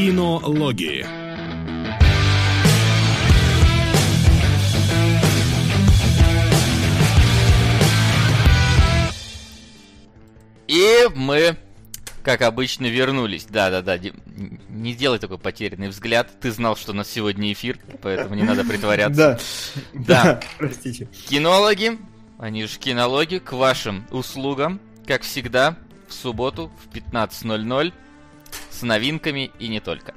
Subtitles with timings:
[0.00, 1.04] Кинологии.
[10.68, 11.58] И мы,
[12.22, 13.44] как обычно, вернулись.
[13.44, 13.98] Да-да-да,
[14.70, 16.30] не делай такой потерянный взгляд.
[16.40, 19.38] Ты знал, что у нас сегодня эфир, поэтому не надо притворяться.
[19.92, 21.08] Да, да, простите.
[21.28, 21.98] Кинологи,
[22.38, 25.76] они же кинологи, к вашим услугам, как всегда,
[26.08, 27.92] в субботу в 15.00
[28.70, 30.14] с новинками и не только.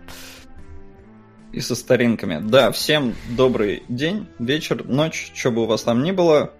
[1.51, 2.39] И со старинками.
[2.41, 6.53] Да, всем добрый день, вечер, ночь, что бы у вас там ни было.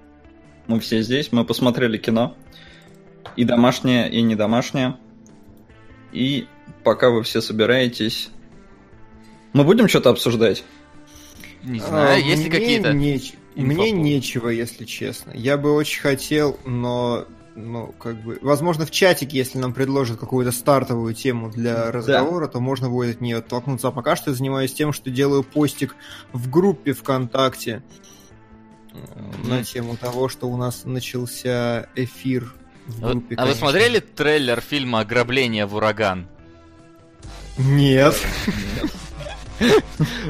[0.67, 2.35] Мы все здесь, мы посмотрели кино.
[3.35, 4.97] И домашнее, и не домашнее.
[6.11, 6.47] И
[6.83, 8.29] пока вы все собираетесь,
[9.53, 10.63] мы будем что-то обсуждать?
[11.63, 12.93] Не знаю, а, есть ли какие-то...
[12.93, 13.33] Неч...
[13.55, 15.31] Мне нечего, если честно.
[15.33, 20.51] Я бы очень хотел, но ну, как бы, возможно, в чатике, если нам предложат какую-то
[20.51, 22.53] стартовую тему для разговора, да.
[22.53, 23.89] то можно будет от нее оттолкнуться.
[23.89, 25.95] А пока что я занимаюсь тем, что делаю постик
[26.31, 27.83] в группе ВКонтакте
[28.91, 29.49] mm-hmm.
[29.49, 32.53] на тему того, что у нас начался эфир
[32.87, 33.35] в группе.
[33.35, 36.27] А вы смотрели трейлер фильма «Ограбление в ураган»?
[37.57, 38.15] Нет.
[38.81, 38.91] Нет.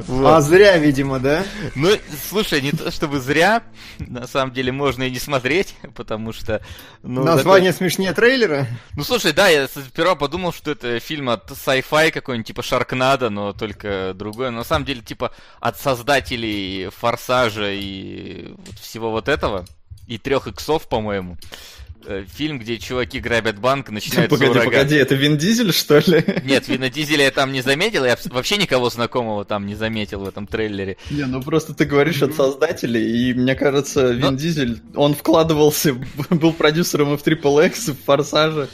[0.10, 1.44] А зря, видимо, да?
[1.76, 1.90] Ну,
[2.30, 3.64] слушай, не то чтобы зря,
[4.00, 6.62] на самом деле можно и не смотреть, потому что...
[7.02, 8.68] Ну, Название смешнее трейлера?
[8.96, 13.54] Ну, слушай, да, я сперва подумал, что это фильм от sci-fi какой-нибудь, типа Шаркнада, но
[13.54, 14.52] только другой.
[14.52, 19.66] Но на самом деле, типа, от создателей Форсажа и всего вот этого,
[20.08, 21.38] и трех иксов, по-моему.
[22.06, 24.72] Э, фильм, где чуваки грабят банк, начинается Погоди, ураган.
[24.72, 26.24] погоди, это Вин Дизель, что ли?
[26.44, 30.28] Нет, Вина Дизеля я там не заметил, я вообще никого знакомого там не заметил в
[30.28, 30.98] этом трейлере.
[31.10, 34.32] Не, ну просто ты говоришь от создателей, и мне кажется, Вин Но...
[34.34, 35.94] Дизель, он вкладывался,
[36.30, 38.68] был продюсером и в Triple X, в Форсаже.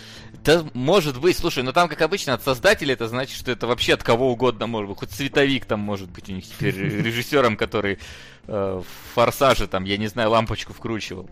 [0.44, 3.94] Да, может быть, слушай, но там, как обычно, от создателей это значит, что это вообще
[3.94, 5.00] от кого угодно может быть.
[5.00, 8.00] Хоть световик там может быть у них теперь режиссером, который
[8.48, 11.30] э, в Форсаже там, я не знаю, лампочку вкручивал.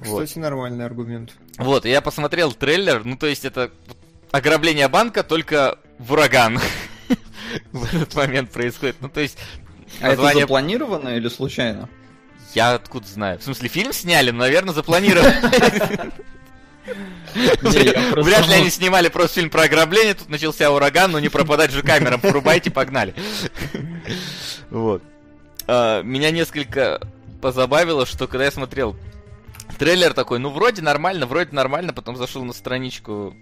[0.00, 0.42] Кстати, вот.
[0.42, 1.32] нормальный аргумент.
[1.58, 3.70] Вот, я посмотрел трейлер, ну то есть это
[4.30, 6.58] ограбление банка, только в ураган
[7.72, 8.96] в этот момент происходит.
[9.00, 9.38] Ну то есть...
[10.00, 10.30] А название...
[10.30, 11.88] это запланировано или случайно?
[12.54, 13.38] Я откуда знаю.
[13.38, 15.50] В смысле, фильм сняли, но, наверное, запланировано.
[17.34, 21.82] Вряд ли они снимали просто фильм про ограбление, тут начался ураган, но не пропадать же
[21.82, 23.14] камерам, порубайте, погнали.
[24.70, 25.02] Вот.
[25.66, 27.00] А, меня несколько
[27.40, 28.96] позабавило, что когда я смотрел
[29.78, 33.34] трейлер такой, ну вроде нормально, вроде нормально, потом зашел на страничку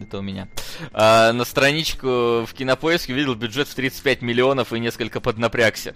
[0.00, 0.48] это у меня.
[0.92, 5.94] А, на страничку в кинопоиске увидел бюджет в 35 миллионов и несколько поднапрягся.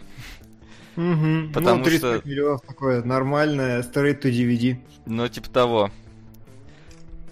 [0.96, 1.52] Угу.
[1.54, 2.28] Потому ну, 35 что...
[2.28, 4.76] миллионов такое нормальное, straight to DVD.
[5.06, 5.90] Ну, типа того.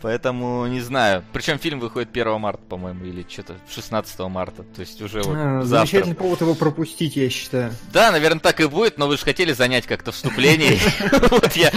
[0.03, 1.23] Поэтому не знаю.
[1.33, 4.65] Причем фильм выходит 1 марта, по-моему, или что-то 16 марта.
[4.65, 5.87] То есть уже вот а, завтра.
[5.87, 7.73] Замечательный повод его пропустить, я считаю.
[7.93, 10.79] Да, наверное, так и будет, но вы же хотели занять как-то вступление.
[11.31, 11.71] Вот я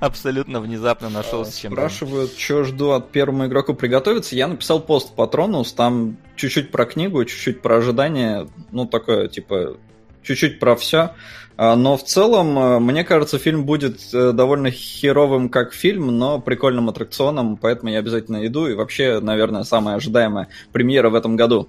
[0.00, 1.72] абсолютно внезапно нашел с чем.
[1.72, 4.36] Спрашивают, что жду от первому игроку приготовиться.
[4.36, 9.76] Я написал пост Патронус, там чуть-чуть про книгу, чуть-чуть про ожидание, ну такое, типа,
[10.24, 11.14] чуть-чуть про все.
[11.56, 16.40] А, но в целом, э, мне кажется, фильм будет э, довольно херовым как фильм, но
[16.40, 18.66] прикольным аттракционом, поэтому я обязательно иду.
[18.66, 21.68] И вообще, наверное, самая ожидаемая премьера в этом году.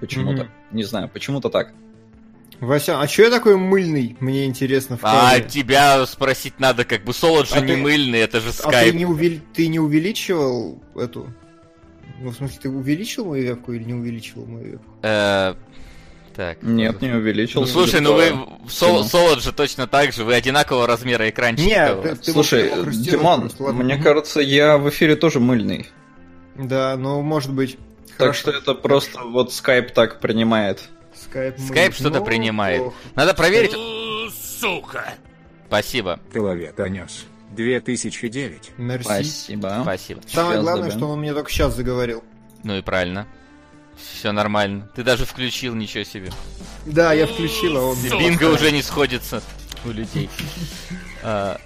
[0.00, 0.42] Почему-то.
[0.42, 0.72] Mm-hmm.
[0.72, 1.72] Не знаю, почему-то так.
[2.60, 4.16] Вася, а что я такой мыльный?
[4.20, 4.96] Мне интересно.
[4.96, 7.76] В а тебя спросить надо, как бы Солод же а не ты...
[7.76, 8.74] мыльный, это же скайп.
[8.74, 9.40] А ты не, увели...
[9.54, 11.32] ты не увеличивал эту...
[12.20, 14.90] Ну, в смысле, ты увеличил мою вебку или не увеличивал мою вебку?
[16.34, 16.62] Так.
[16.62, 17.60] Нет, не увеличил.
[17.60, 18.34] Ну, слушай, ну вы
[18.68, 21.68] Сол, Солод же точно так же, вы одинакового размера экранчика.
[21.68, 25.88] Нет, ты, ты слушай, Димон, мне кажется, я в эфире тоже мыльный.
[26.56, 27.78] Да, ну может быть.
[28.18, 30.80] Так что это просто вот скайп так принимает.
[31.14, 32.80] Скайп, скайп что-то ну, принимает.
[32.82, 32.94] Ох.
[33.14, 33.72] Надо проверить.
[34.60, 35.14] Сука!
[35.66, 36.20] Спасибо.
[36.32, 37.26] Человек донес.
[37.54, 38.72] 2009.
[38.78, 39.04] Мерси.
[39.04, 39.80] Спасибо.
[39.82, 40.20] Спасибо.
[40.26, 42.22] Самое сейчас главное, что он мне только сейчас заговорил.
[42.62, 43.26] Ну и правильно.
[43.96, 44.88] Все нормально.
[44.94, 46.30] Ты даже включил, ничего себе.
[46.86, 47.96] Да, я включил, а он...
[48.02, 49.42] Бинго уже не сходится
[49.84, 50.28] у людей.
[51.22, 51.58] А,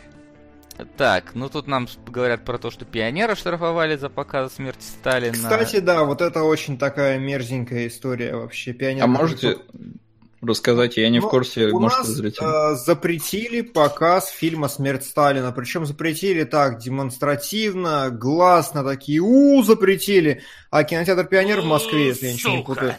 [0.96, 5.32] так, ну тут нам говорят про то, что пионера штрафовали за показ смерти Сталина.
[5.32, 8.72] Кстати, да, вот это очень такая мерзенькая история вообще.
[8.72, 9.58] Пионер а можете
[10.40, 10.96] рассказать?
[10.96, 12.73] Я не Но в курсе, у может, нас, зрители.
[12.73, 15.52] Э, запретили показ фильма «Смерть Сталина».
[15.52, 20.43] Причем запретили так демонстративно, гласно, такие у запретили.
[20.70, 22.94] А кинотеатр «Пионер» в Москве, если я ничего не путаю.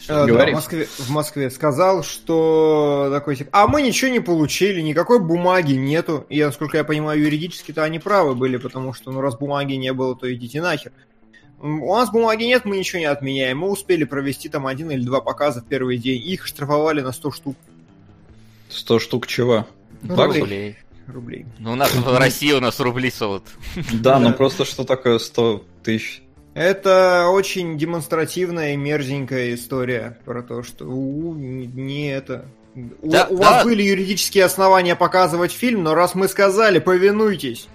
[0.00, 4.20] Что э, да, в, Москве, в Москве сказал, что такой типа, а мы ничего не
[4.20, 6.26] получили, никакой бумаги нету.
[6.30, 10.16] И, насколько я понимаю, юридически-то они правы были, потому что, ну, раз бумаги не было,
[10.16, 10.92] то идите нахер.
[11.62, 13.58] У нас бумаги нет, мы ничего не отменяем.
[13.58, 16.20] Мы успели провести там один или два показа в первый день.
[16.20, 17.56] Их штрафовали на 100 штук.
[18.68, 19.66] 100 штук чего?
[20.02, 20.40] Рублей.
[20.40, 20.76] Рублей.
[21.06, 21.46] Рублей.
[21.58, 23.44] Ну, у нас в России у нас рубли солод.
[23.92, 24.34] Да, ну Да.
[24.34, 26.22] просто что такое 100 тысяч?
[26.54, 32.46] Это очень демонстративная и мерзенькая история про то, что у, не не это.
[32.74, 33.50] У, Да, у да.
[33.52, 37.68] вас были юридические основания показывать фильм, но раз мы сказали, повинуйтесь.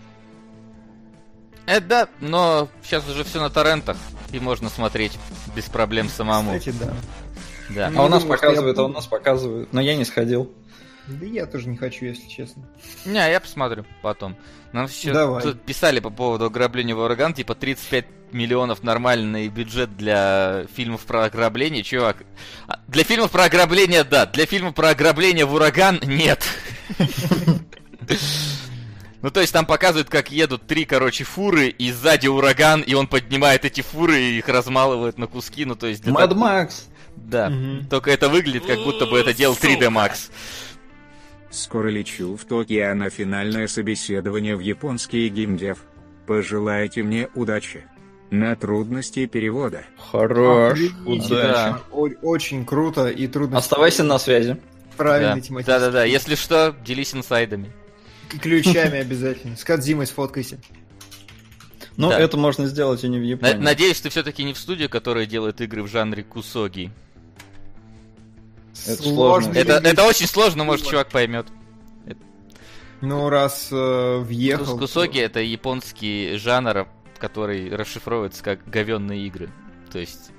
[1.68, 3.98] Это да, но сейчас уже все на торрентах,
[4.32, 5.12] и можно смотреть
[5.56, 6.58] без проблем самому.
[6.58, 6.94] Кстати, да.
[7.70, 7.90] Да.
[7.90, 9.74] Ну, А у нас думаю, показывают, я- а у нас показывают.
[9.74, 10.52] Но я не сходил.
[11.08, 12.64] Да я тоже не хочу, если честно.
[13.06, 14.36] Не, я посмотрю потом.
[14.74, 15.42] Нам еще Давай.
[15.44, 21.26] тут писали по поводу ограбления в ураган, типа 35 миллионов нормальный бюджет для фильмов про
[21.26, 21.84] ограбление.
[21.84, 22.18] Чувак,
[22.68, 26.46] а, для фильмов про ограбление да, для фильмов про ограбление в ураган нет.
[29.22, 33.08] Ну, то есть там показывают, как едут три, короче, фуры, и сзади ураган, и он
[33.08, 36.04] поднимает эти фуры и их размалывает на куски, ну, то есть...
[36.04, 36.88] так- Макс.
[37.16, 37.88] Да, Мгм.
[37.88, 40.30] только это выглядит, как будто бы это делал 3D Max.
[41.50, 45.80] Скоро лечу в Токио на финальное собеседование в японский геймдев.
[46.28, 47.86] Пожелайте мне удачи.
[48.30, 49.84] На трудности перевода.
[50.12, 50.78] Хорош.
[51.06, 51.30] Удачи.
[51.30, 51.82] Да.
[51.92, 53.58] О- Очень круто и трудно.
[53.58, 54.58] Оставайся на связи.
[54.98, 55.42] правильно Да.
[55.42, 55.66] тематически.
[55.80, 57.72] Да-да-да, если что, делись инсайдами.
[58.34, 59.56] И Ключами обязательно.
[59.56, 60.60] С Кадзимой сфоткайся.
[61.96, 62.20] Ну, Да.
[62.20, 63.56] это можно сделать и не в Японии.
[63.56, 66.92] Надеюсь, ты все-таки не в студии, которая делает игры в жанре кусоги.
[68.86, 69.54] Это Сложно.
[69.54, 71.48] Это, это очень сложно, может, чувак поймет.
[73.02, 74.78] Ну, раз э, въехал...
[74.78, 76.88] Кусоги это японский жанр,
[77.20, 79.50] который расшифровывается как говенные игры.
[79.92, 80.32] То есть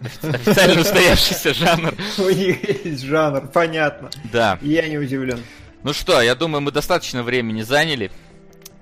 [0.00, 1.94] офи- официально устоявшийся жанр.
[2.18, 4.10] У них есть жанр, понятно.
[4.32, 4.58] Да.
[4.60, 5.40] Я не удивлен.
[5.82, 8.10] Ну что, я думаю, мы достаточно времени заняли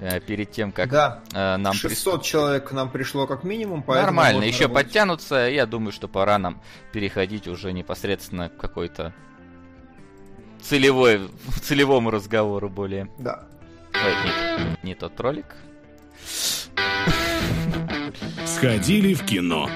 [0.00, 1.98] э, перед тем, как Да, э, нам приступить.
[1.98, 4.86] 600 человек к нам пришло как минимум, поэтому Нормально, еще работать.
[4.86, 5.34] подтянутся.
[5.48, 6.60] Я думаю, что пора нам
[6.92, 9.14] переходить уже непосредственно к какой-то
[10.60, 11.30] целевой,
[11.62, 13.08] целевому разговору более.
[13.18, 13.44] Да.
[13.94, 15.46] Ой, нет, не тот ролик.
[18.44, 19.68] Сходили в кино.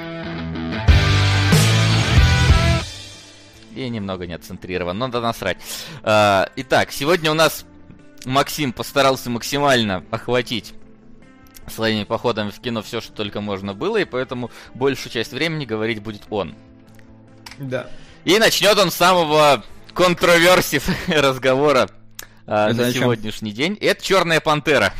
[3.75, 5.59] И немного не отцентрирован, но да насрать.
[6.03, 7.65] А, итак, сегодня у нас
[8.25, 10.75] Максим постарался максимально охватить
[11.69, 16.03] своими походами в кино все, что только можно было, и поэтому большую часть времени говорить
[16.03, 16.55] будет он.
[17.59, 17.89] Да.
[18.25, 19.65] И начнет он с самого
[19.95, 21.89] контроверсив разговора
[22.47, 23.77] Это на сегодняшний день.
[23.81, 24.93] Это Черная пантера.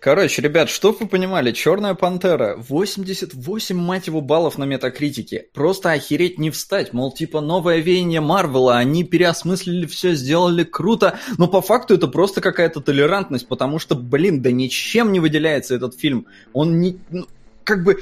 [0.00, 5.46] Короче, ребят, чтоб вы понимали, Черная пантера 88, мать его, баллов на метакритике.
[5.52, 6.92] Просто охереть не встать.
[6.92, 11.18] Мол, типа новое веяние Марвела, они переосмыслили все, сделали круто.
[11.36, 15.98] Но по факту это просто какая-то толерантность, потому что, блин, да ничем не выделяется этот
[15.98, 16.26] фильм.
[16.52, 16.98] Он не.
[17.10, 17.26] ну,
[17.64, 18.00] как бы.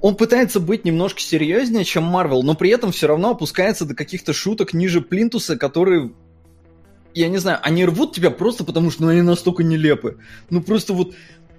[0.00, 4.32] Он пытается быть немножко серьезнее, чем Марвел, но при этом все равно опускается до каких-то
[4.32, 6.12] шуток ниже плинтуса, которые
[7.20, 10.18] я не знаю, они рвут тебя просто потому, что ну, они настолько нелепы.
[10.50, 11.14] Ну просто вот,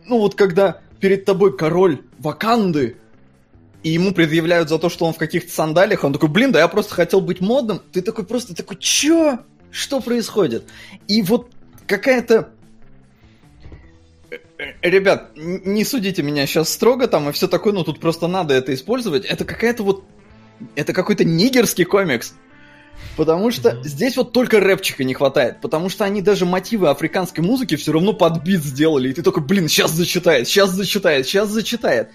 [0.06, 2.98] ну вот когда перед тобой король Ваканды,
[3.84, 6.68] и ему предъявляют за то, что он в каких-то сандалиях, он такой, блин, да я
[6.68, 7.82] просто хотел быть модным.
[7.92, 9.40] Ты такой просто такой, чё?
[9.72, 10.66] Что происходит?
[11.08, 11.52] И вот
[11.88, 12.50] какая-то...
[14.30, 14.38] Э,
[14.82, 18.74] Ребят, не судите меня сейчас строго там и все такое, но тут просто надо это
[18.74, 19.26] использовать.
[19.26, 20.04] Это какая-то вот...
[20.76, 22.34] Это какой-то нигерский комикс.
[23.18, 27.76] Потому что здесь вот только рэпчика не хватает, потому что они даже мотивы африканской музыки
[27.76, 32.12] все равно под бит сделали, и ты такой, блин, сейчас зачитает, сейчас зачитает, сейчас зачитает.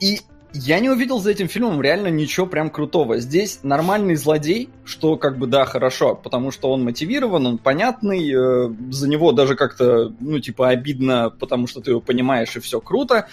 [0.00, 0.20] И
[0.54, 3.18] я не увидел за этим фильмом реально ничего прям крутого.
[3.18, 8.70] Здесь нормальный злодей, что как бы да, хорошо, потому что он мотивирован, он понятный, э,
[8.90, 13.28] за него даже как-то, ну, типа, обидно, потому что ты его понимаешь, и все круто.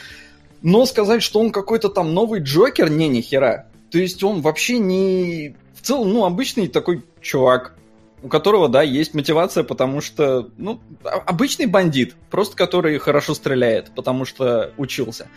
[0.61, 3.67] Но сказать, что он какой-то там новый Джокер, не, ни хера.
[3.91, 5.55] То есть он вообще не...
[5.85, 7.75] Целом, ну, обычный такой чувак,
[8.23, 13.91] у которого, да, есть мотивация, потому что, ну, а- обычный бандит, просто который хорошо стреляет,
[13.93, 15.27] потому что учился.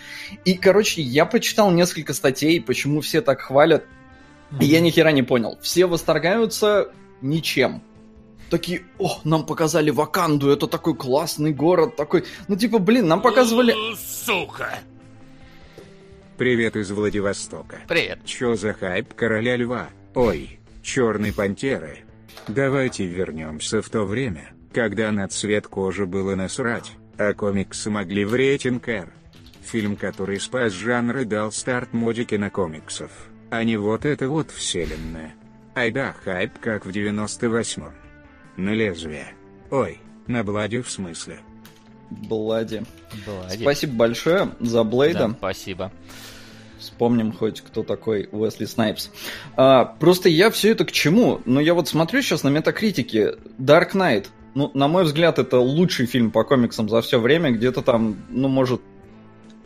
[0.46, 3.84] И, короче, я прочитал несколько статей, почему все так хвалят,
[4.58, 5.58] и я ни хера не понял.
[5.60, 7.82] Все восторгаются ничем.
[8.48, 12.24] Такие, о, нам показали Ваканду, это такой классный город, такой...
[12.48, 13.74] Ну, типа, блин, нам показывали...
[13.98, 14.78] Сука!
[16.38, 17.80] Привет из Владивостока.
[17.86, 18.20] Привет.
[18.24, 19.88] Чё за хайп короля льва?
[20.18, 22.00] Ой, черной пантеры.
[22.48, 28.34] Давайте вернемся в то время, когда на цвет кожи было насрать, а комиксы могли в
[28.34, 29.12] рейтинг R.
[29.62, 33.12] Фильм, который спас жанр и дал старт моде кинокомиксов,
[33.50, 35.36] а не вот это вот вселенная.
[35.76, 37.92] Айда хайп как в 98-м.
[38.56, 39.28] На лезвие.
[39.70, 41.38] Ой, на бладе в смысле.
[42.10, 42.82] Блади.
[43.24, 43.62] Блади.
[43.62, 45.28] Спасибо большое за Блейда.
[45.28, 45.92] Да, спасибо.
[46.78, 49.10] Вспомним хоть, кто такой Уэсли Снайпс.
[49.56, 51.40] А, просто я все это к чему?
[51.44, 53.34] Ну, я вот смотрю сейчас на метакритике.
[53.58, 54.26] Dark Knight.
[54.54, 57.50] Ну, на мой взгляд, это лучший фильм по комиксам за все время.
[57.50, 58.80] Где-то там, ну, может,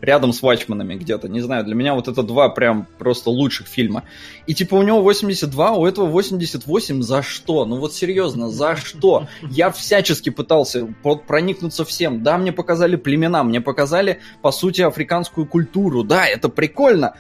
[0.03, 1.29] рядом с Ватчманами где-то.
[1.29, 4.03] Не знаю, для меня вот это два прям просто лучших фильма.
[4.47, 7.03] И типа у него 82, у этого 88.
[7.03, 7.65] За что?
[7.65, 9.29] Ну вот серьезно, за что?
[9.43, 10.93] Я всячески пытался
[11.27, 12.23] проникнуться всем.
[12.23, 16.03] Да, мне показали племена, мне показали, по сути, африканскую культуру.
[16.03, 17.15] Да, это прикольно.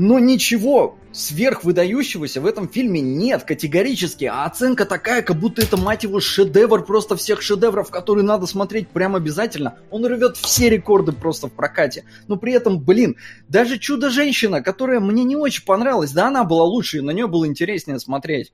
[0.00, 6.04] Но ничего сверхвыдающегося в этом фильме нет категорически, а оценка такая, как будто это, мать
[6.04, 9.76] его, шедевр просто всех шедевров, которые надо смотреть прям обязательно.
[9.90, 12.04] Он рвет все рекорды просто в прокате.
[12.28, 13.16] Но при этом, блин,
[13.48, 17.48] даже «Чудо-женщина», которая мне не очень понравилась, да, она была лучше, и на нее было
[17.48, 18.52] интереснее смотреть.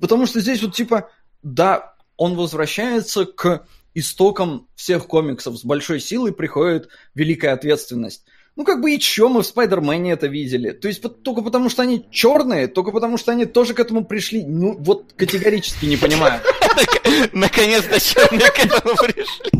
[0.00, 1.10] Потому что здесь вот типа,
[1.42, 5.58] да, он возвращается к истокам всех комиксов.
[5.58, 8.24] С большой силой приходит великая ответственность.
[8.56, 10.72] Ну, как бы и чё, мы в Спайдермене это видели.
[10.72, 14.44] То есть только потому, что они черные, только потому, что они тоже к этому пришли.
[14.44, 16.40] Ну, вот категорически не понимаю.
[17.32, 19.50] Наконец-то черные к этому пришли.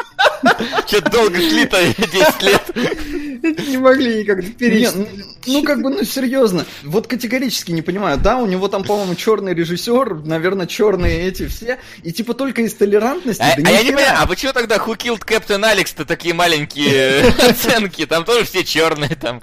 [0.87, 3.69] Че долго шли-то 10 лет?
[3.69, 4.91] Не могли никак перейти.
[4.95, 5.09] Ну,
[5.47, 6.65] ну, как бы, ну, серьезно.
[6.83, 8.19] Вот категорически не понимаю.
[8.19, 11.79] Да, у него там, по-моему, черный режиссер, наверное, черные эти все.
[12.03, 13.43] И типа только из толерантности.
[13.43, 18.07] А, а я не понимаю, а почему тогда Who Killed Captain Alex-то такие маленькие оценки?
[18.07, 19.43] Там тоже все черные там.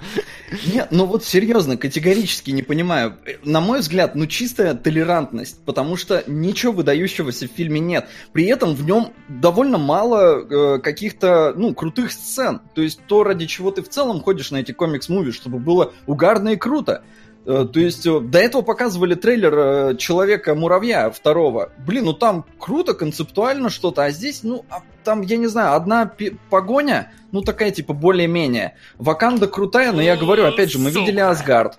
[0.66, 3.16] Нет, ну вот серьезно, категорически не понимаю.
[3.44, 8.08] На мой взгляд, ну чистая толерантность, потому что ничего выдающегося в фильме нет.
[8.32, 12.60] При этом в нем довольно мало э, каких-то, ну, крутых сцен.
[12.74, 16.50] То есть то, ради чего ты в целом ходишь на эти комикс-муви, чтобы было угарно
[16.50, 17.02] и круто.
[17.46, 21.72] Э, то есть э, до этого показывали трейлер э, Человека-муравья второго.
[21.86, 26.10] Блин, ну там круто, концептуально что-то, а здесь, ну, а там, я не знаю, одна
[26.48, 28.76] погоня, ну такая типа более-менее.
[28.96, 31.78] Ваканда крутая, но я говорю, опять же, мы видели Асгард.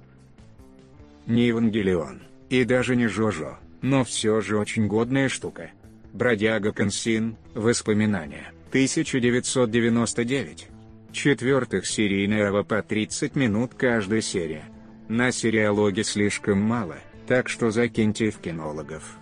[1.26, 5.72] Не Евангелион, и даже не Жожо, но все же очень годная штука.
[6.14, 10.68] Бродяга Консин, воспоминания, 1999.
[11.12, 14.66] Четвертых серийного по 30 минут каждая серия.
[15.08, 16.96] На сериалоге слишком мало,
[17.28, 19.18] так что закиньте в кинологов.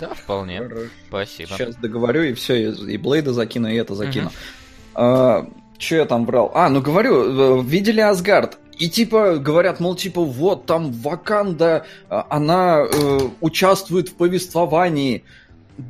[0.00, 0.62] Да, вполне.
[0.62, 0.86] Хорошо.
[1.08, 1.50] Спасибо.
[1.50, 4.26] Сейчас договорю, и все, и Блейда закину, и это закину.
[4.26, 4.34] Угу.
[4.94, 5.46] А,
[5.78, 6.52] Че я там брал?
[6.54, 8.58] А, ну говорю, э, видели Асгард.
[8.78, 15.24] И типа говорят, мол, типа, вот там Ваканда, а, она э, участвует в повествовании.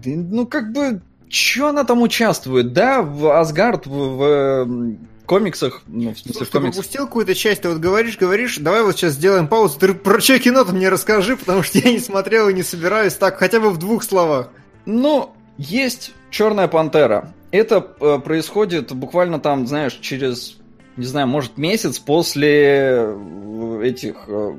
[0.04, 2.72] Ну, как бы, что она там участвует?
[2.72, 6.74] Да, в Асгард, в, в комиксах, ну, в смысле, в комиксах.
[6.74, 10.38] пропустил какую-то часть, ты вот говоришь, говоришь, давай вот сейчас сделаем паузу, ты про что
[10.38, 13.78] кино-то мне расскажи, потому что я не смотрел и не собираюсь так, хотя бы в
[13.78, 14.50] двух словах.
[14.84, 17.34] Ну, есть Черная Пантера.
[17.50, 20.56] Это э, происходит буквально там, знаешь, через,
[20.96, 24.54] не знаю, может месяц после э, этих э,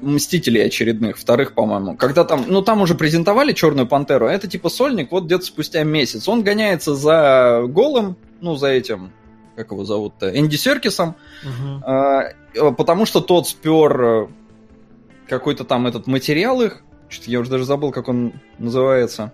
[0.00, 1.96] Мстителей очередных, вторых, по-моему.
[1.96, 5.82] Когда там, ну там уже презентовали Черную Пантеру, а это типа сольник вот где-то спустя
[5.82, 6.28] месяц.
[6.28, 9.10] Он гоняется за голым, ну за этим,
[9.56, 12.74] как его зовут-то, Энди Серкисом, угу.
[12.74, 14.26] потому что тот спер э,
[15.28, 19.32] какой-то там этот материал их, что-то я уже даже забыл, как он называется,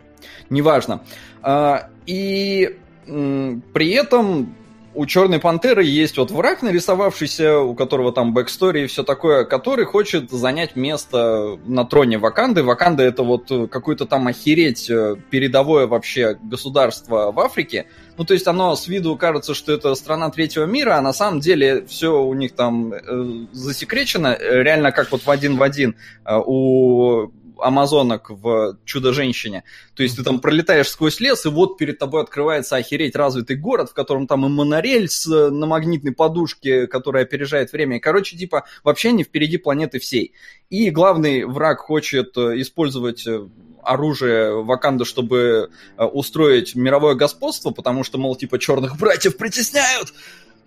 [0.50, 1.02] неважно.
[1.42, 4.54] А, и при этом
[4.94, 9.84] у Черной Пантеры есть вот враг нарисовавшийся, у которого там backstory и все такое, который
[9.84, 12.62] хочет занять место на троне Ваканды.
[12.62, 17.86] Ваканда это вот э, какое-то там охереть э, передовое вообще государство в Африке.
[18.16, 21.40] Ну, то есть оно с виду кажется, что это страна третьего мира, а на самом
[21.40, 26.36] деле все у них там э, засекречено, реально как вот в один в один э,
[26.44, 27.30] у
[27.62, 29.64] амазонок в «Чудо-женщине».
[29.94, 33.90] То есть ты там пролетаешь сквозь лес, и вот перед тобой открывается охереть развитый город,
[33.90, 38.00] в котором там и монорель с, э, на магнитной подушке, которая опережает время.
[38.00, 40.32] Короче, типа, вообще не впереди планеты всей.
[40.68, 43.46] И главный враг хочет э, использовать э,
[43.82, 50.12] оружие Ваканда, чтобы устроить мировое господство, потому что, мол, типа, черных братьев притесняют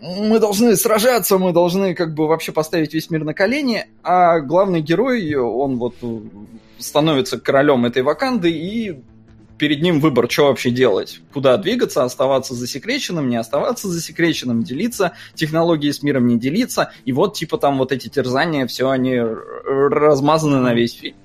[0.04, 4.82] мы должны сражаться, мы должны как бы вообще поставить весь мир на колени, а главный
[4.82, 5.96] герой, он вот
[6.84, 9.02] становится королем этой ваканды, и
[9.58, 11.22] перед ним выбор, что вообще делать.
[11.32, 16.92] Куда двигаться, оставаться засекреченным, не оставаться засекреченным, делиться технологией с миром, не делиться.
[17.06, 21.16] И вот типа там вот эти терзания, все они размазаны на весь фильм.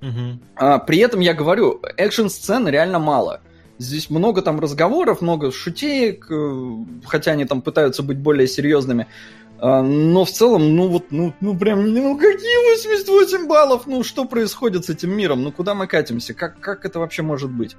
[0.00, 0.38] Угу.
[0.56, 3.40] А, при этом я говорю, экшн-сцен реально мало.
[3.78, 9.08] Здесь много там разговоров, много шутеек, э, хотя они там пытаются быть более серьезными.
[9.58, 13.86] А, но в целом, ну вот, ну, ну прям, ну какие 88 баллов?
[13.86, 15.42] Ну что происходит с этим миром?
[15.42, 16.34] Ну куда мы катимся?
[16.34, 17.76] Как, как это вообще может быть?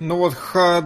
[0.00, 0.84] Ну вот Хад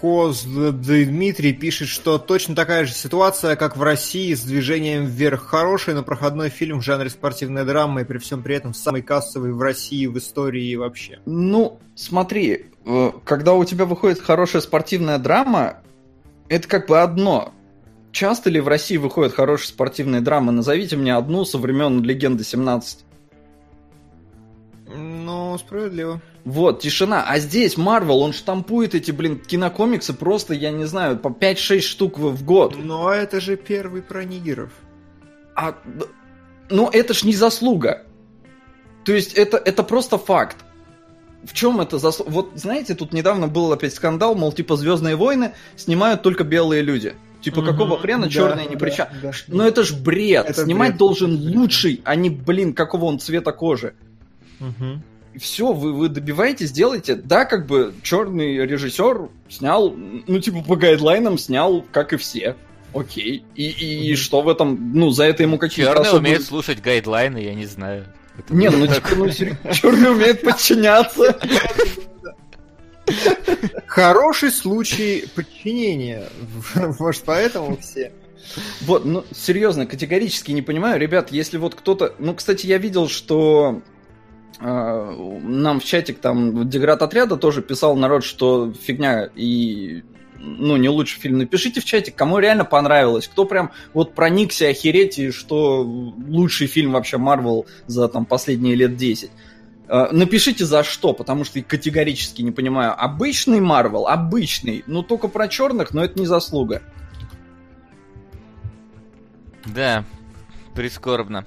[0.00, 5.46] Коз Дмитрий пишет, что точно такая же ситуация, как в России с движением вверх.
[5.46, 9.52] Хороший, но проходной фильм в жанре спортивная драма и при всем при этом самый кассовый
[9.52, 11.20] в России в истории вообще.
[11.24, 15.78] Ну, смотри, э, когда у тебя выходит хорошая спортивная драма,
[16.50, 17.54] это как бы одно.
[18.12, 20.52] Часто ли в России выходят хорошие спортивные драмы?
[20.52, 23.04] Назовите мне одну со времен Легенды 17.
[24.96, 26.20] Ну, справедливо.
[26.44, 27.24] Вот, тишина.
[27.26, 32.18] А здесь Марвел, он штампует эти, блин, кинокомиксы просто, я не знаю, по 5-6 штук
[32.18, 32.76] в год.
[32.76, 34.72] Но это же первый про нигеров.
[35.54, 35.76] А,
[36.68, 38.04] ну, это ж не заслуга.
[39.04, 40.56] То есть это, это просто факт.
[41.44, 42.30] В чем это заслуга?
[42.30, 47.14] Вот, знаете, тут недавно был опять скандал, мол, типа Звездные войны снимают только белые люди.
[47.40, 50.46] Типа, угу, какого хрена да, черные не при Да, да, Но это ж бред.
[50.46, 50.98] Это Снимать бред.
[50.98, 53.94] должен лучший, а не, блин, какого он цвета кожи.
[54.60, 55.00] Угу
[55.38, 57.14] все, вы, вы добиваетесь, делаете.
[57.14, 62.56] Да, как бы черный режиссер снял, ну, типа, по гайдлайнам снял, как и все.
[62.92, 63.44] Окей.
[63.54, 66.20] И, и, и что в этом, ну, за это ему какие-то Черный особые...
[66.20, 68.06] умеет слушать гайдлайны, я не знаю.
[68.36, 69.28] Это не, ну, типа, ну,
[69.72, 71.38] черный умеет подчиняться.
[73.86, 76.24] Хороший случай подчинения.
[76.98, 78.12] Может, поэтому все.
[78.82, 81.00] Вот, ну, серьезно, категорически не понимаю.
[81.00, 82.14] Ребят, если вот кто-то...
[82.18, 83.82] Ну, кстати, я видел, что
[84.58, 85.12] а,
[85.42, 90.02] нам в чатик там деград отряда тоже писал народ, что фигня и
[90.40, 91.38] ну, не лучший фильм.
[91.38, 96.92] Напишите в чатик, кому реально понравилось, кто прям вот проникся охереть, и что лучший фильм
[96.92, 99.30] вообще Марвел за там последние лет 10.
[99.92, 102.94] А, напишите за что, потому что я категорически не понимаю.
[102.96, 106.80] Обычный Марвел, обычный, ну только про черных, но это не заслуга.
[109.66, 110.04] Да,
[110.76, 111.44] прискорбно.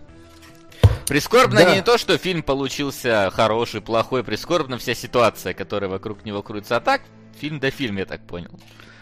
[1.07, 1.75] Прискорбно да.
[1.75, 6.75] не то, что фильм получился хороший, плохой, прискорбно вся ситуация, которая вокруг него крутится.
[6.75, 7.01] А так,
[7.39, 8.59] фильм до фильм, я так понял.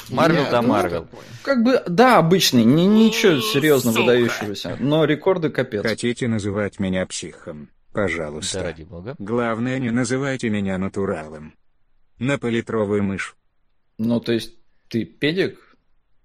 [0.10, 1.08] Марвел да ну, Марвел.
[1.42, 5.82] Как бы, да, обычный, не, ничего серьезно выдающегося, но рекорды капец.
[5.82, 7.70] Хотите называть меня психом?
[7.94, 8.60] Пожалуйста.
[8.60, 9.16] Да, ради бога.
[9.20, 11.54] Главное, не называйте меня натуралом.
[12.20, 13.36] На политровую мышь.
[13.98, 14.54] Ну, то есть,
[14.88, 15.60] ты педик?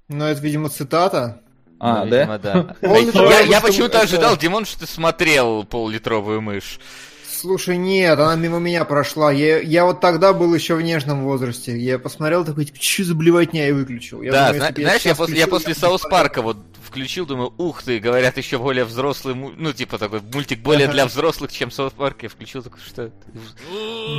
[0.09, 1.42] Ну, это, видимо, цитата.
[1.79, 2.38] А, ну, да?
[2.38, 2.76] да.
[2.83, 6.81] Я, я почему-то ожидал, Димон, что ты смотрел пол-литровую мышь.
[7.29, 9.31] Слушай, нет, она мимо меня прошла.
[9.31, 11.79] Я, я вот тогда был еще в нежном возрасте.
[11.79, 14.22] Я посмотрел такой, типа, что за блевотня, и выключил.
[14.22, 16.57] Я да, думаю, зна- знаешь, я, после, я после Саус Парка вот
[16.96, 21.52] включил, думаю, ух ты, говорят, еще более взрослый, ну, типа такой мультик более для взрослых,
[21.52, 22.22] чем Саус Парк.
[22.22, 23.12] Я включил такой, что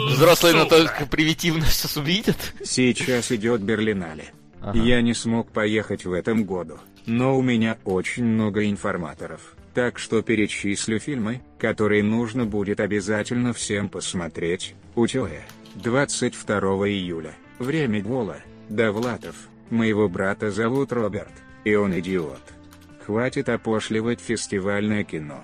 [0.09, 2.37] взрослые, но только примитивно сейчас увидят.
[2.63, 4.25] Сейчас идет Берлинале.
[4.61, 4.77] Ага.
[4.77, 6.77] Я не смог поехать в этом году.
[7.07, 13.89] Но у меня очень много информаторов, так что перечислю фильмы, которые нужно будет обязательно всем
[13.89, 14.75] посмотреть.
[14.93, 15.41] Утюэ.
[15.75, 16.59] 22
[16.89, 17.33] июля.
[17.57, 18.37] Время Вола.
[18.69, 19.35] Довлатов.
[19.71, 22.57] Моего брата зовут Роберт, и он идиот.
[23.08, 25.41] Хватит опошливать фестивальное кино.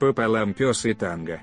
[0.00, 1.42] Пополам пес и танго.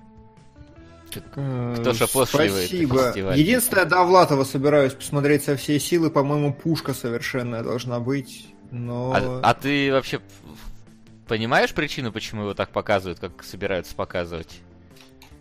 [1.12, 3.36] Кто же опошливает Спасибо.
[3.36, 6.10] Единственное, Довлатова собираюсь посмотреть со всей силы.
[6.10, 8.48] По-моему, пушка совершенная должна быть.
[8.72, 9.14] Но...
[9.16, 10.22] А, а ты вообще
[11.28, 14.62] понимаешь причину, почему его так показывают, как собираются показывать?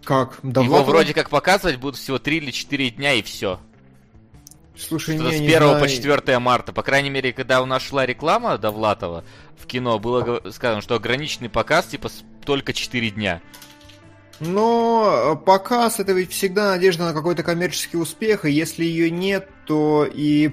[0.05, 0.41] Как?
[0.43, 0.65] Довлатова?
[0.65, 3.61] Его вроде как показывать будут всего 3 или 4 дня и все.
[4.79, 6.73] Слушай, Что-то не, с 1 не по 4 марта.
[6.73, 9.25] По крайней мере, когда у нас шла реклама Довлатова
[9.61, 12.11] в кино, было сказано, что ограниченный показ типа
[12.45, 13.41] только 4 дня.
[14.41, 20.09] Но показ это ведь всегда надежда на какой-то коммерческий успех, и если ее нет, то
[20.11, 20.53] и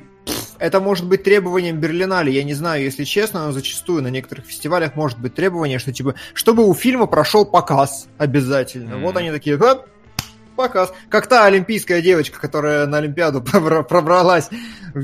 [0.58, 4.96] это может быть требованием Берлинале, я не знаю, если честно, но зачастую на некоторых фестивалях
[4.96, 8.94] может быть требование, что типа, чтобы у фильма прошел показ обязательно.
[8.94, 9.02] Mm-hmm.
[9.02, 9.82] Вот они такие, Ха!
[10.56, 10.94] Показ.
[11.10, 13.42] Как та олимпийская девочка, которая на Олимпиаду
[13.84, 14.50] пробралась.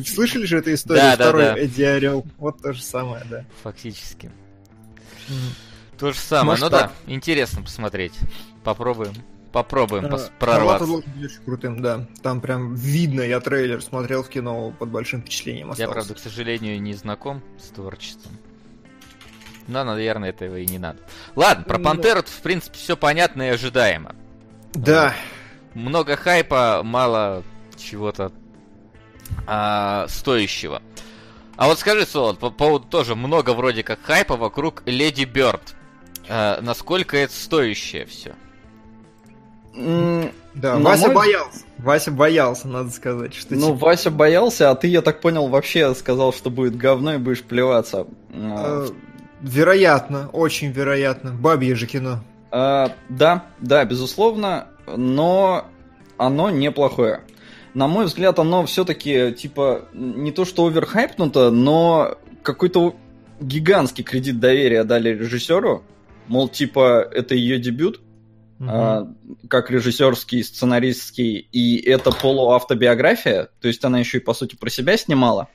[0.06, 1.04] Слышали же эту историю?
[1.04, 1.60] Да, Второй да, да.
[1.60, 2.26] Эдди Орел.
[2.38, 3.46] Вот то же самое, да.
[3.64, 4.32] Фактически.
[5.28, 5.34] Mm.
[5.98, 6.46] То же самое.
[6.46, 6.92] Может, ну так?
[7.06, 8.14] да, интересно посмотреть.
[8.64, 9.14] Попробуем.
[9.52, 10.88] Попробуем а, прорваться.
[10.88, 12.08] должен очень крутым, да.
[12.24, 15.90] Там прям видно, я трейлер смотрел в кино под большим впечатлением остался.
[15.90, 18.32] Я, правда, к сожалению, не знаком с творчеством.
[19.68, 21.00] Но, наверное, этого и не надо.
[21.36, 24.16] Ладно, про ну, Пантеру, в принципе, все понятно и ожидаемо.
[24.74, 25.14] Да.
[25.74, 27.44] Много хайпа, мало
[27.78, 28.32] чего-то
[29.48, 30.82] а, стоящего.
[31.56, 35.76] А вот скажи, Солод, по поводу тоже много вроде как хайпа вокруг Леди Бёрд.
[36.28, 38.34] А, насколько это стоящее все?
[39.74, 41.16] Да, Но Вася мой...
[41.16, 41.60] боялся.
[41.78, 43.34] Вася боялся, надо сказать.
[43.34, 43.86] Что ну, типа...
[43.86, 48.08] Вася боялся, а ты, я так понял, вообще сказал, что будет говно и будешь плеваться.
[48.34, 48.88] А,
[49.42, 51.32] Вероятно, очень вероятно.
[51.32, 52.20] Бабье же кино.
[52.52, 55.67] А, да, да, безусловно, но
[56.17, 57.21] оно неплохое.
[57.73, 62.95] На мой взгляд, оно все-таки, типа, не то что оверхайпнуто, но какой-то
[63.39, 65.84] гигантский кредит доверия дали режиссеру.
[66.27, 67.99] Мол, типа, это ее дебют,
[68.60, 68.69] угу.
[68.69, 69.08] а,
[69.49, 74.97] как режиссерский, сценаристский, и это полуавтобиография, то есть она еще и, по сути, про себя
[74.97, 75.47] снимала.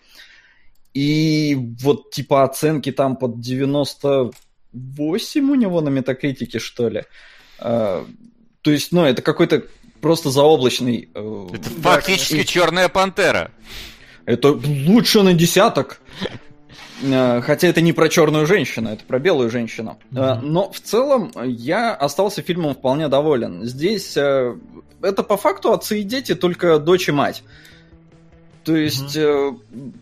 [0.92, 7.04] И вот, типа, оценки там под 98 у него на метакритике, что ли.
[7.58, 8.04] А,
[8.66, 9.62] то есть, ну, это какой-то
[10.00, 11.08] просто заоблачный...
[11.14, 12.44] Э, это да, фактически и...
[12.44, 13.52] черная пантера.
[14.24, 16.00] Это лучше на десяток.
[17.00, 20.00] Э, хотя это не про черную женщину, это про белую женщину.
[20.10, 20.40] Mm-hmm.
[20.40, 23.64] Но в целом я остался фильмом вполне доволен.
[23.64, 27.44] Здесь это по факту отцы и дети, только дочь и мать.
[28.64, 29.92] То есть mm-hmm.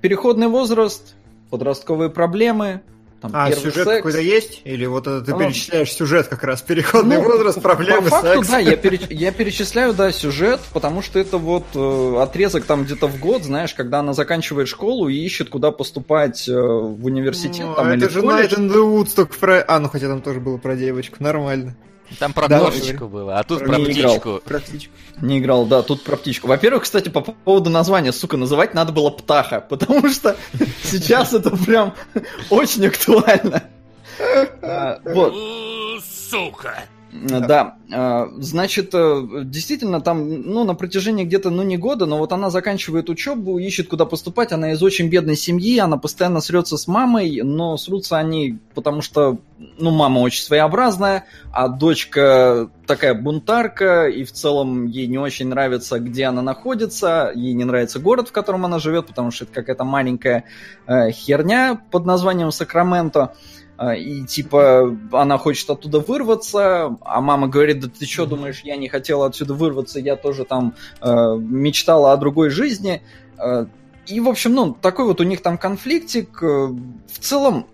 [0.00, 1.14] переходный возраст,
[1.50, 2.80] подростковые проблемы,
[3.30, 3.96] там, а, сюжет секс.
[3.96, 4.60] какой-то есть?
[4.64, 8.42] Или вот это ты а, перечисляешь сюжет как раз, переходный ну, возраст, проблемы, по факту,
[8.42, 8.48] секс?
[8.48, 9.02] да, я, переч...
[9.10, 13.74] я перечисляю, да, сюжет, потому что это вот э, отрезок там где-то в год, знаешь,
[13.74, 17.66] когда она заканчивает школу и ищет, куда поступать э, в университет.
[17.66, 19.64] Ну, там, это или же Night in the Woods только про...
[19.66, 21.76] А, ну хотя там тоже было про девочку, нормально.
[22.18, 24.40] Там про да, кошечку было, а тут про, про птичку.
[24.44, 24.92] Про птичку.
[25.20, 26.46] Не играл, да, тут про птичку.
[26.48, 30.36] Во-первых, кстати, по поводу названия, сука, называть надо было птаха, потому что
[30.82, 31.94] сейчас это прям
[32.50, 33.64] очень актуально.
[34.62, 35.34] А, вот.
[36.30, 36.84] Сука!
[37.22, 42.32] Да, а, значит, э, действительно, там, ну, на протяжении где-то, ну, не года, но вот
[42.32, 46.88] она заканчивает учебу, ищет, куда поступать, она из очень бедной семьи, она постоянно срется с
[46.88, 49.38] мамой, но срутся они, потому что,
[49.78, 56.00] ну, мама очень своеобразная, а дочка такая бунтарка, и в целом ей не очень нравится,
[56.00, 59.84] где она находится, ей не нравится город, в котором она живет, потому что это какая-то
[59.84, 60.44] маленькая
[60.86, 63.34] э, херня под названием Сакраменто.
[63.78, 68.76] А, и типа она хочет оттуда вырваться, а мама говорит, да ты что думаешь, я
[68.76, 73.02] не хотела отсюда вырваться, я тоже там э, мечтала о другой жизни.
[73.38, 73.66] Э,
[74.06, 76.42] и, в общем, ну, такой вот у них там конфликтик.
[76.42, 77.66] Э, в целом,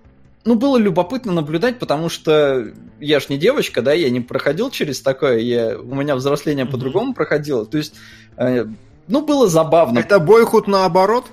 [0.44, 5.00] ну, было любопытно наблюдать, потому что я ж не девочка, да, я не проходил через
[5.00, 6.70] такое, я, у меня взросление mm-hmm.
[6.70, 7.64] по-другому проходило.
[7.64, 7.94] То есть,
[8.36, 8.66] э,
[9.06, 10.00] ну, было забавно.
[10.00, 11.26] Это бойхуд наоборот?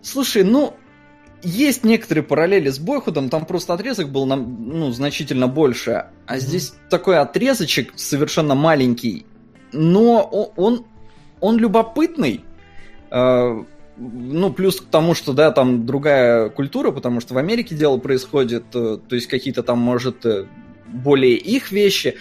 [0.00, 0.74] Слушай, ну,
[1.42, 6.40] есть некоторые параллели с Бойхудом, там просто отрезок был ну, значительно больше, а mm-hmm.
[6.40, 9.26] здесь такой отрезочек совершенно маленький,
[9.72, 10.22] но
[10.56, 10.84] он,
[11.40, 12.44] он любопытный.
[13.10, 13.62] Э,
[13.96, 18.64] ну, плюс к тому, что, да, там другая культура, потому что в Америке дело происходит,
[18.74, 20.46] э, то есть какие-то там, может, э,
[20.86, 22.16] более их вещи,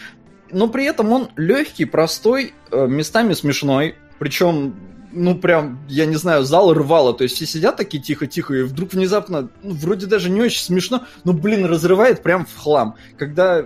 [0.52, 4.76] но при этом он легкий, простой, местами смешной, причем
[5.12, 7.14] ну, прям, я не знаю, зал рвало.
[7.14, 11.06] То есть все сидят такие тихо-тихо, и вдруг внезапно, ну, вроде даже не очень смешно,
[11.24, 12.96] но, блин, разрывает прям в хлам.
[13.18, 13.66] Когда,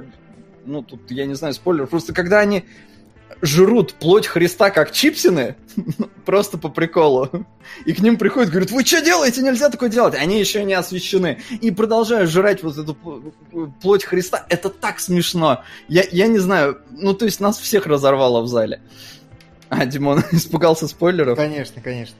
[0.65, 2.65] ну, тут, я не знаю, спойлер, просто когда они
[3.41, 5.55] жрут плоть Христа как чипсины,
[6.25, 7.29] просто по приколу.
[7.85, 10.15] И к ним приходят, говорят, вы что делаете, нельзя такое делать.
[10.15, 11.41] Они еще не освящены.
[11.61, 12.95] И продолжают жрать вот эту
[13.81, 14.45] плоть Христа.
[14.49, 15.63] Это так смешно.
[15.87, 18.81] Я, я не знаю, ну то есть нас всех разорвало в зале.
[19.69, 21.37] А, Димон испугался спойлеров?
[21.37, 22.17] Конечно, конечно.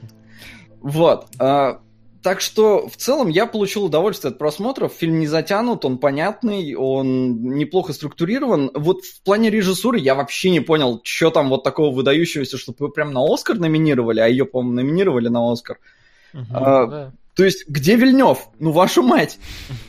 [0.80, 1.26] Вот.
[1.38, 1.80] А,
[2.22, 4.92] так что, в целом, я получил удовольствие от просмотров.
[4.92, 8.72] Фильм не затянут, он понятный, он неплохо структурирован.
[8.74, 13.12] Вот в плане режиссуры я вообще не понял, что там вот такого выдающегося, чтобы прям
[13.12, 15.78] на Оскар номинировали, а ее, по-моему, номинировали на Оскар.
[16.34, 17.12] Угу, а, да.
[17.36, 18.48] То есть, где Вильнев?
[18.58, 19.38] Ну, вашу мать!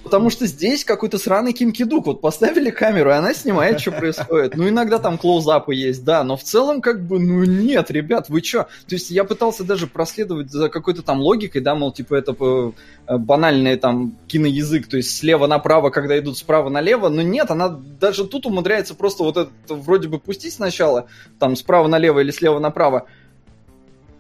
[0.04, 2.06] Потому что здесь какой-то сраный Ким Кидук.
[2.06, 4.58] Вот поставили камеру, и она снимает, что происходит.
[4.58, 8.42] Ну, иногда там клоузапы есть, да, но в целом, как бы, ну, нет, ребят, вы
[8.42, 8.64] чё?
[8.88, 13.18] То есть, я пытался даже проследовать за какой-то там логикой, да, мол, типа, это э,
[13.18, 18.28] банальный там киноязык, то есть, слева направо, когда идут справа налево, но нет, она даже
[18.28, 21.06] тут умудряется просто вот это вроде бы пустить сначала,
[21.40, 23.08] там, справа налево или слева направо,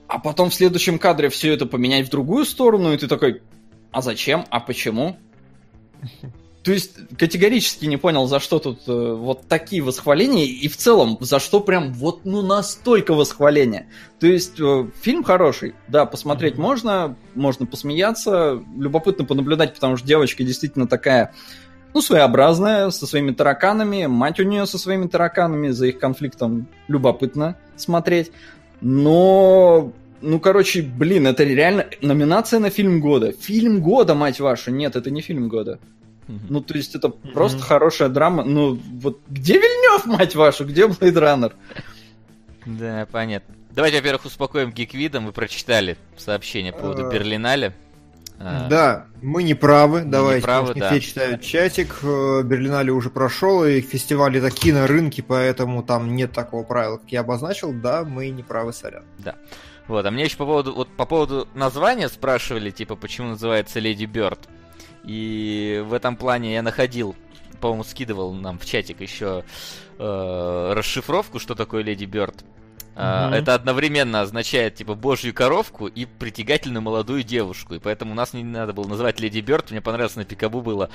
[0.07, 3.41] а потом в следующем кадре все это поменять в другую сторону, и ты такой,
[3.91, 5.17] а зачем, а почему?
[6.67, 11.17] То есть категорически не понял, за что тут э, вот такие восхваления, и в целом,
[11.21, 13.87] за что прям вот ну настолько восхваления.
[14.19, 16.61] То есть э, фильм хороший, да, посмотреть mm-hmm.
[16.61, 21.33] можно, можно посмеяться, любопытно понаблюдать, потому что девочка действительно такая,
[21.93, 27.57] ну, своеобразная, со своими тараканами, мать у нее со своими тараканами, за их конфликтом любопытно
[27.77, 28.33] смотреть.
[28.81, 33.31] Но ну, короче, блин, это реально номинация на фильм года.
[33.31, 34.71] Фильм года, мать вашу.
[34.71, 35.79] Нет, это не фильм года.
[36.27, 36.39] Mm-hmm.
[36.49, 37.31] Ну, то есть это mm-hmm.
[37.33, 38.43] просто хорошая драма.
[38.43, 40.65] Ну, вот где Вильнев, мать вашу?
[40.65, 41.53] Где Blade Runner?
[42.65, 43.55] Да, понятно.
[43.71, 45.27] Давайте, во-первых, успокоим Гиквидом.
[45.27, 47.73] Вы прочитали сообщение по поводу Берлинале.
[48.39, 50.89] А, Да, мы не правы, не давайте, правы, не да.
[50.89, 51.99] все читают чатик.
[52.03, 57.21] Э, Берлинале уже прошел, и фестиваль это кинорынки, поэтому там нет такого правила, как я
[57.21, 57.73] обозначил.
[57.73, 59.03] Да, мы не правы, сорян.
[59.87, 64.05] Вот, а мне еще по поводу, вот по поводу названия спрашивали, типа, почему называется Леди
[64.05, 64.39] Бёрд.
[65.03, 67.15] И в этом плане я находил,
[67.61, 69.45] по-моему, скидывал нам в чатик еще
[69.97, 72.43] э, расшифровку, что такое Леди Бёрд.
[72.97, 73.33] Мгм.
[73.35, 77.75] Это одновременно означает, типа, божью коровку и притягательную молодую девушку.
[77.75, 79.69] И поэтому нас не надо было называть Леди Бёрд.
[79.69, 80.89] Мне понравилось на Пикабу было.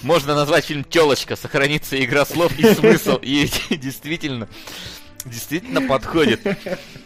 [0.00, 3.18] Можно назвать фильм Телочка, сохранится игра слов и смысл.
[3.20, 4.48] И действительно,
[5.26, 6.40] действительно подходит.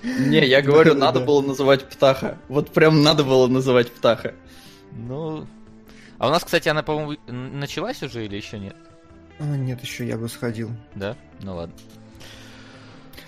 [0.04, 2.38] Не, я говорю, надо было называть Птаха.
[2.48, 4.32] Вот прям надо было называть Птаха.
[4.92, 5.48] Ну.
[6.18, 8.76] А у нас, кстати, она, по-моему, началась уже или еще нет?
[9.40, 10.70] А, нет, еще я бы сходил.
[10.94, 11.16] Да?
[11.42, 11.74] Ну ладно.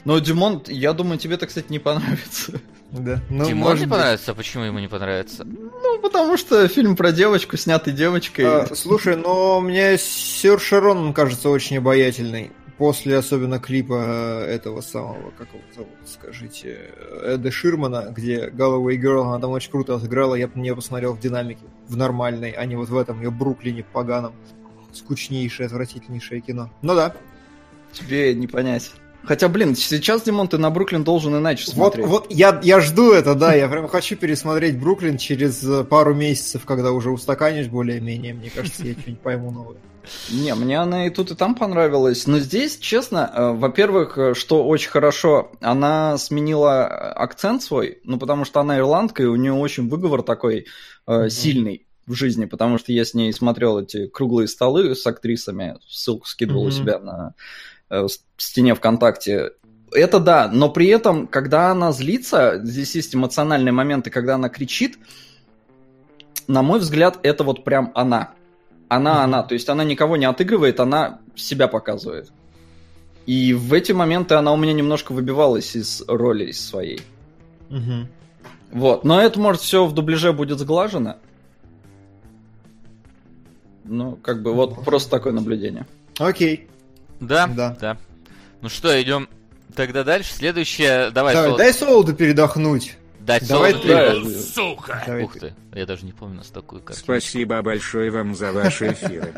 [0.04, 2.60] Но, Димон, я думаю, тебе-то, кстати, не понравится.
[2.90, 3.20] Да.
[3.28, 5.44] Ну, Тимону может не понравится, а почему ему не понравится?
[5.44, 8.46] Ну, потому что фильм про девочку, снятый девочкой.
[8.46, 12.52] А, слушай, но мне Сёр Шарон кажется очень обаятельный.
[12.78, 16.92] После особенно клипа э, этого самого, как его зовут, скажите,
[17.24, 21.20] Эда Ширмана, где Galloway Girl, она там очень круто сыграла, я бы не посмотрел в
[21.20, 24.32] динамике, в нормальной, а не вот в этом ее Бруклине поганом.
[24.92, 26.70] Скучнейшее, отвратительнейшее кино.
[26.82, 27.14] Ну да.
[27.92, 28.92] Тебе не понять.
[29.28, 32.06] Хотя, блин, сейчас, Димон, ты на Бруклин должен иначе Вот, смотреть.
[32.06, 36.64] вот я, я жду это, да, я прям хочу пересмотреть Бруклин через э, пару месяцев,
[36.64, 39.76] когда уже устаканюсь более-менее, мне кажется, я что-нибудь пойму новое.
[40.30, 42.26] Не, мне она и тут, и там понравилась.
[42.26, 48.46] Но здесь, честно, э, во-первых, э, что очень хорошо, она сменила акцент свой, ну, потому
[48.46, 50.64] что она ирландка, и у нее очень выговор такой
[51.06, 55.76] э, сильный в жизни, потому что я с ней смотрел эти круглые столы с актрисами,
[55.86, 56.72] ссылку скидывал у Мгм.
[56.72, 57.34] себя на
[58.36, 59.52] стене ВКонтакте.
[59.92, 64.98] Это да, но при этом, когда она злится, здесь есть эмоциональные моменты, когда она кричит,
[66.46, 68.30] на мой взгляд, это вот прям она.
[68.88, 69.22] Она, Мгм.
[69.22, 69.42] она.
[69.42, 72.30] То есть она никого не отыгрывает, она себя показывает.
[73.26, 77.02] И в эти моменты она у меня немножко выбивалась из роли из своей.
[78.72, 79.04] Вот.
[79.04, 81.16] Но это, может, все в дубляже будет сглажено.
[83.84, 85.86] Ну, как бы, вот просто такое наблюдение.
[86.18, 86.68] Окей.
[87.20, 87.46] Да?
[87.46, 87.76] Да.
[87.80, 87.96] Да.
[88.60, 89.28] Ну что, идем
[89.74, 90.32] тогда дальше.
[90.34, 92.96] Следующее, давай, Давай, Солод, дай Солоду передохнуть.
[93.20, 93.94] дать давай Солоду ты.
[93.94, 94.40] передать.
[94.54, 95.02] Сука!
[95.06, 95.40] Давай Ух ты.
[95.40, 97.04] ты, я даже не помню нас такую картину.
[97.04, 99.32] Спасибо большое вам за ваши эфиры.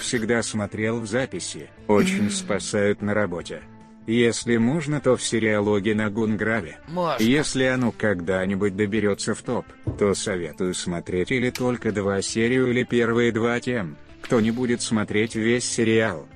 [0.00, 1.68] Всегда смотрел в записи.
[1.88, 3.62] Очень спасают на работе.
[4.06, 6.76] Если можно, то в сериалоге на Гунграве.
[6.88, 9.64] Маш, Если оно когда-нибудь доберется в топ,
[9.98, 13.96] то советую смотреть или только два серию или первые два тем.
[14.20, 16.26] Кто не будет смотреть весь сериал.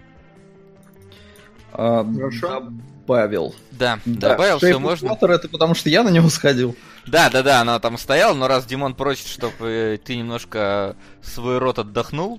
[1.72, 2.70] А, Хорошо.
[3.07, 3.54] Добавил.
[3.70, 5.09] да, Да, добавил, of можно.
[5.09, 6.76] Water это потому что я на него сходил.
[7.07, 11.78] Да, да, да, она там стояла, но раз Димон просит, чтобы ты немножко свой рот
[11.78, 12.38] отдохнул,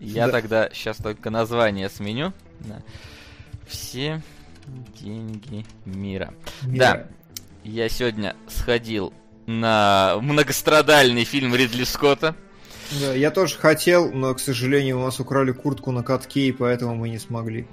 [0.00, 0.32] я Да.
[0.32, 2.32] тогда сейчас только название сменю.
[2.60, 2.82] Да.
[3.68, 4.22] Все
[5.00, 6.34] деньги мира.
[6.62, 7.06] Да,
[7.62, 9.12] я сегодня сходил
[9.46, 12.34] на многострадальный фильм Ридли Скотта.
[13.00, 16.94] Да, я тоже хотел, но, к сожалению, у нас украли куртку на катке, и поэтому
[16.96, 17.66] мы не смогли.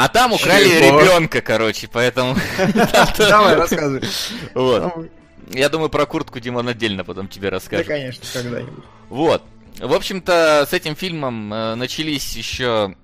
[0.00, 1.00] А там украли Чего?
[1.00, 2.36] ребенка, короче, поэтому...
[3.18, 4.08] Давай, рассказывай.
[4.54, 5.10] Вот.
[5.50, 7.88] Я думаю, про куртку Димон отдельно потом тебе Да, расскажет.
[7.88, 8.84] конечно, когда-нибудь.
[9.08, 9.42] Вот.
[9.80, 12.94] В общем-то, с этим фильмом э, начались еще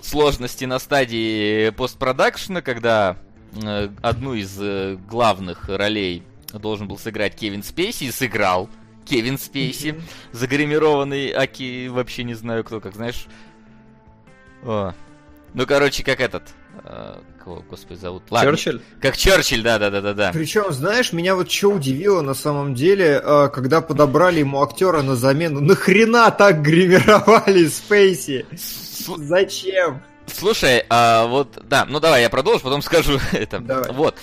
[0.00, 3.16] сложности на стадии постпродакшена, когда
[3.62, 8.68] э, одну из э, главных ролей должен был сыграть Кевин Спейси, и сыграл
[9.04, 10.00] Кевин Спейси,
[10.32, 13.26] загримированный Аки, вообще не знаю кто, как знаешь.
[14.64, 14.92] О.
[15.54, 16.42] Ну, короче, как этот.
[16.84, 18.22] э, кого, господи, зовут?
[18.30, 18.50] Ладно.
[18.52, 18.80] Черчилль?
[19.00, 20.30] Как Черчилль, да-да-да-да-да.
[20.32, 25.14] Причем, знаешь, меня вот что удивило на самом деле, э, когда подобрали ему актера на
[25.16, 25.60] замену.
[25.60, 28.46] Нахрена так гримировали Спейси?
[29.18, 30.02] Зачем?
[30.26, 33.58] Слушай, а вот, да, ну давай я продолжу, потом скажу это.
[33.58, 33.92] Давай.
[33.92, 34.16] Вот.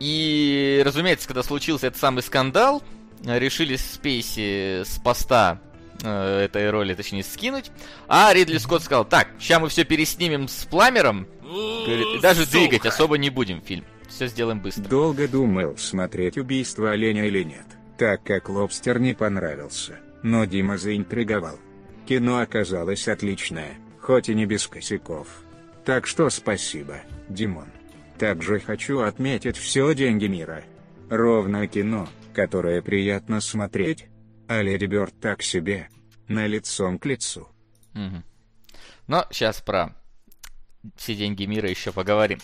[0.00, 2.82] И, разумеется, когда случился этот самый скандал,
[3.24, 5.60] э, решили Спейси с поста
[6.02, 7.70] э, этой роли, точнее, скинуть.
[8.08, 12.58] А Ридли Скотт сказал, так, сейчас мы все переснимем с Пламером, говорит, и даже Сука.
[12.58, 13.84] двигать особо не будем фильм.
[14.08, 14.84] Все сделаем быстро.
[14.84, 17.66] Долго думал, смотреть убийство оленя или нет,
[17.98, 21.58] так как лобстер не понравился, но Дима заинтриговал.
[22.06, 25.26] Кино оказалось отличное, хоть и не без косяков.
[25.84, 26.96] Так что спасибо,
[27.28, 27.66] Димон.
[28.18, 30.62] Также хочу отметить все деньги мира.
[31.10, 34.06] Ровно кино, которое приятно смотреть,
[34.48, 35.88] а Леди Бёрд так себе,
[36.28, 37.48] на лицом к лицу.
[37.92, 38.24] Мгм.
[39.06, 39.94] Но сейчас про
[40.96, 42.40] все деньги мира еще поговорим.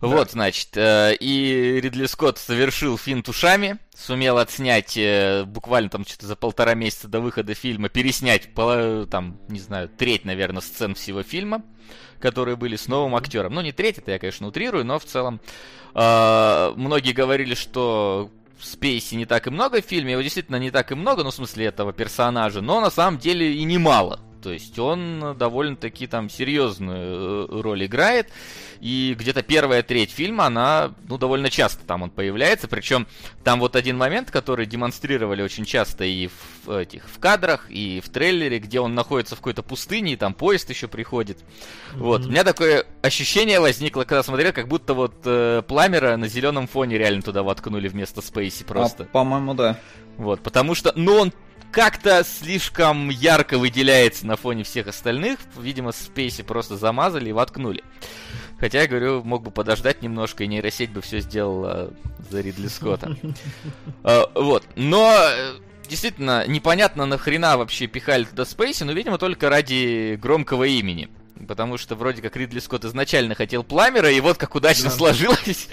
[0.00, 6.26] Вот, значит, э, и Ридли Скотт совершил финт ушами, сумел отснять э, буквально там что-то
[6.26, 11.62] за полтора месяца до выхода фильма, переснять, там, не знаю, треть, наверное, сцен всего фильма,
[12.20, 13.54] которые были с новым актером.
[13.54, 15.40] Ну, не треть, это я, конечно, утрирую, но в целом
[15.94, 18.30] э, многие говорили, что
[18.60, 21.34] Спейси не так и много в фильме, его действительно не так и много, ну, в
[21.34, 24.20] смысле этого персонажа, но на самом деле и немало.
[24.44, 28.28] То есть он довольно-таки там серьезную э, роль играет.
[28.78, 32.68] И где-то первая треть фильма, она, ну, довольно часто там он появляется.
[32.68, 33.06] Причем
[33.42, 36.28] там вот один момент, который демонстрировали очень часто и
[36.66, 40.34] в этих в кадрах, и в трейлере, где он находится в какой-то пустыне, и там
[40.34, 41.38] поезд еще приходит.
[41.38, 41.96] Mm-hmm.
[41.96, 42.26] Вот.
[42.26, 46.98] У меня такое ощущение возникло, когда смотрел, как будто вот э, Пламера на зеленом фоне
[46.98, 49.04] реально туда воткнули вместо Спейси просто.
[49.04, 49.78] А, по-моему, да.
[50.18, 51.32] Вот, потому что, ну, он
[51.74, 55.40] как-то слишком ярко выделяется на фоне всех остальных.
[55.58, 57.82] Видимо, Спейси просто замазали и воткнули.
[58.60, 61.92] Хотя, я говорю, мог бы подождать немножко, и нейросеть бы все сделала
[62.30, 63.16] за Ридли Скотта.
[64.04, 64.64] А, вот.
[64.76, 65.54] Но э,
[65.88, 71.08] действительно, непонятно нахрена вообще пихали туда Спейси, но, видимо, только ради громкого имени.
[71.48, 75.68] Потому что вроде как Ридли Скотт изначально хотел Пламера, и вот как удачно сложилось.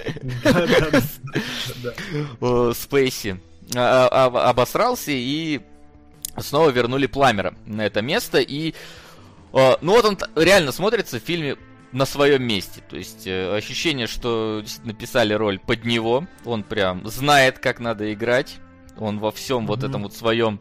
[2.76, 3.40] Спейси
[3.74, 5.60] обосрался и
[6.38, 8.38] снова вернули Пламера на это место.
[8.38, 8.74] И,
[9.52, 11.56] э, ну вот он реально смотрится в фильме
[11.92, 12.82] на своем месте.
[12.88, 16.26] То есть э, ощущение, что действительно писали роль под него.
[16.44, 18.56] Он прям знает, как надо играть.
[18.98, 19.66] Он во всем mm-hmm.
[19.66, 20.60] вот этом вот своем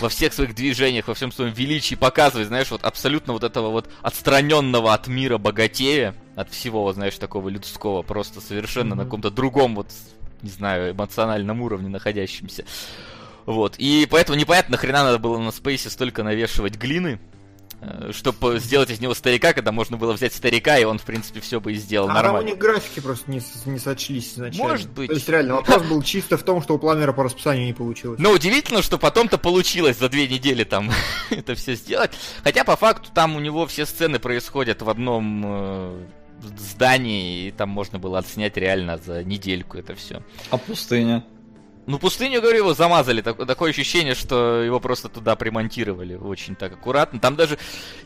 [0.00, 3.90] во всех своих движениях, во всем своем величии показывает, знаешь, вот абсолютно вот этого вот
[4.00, 8.96] отстраненного от мира богатея, от всего, знаешь, такого людского, просто совершенно mm-hmm.
[8.96, 9.88] на каком-то другом вот,
[10.40, 12.64] не знаю, эмоциональном уровне находящемся.
[13.50, 13.74] Вот.
[13.78, 17.18] И поэтому непонятно, нахрена надо было на Спейсе столько навешивать глины,
[17.80, 21.40] э, чтобы сделать из него старика, когда можно было взять старика, и он, в принципе,
[21.40, 22.38] все бы и сделал а нормально.
[22.38, 24.68] А у них графики просто не, не сочлись изначально.
[24.68, 25.08] Может быть.
[25.08, 28.20] То есть, реально, вопрос был чисто в том, что у Пламера по расписанию не получилось.
[28.20, 30.92] Но удивительно, что потом-то получилось за две недели там
[31.30, 32.12] это все сделать.
[32.44, 36.06] Хотя, по факту, там у него все сцены происходят в одном э,
[36.56, 40.22] здании, и там можно было отснять реально за недельку это все.
[40.50, 41.24] А пустыня?
[41.86, 43.22] Ну, пустыню, говорю, его замазали.
[43.22, 47.18] Так, такое ощущение, что его просто туда примонтировали очень так аккуратно.
[47.20, 47.58] Там даже,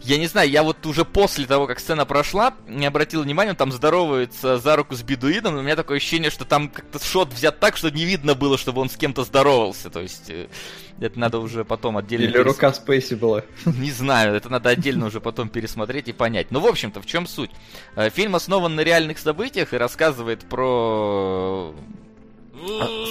[0.02, 3.56] я не знаю, я вот уже после того, как сцена прошла, не обратил внимания, он
[3.56, 7.32] там здоровается за руку с бедуином, но у меня такое ощущение, что там как-то шот
[7.32, 9.90] взят так, что не видно было, чтобы он с кем-то здоровался.
[9.90, 10.48] То есть, э,
[11.00, 12.24] это надо уже потом отдельно...
[12.24, 12.46] Или перес...
[12.46, 13.42] рука Спейси была.
[13.66, 16.50] Не знаю, это надо отдельно уже потом пересмотреть и понять.
[16.50, 17.50] Ну, в общем-то, в чем суть?
[17.96, 21.74] Э, фильм основан на реальных событиях и рассказывает про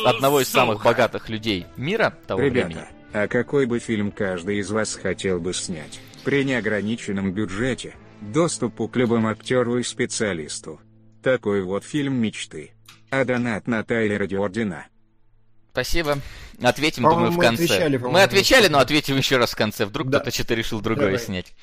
[0.05, 2.87] одного из самых богатых людей мира того Ребята, времени.
[3.13, 5.99] а какой бы фильм каждый из вас хотел бы снять?
[6.23, 10.79] При неограниченном бюджете, доступу к любому актеру и специалисту.
[11.21, 12.71] Такой вот фильм мечты.
[13.09, 14.87] А донат на Тайлера Дёрдина.
[15.71, 16.19] Спасибо.
[16.61, 17.63] Ответим, думаю, в конце.
[17.63, 19.85] Отвечали, мы отвечали, но ответим еще раз в конце.
[19.85, 20.19] Вдруг да.
[20.19, 21.19] кто-то что-то решил другое Давай.
[21.19, 21.53] снять.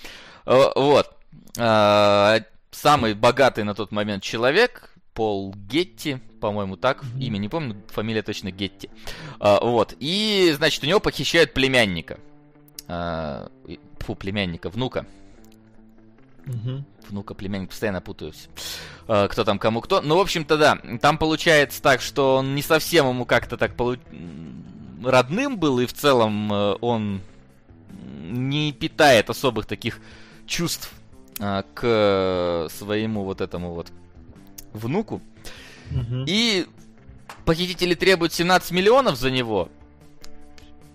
[0.44, 1.16] Вот.
[1.58, 2.40] А,
[2.70, 8.50] самый богатый на тот момент человек, Пол Гетти, по-моему, так, имя не помню, фамилия точно
[8.50, 8.90] Гетти.
[9.38, 12.18] А, вот, и, значит, у него похищают племянника.
[12.88, 13.50] А,
[13.98, 15.06] фу, племянника, внука.
[17.08, 18.48] Внука, племянник, постоянно путаюсь.
[19.06, 20.00] А, кто там, кому кто.
[20.00, 23.96] Ну, в общем-то, да, там получается так, что он не совсем ему как-то так полу...
[25.04, 27.20] родным был, и в целом э, он
[28.22, 30.00] не питает особых таких
[30.46, 30.92] чувств
[31.38, 33.92] а, к своему вот этому вот
[34.72, 35.20] внуку.
[35.90, 36.24] Угу.
[36.26, 36.66] И
[37.44, 39.68] похитители требуют 17 миллионов за него.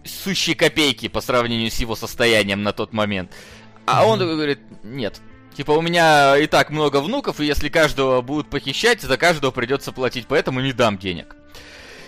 [0.04, 3.32] Сущие копейки по сравнению с его состоянием на тот момент.
[3.86, 5.20] А он говорит, нет.
[5.56, 9.92] Типа, у меня и так много внуков, и если каждого будут похищать, за каждого придется
[9.92, 11.36] платить, поэтому не дам денег.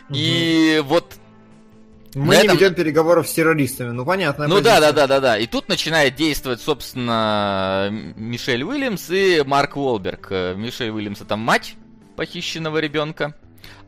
[0.09, 1.15] И вот
[2.13, 2.57] мы на не этом...
[2.57, 4.47] ведем переговоров с террористами, ну понятно.
[4.47, 5.37] Ну да, да, да, да, да.
[5.37, 10.31] И тут начинает действовать, собственно, Мишель Уильямс и Марк Уолберг.
[10.55, 11.75] Мишель Уильямс это мать
[12.17, 13.33] похищенного ребенка,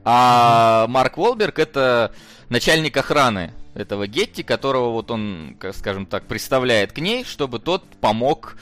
[0.06, 0.88] а.
[0.88, 2.14] Марк Уолберг это
[2.48, 8.56] начальник охраны этого Гетти, которого вот он, скажем так, представляет к ней, чтобы тот помог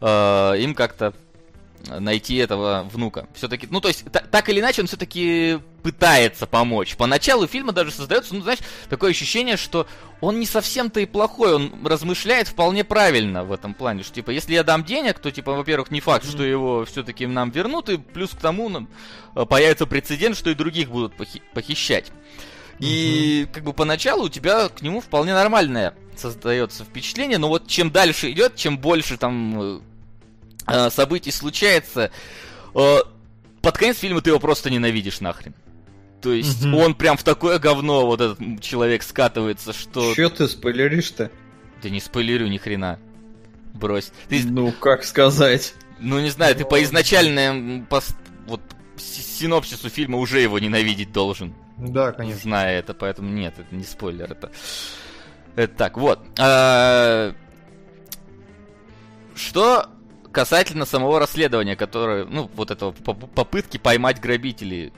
[0.00, 1.12] э, им как-то
[1.86, 3.28] найти этого внука.
[3.34, 6.96] Все-таки, ну то есть, так или иначе, он все-таки пытается помочь.
[6.96, 9.86] Поначалу фильма даже создается, ну знаешь, такое ощущение, что
[10.20, 14.54] он не совсем-то и плохой, он размышляет вполне правильно в этом плане, что типа, если
[14.54, 18.30] я дам денег, то типа, во-первых, не факт, что его все-таки нам вернут, и плюс
[18.30, 18.88] к тому ну,
[19.46, 22.12] появится прецедент, что и других будут похи- похищать.
[22.78, 27.90] И как бы поначалу у тебя к нему вполне нормальное создается впечатление, но вот чем
[27.90, 29.82] дальше идет, чем больше там
[30.68, 32.10] э, событий случается,
[32.74, 32.96] э,
[33.62, 35.54] под конец фильма ты его просто ненавидишь нахрен.
[36.22, 36.74] То есть Мгм.
[36.74, 40.14] он прям в такое говно, вот этот человек скатывается, что...
[40.14, 41.30] Че ты спойлеришь-то?
[41.82, 42.98] Да не спойлерю ни хрена.
[43.74, 44.10] Брось.
[44.28, 45.74] Ты, Ну, как сказать?
[46.00, 48.14] ну не знаю, ты по изначальному пос-
[48.46, 48.60] вот
[48.96, 51.54] синопсису фильма уже его ненавидеть должен.
[51.76, 52.40] Да, конечно.
[52.42, 54.50] Зная это, поэтому нет, это не спойлер, это...
[55.54, 56.20] Это так, вот.
[56.40, 57.32] А,
[59.36, 59.86] Что
[60.32, 64.92] касательно самого расследования, которое, ну, вот этого поп- попытки поймать грабителей,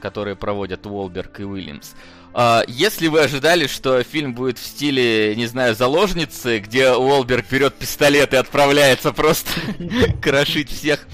[0.00, 1.92] которые проводят Уолберг и Уильямс.
[2.32, 7.74] А, Если вы ожидали, что фильм будет в стиле, не знаю, заложницы, где Уолберг берет
[7.74, 9.50] пистолет и отправляется просто
[10.22, 11.06] крошить всех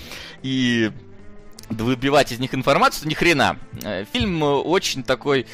[0.43, 0.91] и
[1.69, 3.59] выбивать из них информацию, ни хрена.
[3.83, 5.47] Э, Фильм э, очень такой,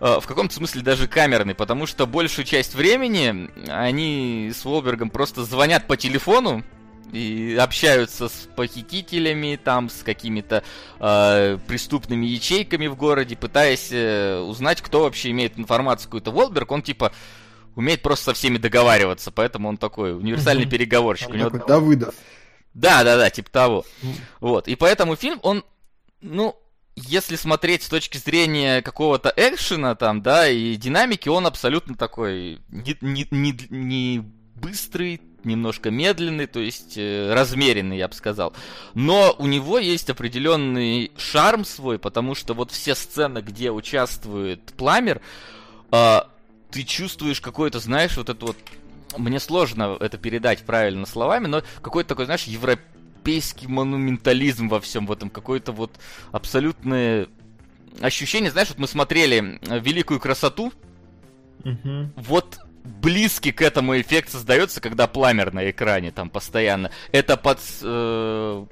[0.00, 5.44] э, в каком-то смысле даже камерный, потому что большую часть времени они с Волбергом просто
[5.44, 6.62] звонят по телефону
[7.12, 10.62] и общаются с похитителями, там, с какими-то
[11.00, 16.30] э, преступными ячейками в городе, пытаясь э, узнать, кто вообще имеет информацию какую-то.
[16.30, 17.12] Волберг, он типа
[17.74, 21.28] умеет просто со всеми договариваться, поэтому он такой универсальный переговорщик.
[21.28, 22.14] Там У него такой Давыдов.
[22.74, 23.84] да, да, да, типа того.
[24.40, 24.68] Вот.
[24.68, 25.64] И поэтому фильм, он,
[26.20, 26.56] ну,
[26.94, 32.96] если смотреть с точки зрения какого-то экшена там, да, и динамики, он абсолютно такой не,
[33.00, 34.18] не, не, не
[34.54, 38.52] быстрый, немножко медленный, то есть э, размеренный, я бы сказал.
[38.94, 45.20] Но у него есть определенный шарм свой, потому что вот все сцены, где участвует Пламер,
[45.90, 46.28] а,
[46.70, 48.56] ты чувствуешь какой-то, знаешь, вот это вот
[49.18, 55.12] мне сложно это передать правильно словами, но какой-то такой, знаешь, европейский монументализм во всем в
[55.12, 55.92] этом, какое-то вот
[56.30, 57.28] абсолютное
[58.00, 60.72] ощущение, знаешь, вот мы смотрели э, «Великую красоту»,
[61.64, 62.12] Мгм.
[62.16, 66.90] вот близкий к этому эффект создается, когда пламер на экране там постоянно.
[67.12, 68.66] Это под, э,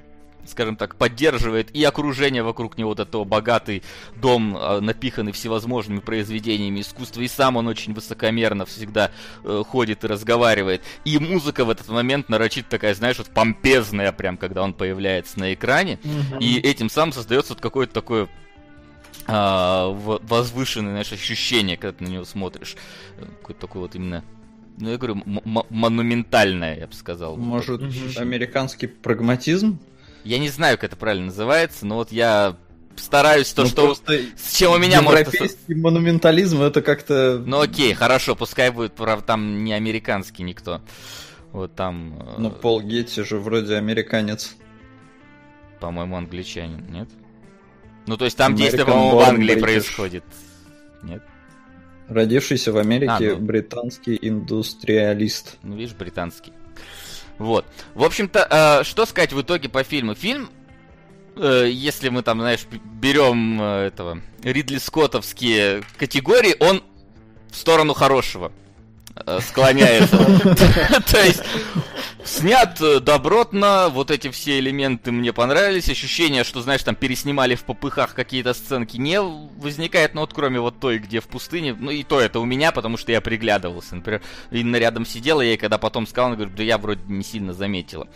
[0.45, 3.83] скажем так, поддерживает и окружение вокруг него, вот этого богатый
[4.15, 9.11] дом, э, напиханный всевозможными произведениями искусства, и сам он очень высокомерно всегда
[9.43, 10.83] э, ходит и разговаривает.
[11.05, 15.53] И музыка в этот момент нарочит такая, знаешь, вот помпезная прям, когда он появляется на
[15.53, 15.99] экране.
[16.39, 18.27] И этим самым создается вот какое-то такое
[19.27, 22.75] возвышенное, знаешь, ощущение, когда ты на него смотришь.
[23.17, 24.23] Э, Какое-то такое вот именно,
[24.77, 25.21] ну, я говорю,
[25.69, 27.37] монументальное, я бы сказал.
[27.37, 27.81] Может,
[28.17, 29.79] американский прагматизм?
[30.23, 32.55] Я не знаю, как это правильно называется, но вот я
[32.95, 33.95] стараюсь то, Ну, что...
[34.37, 35.27] С чем у меня может...
[35.33, 37.41] Европейский монументализм это как-то...
[37.45, 40.81] Ну окей, хорошо, пускай будет, правда, там не американский никто.
[41.51, 44.55] Вот там, э, Ну, Пол Гетти же вроде американец.
[45.79, 47.09] по-моему, англичанин, нет?
[48.07, 49.61] Ну, то есть там American действие, по-моему, в Англии British.
[49.61, 50.23] происходит.
[51.03, 51.23] Нет?
[52.09, 53.37] Родившийся в Америке А, ну.
[53.37, 55.57] британский индустриалист.
[55.63, 56.51] Ну, видишь, британский.
[57.37, 57.65] Вот.
[57.95, 60.13] В общем-то, э, что сказать в итоге по фильму?
[60.13, 60.49] Фильм,
[61.37, 62.67] э, если мы там, знаешь,
[62.99, 66.83] берем э, этого Ридли Скоттовские категории, он
[67.49, 68.51] в сторону хорошего
[69.15, 70.17] э, склоняется.
[71.11, 71.41] То есть
[72.25, 77.63] снят э, добротно, вот эти все элементы мне понравились, ощущение, что, знаешь, там переснимали в
[77.63, 82.03] попыхах какие-то сценки не возникает, ну вот кроме вот той, где в пустыне, ну и
[82.03, 85.77] то это у меня, потому что я приглядывался, например, Инна рядом сидела, я ей когда
[85.77, 88.07] потом сказал, она говорит, да я вроде не сильно заметила.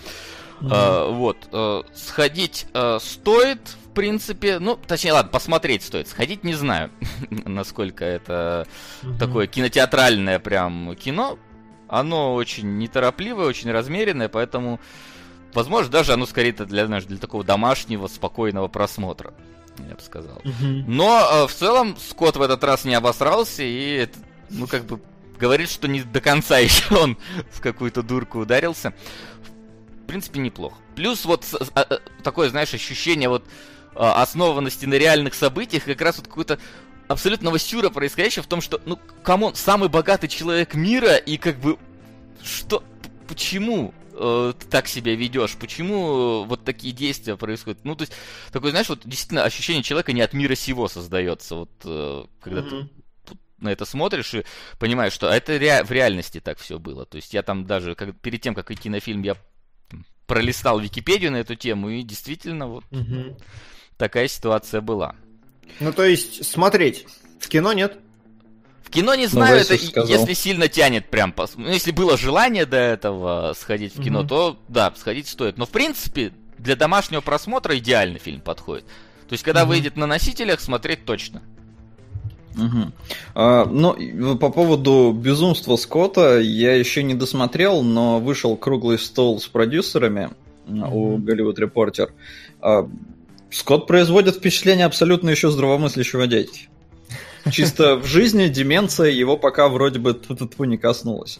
[0.62, 6.54] А, вот, э, сходить э, стоит, в принципе, ну, точнее, ладно, посмотреть стоит, сходить не
[6.54, 6.92] знаю,
[7.30, 8.66] насколько это
[9.04, 9.18] Мгм.
[9.18, 11.38] такое кинотеатральное прям кино.
[11.88, 14.80] Оно очень неторопливое, очень размеренное, поэтому,
[15.54, 19.34] возможно, даже оно скорее для, знаешь, для такого домашнего, спокойного просмотра,
[19.88, 20.42] я бы сказал.
[20.88, 24.08] Но э, в целом Скотт в этот раз не обосрался и,
[24.50, 25.00] ну, как бы,
[25.40, 27.18] говорит, что не до конца еще он
[27.52, 28.94] в какую-то дурку ударился.
[30.04, 30.76] В принципе, неплохо.
[30.96, 33.44] Плюс вот а, а, такое, знаешь, ощущение вот
[33.96, 36.60] основанности на реальных событиях, как раз вот какой-то
[37.08, 41.58] абсолютного сюра происходящего в том, что, ну, come on, самый богатый человек мира, и как
[41.58, 41.78] бы,
[42.44, 42.84] что,
[43.28, 47.84] почему э, ты так себя ведешь, почему э, вот такие действия происходят?
[47.84, 48.14] Ну, то есть,
[48.52, 52.76] такое, знаешь, вот действительно ощущение человека не от мира сего создается, вот, э, когда ты
[52.76, 52.90] Мгм.
[53.60, 54.44] на это смотришь и
[54.80, 57.06] понимаешь, что это ре- в реальности так все было.
[57.06, 59.36] То есть я там даже как, перед тем, как идти на фильм, я
[60.28, 63.38] пролистал Википедию на эту тему, и действительно вот Мгм.
[63.98, 65.16] такая ситуация была.
[65.80, 67.06] Ну, то есть, смотреть.
[67.40, 67.98] В кино нет?
[68.84, 71.34] В кино не знаю, Вася это если сильно тянет прям.
[71.36, 74.28] пос- Ну, если было желание до этого сходить в кино, Мгм.
[74.30, 75.58] то да, сходить стоит.
[75.58, 78.86] Но в принципе, для домашнего просмотра идеальный фильм подходит.
[79.28, 79.70] То есть, когда Мгм.
[79.70, 81.42] выйдет на носителях, смотреть точно.
[82.56, 82.94] Мгм.
[83.34, 89.48] А, ну, по поводу безумства Скотта я еще не досмотрел, но вышел круглый стол с
[89.48, 90.30] продюсерами
[90.68, 91.18] м, у.
[91.18, 92.14] Голливуд Репортер.
[92.62, 92.88] А,
[93.56, 96.68] Скотт производит впечатление абсолютно еще здравомыслящего дядьки.
[97.50, 101.40] Чисто в жизни деменция его пока вроде бы тут не коснулась.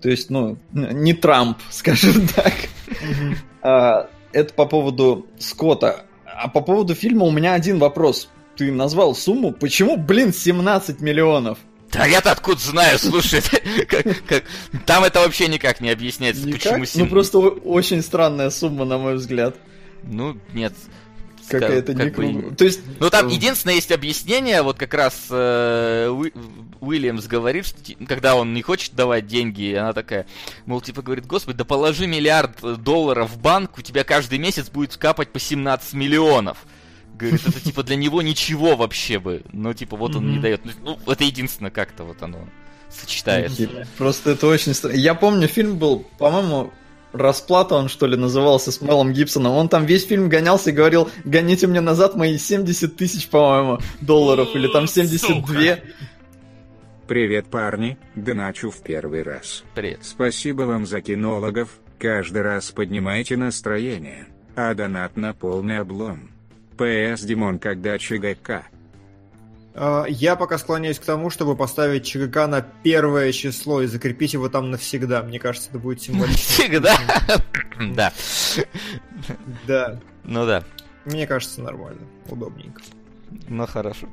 [0.00, 2.54] То есть, ну, не Трамп, скажем так.
[3.62, 6.04] А, это по поводу Скотта.
[6.24, 8.28] А по поводу фильма у меня один вопрос.
[8.56, 9.50] Ты назвал сумму.
[9.50, 11.58] Почему, блин, 17 миллионов?
[11.90, 13.42] Да я-то откуда знаю, слушай,
[13.88, 14.44] как, как...
[14.86, 16.62] там это вообще никак не объясняется, никак?
[16.62, 17.02] почему 7...
[17.02, 19.56] Ну просто очень странная сумма, на мой взгляд.
[20.04, 20.72] Ну, нет,
[21.48, 22.54] какая-то как не бы...
[22.54, 22.80] То есть...
[23.00, 26.32] Ну там единственное есть объяснение, вот как раз э, Уи...
[26.80, 30.26] Уильямс говорит, что, когда он не хочет давать деньги, она такая,
[30.66, 34.96] мол, типа говорит, господи, да положи миллиард долларов в банк, у тебя каждый месяц будет
[34.96, 36.58] капать по 17 миллионов.
[37.18, 39.42] Говорит, это типа для него ничего вообще бы.
[39.52, 40.60] Но типа вот он не дает.
[40.82, 42.46] Ну, это единственное как-то вот оно
[42.90, 43.86] сочетается.
[43.96, 44.96] Просто это очень странно.
[44.96, 46.72] Я помню, фильм был, по-моему,
[47.16, 49.52] Расплата он, что ли, назывался с Мелом Гибсоном.
[49.54, 54.48] Он там весь фильм гонялся и говорил, гоните мне назад мои 70 тысяч, по-моему, долларов,
[54.54, 55.76] или там 72.
[57.06, 59.62] Привет, парни, доначу в первый раз.
[59.74, 60.00] Привет.
[60.02, 66.30] Спасибо вам за кинологов, каждый раз поднимаете настроение, а донат на полный облом.
[66.76, 68.66] ПС Димон, когда ЧГК?
[69.78, 74.48] А, я пока склоняюсь к тому, чтобы поставить ЧГК на первое число и закрепить его
[74.48, 75.22] там навсегда.
[75.22, 76.42] Мне кажется, это будет символично.
[76.42, 76.96] Всегда?
[77.94, 78.10] Да.
[79.66, 80.00] Да.
[80.24, 80.64] Ну да.
[81.04, 82.00] Мне кажется, нормально.
[82.26, 82.80] Удобненько.
[83.48, 84.08] Ну хорошо.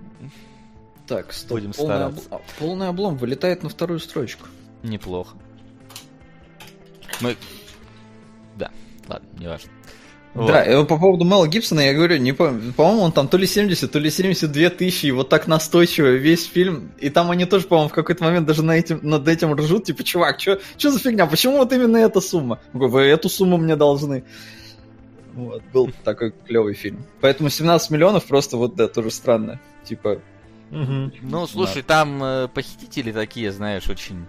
[1.08, 1.60] Так, стоп.
[1.60, 2.26] Будем полный, стараться.
[2.26, 4.48] облом, полный облом вылетает на вторую строчку.
[4.82, 5.38] Неплохо.
[7.22, 7.38] Мы...
[8.58, 8.70] Да,
[9.08, 9.72] ладно, не важно.
[10.34, 10.48] Вот.
[10.48, 13.46] Да, и по поводу Мела Гибсона я говорю, не помню, по-моему, он там то ли
[13.46, 17.68] 70, то ли 72 тысячи, и вот так настойчиво весь фильм, и там они тоже,
[17.68, 21.28] по-моему, в какой-то момент даже на этим, над этим ржут, типа, чувак, что за фигня,
[21.28, 22.60] почему вот именно эта сумма?
[22.74, 24.24] Вы эту сумму мне должны.
[25.34, 27.06] Вот, был такой клевый фильм.
[27.22, 29.60] Поэтому 17 миллионов просто вот, да, тоже странно.
[29.84, 30.20] Типа...
[30.72, 31.12] Угу.
[31.22, 32.00] Ну, слушай, да.
[32.00, 34.26] там э, похитители такие, знаешь, очень...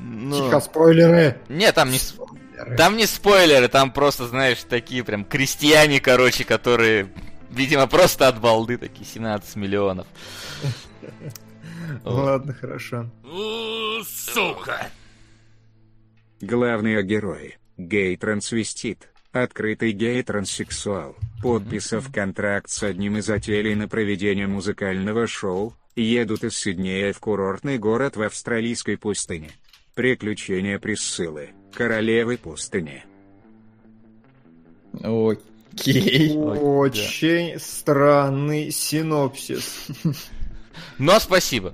[0.00, 0.36] Ну...
[0.36, 1.38] Тихо, спойлеры!
[1.48, 1.98] Нет, там не...
[2.76, 7.12] Там не спойлеры, там просто, знаешь, такие прям крестьяне, короче, которые,
[7.50, 10.06] видимо, просто от балды такие 17 миллионов.
[12.04, 13.10] Ладно, хорошо.
[14.04, 14.88] Сука!
[16.40, 17.58] Главные герои.
[17.76, 19.08] Гей-трансвестит.
[19.32, 21.16] Открытый гей-транссексуал.
[21.42, 27.78] Подписав контракт с одним из отелей на проведение музыкального шоу, едут из Сиднея в курортный
[27.78, 29.50] город в австралийской пустыне.
[29.94, 33.04] Приключения Присциллы, королевы пустыни.
[35.02, 36.36] Окей.
[36.36, 37.58] Очень да.
[37.60, 39.86] странный синопсис.
[40.98, 41.72] Но спасибо.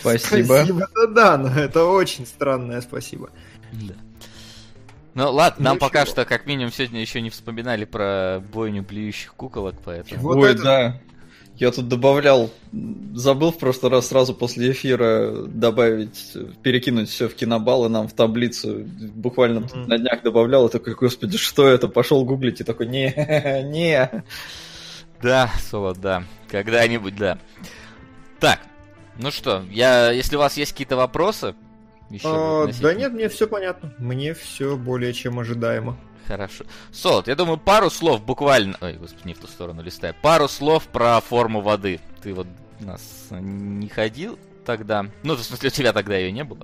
[0.00, 0.44] Спасибо.
[0.44, 3.30] Спасибо, да, но это очень странное спасибо.
[3.72, 3.94] Да.
[5.14, 9.74] Ну ладно, нам пока что как минимум сегодня еще не вспоминали про бойню блюющих куколок,
[9.84, 10.20] поэтому...
[10.22, 10.62] Вот Ой, это...
[10.62, 11.00] да.
[11.58, 12.50] Я тут добавлял,
[13.14, 18.84] забыл в прошлый раз сразу после эфира добавить, перекинуть все в кинобаллы нам в таблицу.
[19.14, 19.86] Буквально mm-hmm.
[19.86, 21.88] на днях добавлял, и такой, господи, что это?
[21.88, 23.06] Пошел гуглить и такой, не,
[23.64, 24.24] не.
[25.22, 26.24] Да, Соло, да.
[26.50, 27.38] Когда-нибудь, да.
[28.38, 28.60] Так,
[29.18, 31.54] ну что, я, если у вас есть какие-то вопросы,
[32.10, 33.92] еще а, да нет, мне все понятно.
[33.98, 35.96] Мне все более чем ожидаемо.
[36.26, 36.64] Хорошо.
[36.92, 38.76] Солод, я думаю, пару слов буквально...
[38.80, 40.14] Ой, господи, не в ту сторону листаю.
[40.22, 42.00] Пару слов про форму воды.
[42.22, 42.46] Ты вот
[42.80, 45.06] нас не ходил тогда?
[45.22, 46.58] Ну, в смысле, у тебя тогда ее не было?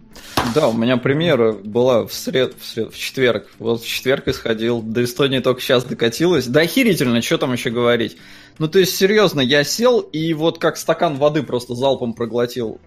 [0.55, 2.55] Да, у меня премьера была в, сред...
[2.59, 2.93] в, сред...
[2.93, 3.47] в четверг.
[3.59, 4.83] Вот в четверг исходил.
[4.83, 6.47] До Эстонии только сейчас докатилась.
[6.47, 8.17] Да охерительно, что там еще говорить.
[8.59, 12.81] Ну, то есть, серьезно, я сел и вот как стакан воды просто залпом проглотил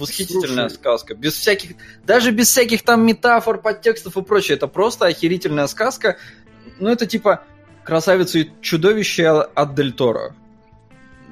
[0.00, 0.80] восхитительная Слушай.
[0.80, 1.14] сказка.
[1.14, 4.56] Без всяких, даже без всяких там метафор, подтекстов и прочее.
[4.56, 6.16] Это просто охерительная сказка.
[6.78, 7.44] Ну, это типа
[7.84, 10.34] красавица и чудовище от Дель Торо.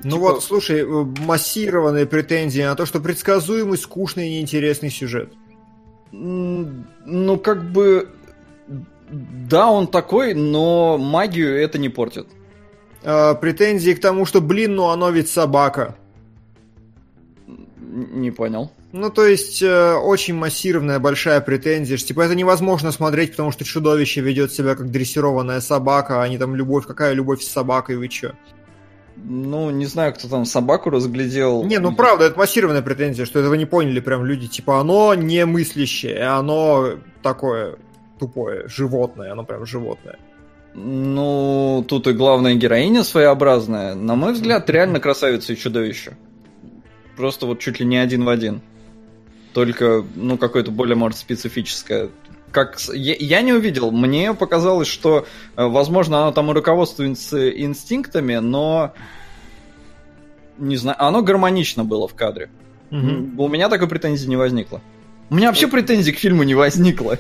[0.05, 0.19] Ну типа...
[0.19, 5.33] вот, слушай, массированные претензии на то, что предсказуемый, скучный и неинтересный сюжет.
[6.13, 8.11] Ну, как бы...
[9.11, 12.27] Да, он такой, но магию это не портит.
[13.03, 15.97] А, претензии к тому, что, блин, ну оно ведь собака.
[17.81, 18.71] Не понял.
[18.93, 23.65] Ну, то есть, э, очень массированная, большая претензия, что, типа, это невозможно смотреть, потому что
[23.65, 28.09] чудовище ведет себя как дрессированная собака, а не там любовь, какая любовь с собакой, вы
[28.09, 28.33] чё?
[29.17, 31.65] Ну, не знаю, кто там собаку разглядел.
[31.65, 34.47] Не, ну правда, это массированная претензия, что этого не поняли прям люди.
[34.47, 37.77] Типа, оно не мыслящее, оно такое
[38.19, 40.19] тупое, животное, оно прям животное.
[40.75, 43.95] Ну, тут и главная героиня своеобразная.
[43.95, 46.17] На мой взгляд, реально красавица и чудовище
[47.19, 48.63] просто вот чуть ли не один в один.
[49.53, 52.11] Только, ну, какое-то более, может, специфическое.
[52.53, 53.91] как я, я не увидел.
[53.91, 58.95] Мне показалось, что, э, возможно, оно там и руководствуется инстинктами, но
[60.59, 62.51] не знаю, оно гармонично было в кадре.
[62.93, 63.43] Угу.
[63.43, 64.81] У меня такой претензии не возникло.
[65.29, 67.19] У меня вообще претензий к фильму не возникло.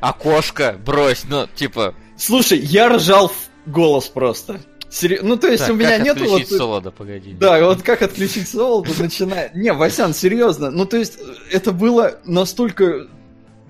[0.00, 1.94] Окошко, брось, ну, типа...
[2.16, 4.60] Слушай, я ржал в голос просто.
[4.90, 5.20] Сери...
[5.22, 6.26] Ну, то есть так, у меня нет вот...
[6.26, 7.34] отключить солода, погоди.
[7.38, 9.50] Да, вот как отключить солода, начиная...
[9.54, 10.70] Не, Васян, серьезно.
[10.70, 11.18] Ну, то есть
[11.50, 13.06] это было настолько...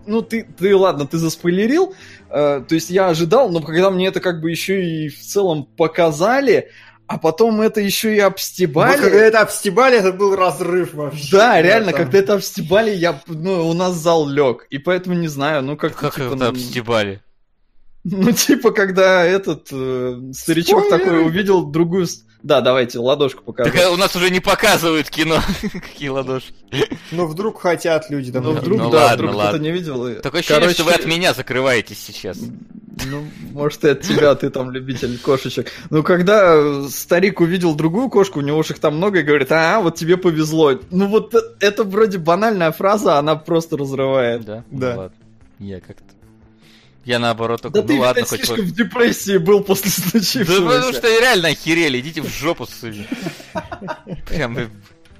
[0.07, 1.95] Ну, ты, ты ладно, ты заспойлерил.
[2.31, 5.65] Э, то есть я ожидал, но когда мне это как бы еще и в целом
[5.65, 6.71] показали,
[7.07, 8.93] а потом это еще и обстебали.
[8.93, 11.33] Вот когда это обстебали, это был разрыв вообще.
[11.33, 12.03] Да, реально, там...
[12.03, 14.67] когда это обстебали, я, ну, у нас зал лег.
[14.71, 15.95] И поэтому не знаю, ну как...
[15.95, 17.23] Как типа, это обстебали?
[18.11, 21.05] Ну, типа, когда этот э, старичок Спойлеры.
[21.05, 22.07] такой увидел другую...
[22.43, 23.73] Да, давайте, ладошку покажем.
[23.73, 25.41] Так у нас уже не показывают кино.
[25.73, 26.55] Какие ладошки.
[27.11, 28.45] Ну, вдруг хотят люди там.
[28.45, 30.21] Ну, вдруг, ну, да, ладно, вдруг кто-то не видел.
[30.23, 30.75] Такое ощущение, Короче...
[30.75, 32.39] что вы от меня закрываетесь сейчас.
[33.07, 35.71] Ну, может, и от тебя, ты там любитель кошечек.
[35.91, 39.81] Ну, когда старик увидел другую кошку, у него уж их там много, и говорит, а,
[39.81, 40.79] вот тебе повезло.
[40.91, 44.45] Ну, вот это вроде банальная фраза, она просто разрывает.
[44.45, 44.65] Да?
[44.71, 44.93] Да.
[44.95, 45.17] Ну, ладно.
[45.59, 46.18] Я как-то
[47.05, 48.45] я наоборот только, да ну ты, ладно, хоть...
[48.45, 50.61] слишком в депрессии был после случившегося.
[50.61, 53.07] Да потому что реально охерели, идите в жопу, суди.
[54.27, 54.57] Прям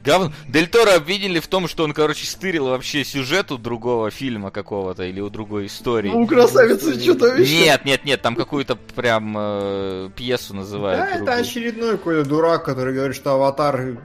[0.05, 0.33] говно.
[0.49, 5.05] Дель Торо обвинили в том, что он, короче, стырил вообще сюжет у другого фильма какого-то
[5.05, 6.11] или у другой истории.
[6.11, 7.65] Ну, красавица и чудовище.
[7.65, 11.01] Нет, нет, нет, там какую-то прям э, пьесу называют.
[11.01, 11.33] Да, другую.
[11.33, 13.99] это очередной какой-то дурак, который говорит, что аватар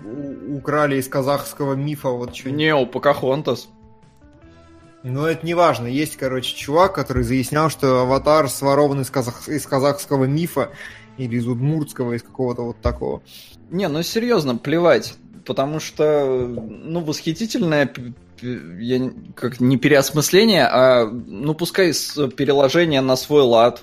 [0.49, 2.51] украли из казахского мифа, вот что.
[2.51, 3.69] Не, у Покахонтас.
[5.03, 5.87] Но это не важно.
[5.87, 9.47] Есть, короче, чувак, который заяснял, что аватар сворован из, казах...
[9.49, 10.71] из казахского мифа
[11.17, 13.21] или из удмуртского, из какого-то вот такого.
[13.69, 15.15] Не, ну серьезно, плевать.
[15.45, 17.91] Потому что, ну, восхитительное
[18.41, 23.81] я, как не переосмысление, а ну пускай с переложение на свой лад.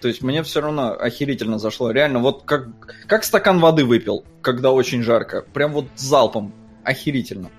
[0.00, 1.90] То есть мне все равно охерительно зашло.
[1.92, 2.68] Реально, вот как,
[3.06, 5.44] как стакан воды выпил, когда очень жарко.
[5.52, 6.52] Прям вот залпом.
[6.82, 7.50] Охерительно.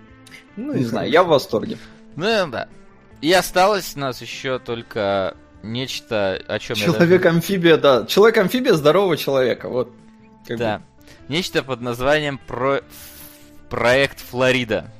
[0.57, 1.77] Ну, не знаю, я в восторге.
[2.17, 2.67] Ну да.
[3.23, 8.05] И осталось у нас еще только нечто, о чем Человек-амфибия, да.
[8.05, 9.93] Человек-амфибия здорового человека, вот.
[10.49, 10.79] да.
[10.79, 10.83] Бы.
[11.29, 12.81] Нечто под названием Про...
[13.69, 14.91] Проект Флорида.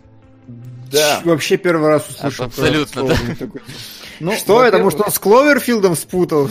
[0.90, 1.20] Да.
[1.26, 2.46] Вообще первый раз услышал.
[2.46, 3.16] Абсолютно, да.
[4.22, 4.78] Ну, что это?
[4.78, 6.50] Может, он с Кловерфилдом спутал?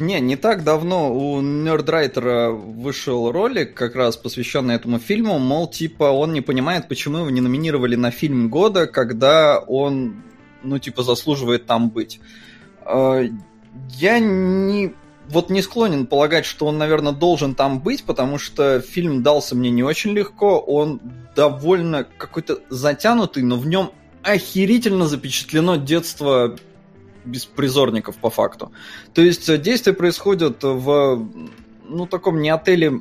[0.00, 6.04] Не, не так давно у Нердрайтера вышел ролик, как раз посвященный этому фильму, мол, типа,
[6.04, 10.24] он не понимает, почему его не номинировали на фильм года, когда он
[10.62, 12.20] ну, типа, заслуживает там быть.
[12.84, 13.22] А,
[13.98, 14.94] я не
[15.28, 19.70] вот не склонен полагать, что он, наверное, должен там быть, потому что фильм дался мне
[19.70, 20.58] не очень легко.
[20.58, 21.00] Он
[21.34, 23.92] довольно какой-то затянутый, но в нем
[24.22, 26.58] охерительно запечатлено детство
[27.24, 28.72] беспризорников по факту.
[29.14, 31.28] То есть э, действие происходит в
[31.88, 33.00] ну таком не отеле,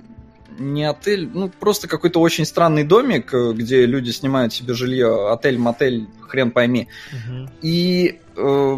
[0.59, 5.57] не отель, ну просто какой-то очень странный домик, э, где люди снимают себе жилье, отель,
[5.57, 6.87] мотель, хрен пойми.
[7.11, 7.49] Угу.
[7.61, 8.77] И э,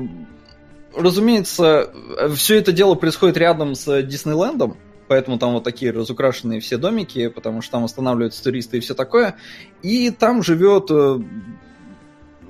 [0.95, 1.91] разумеется,
[2.35, 7.61] все это дело происходит рядом с Диснейлендом, поэтому там вот такие разукрашенные все домики, потому
[7.61, 9.35] что там останавливаются туристы и все такое.
[9.81, 11.19] И там живет э,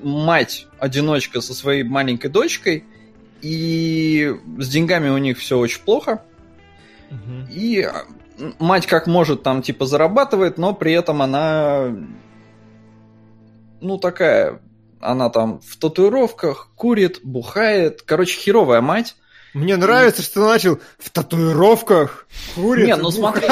[0.02, 2.86] мать-одиночка со своей маленькой дочкой,
[3.42, 6.24] и с деньгами у них все очень плохо.
[7.12, 7.52] Угу.
[7.52, 7.88] И
[8.60, 11.92] мать как может там типа зарабатывает, но при этом она
[13.84, 14.62] ну такая,
[15.02, 19.16] она там в татуировках, курит, бухает, короче, херовая мать.
[19.54, 23.47] Мне нравится, что начал в татуировках, курит, Не, ну смотри,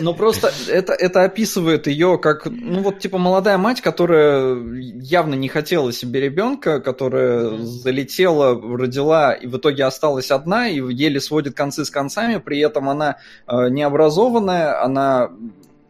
[0.00, 5.48] ну просто это, это описывает ее как, ну вот типа молодая мать, которая явно не
[5.48, 11.86] хотела себе ребенка, которая залетела, родила и в итоге осталась одна и еле сводит концы
[11.86, 15.30] с концами, при этом она э, необразованная, она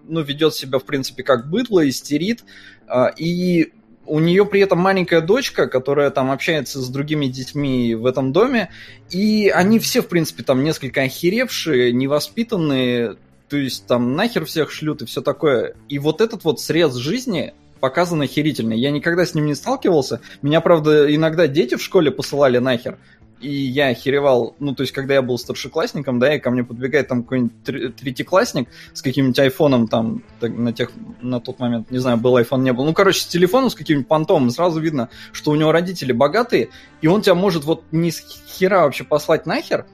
[0.08, 2.44] ну, ведет себя, в принципе, как быдло, истерит,
[2.88, 3.72] э, и
[4.07, 8.70] у нее при этом маленькая дочка, которая там общается с другими детьми в этом доме,
[9.11, 13.16] и они все, в принципе, там несколько охеревшие, невоспитанные,
[13.48, 15.74] то есть там нахер всех шлют и все такое.
[15.88, 18.72] И вот этот вот срез жизни показан охерительно.
[18.72, 20.20] Я никогда с ним не сталкивался.
[20.42, 22.98] Меня, правда, иногда дети в школе посылали нахер
[23.41, 27.09] и я охеревал, ну, то есть, когда я был старшеклассником, да, и ко мне подбегает
[27.09, 32.37] там какой-нибудь третьеклассник с каким-нибудь айфоном там на, тех, на тот момент, не знаю, был
[32.37, 35.70] айфон, не был, ну, короче, с телефоном, с каким-нибудь понтом, сразу видно, что у него
[35.70, 36.70] родители богатые,
[37.03, 39.87] и он тебя может вот ни с хера вообще послать нахер,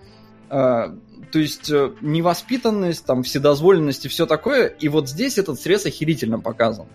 [0.49, 0.55] э,
[1.33, 6.39] то есть э, невоспитанность, там, вседозволенность и все такое, и вот здесь этот срез охерительно
[6.39, 6.87] показан.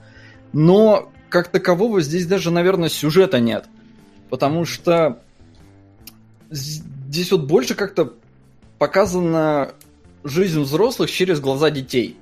[0.53, 3.65] Но как такового здесь даже, наверное, сюжета нет,
[4.29, 5.21] потому что
[6.49, 8.13] здесь вот больше как-то
[8.77, 9.71] показана
[10.23, 12.17] жизнь взрослых через глаза детей.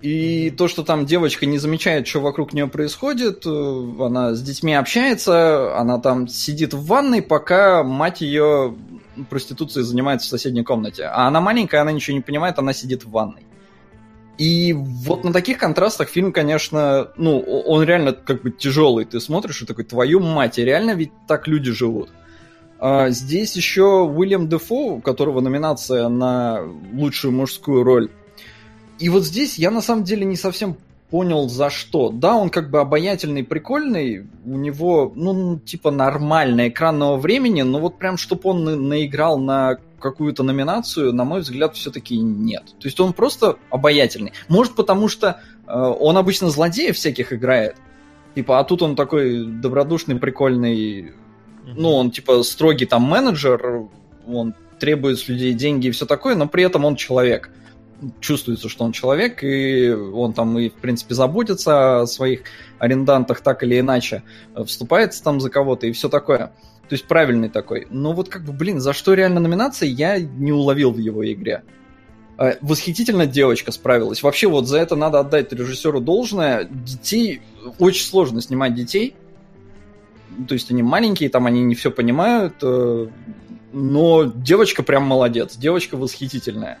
[0.00, 4.72] И то, что там девочка не замечает, что вокруг нее происходит, э, она с детьми
[4.72, 8.74] общается, она там сидит в ванной, пока мать ее
[9.28, 11.04] проституцией занимается в соседней комнате.
[11.04, 13.42] А она маленькая, она ничего не понимает, она сидит в ванной.
[14.38, 19.04] И вот на таких контрастах фильм, конечно, ну, он реально как бы тяжелый.
[19.04, 22.08] Ты смотришь и такой, твою мать, реально ведь так люди живут.
[22.80, 26.62] А здесь еще Уильям Дефо, у которого номинация на
[26.94, 28.10] лучшую мужскую роль.
[28.98, 30.76] И вот здесь я на самом деле не совсем
[31.10, 32.10] понял за что.
[32.10, 37.98] Да, он как бы обаятельный, прикольный, у него, ну, типа нормально экранного времени, но вот
[37.98, 42.64] прям, чтобы он на наиграл на какую-то номинацию, на мой взгляд, все-таки нет.
[42.78, 44.32] То есть он просто обаятельный.
[44.48, 47.76] Может, потому что э, он обычно злодеев всяких играет.
[48.34, 51.12] Типа, а тут он такой добродушный, прикольный
[51.64, 53.88] ну, он типа строгий там менеджер,
[54.26, 57.50] он требует с людей деньги и все такое, но при этом он человек.
[58.20, 62.44] Чувствуется, что он человек, и он там и, в принципе, заботится о своих
[62.78, 64.22] арендантах так или иначе,
[64.64, 66.52] вступается там за кого-то и все такое.
[66.88, 67.86] То есть правильный такой.
[67.90, 71.62] Но вот как бы, блин, за что реально номинация, я не уловил в его игре.
[72.36, 74.22] А, восхитительно девочка справилась.
[74.22, 76.64] Вообще вот за это надо отдать режиссеру должное.
[76.64, 77.42] Детей,
[77.78, 79.14] очень сложно снимать детей,
[80.48, 83.08] то есть они маленькие, там они не все понимают, э,
[83.72, 86.78] но девочка прям молодец, девочка восхитительная.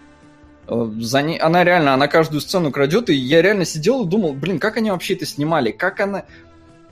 [0.66, 4.32] Э, за ней, она реально, она каждую сцену крадет, и я реально сидел и думал,
[4.34, 6.24] блин, как они вообще это снимали, как она,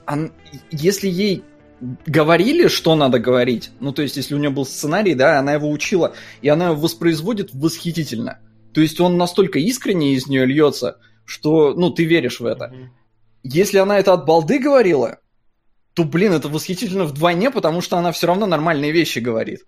[0.05, 0.29] она
[0.71, 1.43] если ей
[2.05, 5.69] говорили, что надо говорить, ну, то есть, если у нее был сценарий, да, она его
[5.69, 8.39] учила, и она его воспроизводит восхитительно.
[8.73, 12.65] То есть, он настолько искренне из нее льется, что, ну, ты веришь в это.
[12.65, 12.87] Mm-hmm.
[13.43, 15.19] Если она это от балды говорила,
[15.99, 19.65] то, блин, это восхитительно вдвойне, потому что она все равно нормальные вещи говорит.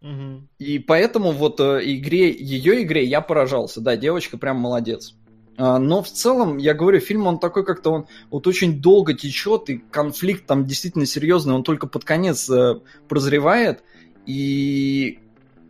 [0.00, 0.48] Угу.
[0.58, 3.80] И поэтому вот э, игре, ее игре я поражался.
[3.80, 5.14] Да, девочка прям молодец.
[5.56, 9.70] А, но в целом, я говорю, фильм он такой как-то он вот очень долго течет,
[9.70, 13.84] и конфликт там действительно серьезный, он только под конец э, прозревает,
[14.26, 15.20] и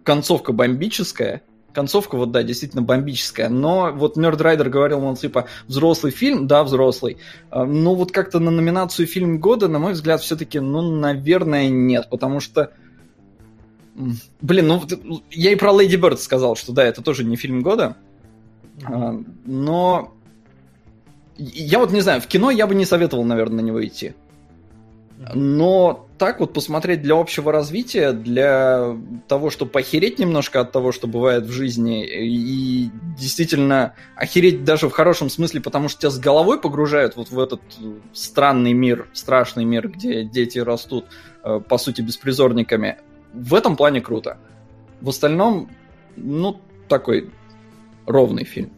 [0.04, 1.42] концовка бомбическая
[1.72, 3.48] концовка, вот да, действительно бомбическая.
[3.48, 7.18] Но вот Нерд Райдер говорил, мол, типа, взрослый фильм, да, взрослый.
[7.50, 12.08] А, но вот как-то на номинацию фильм года, на мой взгляд, все-таки, ну, наверное, нет,
[12.10, 12.70] потому что
[14.40, 14.82] Блин, ну
[15.30, 17.96] я и про Леди Бёрд сказал, что да, это тоже не фильм года.
[18.78, 19.26] Mm-hmm.
[19.44, 20.14] Но
[21.36, 24.14] я вот не знаю, в кино я бы не советовал, наверное, на него идти.
[25.34, 28.96] Но так вот посмотреть для общего развития, для
[29.26, 34.92] того, чтобы похереть немножко от того, что бывает в жизни, и действительно охереть даже в
[34.92, 37.60] хорошем смысле, потому что тебя с головой погружают вот в этот
[38.12, 41.06] странный мир, страшный мир, где дети растут,
[41.42, 42.98] э, по сути, беспризорниками.
[43.32, 44.38] В этом плане круто.
[45.00, 45.70] В остальном,
[46.14, 47.32] ну, такой
[48.06, 48.70] ровный фильм.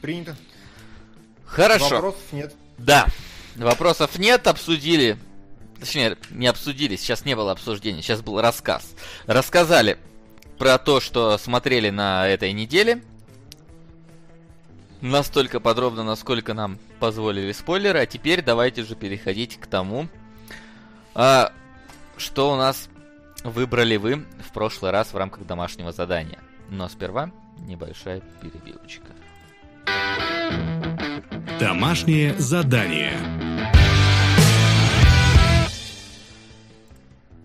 [0.00, 0.34] Принято.
[1.46, 1.88] Хорошо.
[1.88, 2.52] Вопросов нет.
[2.78, 3.06] Да.
[3.56, 5.18] Вопросов нет, обсудили.
[5.78, 8.94] Точнее, не обсудили, сейчас не было обсуждения, сейчас был рассказ.
[9.26, 9.98] Рассказали
[10.58, 13.02] про то, что смотрели на этой неделе.
[15.00, 17.98] Настолько подробно, насколько нам позволили спойлеры.
[17.98, 20.06] А теперь давайте же переходить к тому,
[21.14, 21.52] а,
[22.16, 22.88] что у нас
[23.42, 26.38] выбрали вы в прошлый раз в рамках домашнего задания.
[26.68, 29.10] Но сперва небольшая перебивочка.
[31.58, 33.12] Домашнее задание.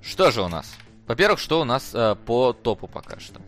[0.02, 0.74] Что же у нас?
[1.08, 3.40] Во-первых, что у нас э, по топу пока что?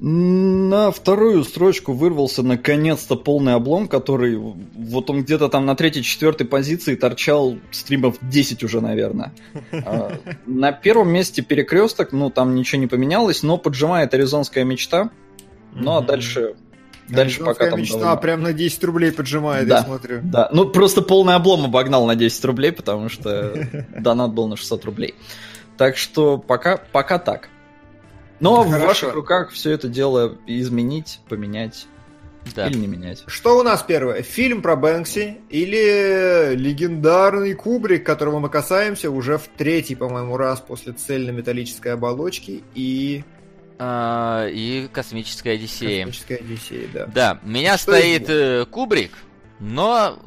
[0.00, 6.96] На вторую строчку вырвался наконец-то полный облом, который вот он где-то там на третьей-четвертой позиции
[6.96, 9.32] торчал стримов 10 уже, наверное.
[9.86, 15.10] А, на первом месте перекресток, ну там ничего не поменялось, но поджимает аризонская мечта.
[15.74, 16.54] Ну а дальше
[17.08, 18.16] Дальше пока там мечта довольно...
[18.16, 20.20] прям на 10 рублей поджимает, да, я смотрю.
[20.22, 23.54] Да, ну просто полный облом обогнал на 10 рублей, потому что
[23.98, 25.14] донат был на 600 рублей.
[25.76, 27.48] Так что пока, пока так.
[28.40, 28.78] Но Хорошо.
[28.78, 31.86] в ваших руках все это дело изменить, поменять
[32.54, 32.68] да.
[32.68, 33.24] или не менять.
[33.26, 34.22] Что у нас первое?
[34.22, 40.92] Фильм про Бэнкси или легендарный Кубрик, которого мы касаемся уже в третий, по-моему, раз после
[40.92, 43.24] цельнометаллической оболочки и
[44.52, 46.06] и Космическая Одиссея.
[46.06, 47.06] Космическая Одиссея, да.
[47.06, 49.12] Да, у меня Что стоит э, Кубрик,
[49.60, 50.18] но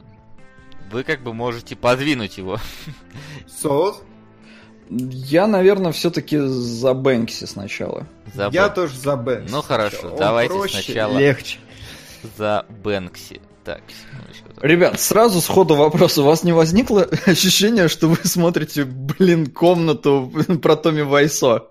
[0.91, 2.59] вы как бы можете подвинуть его.
[3.47, 4.01] Сос?
[4.89, 8.07] Я, наверное, все-таки за Бэнкси сначала.
[8.33, 8.73] За Я Бэн...
[8.73, 9.51] тоже за Бэнкси.
[9.51, 11.59] Ну хорошо, Он давайте проще, сначала легче.
[12.37, 13.41] за Бэнкси.
[13.65, 14.65] Так, секундочку.
[14.65, 16.17] Ребят, сразу сходу вопрос.
[16.17, 20.31] У вас не возникло ощущение, что вы смотрите, блин, комнату
[20.61, 21.65] про Томми Вайсо?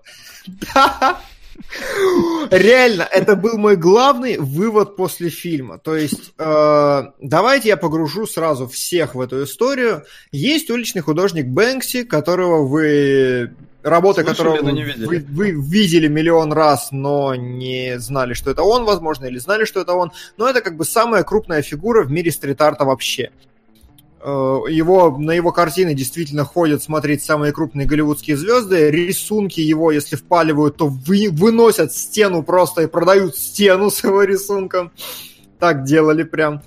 [2.49, 5.77] Реально, это был мой главный вывод после фильма.
[5.79, 10.03] То есть, э, давайте я погружу сразу всех в эту историю.
[10.31, 13.53] Есть уличный художник Бэнкси, которого вы
[13.83, 15.05] работы, Слышали, которого видели.
[15.05, 19.81] вы- вы видели миллион раз, но не знали, что это он, возможно, или знали, что
[19.81, 20.11] это он.
[20.37, 23.31] Но это как бы самая крупная фигура в мире стрит-арта вообще.
[24.21, 28.89] Э, Его, на его картины действительно ходят смотреть самые крупные голливудские звезды.
[28.89, 34.91] Рисунки его, если впаливают, то вы, выносят стену просто и продают стену с его рисунком.
[35.59, 36.55] Так делали прям.
[36.55, 36.59] Э,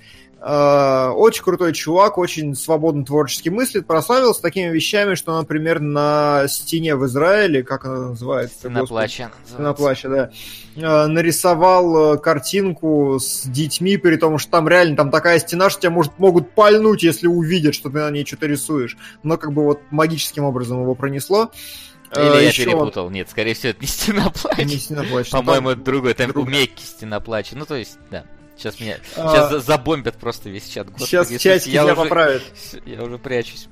[0.43, 7.05] Очень крутой чувак, очень свободно творчески мыслит, прославился такими вещами, что, например, на стене в
[7.07, 8.57] Израиле, как она называется?
[8.57, 9.30] Стена плача.
[9.47, 10.30] Стена плача, да.
[10.76, 15.82] Э, Нарисовал э, картинку с детьми, при том, что там реально там такая стена, что
[15.82, 18.97] тебя может, могут пальнуть, если увидят, что ты на ней что-то рисуешь.
[19.22, 21.51] Но как бы вот магическим образом его пронесло.
[22.12, 23.11] Э, Или я еще он- перепутал.
[23.11, 24.64] Нет, скорее всего, это не стена плача.
[24.64, 25.30] Не стена плача.
[25.32, 26.14] По-моему, это другой.
[26.14, 26.55] Там у другая.
[26.61, 27.57] Мекки стена плача.
[27.57, 28.24] Ну, то есть, да.
[28.61, 28.98] Сейчас меня...
[29.16, 30.88] А, Сейчас за- забомбят просто весь чат.
[30.90, 32.42] Господи, Сейчас чатики я тебя уже- поправят.
[32.84, 33.68] Я уже прячусь.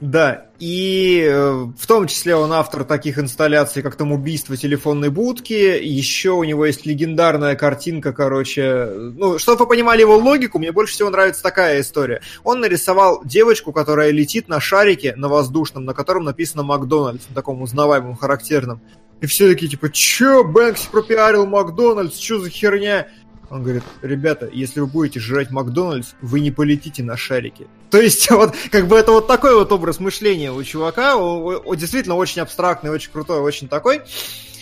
[0.00, 5.52] Да, и э, в том числе он автор таких инсталляций, как там «Убийство телефонной будки».
[5.52, 8.86] Еще у него есть легендарная картинка, короче...
[8.94, 12.20] Ну, чтобы вы понимали его логику, мне больше всего нравится такая история.
[12.44, 17.60] Он нарисовал девочку, которая летит на шарике на воздушном, на котором написано «Макдональдс», на таком
[17.60, 18.80] узнаваемом, характерном.
[19.20, 23.08] И все такие, типа, чё, Бэнкси пропиарил Макдональдс, чё за херня?
[23.50, 27.66] Он говорит, ребята, если вы будете жрать Макдональдс, вы не полетите на шарике.
[27.90, 31.74] То есть, вот, как бы это вот такой вот образ мышления у чувака, о- о-
[31.74, 34.02] действительно очень абстрактный, очень крутой, очень такой.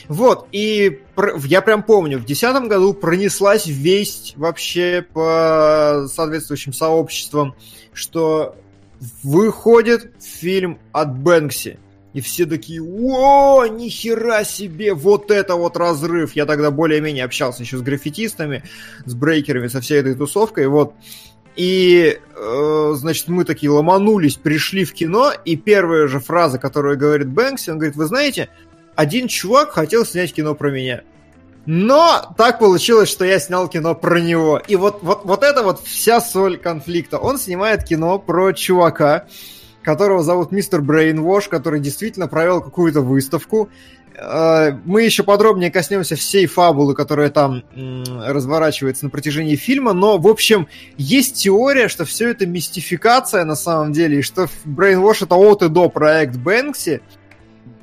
[0.08, 1.00] Вот, и
[1.44, 7.56] я прям помню, в 2010 году пронеслась весть вообще по соответствующим сообществам,
[7.92, 8.54] что
[9.24, 11.80] выходит фильм от Бэнкси.
[12.16, 16.34] И все такие, о, нихера себе, вот это вот разрыв.
[16.34, 18.62] Я тогда более-менее общался еще с граффитистами,
[19.04, 20.94] с брейкерами, со всей этой тусовкой, вот.
[21.56, 27.28] И, э, значит, мы такие ломанулись, пришли в кино, и первая же фраза, которую говорит
[27.28, 28.48] Бэнкси, он говорит, вы знаете,
[28.94, 31.02] один чувак хотел снять кино про меня.
[31.66, 34.58] Но так получилось, что я снял кино про него.
[34.66, 37.18] И вот, вот, вот это вот вся соль конфликта.
[37.18, 39.26] Он снимает кино про чувака,
[39.86, 43.70] которого зовут мистер Брейнвош, который действительно провел какую-то выставку.
[44.16, 50.26] Э, Мы еще подробнее коснемся всей фабулы, которая там разворачивается на протяжении фильма, но, в
[50.26, 50.66] общем,
[50.96, 55.68] есть теория, что все это мистификация на самом деле, и что Brainwash это от и
[55.68, 57.00] до проект Бэнкси.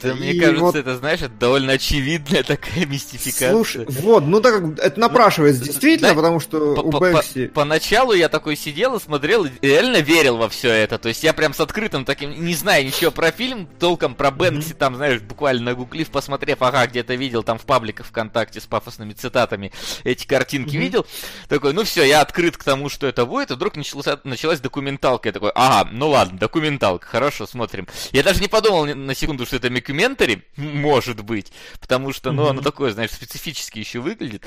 [0.10, 3.51] Да мне И кажется, вот- это, знаешь, это довольно очевидная такая мистификация.
[3.51, 7.47] Слушай, вот, ну так как это напрашивается Ну, действительно, да, потому что По- у Бэнкси...
[7.47, 10.97] по- Поначалу я такой сидел и смотрел, и реально верил во все это.
[10.97, 14.74] То есть я прям с открытым таким, не зная ничего про фильм, толком про Бэнкси,
[14.74, 19.72] там, знаешь, буквально нагуглив, посмотрев, ага, где-то видел там в пабликах ВКонтакте с пафосными цитатами
[20.04, 20.80] эти картинки Мгм.
[20.84, 21.06] видел.
[21.47, 25.30] Такой, ну все, я открыт к тому, что это будет, и вдруг началась, началась документалка.
[25.30, 27.88] Я такой, ага, ну ладно, документалка, хорошо, смотрим.
[28.12, 32.62] Я даже не подумал на секунду, что это микументари, может быть, потому что, ну, оно
[32.62, 34.46] такое, знаешь, специфически еще выглядит.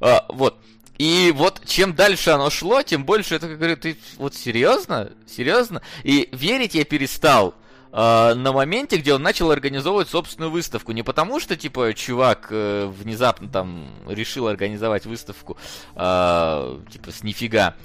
[0.00, 0.58] А, вот.
[0.98, 5.12] И вот чем дальше оно шло, тем больше это, как говорю, ты вот серьезно?
[5.28, 5.80] Серьезно?
[6.02, 7.54] И верить я перестал
[7.92, 10.90] а, на моменте, где он начал организовывать собственную выставку.
[10.90, 15.56] Не потому, что, типа, чувак э, внезапно там решил организовать выставку,
[15.94, 17.76] а, типа, с нифига.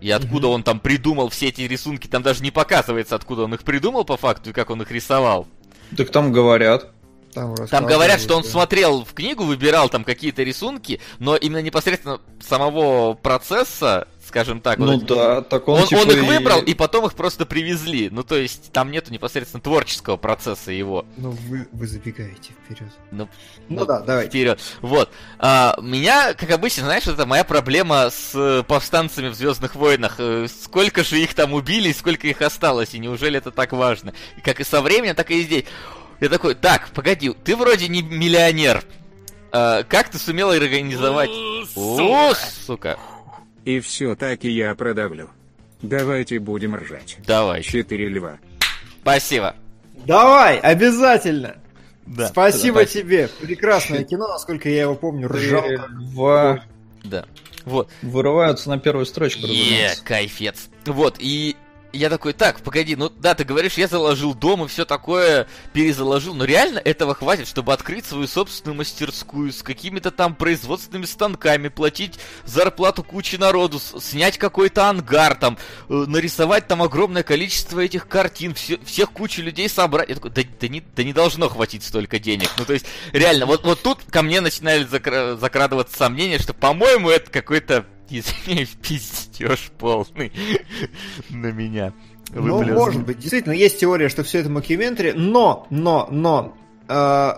[0.00, 3.64] И откуда он там придумал все эти рисунки, там даже не показывается, откуда он их
[3.64, 5.48] придумал по факту и как он их рисовал.
[5.96, 6.90] Так там говорят.
[7.34, 12.20] Там, Там говорят, что он смотрел в книгу, выбирал там какие-то рисунки, но именно непосредственно
[12.40, 16.26] самого процесса, скажем так, вот Ну эти- да, так он, он, типа он их и-
[16.26, 18.10] выбрал, и потом их просто привезли.
[18.10, 21.06] Ну, то есть, там нету непосредственно творческого процесса его.
[21.16, 22.90] Ну, вы, вы забегаете вперед.
[23.12, 23.28] Ну,
[23.68, 24.30] Ну, ну, да, давайте.
[24.30, 24.60] Вперед.
[24.82, 25.08] Вот.
[25.38, 30.16] А, меня, как обычно, знаешь, это моя проблема с э, повстанцами в Звездных войнах.
[30.18, 34.14] Э, Сколько же их там убили, и сколько их осталось, и неужели это так важно?
[34.36, 35.64] И как и со временем, так и здесь.
[36.20, 38.82] Я такой, так, погоди, ты вроде не миллионер.
[39.52, 41.30] А, как ты сумел организовать?
[41.76, 42.32] О,
[42.66, 42.98] сука.
[43.64, 45.30] И все таки я продавлю.
[45.82, 47.18] Давайте будем ржать.
[47.26, 48.38] Давай, Четыре льва.
[49.02, 49.54] спасибо.
[50.06, 51.56] Давай, обязательно.
[52.06, 52.28] Да.
[52.28, 53.28] Спасибо Да, тебе.
[53.40, 55.62] Прекрасное кино, насколько я его помню, ржал.
[55.62, 56.64] как- Два
[57.02, 57.24] Да.
[57.64, 57.88] Вот.
[58.02, 60.68] вырываются на первую строчку, Е, кайфец.
[60.84, 61.56] Вот, и
[61.96, 66.34] я такой, так, погоди, ну да, ты говоришь, я заложил дом и все такое перезаложил,
[66.34, 72.18] но реально этого хватит, чтобы открыть свою собственную мастерскую с какими-то там производственными станками, платить
[72.44, 78.78] зарплату куче народу, снять какой-то ангар там, э, нарисовать там огромное количество этих картин, все,
[78.84, 80.08] всех кучу людей собрать.
[80.08, 82.50] Я такой, да, да, не, да не должно хватить столько денег.
[82.58, 87.10] Ну, то есть, реально, вот, вот тут ко мне начинали закра- закрадываться сомнения, что, по-моему,
[87.10, 90.32] это какой-то извиняюсь, пиздеж полный
[91.30, 91.92] на меня.
[92.30, 96.56] Ну, может быть, действительно, есть теория, что все это мокюментари, но, но, но,
[96.88, 97.32] э,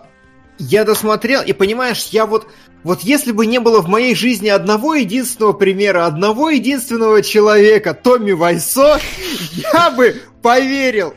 [0.59, 2.47] я досмотрел, и понимаешь, я вот,
[2.83, 8.33] вот если бы не было в моей жизни одного единственного примера, одного единственного человека, Томми
[8.33, 8.99] Вайсо,
[9.73, 11.15] я бы поверил,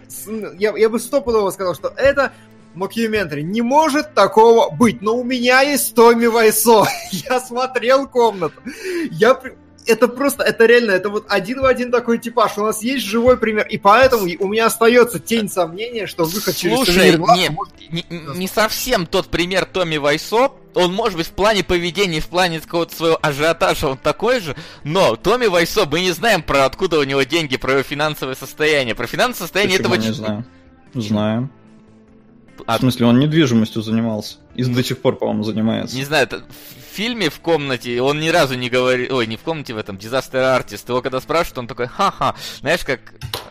[0.58, 2.34] я, я бы стопудово сказал, что это
[2.80, 3.44] мокюментари.
[3.44, 5.02] Не может такого быть.
[5.02, 6.86] Но у меня есть Томми Вайсо.
[7.12, 8.62] Я смотрел комнату.
[9.12, 9.40] Я
[9.90, 12.58] это просто, это реально, это вот один в один такой типаж.
[12.58, 16.60] У нас есть живой пример, и поэтому у меня остается тень сомнения, что выход Слушай,
[16.60, 17.74] через Слушай, не, может...
[17.90, 18.06] не,
[18.38, 20.52] не совсем тот пример Томми Вайсо.
[20.76, 25.16] Он может быть в плане поведения, в плане какого-то своего ажиотажа он такой же, но
[25.16, 28.94] Томми Вайсо, мы не знаем про откуда у него деньги, про его финансовое состояние.
[28.94, 30.08] Про финансовое состояние Почему этого...
[30.08, 30.46] не знаем?
[30.94, 31.52] Знаем.
[32.68, 32.78] А...
[32.78, 34.38] В смысле, он недвижимостью занимался.
[34.56, 35.96] И до сих пор, по-моему, занимается.
[35.96, 39.12] Не знаю, это в фильме в комнате он ни разу не говорит...
[39.12, 40.86] Ой, не в комнате в этом, Disaster Artist.
[40.88, 42.36] Его когда спрашивают, он такой, ха-ха.
[42.60, 43.00] Знаешь, как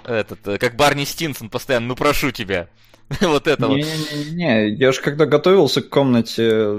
[0.04, 2.68] этот, э, как Барни Стинсон постоянно, ну прошу тебя.
[3.22, 3.76] вот это не, вот.
[3.76, 6.72] Не-не-не, я же когда готовился к комнате,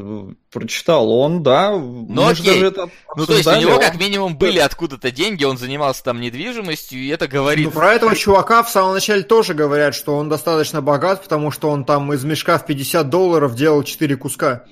[0.52, 2.46] прочитал, он, да, ну, окей.
[2.46, 6.22] даже это Ну, то есть у него как минимум были откуда-то деньги, он занимался там
[6.22, 7.66] недвижимостью, и это говорит...
[7.66, 11.70] Ну, про этого чувака в самом начале тоже говорят, что он достаточно богат, потому что
[11.70, 14.66] он там из мешка в 50 долларов делал 4 куска.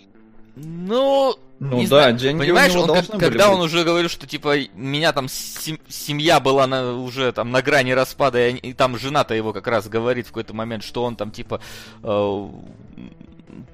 [0.59, 2.15] Ну, ну да, знаю.
[2.15, 6.65] деньги Понимаешь, он, как, когда он уже говорил, что типа меня там сем- семья была
[6.65, 10.29] на, уже там на грани распада, и, и там жена-то его как раз говорит в
[10.29, 11.61] какой-то момент, что он там типа
[12.03, 12.47] э,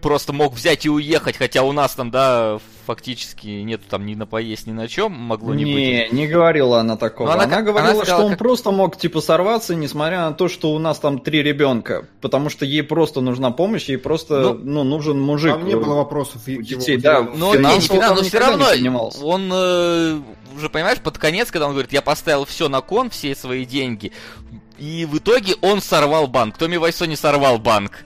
[0.02, 4.26] просто мог взять и уехать, хотя у нас там, да, фактически нету там ни на
[4.26, 6.12] поесть, ни на чем, могло не, не быть.
[6.14, 7.34] Не, не говорила она такого.
[7.34, 8.40] она, она говорила, она сказала, что он как...
[8.40, 12.66] просто мог, типа, сорваться, несмотря на то, что у нас там три ребенка, потому что
[12.66, 15.54] ей просто нужна помощь, ей просто, ну, ну нужен мужик.
[15.54, 17.22] Там не было вопросов у детей, да.
[17.22, 18.66] Но, не, не финал, но все равно
[19.22, 20.20] он э,
[20.56, 24.12] уже, понимаешь, под конец, когда он говорит, я поставил все на кон, все свои деньги,
[24.78, 26.58] и в итоге он сорвал банк.
[26.58, 28.06] Томми Вайсо не сорвал банк.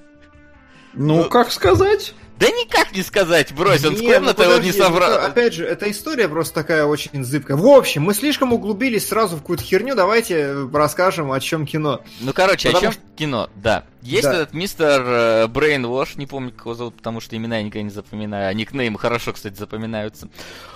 [0.94, 2.14] Ну, ну, как сказать?
[2.40, 5.10] Да никак не сказать, брось, он не, с комнаты ну, подожди, не соврал.
[5.10, 7.58] Ну, опять же, эта история просто такая очень зыбкая.
[7.58, 12.02] В общем, мы слишком углубились сразу в какую-то херню, давайте расскажем, о чем кино.
[12.20, 13.02] Ну, короче, потому о чем что...
[13.16, 13.86] кино, да.
[14.04, 14.36] Есть да.
[14.36, 18.50] этот мистер Брейнвош, не помню, как его зовут, потому что имена я никогда не запоминаю,
[18.50, 20.30] а никнеймы хорошо, кстати, запоминаются.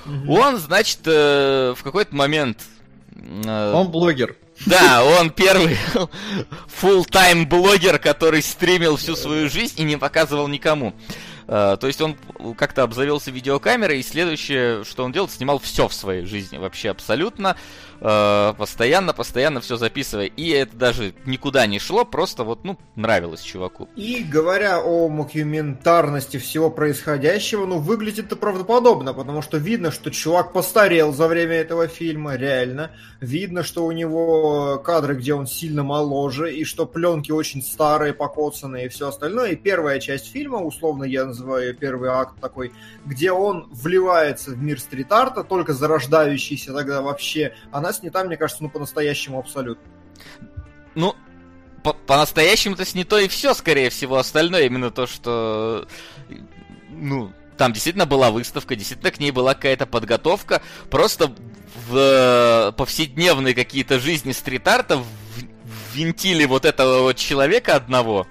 [0.07, 0.34] Угу.
[0.34, 2.57] Он, значит, э, в какой-то момент...
[3.45, 4.36] Э, он блогер.
[4.66, 5.78] Да, он первый
[6.82, 10.93] full-time блогер, который стримил всю свою жизнь и не показывал никому.
[11.47, 12.16] Uh, то есть он
[12.55, 17.57] как-то обзавелся видеокамерой, и следующее, что он делал, снимал все в своей жизни, вообще абсолютно.
[18.04, 20.26] Э, постоянно, постоянно все записывая.
[20.26, 23.88] И это даже никуда не шло, просто вот, ну, нравилось чуваку.
[23.95, 30.52] И говоря о мокюментарности всего происходящего, ну, выглядит это правдоподобно, потому что видно, что чувак
[30.52, 32.91] постарел за время этого фильма, реально.
[33.20, 38.88] Видно, что у него кадры, где он сильно моложе, и что пленки очень старые, покоцанные
[38.88, 39.52] и все остальное.
[39.52, 42.72] И первая часть фильма, условно я называю первый акт такой,
[43.06, 48.70] где он вливается в мир стрит-арта, только зарождающийся тогда вообще, она снята, мне кажется, ну
[48.70, 49.84] по-настоящему абсолютно.
[50.96, 51.16] Ну,
[51.84, 55.88] по-настоящему-то снято и все, скорее всего, остальное именно то, что...
[56.89, 61.34] Ну, там действительно была выставка, действительно к ней была какая-то подготовка, просто
[61.88, 65.04] в э, повседневные какие-то жизни стрит-арта
[65.94, 68.28] ввинтили вот этого вот человека одного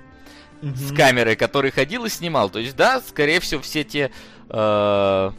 [0.62, 0.76] mm-hmm.
[0.76, 2.50] с камерой, который ходил и снимал.
[2.50, 4.10] То есть, да, скорее всего, все те
[4.48, 5.30] э,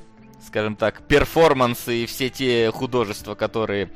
[0.46, 3.92] скажем так, перформансы и все те художества, которые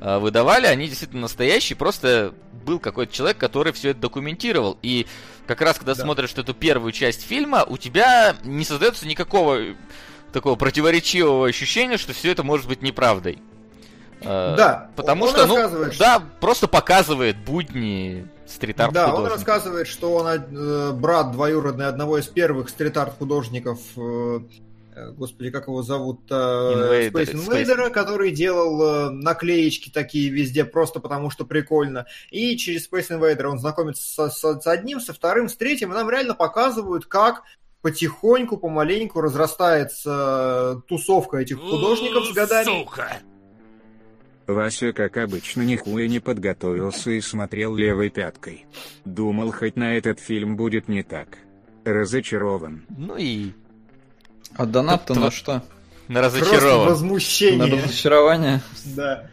[0.00, 1.76] э, выдавали, они действительно настоящие.
[1.76, 2.34] Просто
[2.64, 4.78] был какой-то человек, который все это документировал.
[4.82, 5.06] И
[5.46, 6.02] как раз, когда да.
[6.02, 9.58] смотришь эту первую часть фильма, у тебя не создается никакого
[10.32, 13.38] такого противоречивого ощущения, что все это может быть неправдой.
[14.20, 15.56] Э, да, потому он что, ну,
[15.90, 15.98] что...
[15.98, 22.26] да, просто показывает будни стрит-арт Да, он рассказывает, что он э, брат двоюродный одного из
[22.26, 24.40] первых стрит-арт художников э, Э,
[25.12, 31.30] господи, как его зовут, Invader, Space Invader, который делал э, наклеечки такие везде просто потому,
[31.30, 32.06] что прикольно.
[32.30, 35.94] И через Space Invader он знакомится с, с, с одним, со вторым, с третьим, и
[35.94, 37.42] нам реально показывают, как
[37.82, 42.64] потихоньку, помаленьку разрастается тусовка этих художников с годами.
[42.64, 43.18] Сука!
[44.46, 48.64] Вася, как обычно, нихуя не подготовился и смотрел левой пяткой.
[49.04, 51.38] Думал, хоть на этот фильм будет не так.
[51.84, 52.86] Разочарован.
[52.88, 53.52] Ну и
[54.56, 55.62] А донат-то на что?
[56.08, 56.84] на Просто разочарован.
[56.84, 57.82] На возмущение.
[57.82, 58.60] разочарование?
[58.84, 59.26] Да,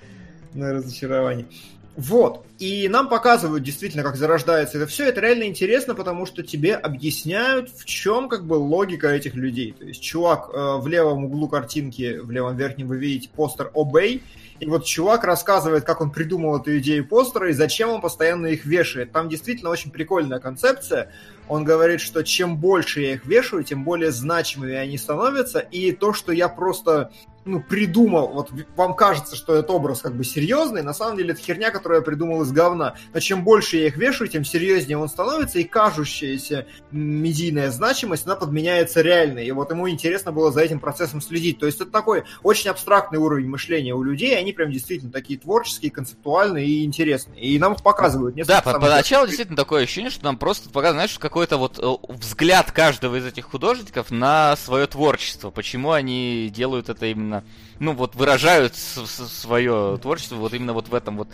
[0.53, 1.47] на разочарование.
[1.95, 2.45] Вот.
[2.59, 5.05] И нам показывают действительно, как зарождается это все.
[5.05, 9.71] Это реально интересно, потому что тебе объясняют, в чем как бы логика этих людей.
[9.71, 14.21] То есть чувак э, в левом углу картинки, в левом верхнем вы видите постер Obey.
[14.59, 18.65] И вот чувак рассказывает, как он придумал эту идею постера и зачем он постоянно их
[18.65, 19.11] вешает.
[19.11, 21.11] Там действительно очень прикольная концепция.
[21.49, 25.59] Он говорит, что чем больше я их вешаю, тем более значимыми они становятся.
[25.59, 27.11] И то, что я просто
[27.45, 31.41] ну, придумал, вот вам кажется, что этот образ как бы серьезный, на самом деле это
[31.41, 32.95] херня, которую я придумал из говна.
[33.13, 38.35] Но чем больше я их вешаю, тем серьезнее он становится, и кажущаяся медийная значимость, она
[38.35, 39.45] подменяется реальной.
[39.45, 41.59] И вот ему интересно было за этим процессом следить.
[41.59, 45.91] То есть это такой очень абстрактный уровень мышления у людей, они прям действительно такие творческие,
[45.91, 47.41] концептуальные и интересные.
[47.41, 51.19] И нам их показывают Да, по- поначалу действительно такое ощущение, что нам просто показывают, знаешь,
[51.19, 55.51] какой-то вот э, взгляд каждого из этих художников на свое творчество.
[55.51, 57.34] Почему они делают это именно,
[57.79, 61.29] ну вот выражают свое творчество вот именно вот в этом вот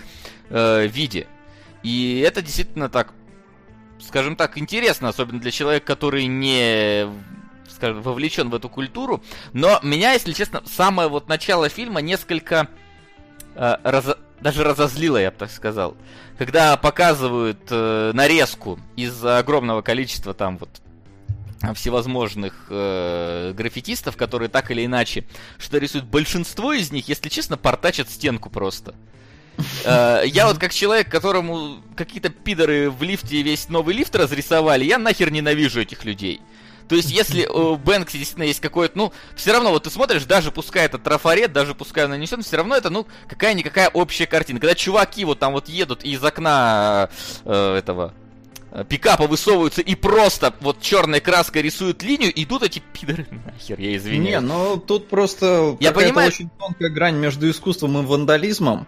[0.49, 1.27] э, виде.
[1.83, 3.13] И это действительно так,
[3.99, 7.07] скажем так, интересно, особенно для человека, который не
[7.69, 9.23] скажем, вовлечен в эту культуру.
[9.53, 12.67] Но меня, если честно, самое вот начало фильма несколько
[13.55, 15.95] э, разо- даже разозлило, я бы так сказал.
[16.37, 20.69] Когда показывают э, нарезку из огромного количества там вот
[21.75, 25.25] всевозможных э, граффитистов, которые так или иначе
[25.57, 28.95] что рисуют, большинство из них, если честно, портачат стенку просто.
[29.85, 34.97] Э, Я вот как человек, которому какие-то пидоры в лифте весь новый лифт разрисовали, я
[34.97, 36.41] нахер ненавижу этих людей.
[36.87, 40.51] То есть, если у Бэнкси действительно есть какой-то, ну, все равно, вот ты смотришь, даже
[40.51, 44.59] пускай это трафарет, даже пускай он нанесен, все равно это, ну, какая-никакая общая картина.
[44.59, 47.09] Когда чуваки вот там вот едут и из окна
[47.45, 48.13] э, этого
[48.87, 53.97] пикапа высовываются и просто вот черной краской рисуют линию, идут эти пидоры нахер, я Не,
[53.97, 54.43] извиняюсь.
[54.43, 58.87] ну тут просто Я понимаю- очень тонкая грань между искусством и вандализмом.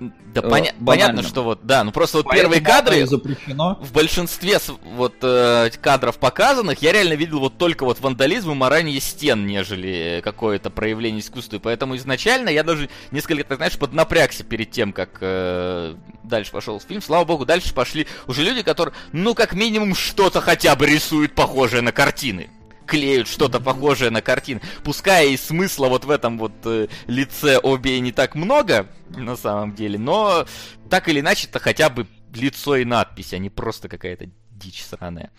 [0.00, 0.84] Да э, поня- банально.
[0.84, 3.78] понятно, что вот, да, ну просто вот первые Поэтому оно кадры запрещено.
[3.80, 4.58] в большинстве
[4.94, 10.20] вот э, кадров показанных я реально видел вот только вот вандализм и маранье стен, нежели
[10.22, 11.56] какое-то проявление искусства.
[11.56, 16.80] И поэтому изначально я даже несколько, так знаешь, поднапрягся перед тем, как э, дальше пошел
[16.80, 17.02] фильм.
[17.02, 21.82] Слава богу, дальше пошли уже люди, которые, ну, как минимум, что-то хотя бы рисуют похожее
[21.82, 22.50] на картины
[22.88, 24.60] клеют что-то похожее на картины.
[24.82, 29.74] Пускай и смысла вот в этом вот э, лице обе не так много, на самом
[29.74, 30.46] деле, но
[30.90, 35.30] так или иначе это хотя бы лицо и надпись, а не просто какая-то дичь сраная.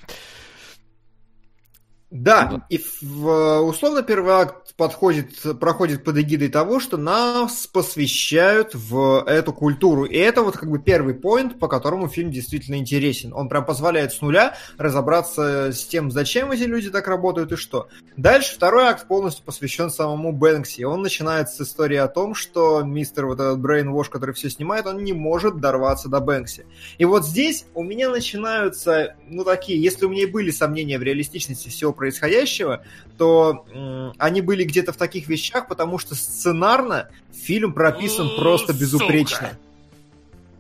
[2.12, 9.24] Да, и в, условно первый акт подходит, проходит под эгидой того, что нас посвящают в
[9.28, 10.06] эту культуру.
[10.06, 13.32] И это вот как бы первый поинт, по которому фильм действительно интересен.
[13.34, 17.90] Он прям позволяет с нуля разобраться с тем, зачем эти люди так работают и что.
[18.18, 20.84] Дальше второй акт полностью посвящен самому Бэнкси.
[20.84, 25.04] Он начинает с истории о том, что мистер вот этот Брейнвош, который все снимает, он
[25.04, 26.66] не может дорваться до Бэнкси.
[26.98, 31.04] И вот здесь у меня начинаются, ну такие, если у меня и были сомнения в
[31.04, 32.84] реалистичности всего происходящего,
[33.20, 39.52] то м, они были где-то в таких вещах, потому что сценарно фильм прописан просто безупречно.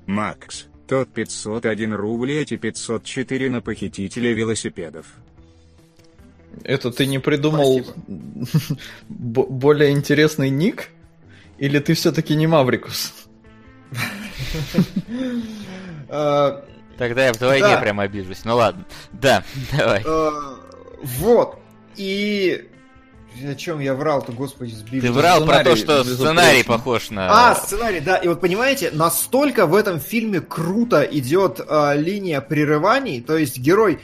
[0.06, 5.08] Макс, тот 501 рубль, эти 504 на похитителя велосипедов.
[6.64, 7.82] Это ты не придумал
[9.10, 10.90] более интересный ник?
[11.58, 13.14] Или ты все-таки не Маврикус?
[16.12, 16.62] Э,
[16.98, 17.80] Тогда я вдвойне Да.
[17.80, 18.44] прям обижусь.
[18.44, 18.84] Ну ладно.
[19.14, 19.44] Да,
[19.78, 20.04] давай.
[21.02, 21.58] Э, Вот.
[21.95, 22.66] И...
[23.43, 25.02] О чем я врал-то, господи, сбили.
[25.02, 27.52] Ты врал про то, сценарий что сценарий похож на...
[27.52, 28.18] А, сценарий, да.
[28.18, 34.00] И вот понимаете, настолько в этом фильме круто идет а, линия прерываний, то есть герой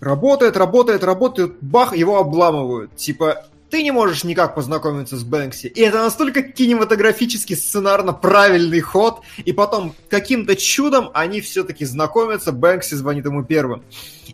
[0.00, 2.94] работает, работает, работает, бах, его обламывают.
[2.94, 5.68] Типа, ты не можешь никак познакомиться с Бэнкси.
[5.68, 12.94] И это настолько кинематографически сценарно правильный ход, и потом каким-то чудом они все-таки знакомятся, Бэнкси
[12.96, 13.82] звонит ему первым.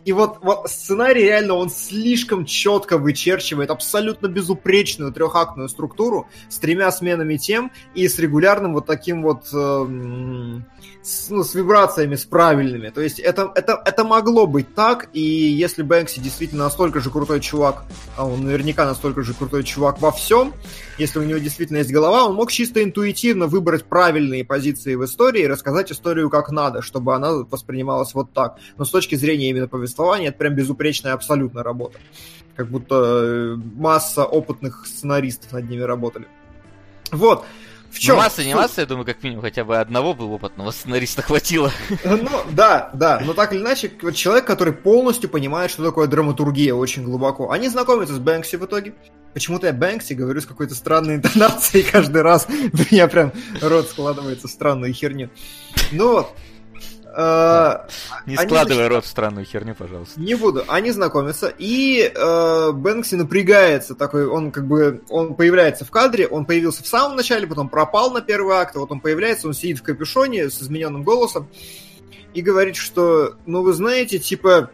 [0.03, 6.91] И вот, вот сценарий реально, он слишком четко вычерчивает абсолютно безупречную трехактную структуру с тремя
[6.91, 10.65] сменами тем и с регулярным вот таким вот эм,
[11.01, 12.89] с, ну, с вибрациями, с правильными.
[12.89, 17.39] То есть это, это, это могло быть так, и если Бэнкси действительно настолько же крутой
[17.39, 17.83] чувак,
[18.17, 20.53] а он наверняка настолько же крутой чувак во всем,
[20.97, 25.43] если у него действительно есть голова, он мог чисто интуитивно выбрать правильные позиции в истории
[25.43, 28.57] и рассказать историю как надо, чтобы она воспринималась вот так.
[28.77, 31.97] Но с точки зрения именно повествования, это прям безупречная абсолютно работа.
[32.55, 36.27] Как будто э, масса опытных сценаристов над ними работали.
[37.11, 37.45] Вот.
[37.91, 38.15] В чем?
[38.15, 41.71] Ну, масса, не масса, я думаю, как минимум хотя бы одного бы опытного сценариста хватило.
[42.03, 46.73] Ну, да, да, но так или иначе, вот человек, который полностью понимает, что такое драматургия
[46.73, 47.51] очень глубоко.
[47.51, 48.93] Они знакомятся с Бэнкси в итоге.
[49.33, 52.47] Почему-то я Бэнкси говорю с какой-то странной интонацией каждый раз.
[52.49, 55.29] У меня прям рот складывается в странную херню.
[55.91, 56.48] Ну вот, Э,
[58.25, 60.19] не складывай рот в странную херню, пожалуйста.
[60.19, 60.63] Не буду.
[60.67, 66.45] Они знакомятся, и э, Бэнкси напрягается, такой, он как бы, он появляется в кадре, он
[66.45, 69.83] появился в самом начале, потом пропал на первый акт, вот он появляется, он сидит в
[69.83, 71.49] капюшоне с измененным голосом
[72.33, 74.69] и говорит, что, ну вы знаете, типа,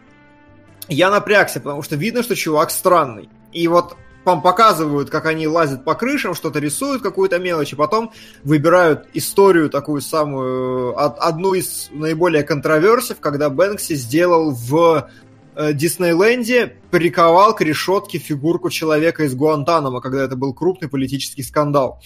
[0.88, 3.28] я напрягся, потому что видно, что чувак странный.
[3.52, 3.96] И вот
[4.26, 8.12] вам показывают, как они лазят по крышам, что-то рисуют, какую-то мелочь, и потом
[8.42, 15.08] выбирают историю такую самую, одну из наиболее контроверсив, когда Бэнкси сделал в
[15.54, 22.02] э, Диснейленде приковал к решетке фигурку человека из Гуантанамо, когда это был крупный политический скандал.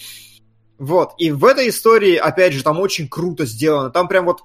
[0.77, 1.13] Вот.
[1.17, 3.89] И в этой истории, опять же, там очень круто сделано.
[3.91, 4.41] Там прям вот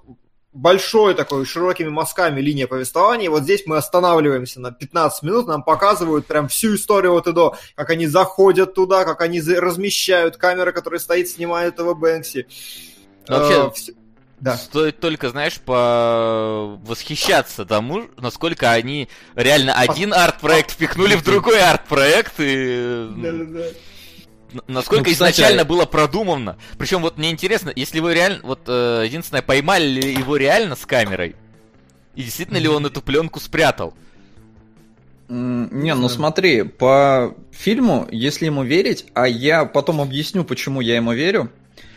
[0.57, 3.27] большой такой, широкими мазками линия повествования.
[3.27, 7.33] И вот здесь мы останавливаемся на 15 минут, нам показывают прям всю историю от и
[7.33, 12.47] до, как они заходят туда, как они размещают камеры, которая стоит, снимает этого Бэнкси.
[13.29, 13.93] Но вообще, э,
[14.41, 14.57] да.
[14.57, 22.35] Стоит только, знаешь, по восхищаться тому, насколько они реально один арт-проект впихнули в другой арт-проект
[22.39, 23.09] и...
[23.17, 23.65] Да, да, да
[24.67, 26.57] насколько ну, кстати, изначально было продумано.
[26.79, 30.87] Причем вот мне интересно, если вы реально, вот э, единственное, поймали ли его реально с
[30.87, 31.37] камерой,
[32.15, 33.95] и действительно ли он эту пленку спрятал?
[35.29, 41.13] Не, ну смотри, по фильму, если ему верить, а я потом объясню, почему я ему
[41.13, 41.51] верю,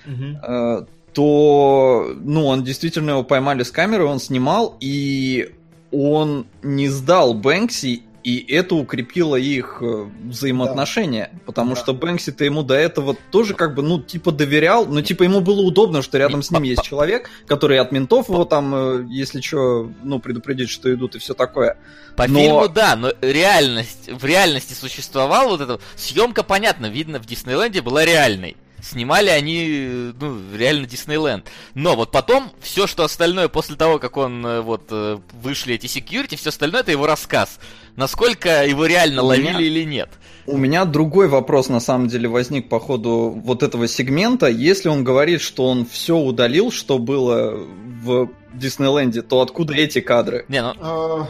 [0.08, 0.88] угу.
[1.14, 5.54] то, ну, он действительно его поймали с камеры, он снимал, и
[5.92, 11.40] он не сдал Бэнкси и это укрепило их э, взаимоотношения, да.
[11.46, 11.82] потому да.
[11.82, 15.62] что Бэнкси-то ему до этого тоже как бы, ну, типа доверял, но типа ему было
[15.62, 19.90] удобно, что рядом с ним есть человек, который от ментов его там, э, если что,
[20.04, 21.78] ну, предупредить, что идут и все такое.
[22.16, 22.40] По но...
[22.40, 28.06] фильму, да, но реальность, в реальности существовал вот это, съемка, понятно, видно, в Диснейленде была
[28.06, 31.46] реальной снимали они, ну, реально Диснейленд.
[31.74, 35.86] Но вот потом, все, что остальное, после того, как он, э, вот, э, вышли эти
[35.86, 37.60] security, все остальное, это его рассказ.
[37.96, 40.10] Насколько его реально у ловили меня, или нет.
[40.46, 44.48] У меня другой вопрос, на самом деле, возник по ходу вот этого сегмента.
[44.48, 47.56] Если он говорит, что он все удалил, что было
[48.04, 50.46] в Диснейленде, то откуда эти кадры?
[50.48, 50.74] Не, ну...
[50.80, 51.28] А,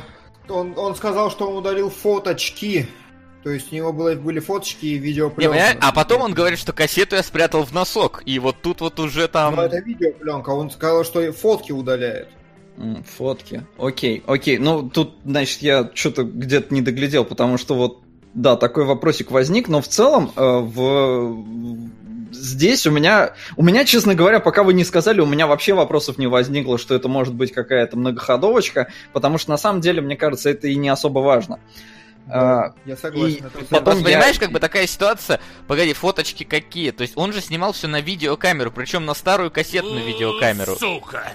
[0.47, 2.87] он, он сказал, что он удалил фоточки
[3.43, 5.55] то есть у него было, были фоточки и видеопленка.
[5.55, 8.99] Не, а потом он говорит, что кассету я спрятал в носок, и вот тут вот
[8.99, 9.55] уже там...
[9.55, 12.27] Ну, это видеопленка, он сказал, что фотки удаляет.
[13.17, 13.65] Фотки.
[13.77, 14.57] Окей, окей.
[14.57, 17.99] Ну, тут, значит, я что-то где-то не доглядел, потому что вот,
[18.33, 21.43] да, такой вопросик возник, но в целом э, в...
[22.31, 26.17] здесь у меня, у меня, честно говоря, пока вы не сказали, у меня вообще вопросов
[26.17, 30.49] не возникло, что это может быть какая-то многоходовочка, потому что на самом деле, мне кажется,
[30.49, 31.59] это и не особо важно.
[32.31, 33.47] А, я согласен.
[33.47, 34.03] И потом я...
[34.03, 35.39] понимаешь, как бы такая ситуация.
[35.67, 36.91] Погоди, фоточки какие?
[36.91, 40.75] То есть он же снимал все на видеокамеру, причем на старую кассетную видеокамеру.
[40.75, 41.33] Сука!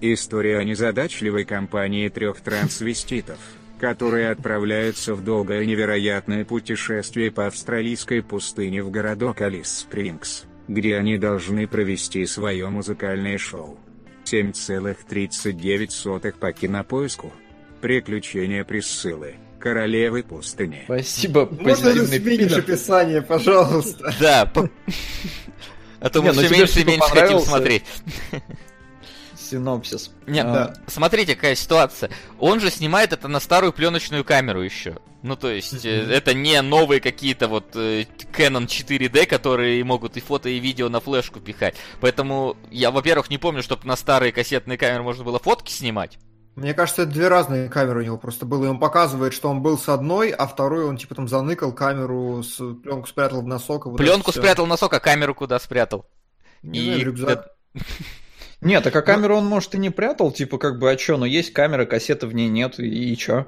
[0.00, 3.38] История о незадачливой компании трех трансвеститов,
[3.78, 11.16] которые отправляются в долгое невероятное путешествие по австралийской пустыне в городок Алис Спрингс, где они
[11.18, 13.78] должны провести свое музыкальное шоу.
[14.24, 17.32] 7,39 по кинопоиску.
[17.80, 20.82] Приключения Присциллы, королевы пустыни.
[20.84, 24.14] Спасибо, Можно сменишь описание, пожалуйста?
[24.20, 24.50] Да.
[26.00, 27.84] А то мы все меньше и меньше хотим смотреть.
[29.46, 30.10] Синопсис.
[30.26, 30.74] Нет, а...
[30.86, 32.10] смотрите, какая ситуация.
[32.38, 34.98] Он же снимает это на старую пленочную камеру еще.
[35.22, 36.10] Ну, то есть, mm-hmm.
[36.10, 41.00] это не новые какие-то вот э, Canon 4D, которые могут и фото, и видео на
[41.00, 41.74] флешку пихать.
[42.00, 46.18] Поэтому я, во-первых, не помню, чтобы на старые кассетные камеры можно было фотки снимать.
[46.56, 48.64] Мне кажется, это две разные камеры у него просто было.
[48.64, 52.42] И он показывает, что он был с одной, а второй он типа там заныкал камеру,
[52.42, 53.84] с, пленку спрятал в носок.
[53.84, 56.06] Вот пленку спрятал в носок, а камеру куда спрятал?
[56.62, 56.84] Не и...
[56.86, 57.48] знаю, рюкзак.
[58.62, 61.26] Нет, так а камеру он, может, и не прятал, типа, как бы, а чё, но
[61.26, 63.46] есть камера, кассеты в ней нет, и, и чё?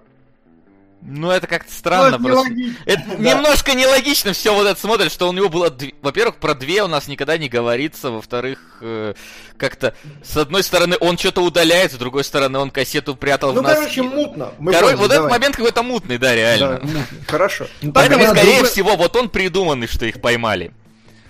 [1.01, 2.53] Ну, это как-то странно ну, просто.
[2.85, 3.17] Это да.
[3.17, 5.71] немножко нелогично все вот это смотрит, что у него было...
[5.71, 5.93] Дв...
[6.03, 8.11] Во-первых, про две у нас никогда не говорится.
[8.11, 9.15] Во-вторых, э,
[9.57, 9.95] как-то...
[10.25, 13.75] С одной стороны, он что-то удаляет, с другой стороны, он кассету прятал ну, в нас.
[13.75, 14.53] Ну, короче, мутно.
[14.59, 15.27] Мы Короче, вот давай.
[15.27, 16.81] этот момент какой-то мутный, да, реально.
[16.83, 17.69] Да, Хорошо.
[17.81, 18.71] Ну, Поэтому, скорее другой...
[18.71, 20.73] всего, вот он придуманный, что их поймали.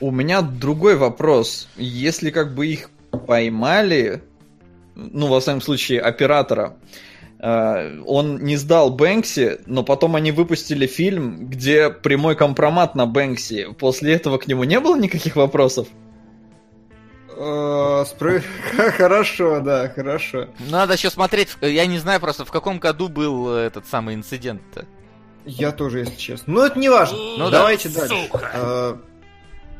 [0.00, 1.68] У меня другой вопрос.
[1.76, 2.90] Если как бы их
[3.26, 4.22] поймали,
[4.94, 6.76] ну, во всяком случае, оператора,
[7.40, 13.74] он не сдал Бэнкси, но потом они выпустили фильм, где прямой компромат на Бэнкси.
[13.78, 15.86] После этого к нему не было никаких вопросов?
[17.36, 18.42] Э, спро-
[18.96, 20.48] Хорошо, да, хорошо.
[20.70, 24.86] Надо еще смотреть, я не знаю просто, в каком году был э, этот самый инцидент-то.
[25.44, 26.52] Я тоже, если честно.
[26.54, 27.16] Но это не важно.
[27.16, 27.58] Ну да.
[27.58, 28.14] Давайте дальше.
[28.26, 28.50] Сука.
[28.52, 28.96] Э,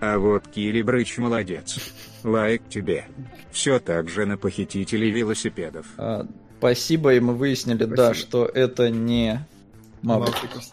[0.01, 1.79] А вот Кири Брыч молодец.
[2.23, 3.07] Лайк тебе.
[3.51, 5.87] Все так же на похитителей велосипедов.
[5.99, 6.27] А,
[6.59, 8.15] Спасибо, и мы выяснили, да, Спасибо.
[8.15, 9.47] что это не
[10.03, 10.35] Маврик.
[10.35, 10.73] Маврикус.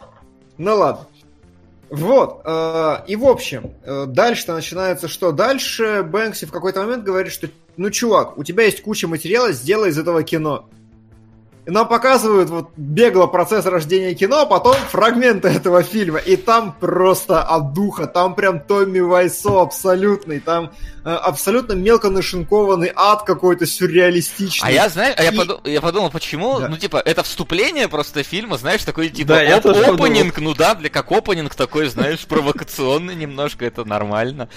[0.58, 1.08] Ну ладно.
[1.90, 5.32] Вот, э, и в общем, э, дальше-то начинается что?
[5.32, 7.48] Дальше Бэнкси в какой-то момент говорит, что
[7.78, 10.68] ну, чувак, у тебя есть куча материала, сделай из этого кино.
[11.66, 16.20] И нам показывают вот бегло процесс рождения кино, а потом фрагменты этого фильма.
[16.20, 20.72] И там просто от духа, там прям Томми Вайсо абсолютный, там
[21.04, 24.70] э, абсолютно мелко нашинкованный ад какой-то сюрреалистичный.
[24.70, 26.68] А я, знаю, а я, И- поду- я подумал, почему, Да.
[26.68, 30.04] ну, типа, это вступление просто фильма, знаешь, такой, типа, Да, я оп- тоже подумал.
[30.06, 34.50] опенинг, ну да, для как опенинг такой, знаешь, провокационный немножко, это нормально.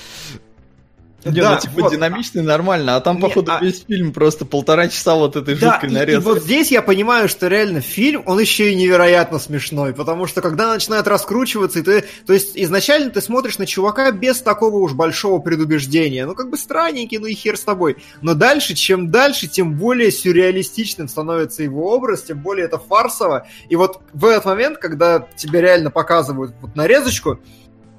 [1.24, 1.92] Не, Да, ну типа вот.
[1.92, 5.56] динамично и нормально, а там, Не, походу, а- весь фильм просто полтора часа вот этой
[5.56, 6.24] Да, жуткой и, и нарезки.
[6.24, 10.72] вот здесь я понимаю, что реально фильм, он еще и невероятно смешной, потому что когда
[10.72, 15.40] начинает раскручиваться, и ты, то есть изначально ты смотришь на чувака без такого уж большого
[15.40, 19.74] предубеждения, ну как бы странненький, ну и хер с тобой, но дальше, чем дальше, тем
[19.74, 25.26] более сюрреалистичным становится его образ, тем более это фарсово, и вот в этот момент, когда
[25.36, 27.40] тебе реально показывают вот нарезочку,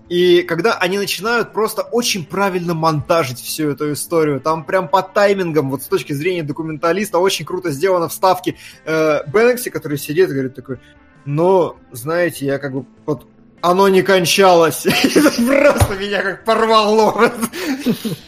[0.10, 5.70] и когда они начинают просто очень правильно монтажить всю эту историю, там прям по таймингам,
[5.70, 10.56] вот с точки зрения документалиста, очень круто сделано вставки э, Бэнкси, который сидит и говорит
[10.56, 10.80] такой,
[11.26, 13.28] ну, знаете, я как бы вот
[13.62, 14.84] оно не кончалось.
[15.14, 17.12] Просто меня как порвало.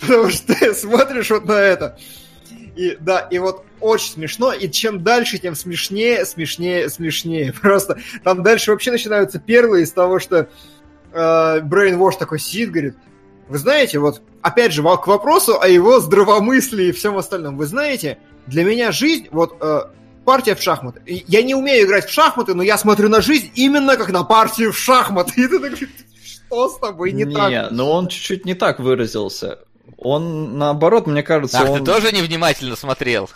[0.02, 1.98] Потому что ты смотришь вот на это.
[2.76, 7.54] И да, и вот очень смешно, и чем дальше, тем смешнее, смешнее, смешнее.
[7.62, 10.50] Просто там дальше вообще начинаются перлы из того, что
[11.12, 12.96] э, Brainwash такой сидит, говорит,
[13.48, 17.58] вы знаете, вот опять же, к вопросу о его здравомыслии и всем остальном.
[17.58, 18.18] Вы знаете,
[18.48, 19.82] для меня жизнь, вот э,
[20.26, 21.02] партия в шахматы.
[21.06, 24.72] Я не умею играть в шахматы, но я смотрю на жизнь именно как на партию
[24.72, 25.34] в шахматы.
[25.42, 25.88] И ты такой,
[26.24, 27.72] что с тобой не, так?
[27.72, 29.60] но он чуть-чуть не так выразился.
[30.04, 31.80] Он, наоборот, мне кажется, Ах, он...
[31.80, 33.30] ты тоже невнимательно смотрел.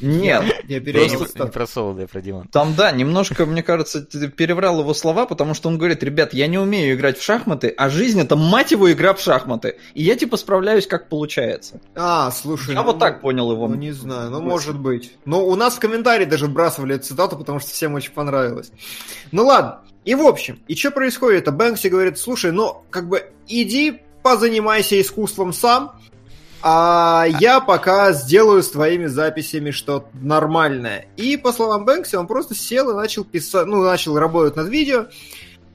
[0.00, 2.46] Нет, Я Я перевел не, не просовывал, я про Димон.
[2.46, 6.46] Там, да, немножко, мне кажется, ты переврал его слова, потому что он говорит, ребят, я
[6.46, 9.78] не умею играть в шахматы, а жизнь это, мать его, игра в шахматы.
[9.94, 11.80] И я, типа, справляюсь, как получается.
[11.96, 12.74] А, слушай.
[12.74, 13.66] Я ну, вот так понял его.
[13.66, 15.16] Ну, не знаю, ну, может быть.
[15.24, 18.70] Но у нас в комментарии даже вбрасывали эту цитату, потому что всем очень понравилось.
[19.32, 19.80] Ну, ладно.
[20.04, 21.48] И в общем, и что происходит?
[21.48, 25.92] А Бэнкси говорит, слушай, ну, как бы, иди позанимайся искусством сам,
[26.62, 31.06] а я пока сделаю с твоими записями что-то нормальное.
[31.16, 35.06] И, по словам Бэнкси, он просто сел и начал писать, ну, начал работать над видео.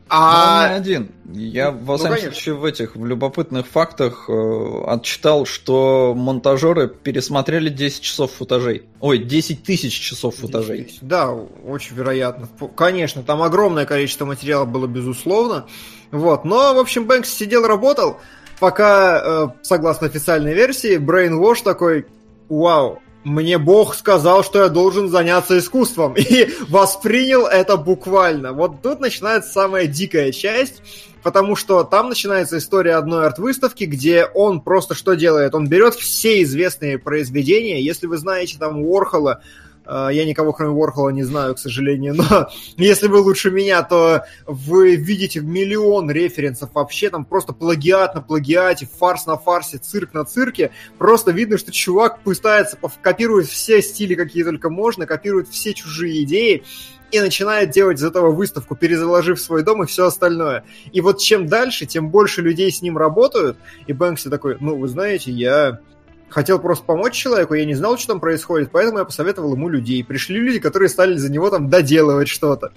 [0.10, 1.12] Но он не А, один.
[1.34, 2.32] Я, во Ну, всяком конечно.
[2.32, 8.86] случае, в этих в любопытных фактах э, отчитал, что монтажеры пересмотрели 10 часов футажей.
[9.02, 10.98] Ой, 10 тысяч часов футажей.
[11.02, 12.48] Да, очень вероятно.
[12.78, 15.66] Конечно, там огромное количество материала было, безусловно.
[16.12, 16.46] Вот.
[16.46, 18.18] Но, в общем, Бэнкс сидел, работал,
[18.60, 22.06] пока, э, согласно официальной версии, Brainwash такой,
[22.50, 26.14] вау, мне Бог сказал, что я должен заняться искусством.
[26.18, 28.54] И воспринял это буквально.
[28.54, 30.82] Вот тут начинается самая дикая часть,
[31.24, 35.54] потому что там начинается история одной арт-выставки, где он просто что делает?
[35.56, 37.82] Он берет все известные произведения.
[37.82, 39.42] Если вы знаете там Уорхола,
[39.88, 44.96] я никого кроме Уорхола не знаю, к сожалению, но если вы лучше меня, то вы
[44.96, 50.72] видите миллион референсов вообще, там просто плагиат на плагиате, фарс на фарсе, цирк на цирке.
[50.98, 56.64] Просто видно, что чувак пытается, копирует все стили, какие только можно, копирует все чужие идеи
[57.12, 60.66] и начинает делать из этого выставку, перезаложив свой дом и все остальное.
[60.92, 63.58] И вот чем дальше, тем больше людей с ним работают.
[63.88, 65.80] И Бэнкси такой, ну, вы знаете, я
[66.30, 70.04] хотел просто помочь человеку, я не знал, что там происходит, поэтому я посоветовал ему людей.
[70.04, 72.72] Пришли люди, которые стали за него там доделывать что-то.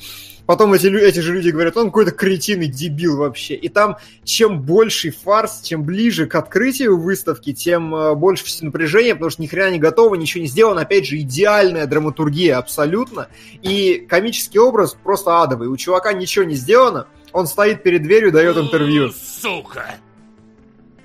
[0.46, 3.54] Потом эти, эти же люди говорят, он какой-то кретин и дебил вообще.
[3.54, 9.14] И там чем больше фарс, чем ближе к открытию выставки, тем э, больше все напряжения,
[9.14, 10.80] потому что ни хрена не готово, ничего не сделано.
[10.80, 13.28] Опять же, идеальная драматургия абсолютно.
[13.62, 15.68] И комический образ просто адовый.
[15.68, 19.12] У чувака ничего не сделано, он стоит перед дверью, дает интервью.
[19.12, 19.94] Сука.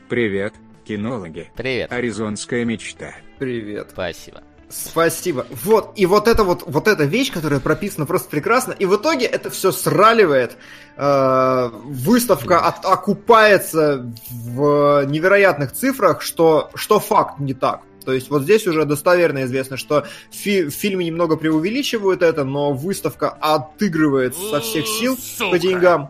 [0.10, 0.54] Привет,
[0.86, 1.52] кинологи.
[1.56, 1.92] Привет.
[1.92, 3.14] Аризонская мечта.
[3.40, 3.90] Привет.
[3.92, 4.42] Спасибо.
[4.68, 5.46] Спасибо.
[5.64, 9.26] Вот, и вот эта вот, вот эта вещь, которая прописана просто прекрасно, и в итоге
[9.26, 10.58] это все сраливает.
[10.98, 17.82] Э, выставка от- окупается в невероятных цифрах, что, что факт не так.
[18.06, 22.74] То есть вот здесь уже достоверно известно, что фи- в фильме немного преувеличивают это, но
[22.74, 25.52] выставка отыгрывает со всех сил Сука.
[25.52, 26.10] по деньгам.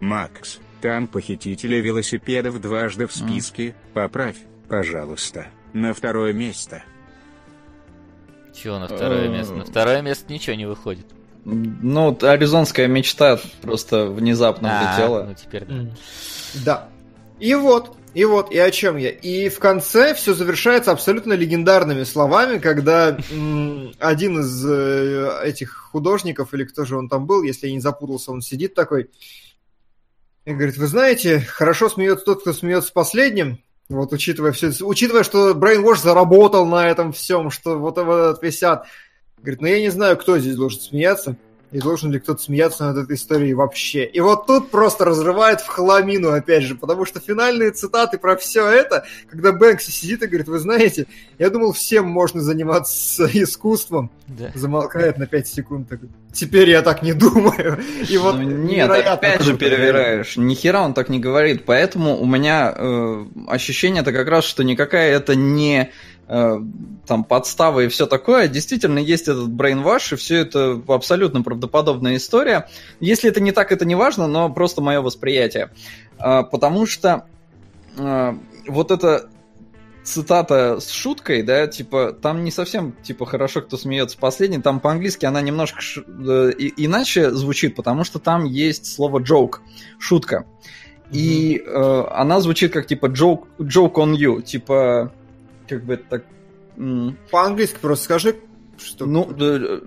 [0.00, 4.36] Макс, там похитители велосипедов дважды в списке, поправь,
[4.68, 6.84] пожалуйста, на второе место.
[8.54, 9.54] Чего на второе место?
[9.54, 11.06] На второе место ничего не выходит.
[11.44, 15.24] Ну, аризонская мечта просто внезапно А, влетела.
[15.24, 15.74] Ну теперь да.
[16.64, 16.88] Да.
[17.40, 19.10] И вот, и вот, и о чем я.
[19.10, 26.54] И в конце все завершается абсолютно легендарными словами, когда м, один из э, этих художников,
[26.54, 29.10] или кто же он там был, если я не запутался, он сидит такой
[30.46, 33.58] и говорит, вы знаете, хорошо смеется тот, кто смеется последним,
[33.88, 38.86] вот учитывая все, учитывая, что Brainwash заработал на этом всем, что вот вот этот висят.
[39.38, 41.36] Говорит, ну я не знаю, кто здесь должен смеяться.
[41.72, 44.04] И должен ли кто-то смеяться над этой историей вообще.
[44.04, 48.66] И вот тут просто разрывает в хламину, опять же, потому что финальные цитаты про все
[48.68, 51.06] это, когда Бэнкси сидит и говорит, вы знаете,
[51.38, 54.10] я думал, всем можно заниматься искусством.
[54.28, 54.50] Да.
[54.54, 55.88] Замолкает на 5 секунд.
[55.88, 57.80] такой, Теперь я так не думаю.
[58.08, 60.36] И вот Ну, нет, опять же перевираешь.
[60.36, 61.64] Ни хера он так не говорит.
[61.64, 65.90] Поэтому у меня э, ощущение-то как раз, что никакая это не
[66.28, 68.48] там подстава и все такое.
[68.48, 72.68] Действительно есть этот brainwash, и все это абсолютно правдоподобная история.
[73.00, 75.70] Если это не так, это не важно, но просто мое восприятие.
[76.18, 77.26] А, потому что
[77.96, 78.36] а,
[78.66, 79.28] вот эта
[80.02, 85.26] цитата с шуткой, да, типа, там не совсем, типа, хорошо, кто смеется последний, там по-английски
[85.26, 89.56] она немножко ш- э, и- иначе звучит, потому что там есть слово joke,
[89.98, 90.46] шутка.
[91.10, 95.12] И э, она звучит как, типа, joke, joke on you, типа,
[95.68, 96.24] как бы так...
[97.30, 98.36] По-английски просто скажи,
[98.78, 99.06] что...
[99.06, 99.80] ну, э,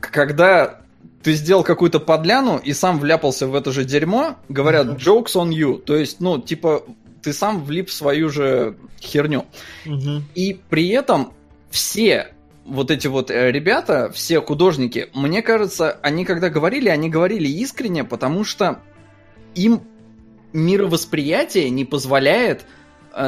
[0.00, 0.80] когда
[1.22, 4.96] ты сделал какую-то подляну и сам вляпался в это же дерьмо, говорят Мгм.
[4.96, 5.78] jokes on you.
[5.78, 6.84] То есть, ну, типа,
[7.22, 9.46] ты сам влип в свою же херню.
[9.84, 10.24] Мгм.
[10.34, 11.32] И при этом
[11.70, 12.32] все
[12.64, 18.04] вот эти вот э, ребята, все художники, мне кажется, они когда говорили, они говорили искренне,
[18.04, 18.80] потому что
[19.54, 19.82] им
[20.52, 22.64] мировосприятие не позволяет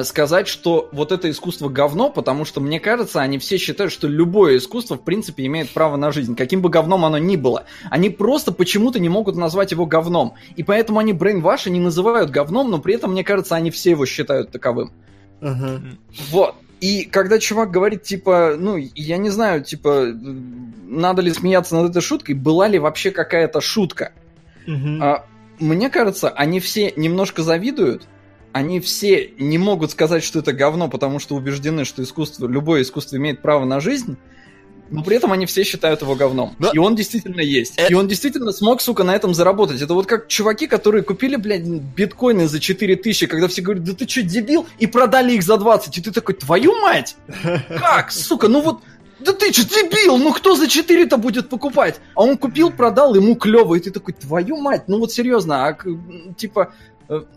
[0.05, 4.59] сказать, что вот это искусство говно, потому что, мне кажется, они все считают, что любое
[4.59, 7.65] искусство, в принципе, имеет право на жизнь, каким бы говном оно ни было.
[7.91, 10.35] Они просто почему-то не могут назвать его говном.
[10.57, 14.07] И поэтому они Brainwash не называют говном, но при этом, мне кажется, они все его
[14.07, 14.93] считают таковым.
[15.41, 15.83] Ага.
[16.31, 16.55] Вот.
[16.81, 21.91] И когда чувак говорит, типа, ну, я не знаю, типа, э, надо ли смеяться над
[21.91, 24.13] этой шуткой, была ли вообще какая-то шутка.
[24.67, 25.01] Мгм.
[25.01, 25.25] А,
[25.61, 28.09] мне кажется, они все немножко завидуют,
[28.53, 33.16] они все не могут сказать, что это говно, потому что убеждены, что искусство, любое искусство
[33.16, 34.16] имеет право на жизнь,
[34.91, 36.55] но при этом они все считают его говном.
[36.59, 37.79] Но- И он действительно есть.
[37.79, 39.81] Э- И он действительно смог, сука, на этом заработать.
[39.81, 44.07] Это вот как чуваки, которые купили, блядь, биткоины за 4000, когда все говорят, да ты
[44.07, 44.66] что, дебил?
[44.79, 45.97] И продали их за 20.
[45.97, 47.16] И ты такой, твою мать!
[47.69, 48.81] Как, сука, ну вот...
[49.20, 50.19] Да ты что, дебил?
[50.19, 52.01] Ну кто за 4-то будет покупать?
[52.16, 53.77] А он купил, продал, ему клево.
[53.77, 55.79] И ты такой, твою мать, ну вот серьезно, а
[56.37, 56.74] типа,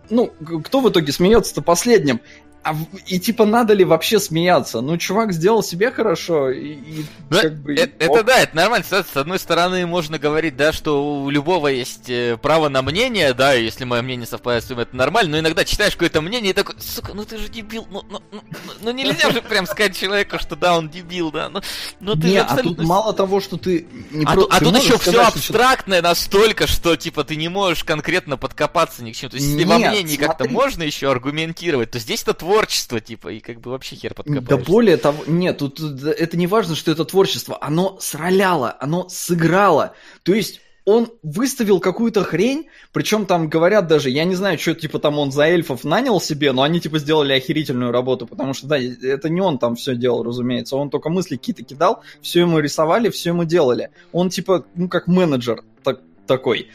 [0.09, 2.21] ну, г- кто в итоге смеется-то последним?
[2.65, 2.75] А,
[3.05, 4.81] и типа, надо ли вообще смеяться?
[4.81, 7.75] Ну, чувак сделал себе хорошо, и, и Ну, как бы...
[7.75, 8.83] э- это, да, это нормально.
[8.89, 13.55] С одной стороны, можно говорить, да, что у любого есть э, право на мнение, да,
[13.55, 16.53] и если мое мнение совпадает с твоим, это нормально, но иногда читаешь какое-то мнение и
[16.53, 18.41] такой, сука, ну ты же дебил, ну, ну, ну,
[18.81, 21.61] ну, нельзя же прям сказать человеку, что да, он дебил, да, ну,
[21.99, 22.83] ну ты Не, же а тут абсолютно...
[22.83, 23.85] мало того, что ты...
[24.09, 27.35] Не А, про- а ты тут еще все сказать, что абстрактное настолько, что типа ты
[27.35, 29.29] не можешь конкретно подкопаться ни к чему.
[29.29, 33.29] То есть, если во Нет, мнении как-то можно еще аргументировать, то здесь это творчество, типа,
[33.29, 34.71] и как бы вообще хер Да подкопаешься.
[34.71, 39.93] более того, нет, тут э, это не важно, что это творчество, оно сраляло, оно сыграло.
[40.23, 44.99] То есть он выставил какую-то хрень, причем там говорят даже, я не знаю, что типа
[44.99, 48.77] там он за эльфов нанял себе, но они типа сделали охерительную работу, потому что, да,
[48.77, 53.09] это не он там все делал, разумеется, он только мысли какие-то кидал, все ему рисовали,
[53.09, 53.89] все ему делали.
[54.11, 56.69] Он типа, ну как менеджер так, такой.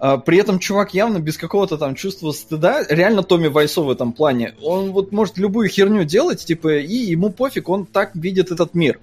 [0.00, 4.12] А, При этом чувак явно без какого-то там чувства стыда, реально Томми Вайсо в этом
[4.12, 8.74] плане, он вот может любую херню делать, типа, и ему пофиг, он так видит этот
[8.74, 8.98] мир.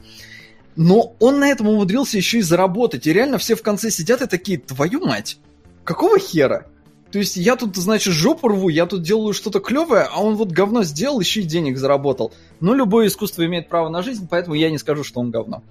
[0.76, 4.28] Но он на этом умудрился еще и заработать, и реально все в конце сидят и
[4.28, 5.38] такие, твою мать,
[5.84, 6.66] какого хера?
[7.12, 10.52] То есть я тут, значит, жопу рву, я тут делаю что-то клевое, а он вот
[10.52, 12.34] говно сделал, еще и денег заработал.
[12.60, 15.62] Но любое искусство имеет право на жизнь, поэтому я не скажу, что он говно.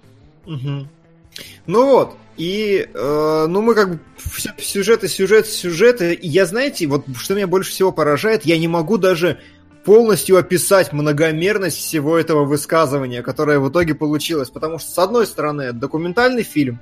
[0.47, 0.89] Мгм.
[1.67, 3.99] Ну вот, и, э, ну мы как бы
[4.59, 8.99] сюжеты, сюжет, сюжеты, и я, знаете, вот что меня больше всего поражает, я не могу
[8.99, 9.39] даже
[9.85, 15.63] полностью описать многомерность всего этого высказывания, которое в итоге получилось, потому что, с одной стороны,
[15.63, 16.81] это документальный фильм,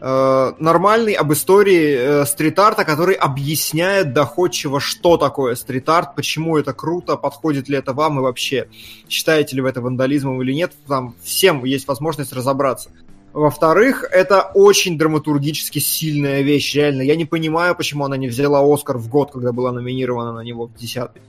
[0.00, 7.16] э, нормальный об истории э, стрит-арта, который объясняет доходчиво, что такое стрит-арт, почему это круто,
[7.16, 8.68] подходит ли это вам и вообще,
[9.08, 12.90] считаете ли вы это вандализмом или нет, там всем есть возможность разобраться.
[13.32, 17.02] Во-вторых, это очень драматургически сильная вещь, реально.
[17.02, 20.66] Я не понимаю, почему она не взяла Оскар в год, когда была номинирована на него
[20.66, 21.22] в десятый.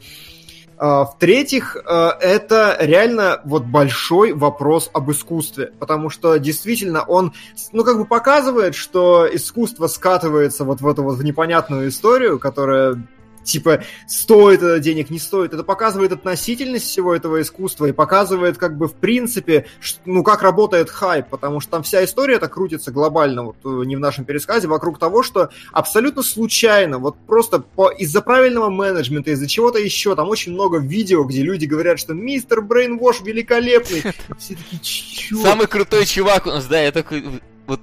[0.78, 7.32] А, в-третьих, э, это реально вот большой вопрос об искусстве, потому что действительно он,
[7.72, 13.02] ну, как бы показывает, что искусство скатывается вот в эту вот в непонятную историю, которая
[13.44, 15.54] типа, стоит это денег, не стоит.
[15.54, 19.66] Это показывает относительность всего этого искусства и показывает, как бы, в принципе,
[20.06, 23.96] ну, как работает хайп, потому что там вся история это крутится глобально, вот э, не
[23.96, 29.48] в нашем пересказе, вокруг того, что абсолютно случайно, вот просто по, из-за правильного менеджмента, из-за
[29.48, 34.04] чего-то еще, там очень много видео, где люди говорят, что мистер Брейнвош великолепный.
[34.38, 37.24] Все такие, Самый крутой чувак у нас, да, я такой,
[37.68, 37.82] вот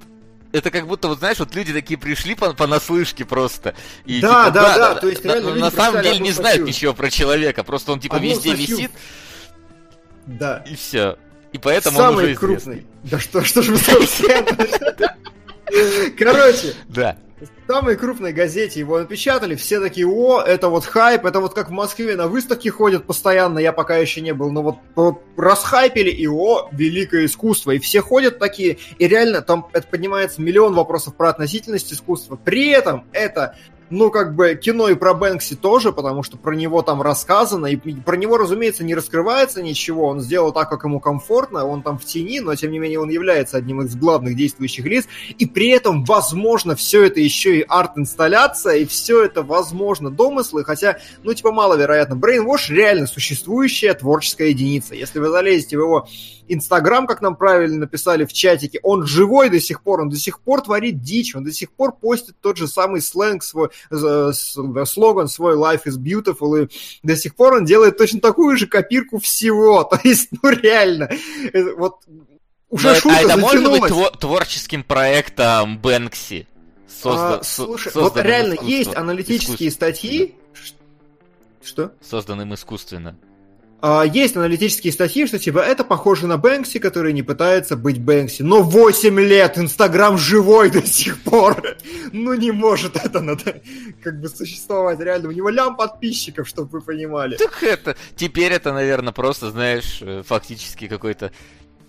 [0.51, 3.73] это как будто, вот знаешь, вот люди такие пришли по, по наслышке просто.
[4.05, 6.93] И, да, типа, да, да, да, то есть на, на самом деле не знают ничего
[6.93, 8.77] про человека, просто он типа одну везде статью...
[8.77, 8.91] висит.
[10.25, 10.63] Да.
[10.67, 11.17] И все.
[11.51, 12.85] И поэтому Самый он уже крупный.
[13.03, 13.79] Да что, что же вы
[16.17, 16.75] Короче.
[16.87, 21.53] Да в самой крупной газете его напечатали, все такие, о, это вот хайп, это вот
[21.53, 25.21] как в Москве на выставке ходят постоянно, я пока еще не был, но вот, вот
[25.37, 30.73] расхайпили, и о, великое искусство, и все ходят такие, и реально там это поднимается миллион
[30.73, 33.55] вопросов про относительность искусства, при этом это
[33.91, 37.75] ну, как бы, кино и про Бэнкси тоже, потому что про него там рассказано, и
[37.75, 42.05] про него, разумеется, не раскрывается ничего, он сделал так, как ему комфортно, он там в
[42.05, 45.07] тени, но, тем не менее, он является одним из главных действующих лиц,
[45.37, 50.97] и при этом, возможно, все это еще и арт-инсталляция, и все это, возможно, домыслы, хотя,
[51.23, 52.13] ну, типа, маловероятно.
[52.15, 54.95] Brainwash реально существующая творческая единица.
[54.95, 56.07] Если вы залезете в его
[56.53, 60.41] Инстаграм, как нам правильно написали в чатике, он живой до сих пор, он до сих
[60.41, 65.29] пор творит дичь, он до сих пор постит тот же самый сленг свой, э, слоган
[65.29, 66.69] свой «Life is beautiful», и
[67.03, 69.83] до сих пор он делает точно такую же копирку всего.
[69.91, 71.09] То есть, ну реально,
[71.53, 72.01] э, вот
[72.69, 76.47] уже Но шутка а это может быть тво- творческим проектом Бэнкси?
[77.01, 77.39] Созда...
[77.39, 80.35] А, слушай, вот реально есть аналитические статьи.
[81.63, 81.93] Что?
[82.01, 83.15] Созданным искусственно.
[83.83, 88.43] А, есть аналитические статьи, что типа это похоже на Бэнкси, который не пытается быть Бэнкси.
[88.43, 91.61] Но 8 лет Инстаграм живой до сих пор.
[92.13, 93.61] Ну не может это надо
[94.03, 95.29] как бы существовать реально.
[95.29, 97.37] У него лям подписчиков, чтобы вы понимали.
[97.37, 101.31] Так это, теперь это, наверное, просто, знаешь, э, фактически какой-то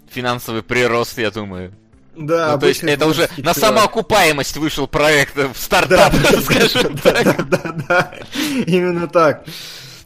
[0.08, 1.72] финансовый прирост, я думаю.
[2.16, 3.44] Да, ну, то есть это уже человек.
[3.44, 7.48] на самоокупаемость вышел проект в стартап, да, скажем да, так.
[7.48, 8.14] Да, да, да,
[8.66, 9.44] именно так.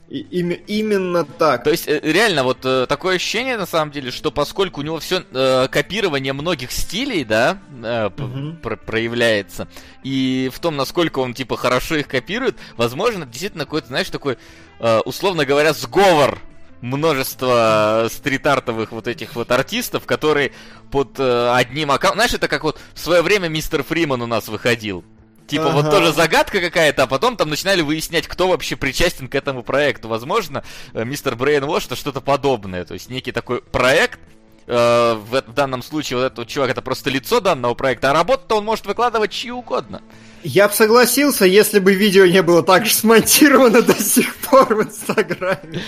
[0.09, 1.65] И, именно так.
[1.65, 5.01] То есть, э, реально, вот э, такое ощущение, на самом деле, что поскольку у него
[5.01, 8.57] все э, копирование многих стилей, да, э, угу.
[8.63, 9.67] про проявляется,
[10.05, 14.39] и в том, насколько он, типа, хорошо их копирует, возможно, действительно какой-то, знаешь, такой,
[14.79, 16.39] э, условно говоря, сговор
[16.81, 20.53] множество стрит-артовых вот этих вот артистов, которые
[20.93, 22.19] под э, одним аккаунтом...
[22.19, 25.05] Знаешь, это как вот в свое время мистер Фриман у нас выходил.
[25.47, 25.83] Типа ага.
[25.83, 30.09] вот тоже загадка какая-то, а потом там начинали выяснять, кто вообще причастен к этому проекту.
[30.09, 32.85] Возможно, э, мистер Брейнвош это что-то подобное.
[32.85, 34.19] То есть некий такой проект,
[34.67, 38.57] э, в, в данном случае вот этот чувак это просто лицо данного проекта, а работу-то
[38.57, 40.03] он может выкладывать чьи угодно.
[40.43, 44.83] Я бы согласился, если бы видео не было так же смонтировано до сих пор в
[44.83, 45.83] Инстаграме.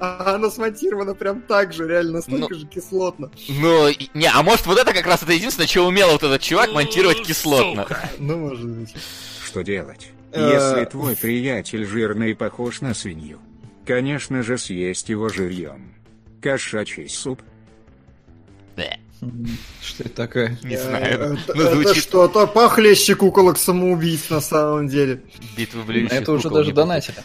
[0.00, 3.30] А она смонтирована прям так же, реально настолько ну, же кислотно.
[3.48, 6.72] Ну, не, а может вот это как раз это единственное, что умел вот этот чувак
[6.72, 7.86] монтировать кислотно.
[8.18, 8.94] Ну, может быть.
[9.44, 10.10] Что делать?
[10.32, 13.40] Э, Если твой приятель жирный и похож на свинью,
[13.86, 15.94] конечно же съесть его живьем.
[16.42, 17.40] Кошачий суп.
[19.82, 20.58] Что это такое?
[20.62, 21.04] Не знаю.
[21.04, 21.90] Это, ну, звучит...
[21.90, 25.22] это что-то похлеще куколок самоубийц на самом деле.
[25.56, 27.16] Битва блюющих Это уже даже донатили.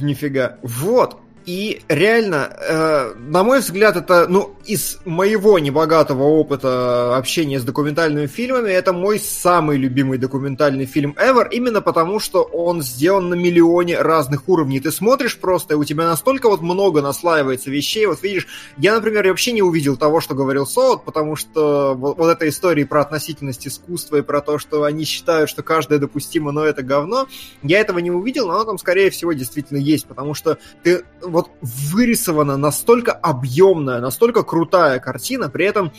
[0.00, 0.58] Нифига.
[0.62, 1.18] Вот.
[1.46, 8.26] И реально, э, на мой взгляд, это, ну, из моего небогатого опыта общения с документальными
[8.26, 14.00] фильмами, это мой самый любимый документальный фильм ever, именно потому, что он сделан на миллионе
[14.00, 14.80] разных уровней.
[14.80, 18.06] Ты смотришь просто, и у тебя настолько вот много наслаивается вещей.
[18.06, 22.28] Вот видишь, я, например, вообще не увидел того, что говорил Соут, потому что вот, вот
[22.28, 26.64] эта история про относительность искусства и про то, что они считают, что каждое допустимо, но
[26.64, 27.28] это говно,
[27.62, 31.04] я этого не увидел, но оно там, скорее всего, действительно есть, потому что ты
[31.36, 35.92] вот вырисована настолько объемная, настолько крутая картина, при этом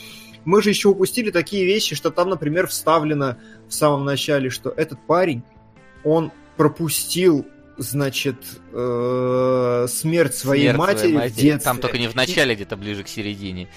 [0.46, 3.38] мы же еще упустили такие вещи, что там, например, вставлено
[3.68, 5.44] в самом начале, что этот парень,
[6.04, 7.46] он пропустил
[7.78, 8.38] значит,
[8.74, 11.72] э, смерть своей смерть матери, своей матери в детстве.
[11.72, 12.56] Там только не в начале, и...
[12.56, 13.70] где-то ближе к середине.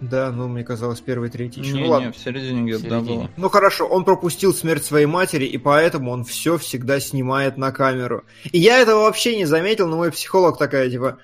[0.00, 1.72] Да, ну, мне казалось, первый, третий еще.
[1.72, 2.12] Не, ну, не, ладно.
[2.12, 3.30] в середине где-то, да, было.
[3.36, 8.24] Ну хорошо, он пропустил смерть своей матери, и поэтому он все всегда снимает на камеру.
[8.52, 11.18] И я этого вообще не заметил, но мой психолог такая, типа...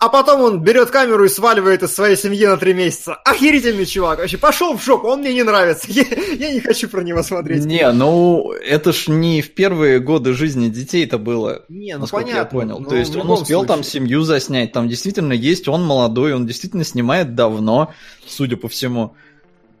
[0.00, 3.14] А потом он берет камеру и сваливает из своей семьи на три месяца.
[3.24, 4.20] Охерительный чувак.
[4.20, 5.88] Вообще, пошел в жопу, он мне не нравится.
[5.90, 6.04] Я,
[6.38, 7.64] я не хочу про него смотреть.
[7.64, 11.64] Не, ну это ж не в первые годы жизни детей-то было.
[11.68, 12.38] Не, ну насколько понятно.
[12.38, 12.78] я понял.
[12.78, 14.02] но То есть он успел там случае.
[14.02, 17.92] семью заснять, там действительно есть, он молодой, он действительно снимает давно,
[18.24, 19.14] судя по всему.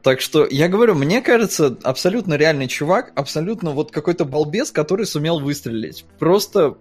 [0.02, 5.38] Так что, я говорю, мне кажется, абсолютно реальный чувак, абсолютно вот какой-то балбес, который сумел
[5.38, 6.04] выстрелить.
[6.18, 6.76] Просто,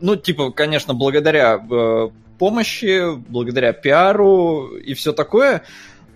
[0.00, 2.08] ну, типа, конечно, благодаря э,
[2.40, 5.62] помощи, благодаря пиару и все такое,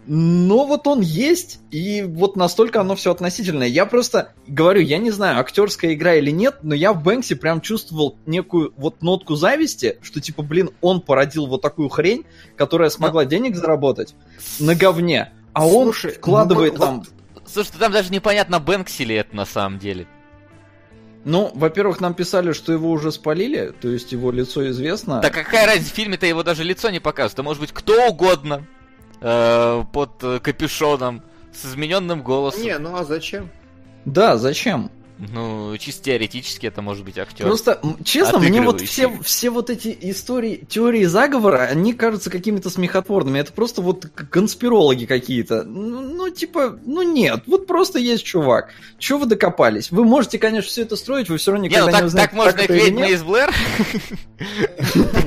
[0.06, 3.66] но вот он есть, и вот настолько оно все относительное.
[3.66, 7.60] Я просто говорю, я не знаю, актерская игра или нет, но я в Бэнксе прям
[7.60, 12.24] чувствовал некую вот нотку зависти, что типа, блин, он породил вот такую хрень,
[12.56, 14.14] которая смогла денег заработать
[14.58, 17.02] на говне, а он Слушай, вкладывает ну, там...
[17.46, 20.06] Слушай, там даже непонятно, Бэнкси ли это на самом деле.
[21.24, 25.20] Ну, во-первых, нам писали, что его уже спалили, то есть его лицо известно.
[25.20, 27.32] Да какая разница, в фильме-то его даже лицо не показывают.
[27.34, 28.66] Это может быть кто угодно
[29.20, 31.22] э, под капюшоном
[31.52, 32.62] с измененным голосом.
[32.62, 33.48] Не, ну а зачем?
[34.04, 34.90] Да, зачем?
[35.16, 37.46] Ну, чисто теоретически это может быть актер.
[37.46, 43.38] Просто, честно, мне вот все, все вот эти истории, теории заговора, они кажутся какими-то смехотворными.
[43.38, 45.62] Это просто вот конспирологи какие-то.
[45.62, 48.70] Ну, ну, типа, ну нет, вот просто есть чувак.
[48.98, 49.92] Чего вы докопались?
[49.92, 52.28] Вы можете, конечно, все это строить, вы все равно Не, никогда ну не так, узнаете,
[52.28, 53.10] так можно и нет.
[53.10, 53.54] из Блэр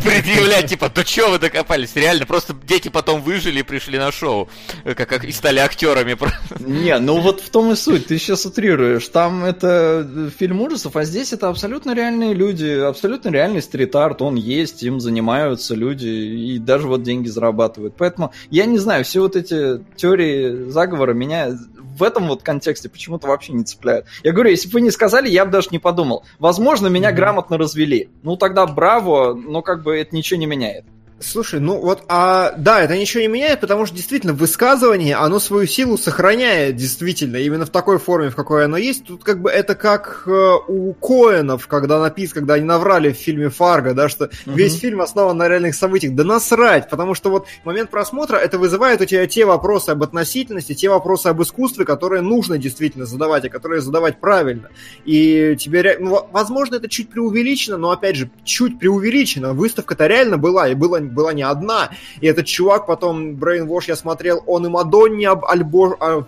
[0.03, 1.95] предъявлять, типа, да чё вы докопались?
[1.95, 4.49] Реально, просто дети потом выжили и пришли на шоу,
[4.83, 6.17] э, как- и стали актерами.
[6.59, 9.07] Не, ну вот в том и суть, ты сейчас утрируешь.
[9.07, 14.35] Там это э, фильм ужасов, а здесь это абсолютно реальные люди, абсолютно реальный стрит-арт, он
[14.35, 17.95] есть, им занимаются люди и даже вот деньги зарабатывают.
[17.97, 21.57] Поэтому я не знаю, все вот эти теории заговора меня
[21.97, 24.05] в этом вот контексте почему-то вообще не цепляют.
[24.23, 26.23] Я говорю, если бы вы не сказали, я бы даже не подумал.
[26.39, 28.09] Возможно, меня грамотно развели.
[28.23, 30.85] Ну тогда браво, но как бы это ничего не меняет.
[31.19, 35.65] Слушай, ну вот, а, да, это ничего не меняет, потому что действительно высказывание, оно свою
[35.65, 39.05] силу сохраняет, действительно, именно в такой форме, в какой оно есть.
[39.05, 43.49] Тут как бы это как э, у Коэнов, когда написано, когда они наврали в фильме
[43.49, 44.55] Фарго, да, что Мгм.
[44.55, 46.13] весь фильм основан на реальных событиях.
[46.13, 50.75] Да насрать, потому что вот момент просмотра это вызывает у тебя те вопросы об относительности,
[50.75, 54.69] те вопросы об искусстве, которые нужно действительно задавать, и которые задавать правильно.
[55.03, 59.53] И тебе, ну, во- возможно, это чуть преувеличено, но опять же, чуть преувеличено.
[59.53, 60.75] Выставка-то реально была, и
[61.07, 61.91] была, была не одна.
[62.21, 65.97] И этот чувак потом, Brainwash, я смотрел, он и Мадонне об альбо...
[65.99, 66.25] а,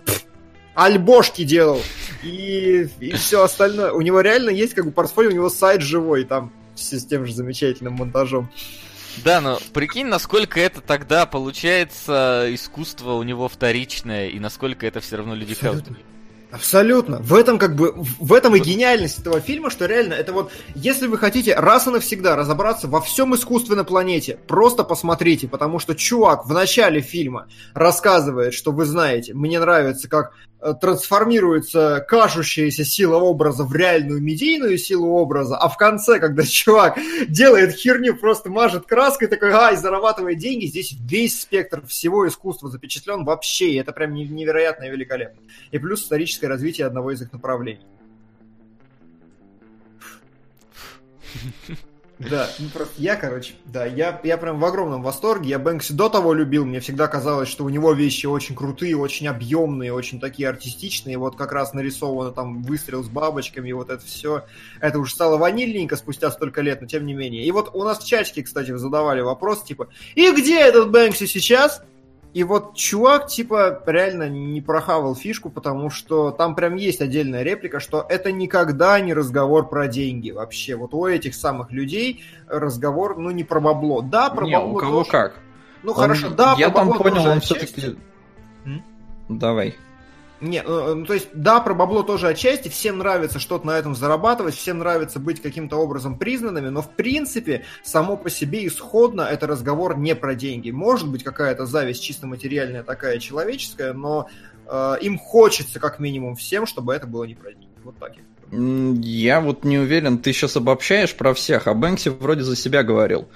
[0.74, 1.80] альбошки делал.
[2.22, 3.92] И, и все остальное.
[3.92, 7.26] У него реально есть как бы портфолио, у него сайт живой, там с с тем
[7.26, 8.50] же замечательным монтажом.
[9.24, 15.16] Да, но прикинь, насколько это тогда получается искусство у него вторичное, и насколько это все
[15.16, 15.96] равно люди Абсолютно.
[16.50, 17.18] Абсолютно.
[17.18, 21.06] В этом как бы, в этом и гениальность этого фильма, что реально это вот, если
[21.06, 25.94] вы хотите раз и навсегда разобраться во всем искусстве на планете, просто посмотрите, потому что
[25.94, 30.32] чувак в начале фильма рассказывает, что вы знаете, мне нравится, как
[30.80, 37.74] трансформируется кажущаяся сила образа в реальную медийную силу образа, а в конце, когда чувак делает
[37.74, 43.70] херню, просто мажет краской, такой, ай, зарабатывает деньги, здесь весь спектр всего искусства запечатлен вообще,
[43.72, 45.40] и это прям не- невероятно и великолепно.
[45.70, 47.86] И плюс историческое развитие одного из их направлений.
[52.28, 55.50] Да, ну просто я, короче, да, я, я прям в огромном восторге.
[55.50, 59.26] Я Бэнкси до того любил, мне всегда казалось, что у него вещи очень крутые, очень
[59.26, 61.16] объемные, очень такие артистичные.
[61.16, 64.44] Вот как раз нарисовано там выстрел с бабочками, вот это все.
[64.82, 67.44] Это уже стало ванильненько спустя столько лет, но тем не менее.
[67.44, 71.82] И вот у нас в чатике, кстати, задавали вопрос, типа, и где этот Бэнкси сейчас?
[72.32, 77.80] И вот чувак, типа, реально не прохавал фишку, потому что там прям есть отдельная реплика,
[77.80, 80.76] что это никогда не разговор про деньги вообще.
[80.76, 84.00] Вот у этих самых людей разговор, ну, не про бабло.
[84.00, 85.10] Да, про Не, бабло у кого тоже.
[85.10, 85.40] как.
[85.82, 87.96] Ну, Он- хорошо, да, Я про там бабло понял, он все-таки...
[89.28, 89.76] Давай.
[90.40, 93.94] Не, э, ну, то есть, да, про бабло тоже отчасти, всем нравится что-то на этом
[93.94, 99.46] зарабатывать, всем нравится быть каким-то образом признанными, но в принципе, само по себе исходно это
[99.46, 100.70] разговор не про деньги.
[100.70, 104.28] Может быть какая-то зависть чисто материальная такая человеческая, но
[104.66, 107.68] э, им хочется как минимум всем, чтобы это было не про деньги.
[107.84, 108.12] Вот так
[108.52, 113.28] Я вот не уверен, ты сейчас обобщаешь про всех, а Бэнкси вроде за себя говорил.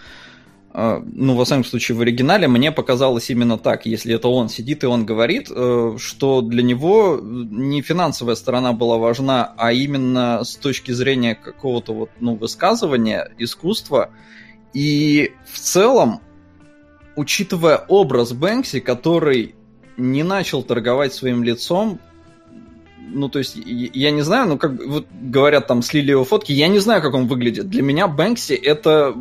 [0.77, 3.87] А, Ну, во всяком случае, в оригинале мне показалось именно так.
[3.87, 8.99] Если это он сидит и он говорит, э, что для него не финансовая сторона была
[8.99, 14.11] важна, а именно с точки зрения какого-то вот, ну, высказывания, искусства.
[14.73, 16.21] И в целом,
[17.15, 19.55] учитывая образ Бэнкси, который
[19.97, 22.01] не начал торговать своим лицом,
[22.99, 26.67] ну, то есть, я не знаю, ну, как вот говорят там, слили его фотки, я
[26.67, 27.69] не знаю, как он выглядит.
[27.69, 29.15] Для меня Бэнкси это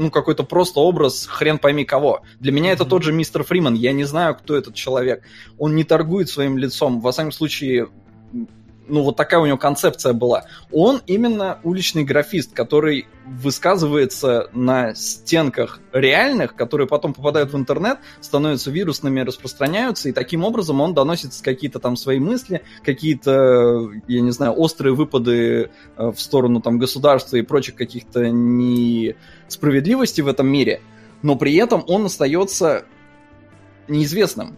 [0.00, 2.22] ну, какой-то просто образ хрен пойми кого.
[2.38, 3.74] Для меня это тот же мистер Фриман.
[3.74, 5.22] Я не знаю, кто этот человек.
[5.58, 7.02] Он не торгует своим лицом.
[7.02, 7.88] Во всяком случае,
[8.88, 10.44] ну, вот такая у него концепция была.
[10.72, 18.70] Он именно уличный графист, который высказывается на стенках реальных, которые потом попадают в интернет, становятся
[18.70, 24.54] вирусными, распространяются, и таким образом он доносит какие-то там свои мысли, какие-то, я не знаю,
[24.54, 28.30] острые выпады э, в сторону там государства и прочих каких-то
[29.50, 30.80] несправедливостей в этом мире,
[31.22, 32.84] но при этом он остается
[33.88, 34.56] неизвестным.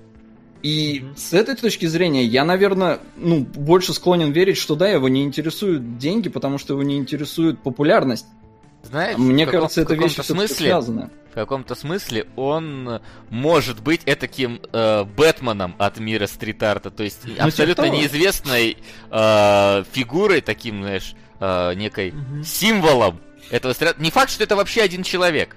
[0.63, 5.25] И с этой точки зрения я, наверное, ну, больше склонен верить, что да, его не
[5.25, 8.27] интересуют деньги, потому что его не интересует популярность.
[8.85, 11.11] Знаешь, мне кажется, это вещи смысле, связаны.
[11.31, 13.01] В каком-то смысле он
[13.31, 18.77] может быть этаким э, Бэтменом от мира стрит-арта, то есть ну, абсолютно неизвестной
[19.11, 22.45] э, фигурой, таким, знаешь, э, некой mm-hmm.
[22.45, 23.21] символом
[23.53, 25.57] этого стрит Не факт, что это вообще один человек.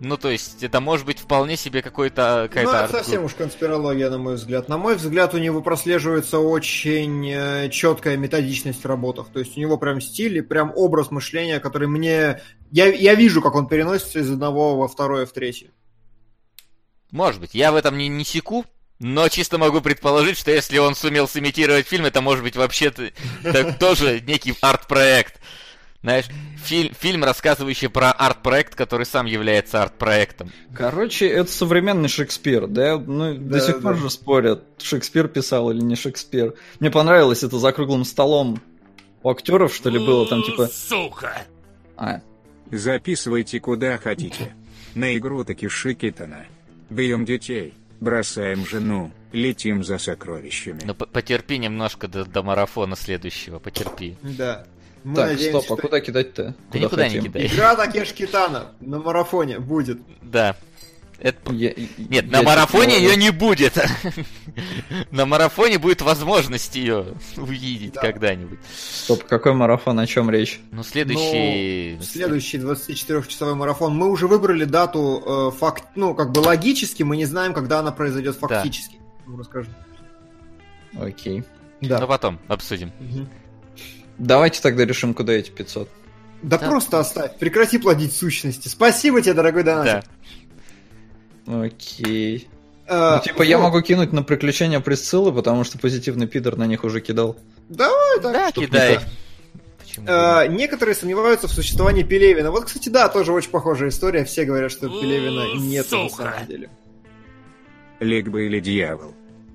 [0.00, 2.48] Ну, то есть, это может быть вполне себе какой-то...
[2.54, 4.68] Ну, это совсем уж конспирология, на мой взгляд.
[4.68, 9.26] На мой взгляд, у него прослеживается очень э, четкая методичность в работах.
[9.32, 12.40] То есть, у него прям стиль и прям образ мышления, который мне...
[12.70, 15.72] Я, я вижу, как он переносится из одного во второе, в третье.
[17.10, 17.54] Может быть.
[17.54, 18.64] Я в этом не, не секу,
[19.00, 23.10] но чисто могу предположить, что если он сумел сымитировать фильм, это может быть вообще-то
[23.80, 25.37] тоже некий арт-проект.
[26.02, 26.26] Знаешь,
[26.56, 30.52] фильм, фильм, рассказывающий про арт-проект, который сам является арт-проектом.
[30.72, 32.98] Короче, это современный Шекспир, да?
[32.98, 36.54] Ну, да, до сих пор же спорят, Шекспир писал или не Шекспир.
[36.78, 38.60] Мне понравилось это за круглым столом
[39.24, 40.68] у актеров, что ли, было там типа...
[40.68, 41.42] Сука!
[41.96, 42.20] А.
[42.70, 44.54] Записывайте куда хотите.
[44.94, 46.46] На игру таки Шикитана.
[46.90, 50.80] Бьем детей, бросаем жену, летим за сокровищами.
[50.84, 54.16] Ну, потерпи немножко до, до марафона следующего, потерпи.
[54.22, 54.66] Да.
[55.08, 56.42] Мы так, надеемся, стоп, а куда кидать-то?
[56.44, 57.22] Да куда никуда хотим?
[57.22, 57.46] не кидай.
[57.46, 60.00] Игра Такеш Китана на марафоне будет.
[60.20, 60.54] Да.
[61.18, 61.50] Это...
[61.50, 63.78] Я, Нет, я на марафоне ее не будет.
[65.10, 67.06] на марафоне будет возможность ее
[67.38, 68.02] увидеть да.
[68.02, 68.58] когда-нибудь.
[68.70, 70.60] Стоп, какой марафон, о чем речь?
[70.72, 71.96] Ну, следующий...
[71.96, 73.96] Ну, следующий 24-часовой марафон.
[73.96, 75.84] Мы уже выбрали дату э, факт...
[75.94, 78.98] Ну, как бы логически, мы не знаем, когда она произойдет фактически.
[79.26, 79.38] Да.
[79.38, 79.70] Расскажу.
[81.00, 81.44] Окей.
[81.80, 81.98] Да.
[81.98, 82.92] Ну, потом обсудим.
[83.00, 83.26] Угу.
[84.18, 85.88] Давайте тогда решим, куда эти 500.
[86.42, 86.68] Да, да.
[86.68, 87.36] просто оставь.
[87.38, 88.68] Прекрати плодить сущности.
[88.68, 90.04] Спасибо тебе, дорогой донатор.
[91.46, 91.62] Да.
[91.62, 92.48] Окей.
[92.86, 93.44] А, ну, типа, вот.
[93.44, 97.36] я могу кинуть на приключения Присциллы, потому что позитивный пидор на них уже кидал.
[97.68, 98.32] Давай, так.
[98.32, 98.98] Да, кидай.
[100.06, 102.50] А, некоторые сомневаются в существовании Пелевина.
[102.50, 104.24] Вот, кстати, да, тоже очень похожая история.
[104.24, 106.70] Все говорят, что Пелевина нет на самом деле.
[108.00, 109.14] Лик или дьявол.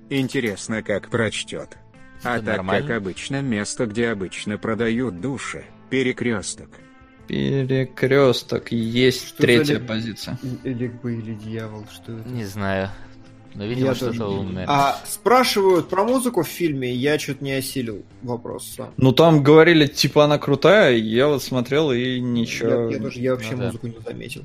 [0.10, 1.78] Интересно, как прочтет.
[2.24, 2.88] А так, нормально.
[2.88, 5.66] как обычно, место, где обычно продают души.
[5.90, 6.70] Перекресток.
[7.28, 8.72] Перекресток.
[8.72, 9.88] Есть что третья ли...
[9.88, 10.38] позиция.
[10.64, 12.30] Элигба или дьявол, что это?
[12.30, 12.90] Не знаю.
[13.56, 14.66] Но, видимо, что-то умное.
[14.68, 18.94] А спрашивают про музыку в фильме, я что-то не осилил вопрос сам.
[18.98, 22.90] Ну, там говорили, типа, она крутая, я вот смотрел и ничего...
[22.90, 23.94] Я, я, тоже, я вообще ну, музыку да.
[23.94, 24.44] не заметил.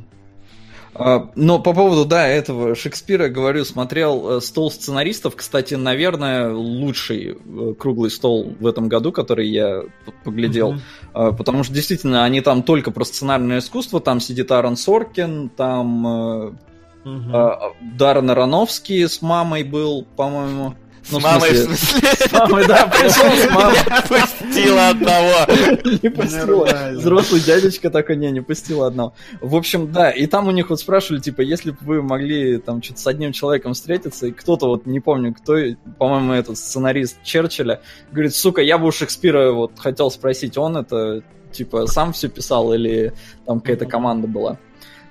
[0.98, 5.36] А, но по поводу, да, этого Шекспира, говорю, смотрел э, стол сценаристов.
[5.36, 9.82] Кстати, наверное, лучший э, круглый стол в этом году, который я
[10.24, 10.74] поглядел.
[11.14, 11.36] Mm-hmm.
[11.36, 14.00] Потому что действительно они там только про сценарное искусство.
[14.00, 16.58] Там сидит Аарон Соркин, там
[17.04, 17.58] mm-hmm.
[17.96, 20.74] Даррен Аронофский с мамой был, по-моему.
[21.10, 22.08] Ну, с мамой, в смысле?
[22.28, 23.76] С мамой, да, пришел с мамой.
[24.08, 26.00] Пустила одного.
[26.02, 26.90] Не пустила.
[26.92, 29.14] Взрослый дядечка такой, не, не пустила одного.
[29.40, 32.82] В общем, да, и там у них вот спрашивали, типа, если бы вы могли там
[32.82, 35.56] что-то с одним человеком встретиться, и кто-то, вот не помню, кто,
[35.98, 37.80] по-моему, этот сценарист Черчилля,
[38.12, 41.22] говорит, сука, я бы у Шекспира вот хотел спросить, он это,
[41.52, 43.14] типа, сам все писал или
[43.46, 44.58] там какая-то команда была.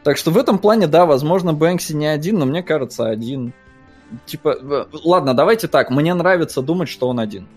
[0.04, 3.54] Так что в этом плане, да, возможно, Бэнкси не один, но мне кажется, один
[4.26, 7.48] типа, ладно, давайте так, мне нравится думать, что он один.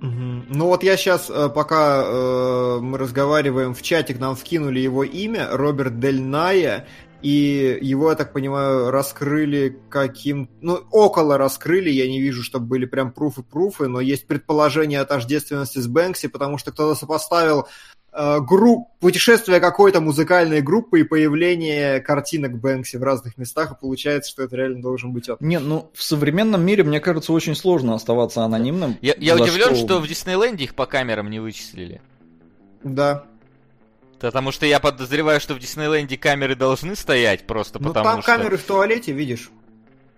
[0.00, 5.02] Ну вот я сейчас, э, пока э, мы разговариваем в чате, к нам вкинули его
[5.02, 6.86] имя, Роберт Дель Ная,
[7.20, 10.48] и его, я так понимаю, раскрыли каким...
[10.60, 15.78] Ну, около раскрыли, я не вижу, чтобы были прям пруфы-пруфы, но есть предположение о тождественности
[15.78, 17.66] с Бэнкси, потому что кто-то сопоставил
[18.12, 24.42] групп, путешествие какой-то музыкальной группы и появление картинок Бэнкси в разных местах, и получается, что
[24.42, 25.36] это реально должен быть он.
[25.40, 28.96] Не, ну в современном мире, мне кажется, очень сложно оставаться анонимным.
[29.00, 29.84] Я, я удивлен, что...
[29.84, 32.00] что в Диснейленде их по камерам не вычислили.
[32.82, 33.24] Да.
[34.18, 38.32] Потому что я подозреваю, что в Диснейленде камеры должны стоять просто ну, потому там что...
[38.32, 39.50] камеры в туалете, видишь.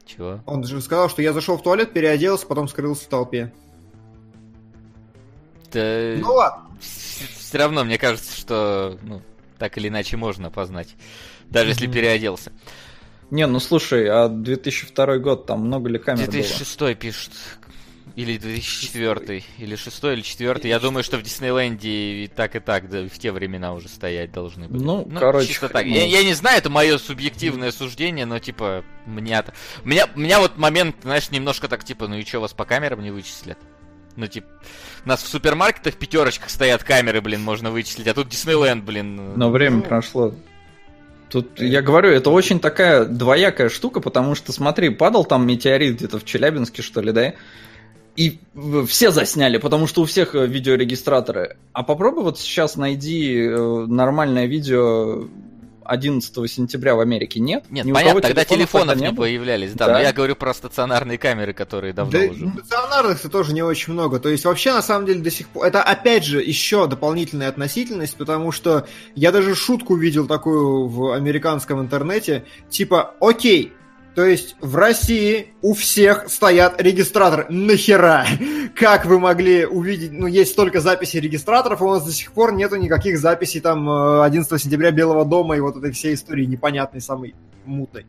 [0.06, 0.40] Чего?
[0.46, 3.52] Он же сказал, что я зашел в туалет, переоделся, потом скрылся в толпе.
[5.72, 6.14] Да...
[6.18, 6.70] Ну ладно.
[6.80, 9.22] Все равно мне кажется, что ну,
[9.58, 10.94] так или иначе можно опознать.
[11.48, 12.52] Даже если переоделся.
[13.30, 16.94] Не, ну слушай, а 2002 год, там много ли камер 2006 было?
[16.94, 17.32] пишут.
[18.16, 20.68] Или 2004, или 6 или 4.
[20.68, 24.32] Я думаю, что в Диснейленде и так, и так, да, в те времена уже стоять
[24.32, 24.82] должны были.
[24.82, 25.48] Ну, ну короче.
[25.48, 25.86] Чисто так.
[25.86, 29.44] Я, я не знаю, это мое субъективное суждение, но типа, меня
[29.84, 33.12] меня, меня вот момент, знаешь, немножко так, типа, ну и что, вас по камерам не
[33.12, 33.58] вычислят?
[34.16, 34.46] Ну, типа,
[35.04, 39.34] у нас в супермаркетах пятерочках стоят камеры, блин, можно вычислить, а тут Диснейленд, блин.
[39.36, 39.82] Но время ну...
[39.82, 40.34] прошло.
[41.30, 46.18] Тут, я говорю, это очень такая двоякая штука, потому что, смотри, падал там метеорит где-то
[46.18, 47.34] в Челябинске, что ли, да?
[48.16, 48.40] И
[48.88, 51.56] все засняли, потому что у всех э, видеорегистраторы.
[51.72, 55.28] А попробуй вот сейчас найди э, нормальное видео
[55.90, 57.64] 11 сентября в Америке нет?
[57.68, 59.92] Нет, Ни понятно, тогда телефонов не, не появлялись, да, да.
[59.94, 62.48] Но я говорю про стационарные камеры, которые давно да, уже.
[62.48, 64.20] Стационарных-то тоже не очень много.
[64.20, 65.66] То есть вообще на самом деле до сих пор.
[65.66, 68.86] Это опять же еще дополнительная относительность, потому что
[69.16, 73.72] я даже шутку видел такую в американском интернете, типа, окей,
[74.14, 77.46] то есть в России у всех стоят регистраторы.
[77.48, 78.26] Нахера?
[78.74, 80.12] Как вы могли увидеть?
[80.12, 83.88] Ну, есть столько записей регистраторов, а у нас до сих пор нету никаких записей там
[84.22, 87.34] 11 э, сентября Белого дома и вот этой всей истории непонятной, самой
[87.64, 88.06] мутной.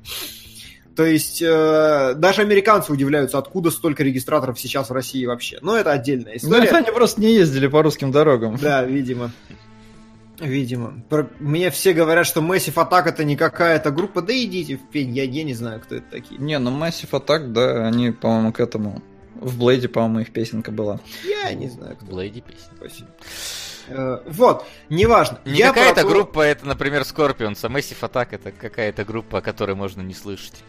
[0.95, 5.59] То есть э, даже американцы удивляются, откуда столько регистраторов сейчас в России вообще.
[5.61, 6.69] Но это отдельная история.
[6.71, 8.57] Ну, они просто не ездили по русским дорогам.
[8.61, 9.31] Да, видимо.
[10.41, 11.03] Видимо.
[11.07, 11.29] Про...
[11.39, 14.21] Мне все говорят, что Massive Attack это не какая-то группа.
[14.21, 16.41] Да идите в пень, я, я не знаю, кто это такие.
[16.41, 19.01] Не, ну Massive Attack, да, они, по-моему, к этому...
[19.35, 20.99] В Блейде, по-моему, их песенка была.
[21.23, 22.05] Я не знаю, кто.
[22.05, 22.75] В Блейде песенка.
[22.75, 23.09] Спасибо.
[23.87, 25.39] Э, вот, неважно.
[25.45, 26.09] Не я какая-то про...
[26.09, 30.63] группа, это, например, Scorpions, а Massive Attack это какая-то группа, о которой можно не слышать.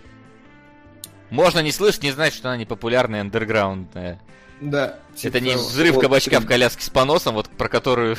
[1.31, 4.20] Можно не слышать, не значит, что она не популярная, андерграундная.
[4.61, 4.99] Да.
[5.23, 8.16] Это не типа взрыв кабачка в коляске с поносом, вот про которую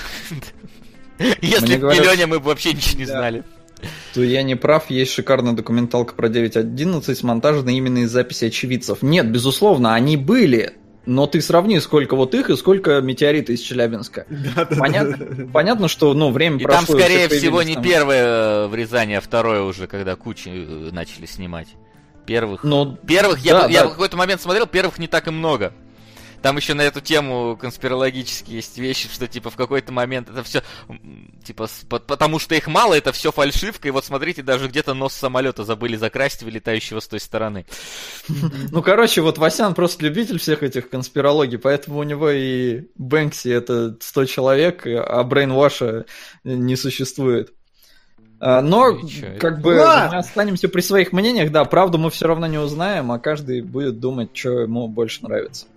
[1.41, 3.43] Если в миллионе мы бы вообще ничего не знали.
[4.13, 9.01] То я не прав, есть шикарная документалка про 9.11, смонтажена именно из записи очевидцев.
[9.01, 10.73] Нет, безусловно, они были,
[11.05, 14.25] но ты сравни, сколько вот их и сколько метеориты из Челябинска.
[14.29, 16.85] Да, понятно, да, понятно, что ну, время и прошло.
[16.85, 17.83] Там, скорее всего, не там...
[17.83, 21.67] первое врезание, а второе уже, когда кучи э, начали снимать.
[22.25, 22.63] Первых.
[22.63, 22.97] Но...
[23.05, 23.67] Первых да, я, да.
[23.67, 25.73] я в какой-то момент смотрел, первых не так и много.
[26.43, 30.61] Там еще на эту тему конспирологические есть вещи, что типа в какой-то момент это все
[31.41, 35.63] типа потому что их мало, это все фальшивка, и вот смотрите, даже где-то нос самолета
[35.63, 37.65] забыли закрасить вылетающего с той стороны.
[38.71, 43.95] Ну, короче, вот Васян просто любитель всех этих конспирологий, поэтому у него и Бэнкси это
[44.01, 46.05] 100 человек, а Брейнваша
[46.43, 47.53] не существует.
[48.41, 48.99] А, но,
[49.39, 53.19] как бы, мы останемся при своих мнениях, да, правду мы все равно не узнаем, а
[53.19, 55.67] каждый будет думать, что ему больше нравится.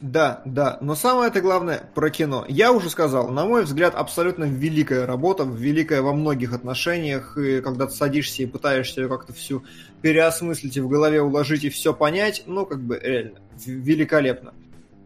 [0.00, 2.44] Да, да, но самое это главное про кино.
[2.48, 7.86] Я уже сказал, на мой взгляд, абсолютно великая работа, великая во многих отношениях, и когда
[7.86, 9.64] ты садишься и пытаешься ее как-то всю
[10.02, 14.54] переосмыслить и в голове уложить и все понять, ну, как бы, реально, великолепно.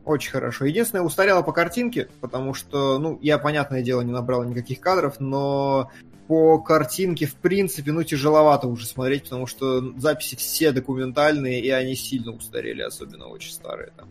[0.04, 0.64] Очень хорошо.
[0.64, 5.90] Единственное, устарело по картинке, потому что, ну, я, понятное дело, не набрал никаких кадров, но
[6.26, 11.96] по картинке, в принципе, ну, тяжеловато уже смотреть, потому что записи все документальные, и они
[11.96, 14.08] сильно устарели, особенно очень старые там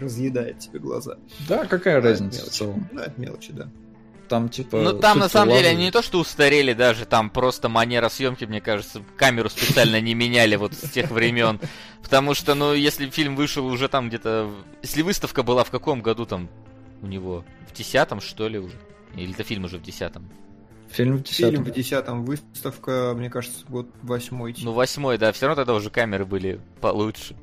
[0.00, 1.16] разъедает тебе глаза.
[1.48, 2.88] Да, какая разница в целом?
[2.92, 3.68] Это мелочи, да.
[4.28, 4.80] Там типа.
[4.80, 8.44] Ну там на самом деле они не то что устарели даже, там просто манера съемки,
[8.44, 11.58] мне кажется, камеру специально не меняли вот с тех времен.
[12.00, 14.48] Потому что, ну, если фильм вышел уже там где-то.
[14.82, 16.48] Если выставка была в каком году там
[17.02, 17.44] у него?
[17.68, 18.76] В десятом, что ли, уже?
[19.16, 20.30] Или это фильм уже в десятом?
[20.90, 21.50] Фильм в десятом.
[21.50, 24.54] Фильм в десятом, выставка, мне кажется, год восьмой.
[24.60, 27.36] Ну, восьмой, да, все равно тогда уже камеры были получше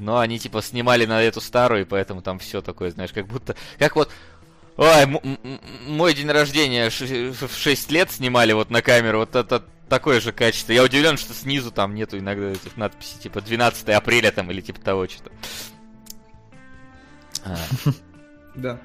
[0.00, 3.54] но они типа снимали на эту старую, и поэтому там все такое, знаешь, как будто...
[3.78, 4.10] Как вот...
[4.76, 5.20] Ой,
[5.86, 10.72] мой день рождения в 6 лет снимали вот на камеру, вот это такое же качество.
[10.72, 14.80] Я удивлен, что снизу там нету иногда этих надписей, типа 12 апреля там или типа
[14.80, 15.30] того что-то.
[17.44, 17.56] А.
[18.56, 18.80] Да.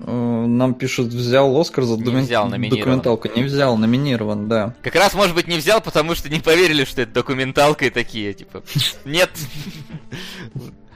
[0.00, 3.28] Э, нам пишут, взял Оскар за не взял, документалку.
[3.34, 4.74] Не взял, номинирован, да.
[4.82, 8.34] Как раз, может быть, не взял, потому что не поверили, что это документалка и такие,
[8.34, 8.62] типа,
[9.04, 9.30] нет.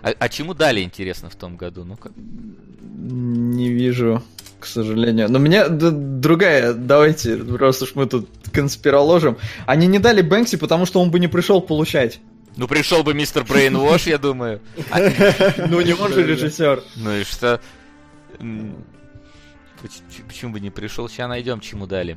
[0.02, 1.84] А, а чему дали, интересно, в том году?
[1.84, 2.10] Ну-ка.
[2.16, 4.22] Не вижу,
[4.60, 5.30] к сожалению.
[5.30, 9.38] Но меня да, другая, давайте, раз уж мы тут конспироложим.
[9.66, 12.20] Они не дали Бэнкси, потому что он бы не пришел получать.
[12.56, 14.60] Ну, пришел бы мистер Брейнвош, я думаю.
[15.68, 16.82] Ну, не он же режиссер.
[16.96, 17.60] Ну и что?
[20.26, 21.08] Почему бы не пришел?
[21.08, 22.16] Сейчас найдем, чему дали.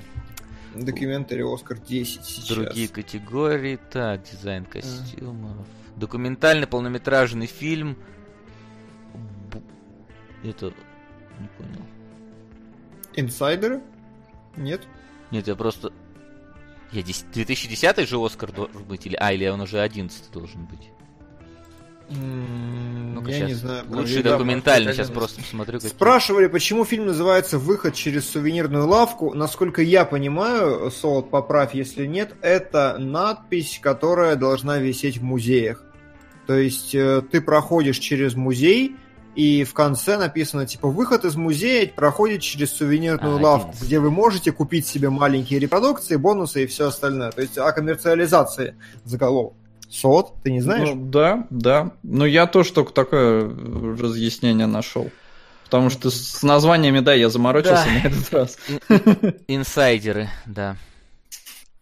[0.76, 2.48] Документари Оскар 10 сейчас.
[2.48, 3.78] Другие категории.
[3.92, 5.68] Так, дизайн костюмов.
[5.96, 7.98] Документальный полнометражный фильм.
[10.44, 10.74] Это...
[11.40, 11.86] Не понял.
[13.16, 13.82] Инсайдеры?
[14.56, 14.88] Нет?
[15.32, 15.92] Нет, я просто...
[16.92, 17.32] Я 10...
[17.32, 19.06] 2010 же Оскар должен быть?
[19.06, 19.16] Или...
[19.16, 20.90] А, или он уже 11 должен быть?
[22.12, 23.84] Ну-ка, Я не знаю.
[23.90, 25.80] Лучший документальный, сейчас просто посмотрю.
[25.80, 25.90] какие.
[25.90, 29.34] Спрашивали, почему фильм называется «Выход через сувенирную лавку».
[29.34, 35.84] Насколько я понимаю, Солод, поправь, если нет, это надпись, которая должна висеть в музеях.
[36.48, 38.96] То есть э, ты проходишь через музей,
[39.36, 43.88] и в конце написано, типа, выход из музея проходит через сувенирную А, лавку, 11.
[43.88, 47.32] где вы можете купить себе маленькие репродукции, бонусы и все остальное.
[47.32, 48.76] То есть о коммерциализации
[49.06, 49.54] заголовок.
[49.92, 50.88] Сот, ты не знаешь?
[50.90, 51.92] Ну, да, да.
[52.02, 53.44] Но я тоже только такое
[54.00, 55.12] разъяснение нашел.
[55.66, 57.92] Потому что с названиями, да, я заморочился Да.
[57.92, 58.58] на этот раз.
[59.48, 60.76] Инсайдеры, да.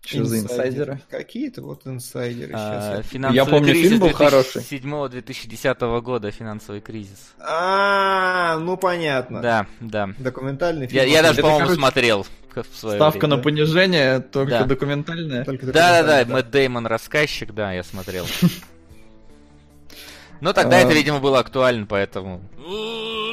[0.09, 0.99] Что за инсайдеры?
[1.09, 2.51] Какие-то вот инсайдеры.
[2.55, 4.61] А, Сейчас финансовый Я помню, кризис фильм был хороший.
[4.61, 7.33] 2007-2010 года, финансовый кризис.
[7.39, 9.41] А, ну понятно.
[9.41, 10.09] Да, да.
[10.17, 11.13] Документальный Я, фильм.
[11.13, 12.25] я даже, Это, по-моему, короче, смотрел
[12.55, 13.35] в свое Ставка время.
[13.37, 14.63] на понижение, только Да.
[14.65, 15.45] документальная.
[15.45, 18.25] Только Да-да-да, документальный, Мэтт Деймон рассказчик, да, я смотрел.
[20.41, 20.79] Но тогда А.
[20.79, 22.41] это, видимо, было актуально, поэтому...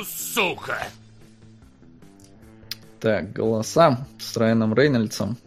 [0.07, 0.87] Сука!
[3.01, 5.39] Так, голоса с Райаном Рейнольдсом.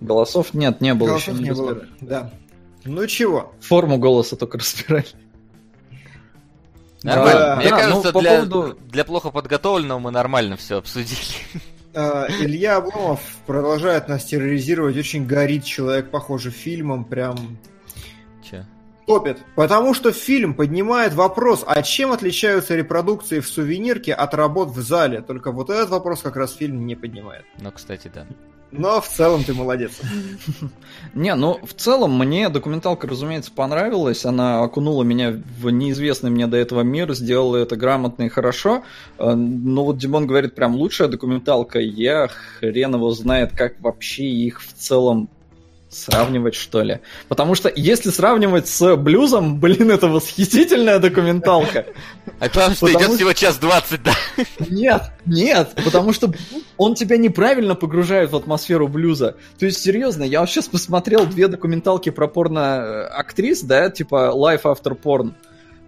[0.00, 1.42] Голосов нет, не было Голосов еще.
[1.42, 1.82] не было.
[2.00, 2.30] Да.
[2.84, 3.52] Ну чего?
[3.60, 5.06] Форму голоса только разбирали.
[7.02, 7.32] Нормально.
[7.40, 7.56] Да.
[7.56, 11.20] Мне Да, кажется, ну, по для, поводу- для плохо подготовленного мы нормально все обсудили.
[11.94, 14.96] А, Илья Обломов продолжает нас терроризировать.
[14.96, 17.04] Очень горит человек, похоже, фильмом.
[17.04, 17.58] Прям
[18.48, 18.66] Че?
[19.06, 19.38] топит.
[19.54, 25.22] Потому что фильм поднимает вопрос, а чем отличаются репродукции в сувенирке от работ в зале?
[25.22, 27.44] Только вот этот вопрос как раз фильм не поднимает.
[27.58, 28.26] Ну, кстати, да.
[28.70, 29.92] Но в целом ты молодец.
[31.14, 34.26] Не, ну в целом мне документалка, разумеется, понравилась.
[34.26, 38.82] Она окунула меня в неизвестный мне до этого мир, сделала это грамотно и хорошо.
[39.18, 41.78] Э, Но вот Димон говорит, прям лучшая документалка.
[41.78, 45.30] Я хрен его знает, как вообще их в целом
[45.90, 47.00] сравнивать, что ли.
[47.28, 51.86] Потому что если сравнивать с блюзом, блин, это восхитительная документалка.
[52.38, 54.12] А главное, что Потому идет всего час двадцать, да.
[54.68, 56.32] Нет, нет, потому что
[56.76, 59.36] он тебя неправильно погружает в атмосферу блюза.
[59.58, 64.98] То есть, серьезно, я вот сейчас посмотрел две документалки про порно-актрис, да, типа Life After
[65.00, 65.32] Porn.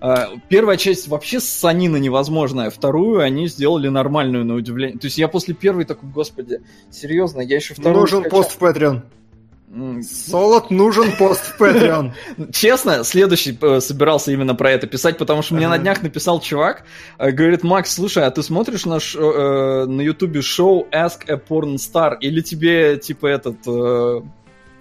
[0.01, 4.98] А, Первая часть вообще ссанина невозможная, вторую они сделали нормальную, на удивление.
[4.98, 8.01] То есть я после первой такой, господи, серьезно, я еще вторую...
[8.01, 8.39] Нужен скачал.
[8.39, 9.02] пост в Patreon.
[10.03, 12.13] Солод нужен пост в Patreon.
[12.53, 16.83] Честно, следующий э, собирался именно про это писать, потому что мне на днях написал чувак,
[17.19, 21.77] э, говорит, Макс, слушай, а ты смотришь наш э, на ютубе шоу Ask a Porn
[21.77, 24.23] Star, или тебе, типа, этот, э,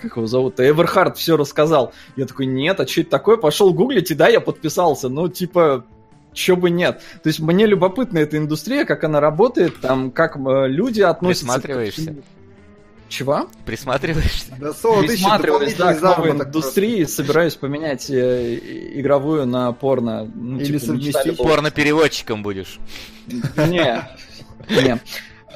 [0.01, 1.93] как его зовут, Эверхард все рассказал?
[2.15, 3.37] Я такой, нет, а что это такое?
[3.37, 5.85] Пошел гуглить, и да, я подписался, ну, типа,
[6.33, 7.01] чё бы нет.
[7.21, 11.45] То есть мне любопытна эта индустрия, как она работает, там, как э, люди относятся...
[11.45, 12.01] к Присматриваешься?
[12.01, 12.21] всему.
[13.09, 13.47] Чего?
[13.65, 14.53] Присматриваешься?
[14.59, 18.59] Да, Солод ищет Присматриваюсь, да, к новой индустрии, собираюсь поменять э,
[18.93, 20.25] игровую на порно.
[20.33, 21.37] Ну, Или типа, совместить.
[21.37, 22.77] Порно-переводчиком будешь.
[23.27, 24.07] Не,
[24.69, 24.99] не.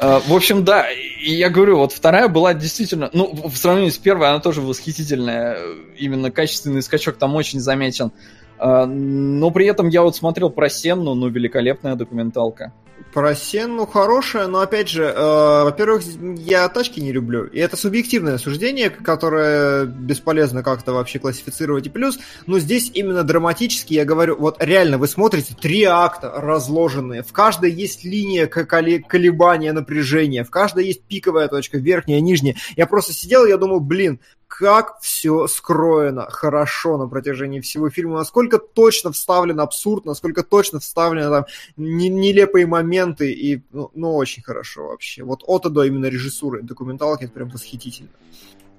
[0.02, 4.00] Э, В общем, да, и я говорю, вот вторая была действительно, ну, в сравнении с
[4.00, 5.60] первой, она тоже восхитительная,
[5.98, 8.12] именно качественный скачок там очень заметен.
[8.60, 12.74] Э, Но при этом я вот смотрел про Сенну, ну, великолепная документалка.
[13.14, 16.02] Про Сенну хорошая, но опять же, э, во-первых,
[16.40, 17.46] я тачки не люблю.
[17.46, 21.86] И это субъективное суждение, которое бесполезно как-то вообще классифицировать.
[21.86, 22.18] И плюс,
[22.48, 27.22] ну здесь именно драматически, я говорю, вот реально вы смотрите три акта разложенные.
[27.22, 32.56] В каждой есть линия колебания напряжения, в каждой есть пиковая точка, верхняя, нижняя.
[32.76, 34.20] Я просто сидел, я думал, блин,
[34.60, 41.30] как все скроено хорошо на протяжении всего фильма, насколько точно вставлен абсурд, насколько точно вставлены
[41.30, 45.24] там не- нелепые моменты, и ну, ну, очень хорошо вообще.
[45.24, 48.10] Вот от и до именно режиссуры документалки это прям восхитительно.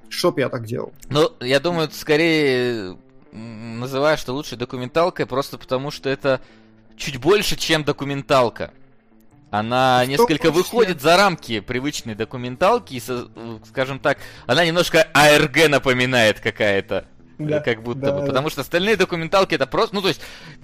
[0.09, 0.93] Чтоб я так делал.
[1.11, 2.97] Ну, я думаю, скорее
[3.33, 6.41] м, называешь что лучшей документалкой просто потому, что это
[6.97, 8.73] чуть больше, чем документалка.
[9.59, 10.51] Она В том несколько числе.
[10.51, 13.29] выходит за рамки привычной документалки, и, со-
[13.69, 17.07] скажем так, она немножко АРГ напоминает какая-то.
[17.39, 18.21] Да, как будто да, бы.
[18.21, 18.27] да.
[18.27, 19.95] Потому что остальные документалки это просто.
[19.95, 20.21] Ну, то есть,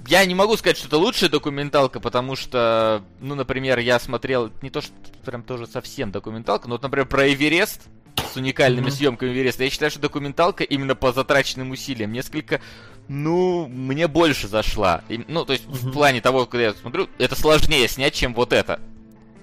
[0.06, 4.70] я не могу сказать, что это лучшая документалка, потому что, ну, например, я смотрел не
[4.70, 4.92] то, что
[5.24, 7.82] прям тоже совсем документалка, но вот, например, про Эверест
[8.32, 8.92] с уникальными Мгм.
[8.92, 9.64] съемками Эвереста.
[9.64, 12.60] Я считаю, что документалка именно по затраченным усилиям несколько,
[13.08, 15.02] ну, мне больше зашла.
[15.08, 15.92] И, ну, то есть, в Мгм.
[15.92, 18.80] плане того, когда я смотрю, это сложнее снять, чем вот это.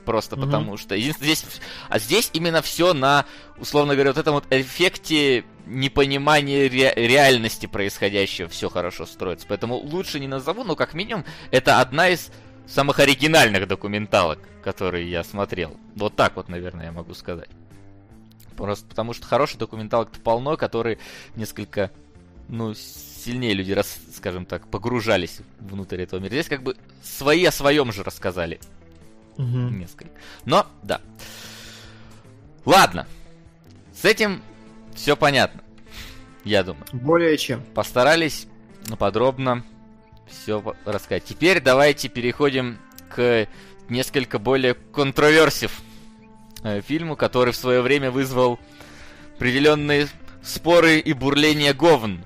[0.05, 0.45] просто mm-hmm.
[0.45, 1.43] потому что здесь,
[1.89, 3.25] а здесь именно все на,
[3.57, 9.45] условно говоря, вот этом вот эффекте непонимания ре, реальности происходящего все хорошо строится.
[9.49, 12.31] Поэтому лучше не назову, но как минимум это одна из
[12.67, 15.75] самых оригинальных документалок, которые я смотрел.
[15.95, 17.49] Вот так вот, наверное, я могу сказать.
[18.55, 20.99] Просто потому что хороших документалок-то полно, которые
[21.35, 21.91] несколько,
[22.47, 22.73] ну,
[23.27, 26.31] сильнее люди, раз, скажем так, погружались внутрь этого мира.
[26.31, 28.59] Здесь как бы свои о своем же рассказали.
[29.37, 29.45] Угу.
[29.45, 30.11] Несколько.
[30.45, 31.01] Но, да.
[32.65, 33.05] Ладно.
[33.93, 34.41] С этим
[34.95, 35.61] все понятно.
[36.45, 36.85] Я думаю.
[36.93, 37.61] Более чем.
[37.75, 38.47] Постарались
[38.97, 39.65] подробно
[40.27, 41.25] все рассказать.
[41.25, 42.77] Теперь давайте переходим
[43.09, 43.47] к
[43.89, 45.81] несколько более контроверсив
[46.63, 48.57] э, фильму, который в свое время вызвал
[49.35, 50.07] определенные
[50.41, 52.23] споры и бурление говн.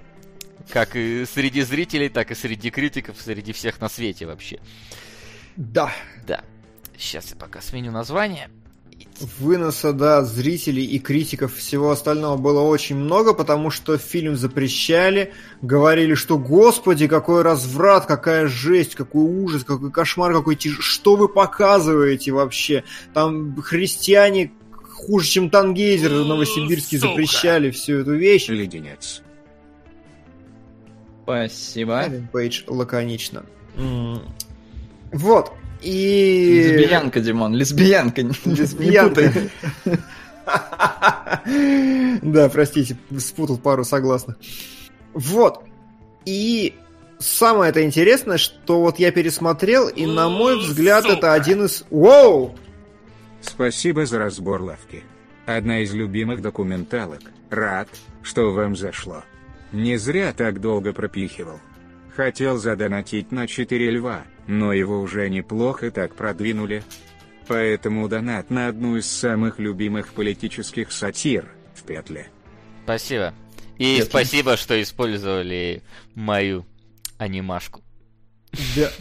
[0.69, 4.59] Как и среди зрителей, так и среди критиков, среди всех на свете вообще.
[5.55, 5.91] Да.
[6.27, 6.43] Да.
[6.97, 8.49] Сейчас я пока сменю название
[9.39, 16.13] выноса, да, зрителей и критиков всего остального было очень много, потому что фильм запрещали, говорили,
[16.15, 20.77] что господи, какой разврат, какая жесть, какой ужас, какой кошмар, какой тяж...
[20.79, 22.83] Что вы показываете вообще?
[23.13, 27.09] Там христиане хуже, чем Тангейзер в Новосибирске Сука.
[27.09, 28.47] запрещали всю эту вещь.
[28.47, 29.21] Леденец.
[31.23, 32.05] Спасибо.
[32.31, 33.43] Пейдж лаконично.
[35.11, 35.51] Вот.
[35.81, 36.75] И...
[36.77, 38.21] Лесбиянка, Димон, лесбиянка.
[38.45, 39.31] Лесбиянка.
[42.21, 44.37] Да, простите, спутал пару согласных.
[45.13, 45.63] Вот.
[46.25, 46.75] И
[47.19, 51.85] самое это интересное, что вот я пересмотрел, и на мой взгляд, это один из...
[51.89, 52.55] Воу!
[53.41, 55.03] Спасибо за разбор лавки.
[55.45, 57.21] Одна из любимых документалок.
[57.49, 57.89] Рад,
[58.21, 59.23] что вам зашло.
[59.71, 61.59] Не зря так долго пропихивал.
[62.15, 66.83] Хотел задонатить на 4 льва, но его уже неплохо так продвинули.
[67.47, 72.27] Поэтому донат на одну из самых любимых политических сатир в петле.
[72.83, 73.33] Спасибо.
[73.77, 74.05] И Петля.
[74.05, 75.81] спасибо, что использовали
[76.15, 76.65] мою
[77.17, 77.81] анимашку.
[78.75, 78.91] Да.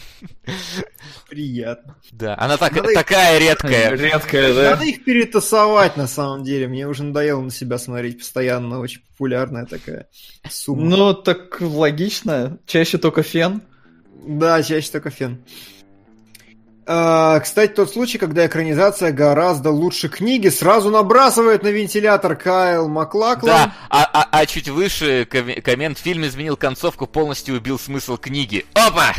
[1.28, 1.96] Приятно.
[2.12, 3.48] Да, она так, надо такая их...
[3.48, 3.90] редкая.
[3.90, 4.70] Редкая, да.
[4.70, 6.68] Надо их перетасовать на самом деле.
[6.68, 8.80] Мне уже надоело на себя смотреть постоянно.
[8.80, 10.08] Очень популярная такая
[10.48, 10.82] сумма.
[10.84, 12.58] Ну, так логично.
[12.66, 13.62] Чаще только фен.
[14.26, 15.44] Да, чаще только фен.
[16.86, 23.52] А, кстати, тот случай, когда экранизация гораздо лучше книги, сразу набрасывает на вентилятор Кайл Маклаклан.
[23.52, 28.64] Да, а, а, а чуть выше коммент фильм изменил концовку, полностью убил смысл книги.
[28.74, 29.14] Опа!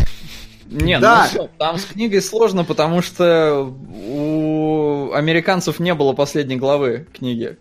[0.66, 1.24] Не, ну да.
[1.24, 3.74] ну что, там с книгой сложно, потому что
[4.06, 7.58] у американцев не было последней главы книги.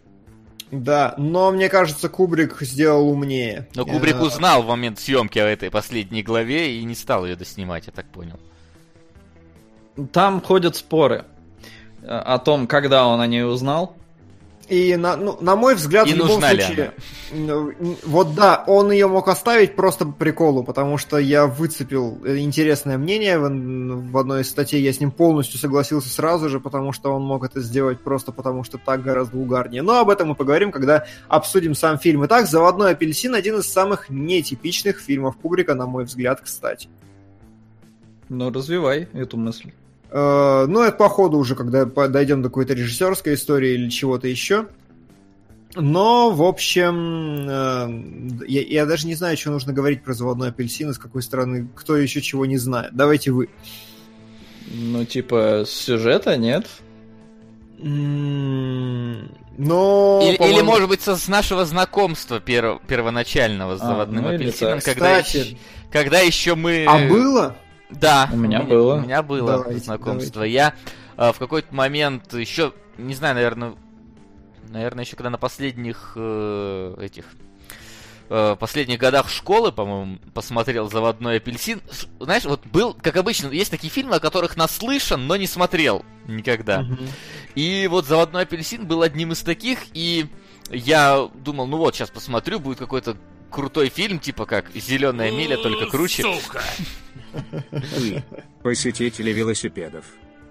[0.70, 3.68] Да, но мне кажется, Кубрик сделал умнее.
[3.74, 7.86] Но Кубрик узнал в момент съемки о этой последней главе и не стал ее доснимать,
[7.86, 8.39] я так понял.
[10.12, 11.24] Там ходят споры
[12.02, 13.97] э, о том, когда он о ней узнал.
[14.70, 16.93] И на, ну, на мой взгляд, и в любом случае,
[17.32, 17.72] ну,
[18.05, 23.36] вот да, он ее мог оставить просто по приколу, потому что я выцепил интересное мнение
[23.40, 23.48] в,
[24.12, 27.44] в одной из статей, я с ним полностью согласился сразу же, потому что он мог
[27.44, 29.82] это сделать просто потому, что так гораздо угарнее.
[29.82, 32.24] Но об этом мы поговорим, когда обсудим сам фильм.
[32.27, 36.89] Итак, «Заводной апельсин» один из самых нетипичных фильмов Кубрика, на мой взгляд, кстати.
[38.28, 39.72] Ну, развивай эту мысль.
[40.11, 44.66] Э, ну, это по ходу уже, когда дойдем до какой-то режиссерской истории или чего-то еще.
[45.77, 50.93] Но, в общем, э, я, я даже не знаю, что нужно говорить про заводной апельсин,
[50.93, 52.93] с какой стороны, кто еще чего не знает.
[52.93, 53.49] Давайте вы.
[54.73, 56.66] Ну, типа, сюжета нет?
[57.78, 57.91] Но,
[60.23, 65.23] или, или, может быть, с нашего знакомства перв, первоначального с а, заводным ну, апельсином, когда,
[65.23, 65.57] Кстати,
[65.91, 66.85] когда еще мы...
[66.87, 67.57] А было?
[67.91, 68.29] Да.
[68.33, 68.97] У меня было.
[68.97, 70.35] У меня было давайте, знакомство.
[70.35, 70.55] Давайте.
[70.55, 70.75] Я
[71.17, 73.75] э, в какой-то момент еще, не знаю, наверное,
[74.69, 77.25] наверное, еще когда на последних э, этих
[78.29, 81.83] э, последних годах школы, по-моему, посмотрел «Заводной апельсин».
[82.19, 86.83] Знаешь, вот был, как обычно, есть такие фильмы, о которых наслышан, но не смотрел никогда.
[86.83, 87.09] Mm-hmm.
[87.57, 90.27] И вот «Заводной апельсин» был одним из таких, и
[90.71, 93.17] я думал, ну вот, сейчас посмотрю, будет какой-то
[93.51, 96.23] крутой фильм, типа как «Зеленая миля», только круче.
[96.23, 96.62] Сука!
[97.70, 98.23] Вы,
[98.62, 100.05] посетители велосипедов.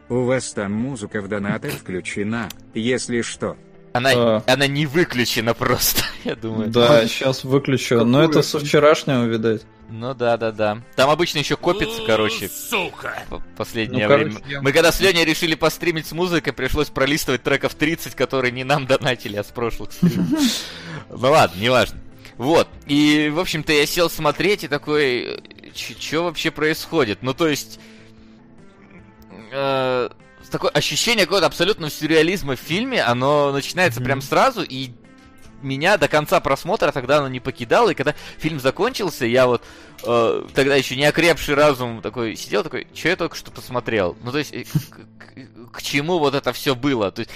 [0.10, 3.58] У вас там музыка в донатах включена, если что.
[3.94, 4.44] Она, а...
[4.48, 6.70] она не выключена просто, я думаю.
[6.70, 7.96] Да, сейчас выключу.
[7.96, 9.64] Какую Но это со вчерашнего, видать.
[9.90, 10.82] Ну да, да, да.
[10.96, 12.48] Там обычно еще копится, короче.
[12.48, 13.24] Сука!
[13.58, 14.32] Последнее ну, время.
[14.34, 14.62] Короче, я...
[14.62, 18.86] Мы когда с Леней решили постримить с музыкой, пришлось пролистывать треков 30, которые не нам
[18.86, 20.28] донатили, а с прошлых стримов.
[21.12, 21.98] Ну ладно, неважно.
[22.38, 22.68] Вот.
[22.86, 25.42] И, в общем-то, я сел смотреть и такой,
[25.80, 27.20] что вообще происходит?
[27.22, 27.80] Ну, то есть,
[29.52, 30.10] э,
[30.52, 34.06] такое ощущение какого-то абсолютного сюрреализма в фильме, оно начинается mm-hmm.
[34.06, 34.92] прям сразу, и
[35.62, 39.64] меня до конца просмотра тогда оно не покидало, и когда фильм закончился, я вот
[40.04, 44.18] э, тогда еще не окрепший разум такой сидел, такой, что я только что посмотрел?
[44.24, 47.12] Ну, то есть, э, к, к, к чему вот это все было?
[47.12, 47.32] То есть,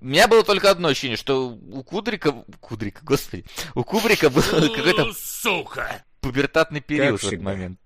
[0.00, 2.34] у меня было только одно ощущение, что у Кудрика...
[2.60, 3.44] Кудрика, господи.
[3.76, 5.12] У Кубрика был какой-то...
[5.16, 6.02] Сука!
[6.22, 7.78] Пубертатный период в этот момент.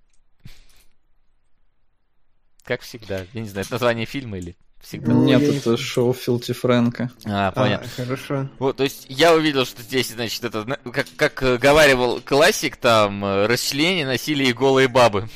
[2.64, 3.24] Как всегда.
[3.32, 5.12] Я не знаю, это название фильма или всегда?
[5.12, 7.10] Нет, это шоу Филти Фрэнка.
[7.24, 7.88] А, понятно.
[7.96, 8.48] А, хорошо.
[8.58, 13.46] Вот, то есть я увидел, что здесь, значит, это, как, как говаривал классик, там, э,
[13.46, 15.28] расчленение, насилие и голые бабы.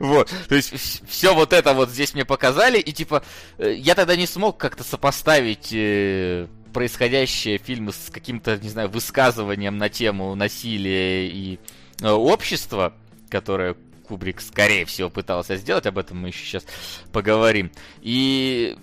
[0.00, 0.74] Вот, то есть
[1.08, 3.22] все вот это вот здесь мне показали, и типа
[3.58, 5.68] э, я тогда не смог как-то сопоставить
[6.70, 11.58] э, происходящее фильмы с каким-то, не знаю, высказыванием на тему насилия и
[12.02, 12.94] общества,
[13.28, 13.76] которое
[14.06, 16.66] Кубрик, скорее всего, пытался сделать, об этом мы еще сейчас
[17.12, 17.70] поговорим.
[18.00, 18.76] И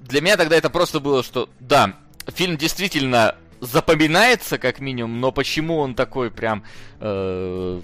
[0.00, 1.96] для меня тогда это просто было, что да,
[2.26, 6.64] фильм действительно запоминается как минимум, но почему он такой прям,
[6.98, 7.80] э,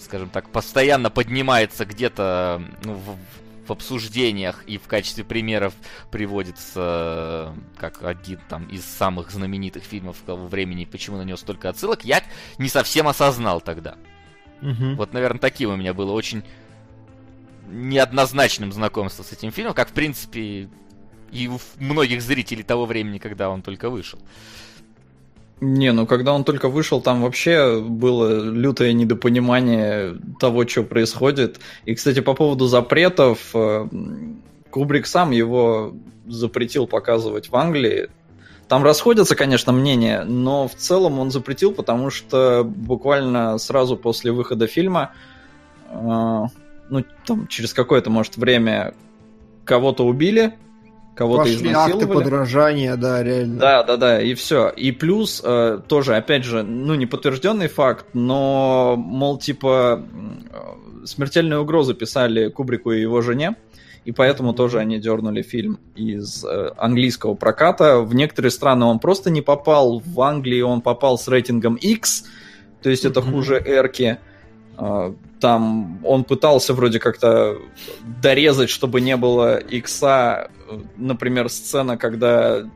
[0.00, 3.18] скажем так, постоянно поднимается где-то ну, в,
[3.66, 5.74] в обсуждениях и в качестве примеров
[6.10, 12.04] приводится как один там из самых знаменитых фильмов того времени, почему на него столько отсылок,
[12.04, 12.22] я
[12.58, 13.96] не совсем осознал тогда.
[14.62, 14.94] Угу.
[14.96, 16.42] Вот, наверное, таким у меня было очень
[17.68, 20.68] неоднозначным знакомство с этим фильмом, как, в принципе,
[21.30, 24.18] и у многих зрителей того времени, когда он только вышел.
[25.60, 31.60] Не, ну когда он только вышел, там вообще было лютое недопонимание того, что происходит.
[31.86, 33.88] И, кстати, по поводу запретов, э,
[34.70, 35.94] Кубрик сам его
[36.26, 38.10] запретил показывать в Англии.
[38.68, 44.66] Там расходятся, конечно, мнения, но в целом он запретил, потому что буквально сразу после выхода
[44.66, 45.12] фильма,
[45.88, 45.94] э,
[46.90, 48.92] ну, там, через какое-то, может, время
[49.64, 50.54] кого-то убили,
[51.16, 51.92] кого-то Пошли изнасиловали.
[51.92, 53.58] акты подражания, да, реально.
[53.58, 54.68] Да, да, да, и все.
[54.68, 60.04] И плюс, э, тоже, опять же, ну, не подтвержденный факт, но, мол, типа,
[60.52, 63.56] э, смертельную угрозу писали Кубрику и его жене,
[64.04, 68.00] и поэтому тоже они дернули фильм из э, английского проката.
[68.00, 72.24] В некоторые страны он просто не попал, в Англии он попал с рейтингом X,
[72.82, 74.18] то есть это хуже Эрки.
[74.78, 77.56] Э, там он пытался вроде как-то
[78.22, 80.50] дорезать, чтобы не было икса,
[80.96, 82.68] например, сцена, когда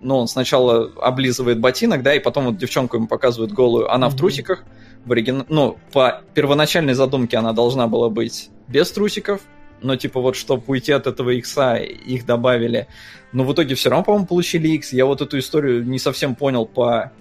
[0.00, 4.10] ну, он сначала облизывает ботинок, да, и потом вот девчонку ему показывают голую, она mm-hmm.
[4.10, 4.64] в трусиках,
[5.04, 5.44] в оригин...
[5.48, 9.40] ну, по первоначальной задумке она должна была быть без трусиков,
[9.82, 12.88] но типа вот, чтобы уйти от этого икса, их добавили.
[13.32, 14.92] Но в итоге все равно, по-моему, получили X.
[14.92, 17.12] Я вот эту историю не совсем понял по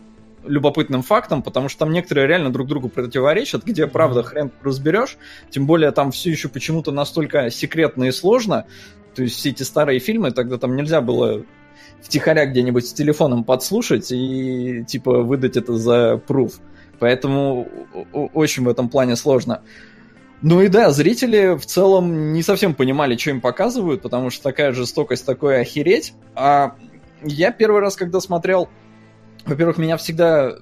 [0.48, 5.18] любопытным фактам, потому что там некоторые реально друг другу противоречат, где, правда, хрен разберешь.
[5.50, 8.66] Тем более там все еще почему-то настолько секретно и сложно.
[9.16, 11.44] То есть все эти старые фильмы, тогда там нельзя было
[12.02, 16.60] втихаря где-нибудь с телефоном подслушать и типа выдать это за пруф.
[17.00, 17.68] Поэтому
[18.14, 19.62] очень в этом плане сложно.
[20.42, 24.74] Ну и да, зрители в целом не совсем понимали, что им показывают, потому что такая
[24.74, 26.14] жестокость, такое охереть.
[26.36, 26.76] А
[27.24, 28.70] я первый раз, когда смотрел,
[29.46, 30.56] во-первых, меня всегда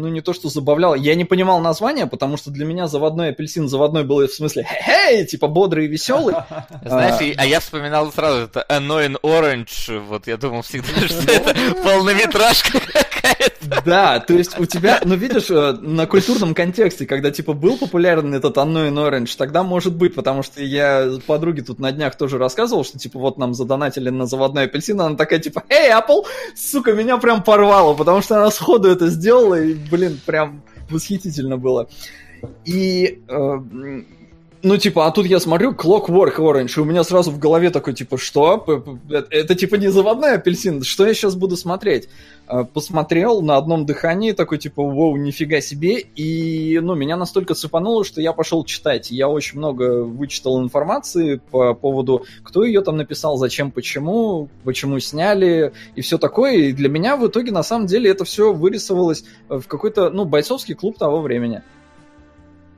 [0.00, 0.94] ну, не то, что забавлял.
[0.94, 5.26] Я не понимал названия, потому что для меня заводной апельсин заводной был в смысле хей,
[5.26, 6.34] типа бодрый и веселый.
[6.84, 12.80] Знаешь, а я вспоминал сразу, это Annoying Orange, вот я думал всегда, что это полнометражка
[13.84, 18.34] Да, то есть у тебя, ну, видишь, э, на культурном контексте, когда, типа, был популярен
[18.34, 22.84] этот Annoying Orange, тогда может быть, потому что я подруге тут на днях тоже рассказывал,
[22.84, 26.24] что, типа, вот нам задонатили на заводной апельсин, она такая, типа, эй, Apple,
[26.54, 31.88] сука, меня прям порвало, потому что она сходу это сделала, и блин, прям восхитительно было.
[32.64, 33.58] И э,
[34.62, 37.94] ну, типа, а тут я смотрю Clockwork Orange, и у меня сразу в голове такой,
[37.94, 38.64] типа, что?
[39.08, 42.08] Это, это типа не заводной апельсин, что я сейчас буду смотреть?
[42.50, 48.04] А, посмотрел на одном дыхании, такой, типа, воу, нифига себе, и, ну, меня настолько цепануло,
[48.04, 49.12] что я пошел читать.
[49.12, 55.72] Я очень много вычитал информации по поводу, кто ее там написал, зачем, почему, почему сняли,
[55.94, 59.62] и все такое, и для меня в итоге, на самом деле, это все вырисовалось в
[59.68, 61.62] какой-то, ну, бойцовский клуб того времени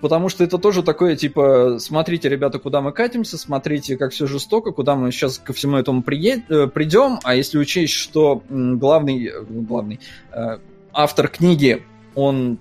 [0.03, 4.73] потому что это тоже такое, типа, смотрите, ребята, куда мы катимся, смотрите, как все жестоко,
[4.73, 6.51] куда мы сейчас ко всему этому приед...
[6.51, 10.01] Э, придем, а если учесть, что главный, э, главный
[10.33, 10.59] э,
[10.93, 11.85] автор книги,
[12.17, 12.59] он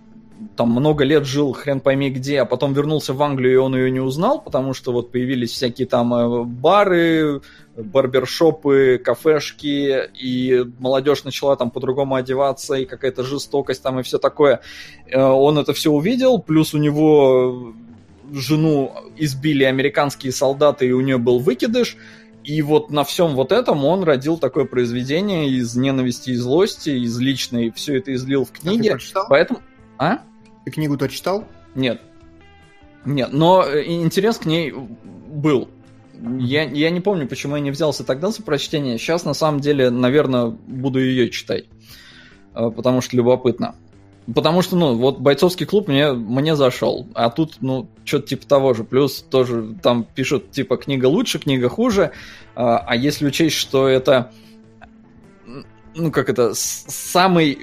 [0.56, 3.92] там много лет жил, хрен пойми где, а потом вернулся в Англию, и он ее
[3.92, 7.42] не узнал, потому что вот появились всякие там э, бары,
[7.76, 14.62] барбершопы, кафешки, и молодежь начала там по-другому одеваться, и какая-то жестокость там, и все такое.
[15.08, 17.74] Э, он это все увидел, плюс у него
[18.32, 21.98] жену избили американские солдаты, и у нее был выкидыш.
[22.44, 27.20] И вот на всем вот этом он родил такое произведение из ненависти и злости, из
[27.20, 28.92] личной, все это излил в книге.
[28.92, 29.26] прочитал?
[29.30, 29.60] Поэтому...
[29.98, 30.20] А?
[30.66, 31.48] Ты книгу-то читал?
[31.76, 32.02] Нет.
[33.06, 35.70] Нет, но э, интерес к ней был.
[36.40, 38.98] Я, я не помню, почему я не взялся тогда за прочтение.
[38.98, 41.66] Сейчас, на самом деле, наверное, буду ее читать.
[42.54, 43.76] Э, Потому что любопытно.
[44.34, 47.08] Потому что, ну, вот бойцовский клуб мне, мне зашел.
[47.16, 48.84] А тут, ну, что-то типа того же.
[48.84, 52.12] Плюс тоже там пишут, типа, книга лучше, книга хуже.
[52.56, 54.32] А а если учесть, что это,
[55.96, 57.58] ну, как это, самый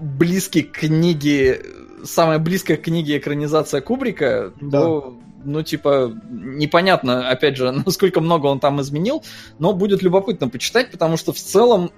[0.00, 1.62] близкий к книге,
[2.02, 8.60] самая близкая к книге экранизация Кубрика, то, ну, типа, непонятно, опять же, насколько много он
[8.60, 9.22] там изменил,
[9.58, 11.90] но будет любопытно почитать, потому что в целом,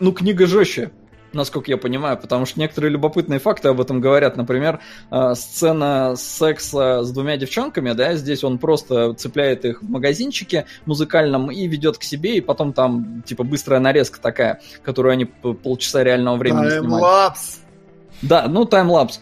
[0.00, 0.90] ну, книга жестче,
[1.34, 4.36] насколько я понимаю, потому что некоторые любопытные факты об этом говорят.
[4.36, 4.80] Например,
[5.10, 11.50] э, сцена секса с двумя девчонками, да, здесь он просто цепляет их в магазинчике музыкальном
[11.50, 16.36] и ведет к себе, и потом там, типа, быстрая нарезка такая, которую они полчаса реального
[16.36, 17.02] времени снимали.
[17.02, 17.58] Таймлапс.
[18.22, 19.20] Да, ну, таймлапс.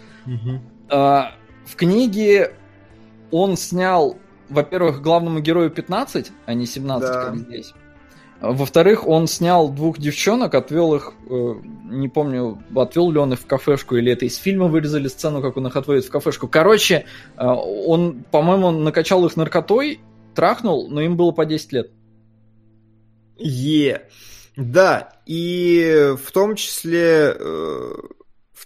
[0.90, 1.32] А,
[1.64, 2.52] в книге
[3.32, 4.16] он снял,
[4.48, 7.24] во-первых, главному герою 15, а не 17, Да.
[7.24, 7.74] как здесь.
[8.40, 11.54] Во-вторых, он снял двух девчонок, отвел их, э,
[11.90, 15.56] не помню, отвел ли он их в кафешку, или это из фильма вырезали сцену, как
[15.56, 16.48] он их отводит в кафешку.
[16.48, 17.04] Короче,
[17.36, 20.00] э, он, по-моему, накачал их наркотой,
[20.34, 21.90] трахнул, но им было по 10 лет.
[23.38, 24.08] Е.
[24.56, 27.92] Да, и в том числе, э,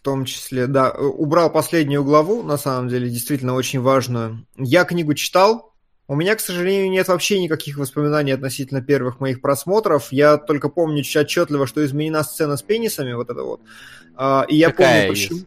[0.07, 4.47] том числе, да, э, убрал последнюю главу, на самом деле, действительно очень важную.
[4.57, 5.73] Я книгу читал,
[6.07, 10.13] у меня, к сожалению, нет вообще никаких воспоминаний относительно первых моих просмотров.
[10.13, 13.61] Я только помню отчетливо, что изменена сцена с пенисами, вот это вот.
[14.15, 15.47] А, И я Какая помню, из?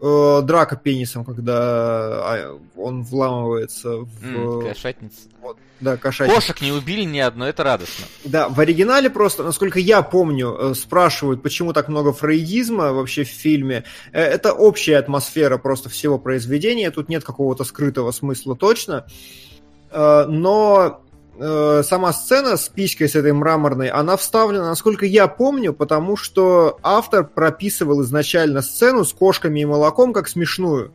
[0.00, 4.24] Э, Драка пенисом, когда а, он вламывается в...
[4.24, 5.20] М, кошатница.
[5.40, 6.34] вот, да, кошачий.
[6.34, 8.04] Кошек не убили ни одной, это радостно.
[8.24, 13.28] Да, в оригинале просто, насколько я помню, э, спрашивают, почему так много фрейдизма вообще в
[13.28, 13.84] фильме.
[14.12, 19.06] Э, Это общая атмосфера просто всего произведения, тут нет какого-то скрытого смысла точно.
[19.90, 21.02] Э, Но
[21.38, 26.78] э, сама сцена с писькой с этой мраморной, она вставлена, насколько я помню, потому что
[26.82, 30.92] автор прописывал изначально сцену с кошками и молоком как смешную.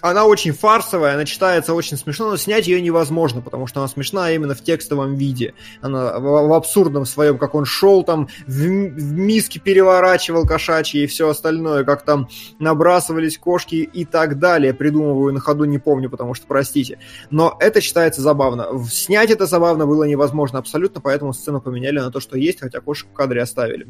[0.00, 4.30] Она очень фарсовая, она читается очень смешно, но снять ее невозможно, потому что она смешна
[4.30, 5.54] именно в текстовом виде.
[5.80, 11.06] Она в, в абсурдном своем, как он шел там, в, в миске переворачивал кошачьи и
[11.06, 14.74] все остальное, как там набрасывались кошки и так далее.
[14.74, 16.98] Придумываю на ходу, не помню, потому что простите.
[17.30, 18.68] Но это читается забавно.
[18.90, 23.08] Снять это забавно было невозможно абсолютно, поэтому сцену поменяли на то, что есть, хотя кошек
[23.08, 23.88] в кадре оставили.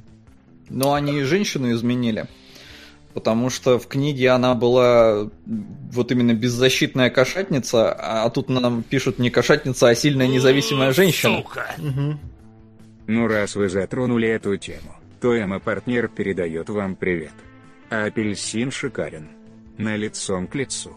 [0.71, 2.29] Но они и женщину изменили.
[3.19, 9.29] Потому что в книге она была вот именно беззащитная кошатница, а тут нам пишут не
[9.29, 11.39] кошатница, а сильная независимая женщина.
[11.39, 11.67] Сука.
[13.09, 17.33] Ну раз вы затронули эту тему, то Эмма-партнер передает вам привет.
[17.91, 19.27] А апельсин шикарен.
[19.79, 20.97] На лицом к лицу.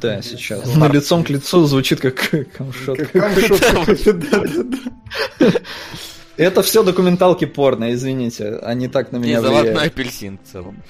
[0.00, 0.74] Да, сейчас.
[0.74, 2.14] На лицом к лицу звучит как
[2.56, 2.98] камшот.
[6.40, 8.56] Это все документалки порно, извините.
[8.62, 9.92] Они так на И меня заводной влияют.
[9.92, 10.82] апельсин в целом.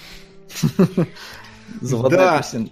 [1.80, 2.34] Заводной Да.
[2.38, 2.70] апельсин.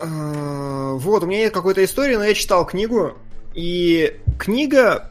[0.00, 3.12] Э, Вот, у меня нет какой-то истории, но я читал книгу,
[3.54, 5.10] и книга,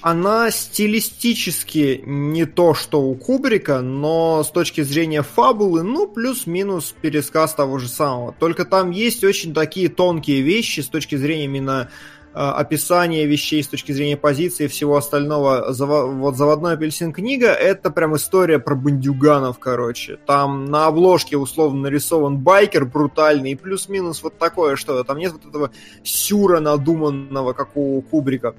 [0.00, 7.54] она стилистически не то, что у Кубрика, но с точки зрения фабулы, ну, плюс-минус пересказ
[7.54, 8.32] того же самого.
[8.38, 11.90] Только там есть очень такие тонкие вещи с точки зрения именно
[12.32, 15.72] э, описания вещей, с точки зрения позиции и всего остального.
[15.72, 20.18] Вот «Заводной апельсин» книга— это прям история про бандюганов, короче.
[20.26, 25.04] Там на обложке условно нарисован байкер брутальный, плюс-минус вот такое что-то.
[25.04, 25.70] Там нет вот этого
[26.02, 28.54] сюра надуманного, как у Кубрика.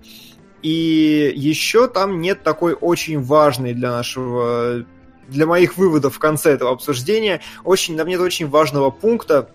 [0.62, 4.86] И еще там нет такой очень важной для нашего
[5.32, 9.50] для моих выводов в конце этого обсуждения, очень, там нет очень важного пункта,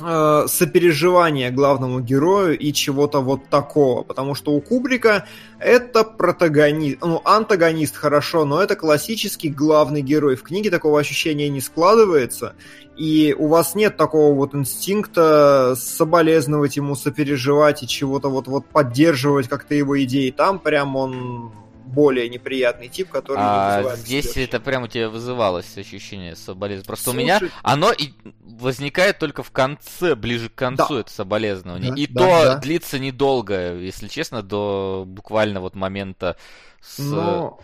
[0.00, 4.02] э, сопереживания главному герою и чего-то вот такого.
[4.02, 5.26] Потому что у Кубрика
[5.58, 10.36] это протагонист, ну, антагонист хорошо, но это классический главный герой.
[10.36, 12.54] В книге такого ощущения не складывается,
[12.96, 19.74] и у вас нет такого вот инстинкта соболезновать ему, сопереживать и чего-то вот-вот поддерживать как-то
[19.74, 20.30] его идеи.
[20.30, 21.52] Там прям он
[21.86, 24.48] более неприятный тип, который А здесь всех.
[24.48, 26.86] это прям у тебя вызывалось ощущение соболезнования.
[26.86, 28.10] Просто у Слушай- меня оно и
[28.44, 31.00] возникает только в конце, ближе к концу Да.
[31.00, 31.92] это соболезнование.
[31.92, 32.56] Да, и да, то да.
[32.58, 36.36] длится недолго, если честно, до буквально вот момента
[36.80, 37.60] с Но...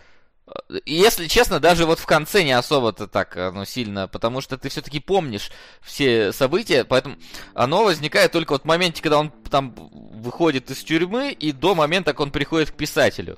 [0.47, 4.69] э, если честно, даже вот в конце не особо-то так оно сильно, потому что ты
[4.69, 5.51] все-таки помнишь
[5.81, 7.15] все события, поэтому
[7.53, 9.73] оно возникает только вот в моменте, когда он там
[10.13, 13.37] выходит из тюрьмы и до момента, как он приходит к писателю.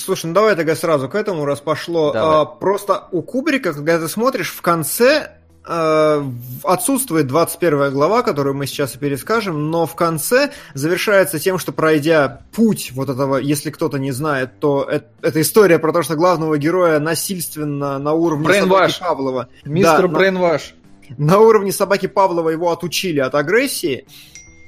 [0.00, 2.12] Слушай, ну давай тогда сразу к этому, раз пошло.
[2.14, 5.40] А, просто у Кубрика, когда ты смотришь, в конце
[5.72, 6.24] Э,
[6.64, 12.40] отсутствует 21 глава, которую мы сейчас и перескажем, но в конце завершается тем, что пройдя
[12.52, 16.56] путь вот этого, если кто-то не знает, то это, это история про то, что главного
[16.56, 18.94] героя насильственно на уровне Брейнваш.
[18.94, 19.48] собаки Павлова...
[19.64, 20.74] Мистер да, Брейнваш.
[21.18, 24.06] На, на уровне собаки Павлова его отучили от агрессии,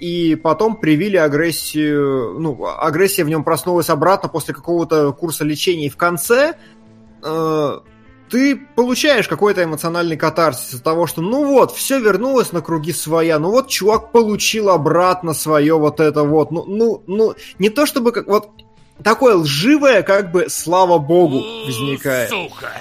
[0.02, 5.90] и потом привили агрессию, ну, агрессия в нем проснулась обратно после какого-то курса лечения, и
[5.90, 6.54] в конце
[7.22, 7.80] э,
[8.28, 13.38] ты получаешь какой-то эмоциональный катарсис от того, что ну вот, все вернулось на круги своя,
[13.38, 18.10] ну вот чувак получил обратно свое вот это вот, ну, ну, ну, не то чтобы
[18.10, 18.50] как вот
[19.04, 22.28] такое лживое, как бы, слава богу, возникает.
[22.28, 22.72] Сука!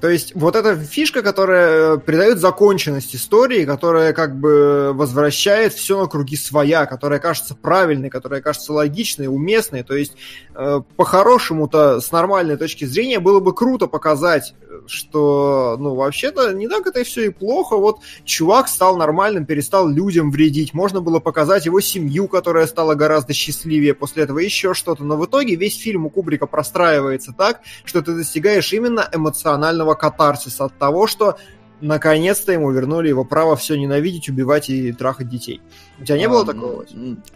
[0.00, 6.00] То есть вот эта фишка, которая э, придает законченность истории, которая как бы возвращает все
[6.00, 9.82] на круги своя, которая кажется правильной, которая кажется логичной, уместной.
[9.82, 10.14] То есть
[10.54, 14.54] э, по-хорошему-то с нормальной точки зрения было бы круто показать,
[14.86, 17.76] что ну вообще-то не так это и все и плохо.
[17.76, 20.74] Вот чувак стал нормальным, перестал людям вредить.
[20.74, 25.04] Можно было показать его семью, которая стала гораздо счастливее после этого, еще что-то.
[25.04, 30.66] Но в итоге весь фильм у Кубрика простраивается так, что ты достигаешь именно эмоционального катарсиса
[30.66, 31.36] от того, что
[31.80, 35.60] наконец-то ему вернули его право все ненавидеть, убивать и трахать детей.
[35.98, 36.84] У тебя не а, было такого?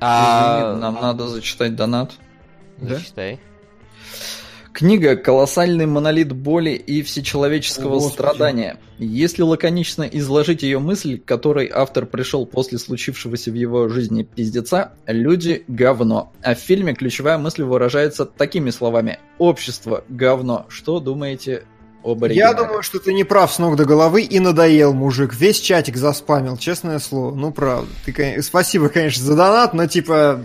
[0.00, 0.76] А...
[0.76, 2.12] Нам надо зачитать донат.
[2.78, 2.98] Да?
[4.74, 8.80] Книга «Колоссальный монолит боли и всечеловеческого О, страдания».
[8.98, 15.62] Если лаконично изложить ее мысль, которой автор пришел после случившегося в его жизни пиздеца, люди–
[15.68, 16.32] говно.
[16.42, 20.66] А в фильме ключевая мысль выражается такими словами «Общество– говно».
[20.68, 21.66] Что думаете
[22.02, 25.34] об Я думаю, что ты не прав с ног до головы и надоел, мужик.
[25.34, 27.32] Весь чатик заспамил, честное слово.
[27.32, 27.88] Ну, правда.
[28.05, 30.44] Ты, спасибо, конечно, за донат, но типа...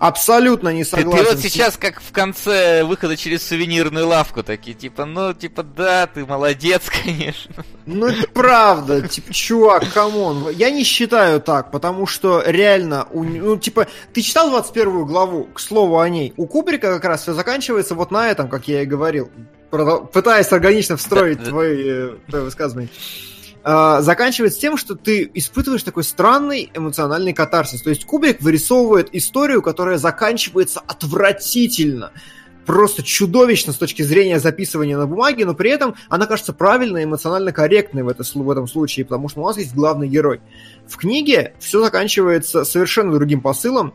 [0.00, 1.10] Абсолютно не согласен.
[1.10, 5.62] Ты, ты вот сейчас как в конце выхода через сувенирную лавку такие, типа, ну, типа,
[5.62, 7.64] да, ты молодец, конечно.
[7.84, 10.48] Ну, это правда, типа, чувак, come on.
[10.52, 15.60] Я не считаю так, потому что реально, у, ну, типа, ты читал 21 главу, к
[15.60, 16.32] слову о ней.
[16.38, 19.30] У Кубрика как раз все заканчивается вот на этом, как я и говорил
[19.70, 22.90] пытаясь органично встроить да, твой, э, твое высказывание,
[23.64, 27.82] э, заканчивается тем, что ты испытываешь такой странный эмоциональный катарсис.
[27.82, 32.12] То есть Кубрик вырисовывает историю, которая заканчивается отвратительно
[32.66, 37.52] просто чудовищно с точки зрения записывания на бумаге, но при этом она кажется правильной, эмоционально
[37.52, 40.40] корректной в, это, в этом случае, потому что у нас есть главный герой.
[40.86, 43.94] В книге все заканчивается совершенно другим посылом,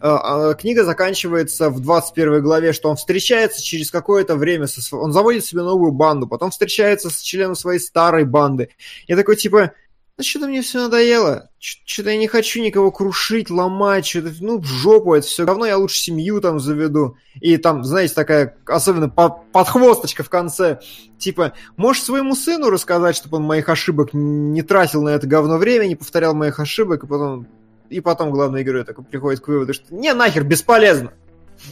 [0.00, 5.62] книга заканчивается в 21 главе, что он встречается через какое-то время, со, он заводит себе
[5.62, 8.70] новую банду, потом встречается с членом своей старой банды.
[9.06, 9.72] Я такой, типа,
[10.20, 14.66] ну что-то мне все надоело, что-то я не хочу никого крушить, ломать, что-то, ну, в
[14.66, 17.16] жопу это все равно, я лучше семью там заведу.
[17.40, 20.80] И там, знаете, такая, особенно подхвосточка в конце,
[21.18, 25.86] типа, можешь своему сыну рассказать, чтобы он моих ошибок не тратил на это говно время,
[25.86, 27.46] не повторял моих ошибок, и потом
[27.90, 31.12] и потом главный герой такой приходит к выводу, что не, нахер, бесполезно.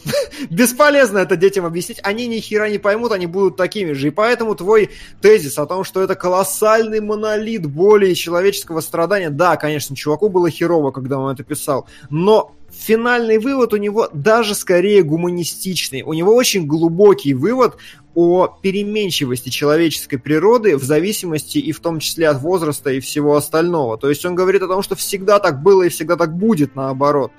[0.51, 4.09] Бесполезно это детям объяснить, они ни хера не поймут, они будут такими же.
[4.09, 4.91] И поэтому твой
[5.23, 10.51] тезис о том, что это колоссальный монолит боли и человеческого страдания, да, конечно, чуваку было
[10.51, 16.03] херово, когда он это писал, но финальный вывод у него даже скорее гуманистичный.
[16.03, 17.77] У него очень глубокий вывод
[18.15, 23.99] о переменчивости человеческой природы в зависимости и в том числе от возраста и всего остального.
[23.99, 27.33] То есть он говорит о том, что всегда так было и всегда так будет наоборот.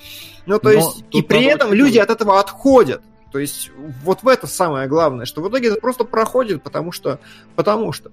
[0.45, 3.01] Ну, то Но есть, и при этом люди от этого отходят.
[3.31, 3.71] То есть
[4.03, 7.19] вот в это самое главное, что в итоге это просто проходит, потому что...
[7.55, 8.11] Потому что.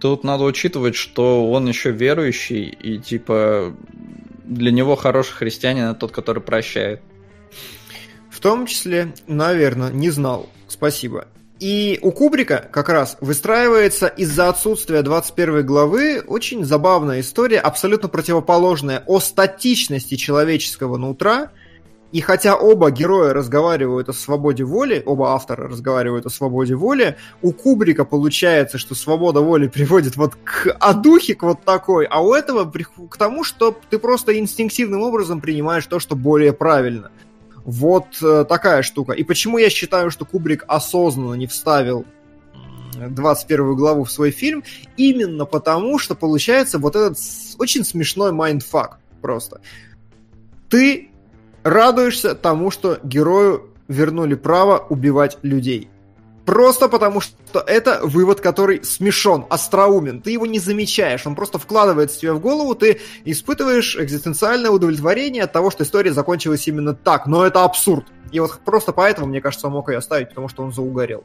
[0.00, 3.74] Тут надо учитывать, что он еще верующий, и типа
[4.44, 7.00] для него хороший христианин это тот, который прощает.
[8.30, 10.48] В том числе, наверное, не знал.
[10.68, 11.26] Спасибо.
[11.60, 19.04] И у Кубрика как раз выстраивается из-за отсутствия 21 главы очень забавная история, абсолютно противоположная,
[19.06, 21.52] о статичности человеческого нутра.
[22.12, 27.52] И хотя оба героя разговаривают о свободе воли, оба автора разговаривают о свободе воли, у
[27.52, 32.70] Кубрика получается, что свобода воли приводит вот к одухе, к вот такой, а у этого
[33.08, 37.10] к тому, что ты просто инстинктивным образом принимаешь то, что более правильно.
[37.64, 39.12] Вот э, такая штука.
[39.12, 42.04] И почему я считаю, что Кубрик осознанно не вставил
[42.94, 44.64] 21 главу в свой фильм?
[44.98, 47.16] Именно потому, что получается вот этот
[47.58, 49.60] очень смешной mindfuck просто.
[50.68, 51.11] Ты
[51.62, 55.88] радуешься тому, что герою вернули право убивать людей.
[56.44, 60.20] Просто потому, что это вывод, который смешон, остроумен.
[60.20, 65.52] Ты его не замечаешь, он просто вкладывается тебе в голову, ты испытываешь экзистенциальное удовлетворение от
[65.52, 67.26] того, что история закончилась именно так.
[67.26, 68.06] Но это абсурд.
[68.32, 71.22] И вот просто поэтому, мне кажется, он мог ее оставить, потому что он заугорел.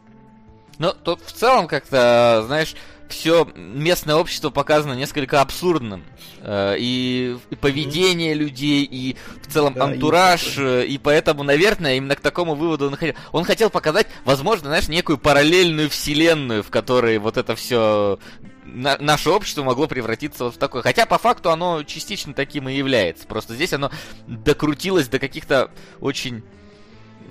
[0.78, 2.76] Ну, тут в целом как-то, знаешь,
[3.10, 6.04] все местное общество показано несколько абсурдным.
[6.42, 11.96] Э, и, и поведение людей, и в целом да, антураж, и, э, и поэтому, наверное,
[11.96, 13.16] именно к такому выводу он хотел.
[13.32, 18.20] Он хотел показать, возможно, знаешь, некую параллельную вселенную, в которой вот это все
[18.68, 20.82] на, наше общество могло превратиться вот в такое.
[20.82, 23.28] Хотя по факту оно частично таким и является.
[23.28, 23.92] Просто здесь оно
[24.28, 26.44] докрутилось до каких-то очень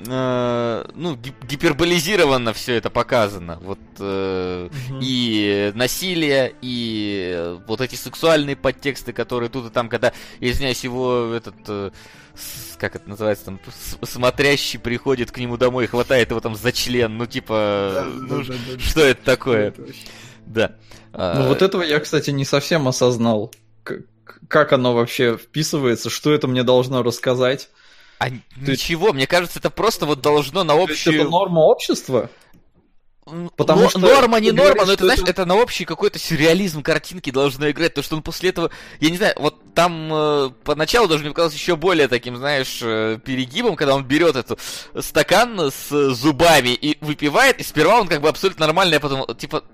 [0.07, 3.59] э, ну, гиперболизированно все это показано.
[3.63, 4.99] Вот э, угу.
[5.01, 11.57] и насилие, и вот эти сексуальные подтексты, которые тут и там, когда, извиняюсь, его этот
[11.69, 11.91] э,
[12.79, 13.61] как это называется, там,
[14.03, 18.43] смотрящий приходит к нему домой и хватает его там за член, ну, типа, да, ну,
[18.43, 19.07] да, да, что да.
[19.09, 19.69] это такое?
[19.69, 19.83] Это
[20.47, 20.77] да.
[21.13, 21.49] Ну, а...
[21.49, 23.53] вот этого я, кстати, не совсем осознал.
[24.49, 27.71] Как оно вообще вписывается, что это мне должно рассказать?
[28.19, 29.15] А То ничего, есть...
[29.15, 31.17] мне кажется, это просто вот должно на общую...
[31.17, 32.31] То это норма общества?
[33.57, 35.31] Потому но, что норма не норма, говоришь, но это, знаешь, это...
[35.31, 38.71] это на общий какой-то сюрреализм картинки должно играть, то что он после этого,
[39.01, 43.19] я не знаю, вот там э, поначалу даже мне показалось еще более таким, знаешь, э,
[43.25, 44.61] перегибом, когда он берет этот
[45.01, 49.65] стакан с зубами и выпивает, и сперва он как бы абсолютно нормальный, а потом, типа,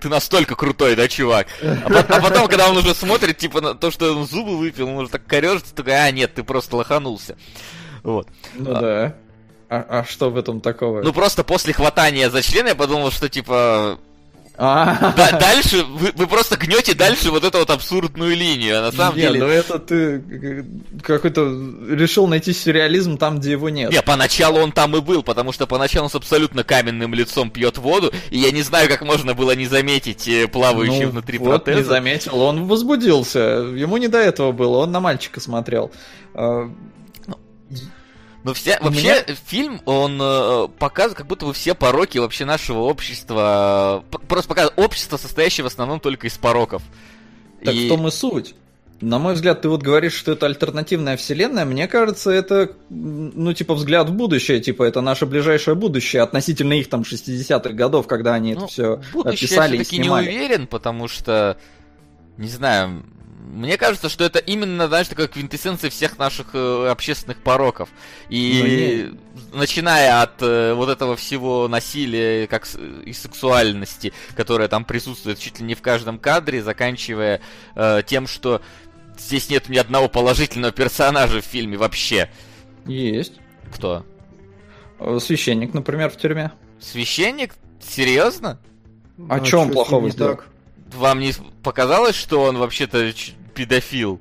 [0.00, 1.48] ты настолько крутой, да, чувак?
[1.62, 4.96] А, а потом, когда он уже смотрит, типа, на то, что он зубы выпил, он
[4.96, 7.36] уже так корежится, такой, а, нет, ты просто лоханулся.
[8.02, 8.28] Вот.
[8.54, 9.16] Ну а, да.
[9.68, 11.02] А, а что в этом такого?
[11.02, 13.98] Ну просто после хватания за член я подумал, что типа.
[14.56, 18.78] Да, дальше вы, вы просто гнете дальше вот эту вот абсурдную линию.
[18.78, 19.40] А на самом не, деле.
[19.40, 20.64] Ну это ты
[21.02, 21.42] какой-то
[21.90, 23.92] решил найти сюрреализм там, где его нет.
[23.92, 27.78] Не, поначалу он там и был, потому что поначалу он с абсолютно каменным лицом пьет
[27.78, 31.64] воду, и я не знаю, как можно было не заметить э, плавающий ну, внутри вот
[31.64, 31.78] протеза.
[31.78, 33.38] не заметил, он возбудился.
[33.38, 35.92] Ему не до этого было, он на мальчика смотрел.
[38.46, 39.24] Но вся, вообще меня...
[39.44, 44.04] фильм, он э, показывает как будто бы все пороки вообще нашего общества.
[44.28, 46.80] Просто показывает общество, состоящее в основном только из пороков.
[47.64, 47.86] Так и...
[47.86, 48.54] в том и суть.
[49.00, 51.64] На мой взгляд, ты вот говоришь, что это альтернативная вселенная.
[51.64, 54.60] Мне кажется, это, ну, типа, взгляд в будущее.
[54.60, 59.00] Типа, это наше ближайшее будущее относительно их там 60-х годов, когда они ну, это все
[59.32, 60.30] писали я и снимали.
[60.30, 61.58] не уверен, потому что,
[62.36, 63.02] не знаю,
[63.56, 67.88] мне кажется, что это именно, знаешь, такая квинтэссенция всех наших э, общественных пороков.
[68.28, 69.10] И
[69.52, 72.66] ну, начиная от э, вот этого всего насилия как
[73.04, 77.40] и сексуальности, которая там присутствует чуть ли не в каждом кадре, заканчивая
[77.74, 78.60] э, тем, что
[79.18, 82.30] здесь нет ни одного положительного персонажа в фильме вообще.
[82.84, 83.34] Есть.
[83.74, 84.04] Кто?
[84.98, 86.52] Э, священник, например, в тюрьме.
[86.80, 87.54] Священник?
[87.80, 88.60] Серьезно?
[89.28, 90.36] А, а чем плохого сделал?
[90.36, 90.46] Так?
[90.92, 91.32] Вам не
[91.62, 93.12] показалось, что он вообще-то
[93.54, 94.20] педофил?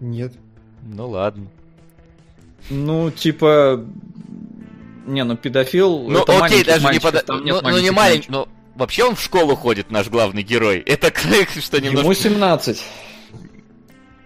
[0.00, 0.32] Нет.
[0.82, 1.46] Ну ладно.
[2.70, 3.84] Ну, типа...
[5.06, 6.08] Не, ну педофил...
[6.08, 7.26] Ну окей, даже не под...
[7.28, 10.78] Ну, ну не маленький, но вообще он в школу ходит, наш главный герой.
[10.78, 11.12] Это
[11.60, 12.04] что немножко...
[12.04, 12.82] Ему 17.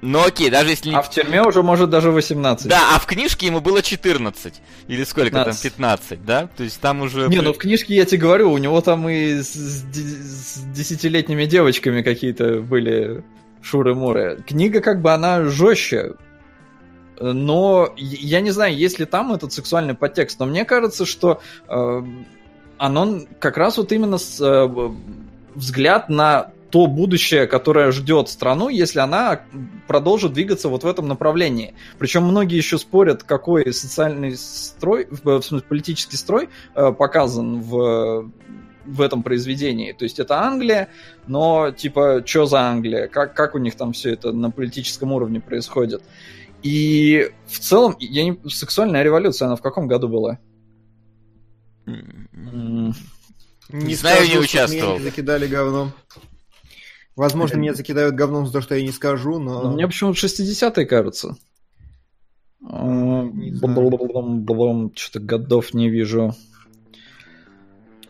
[0.07, 0.95] Ну окей, даже если...
[0.95, 2.69] А в тюрьме уже может даже 18.
[2.69, 4.55] Да, а в книжке ему было 14.
[4.87, 5.62] Или сколько 15.
[5.62, 6.49] там, 15, да?
[6.57, 7.27] То есть там уже...
[7.27, 12.03] Не, ну в книжке я тебе говорю, у него там и с, с десятилетними девочками
[12.03, 13.24] какие-то были
[13.62, 14.45] шуры-муры.
[14.47, 16.12] Книга как бы она жестче,
[17.20, 22.03] но я не знаю, есть ли там этот сексуальный подтекст, но мне кажется, что э,
[22.78, 24.69] оно как раз вот именно с, э,
[25.57, 29.43] взгляд на то будущее, которое ждет страну, если она
[29.87, 31.75] продолжит двигаться вот в этом направлении.
[31.99, 38.31] Причем многие еще спорят, какой социальный строй, в смысле политический строй э, показан в
[38.87, 39.93] в этом произведении.
[39.93, 40.89] То есть это Англия,
[41.27, 43.09] но типа, что за Англия?
[43.09, 46.03] Как, как у них там все это на политическом уровне происходит?
[46.63, 48.39] И в целом, я не...
[48.49, 50.39] сексуальная революция, она в каком году была?
[51.85, 52.95] Не,
[53.69, 54.99] не знаю, скажу, не участвовал.
[55.01, 55.93] Закидали говном.
[57.17, 59.63] Возможно, меня закидают говном за то, что я не скажу, но...
[59.63, 61.37] но мне почему-то 60-е кажется.
[64.95, 66.35] Что-то годов не вижу.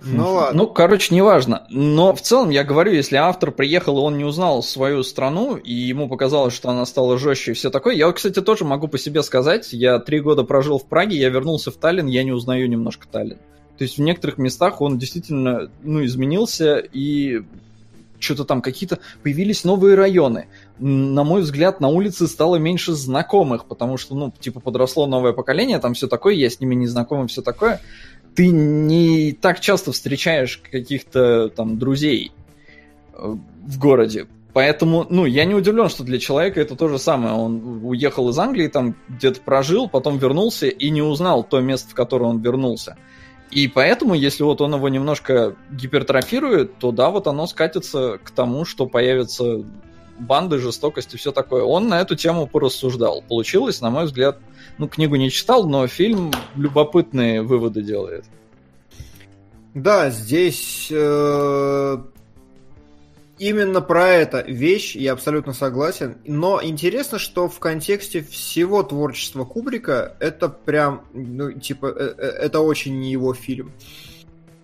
[0.03, 0.63] Ну ладно.
[0.63, 1.67] Ну, короче, неважно.
[1.71, 5.73] Но в целом, я говорю, если автор приехал, и он не узнал свою страну, и
[5.73, 7.95] ему показалось, что она стала жестче и все такое.
[7.95, 9.73] Я, кстати, тоже могу по себе сказать.
[9.73, 13.39] Я три года прожил в Праге, я вернулся в Таллин, я не узнаю немножко Таллин.
[13.79, 17.43] То есть в некоторых местах он действительно ну, изменился, и
[18.19, 20.47] что-то там какие-то появились новые районы.
[20.79, 25.79] На мой взгляд, на улице стало меньше знакомых, потому что, ну, типа, подросло новое поколение,
[25.79, 27.81] там все такое, я с ними не знаком все такое.
[28.35, 32.33] ты не так часто встречаешь каких-то там друзей
[33.15, 33.37] э,
[33.67, 34.27] в городе.
[34.57, 37.35] Поэтому, ну, я не удивлен, что для человека это то же самое.
[37.35, 41.95] Он уехал из Англии, там где-то прожил, потом вернулся и не узнал то место, в
[41.95, 42.97] которое он вернулся.
[43.51, 48.65] И поэтому, если вот он его немножко гипертрофирует, то да, вот оно скатится к тому,
[48.65, 49.65] что появятся
[50.19, 51.63] банды, жестокость и все такое.
[51.63, 53.23] Он на эту тему порассуждал.
[53.23, 54.39] Получилось, на мой взгляд,
[54.79, 58.25] ну, книгу не читал, но фильм любопытные выводы делает.
[59.75, 61.99] Да, здесь э,
[63.39, 66.19] именно про это вещь, я абсолютно согласен.
[66.25, 72.61] Но интересно, что в контексте всего творчества Кубрика это прям, ну, типа, э, э, это
[72.61, 73.73] очень не его фильм.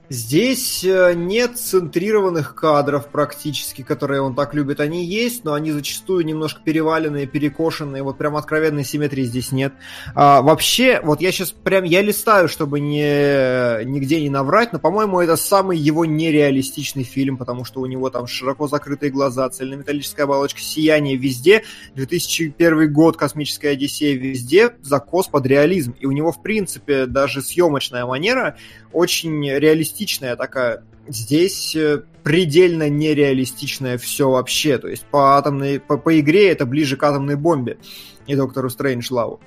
[0.09, 4.81] Здесь э, нет центрированных кадров практически, которые он так любит.
[4.81, 8.03] Они есть, но они зачастую немножко переваленные, перекошенные.
[8.03, 9.73] Вот прям откровенной симметрии здесь нет.
[10.15, 15.21] А, вообще, вот я сейчас прям, я листаю, чтобы не, нигде не наврать, но, по-моему,
[15.21, 20.61] это самый его нереалистичный фильм, потому что у него там широко закрытые глаза, цельнометаллическая оболочка,
[20.61, 21.63] сияние везде.
[21.95, 25.95] 2001 год, космическая Одиссея везде, закос под реализм.
[26.01, 28.57] И у него, в принципе, даже съемочная манера
[28.93, 29.92] очень реалистичная
[30.37, 30.85] такая.
[31.09, 34.79] Здесь э, предельно нереалистичное все вообще.
[34.79, 37.79] То есть по атомной, по, по игре это ближе к атомной бомбе
[38.27, 39.41] и доктору Стрэндж Лаву.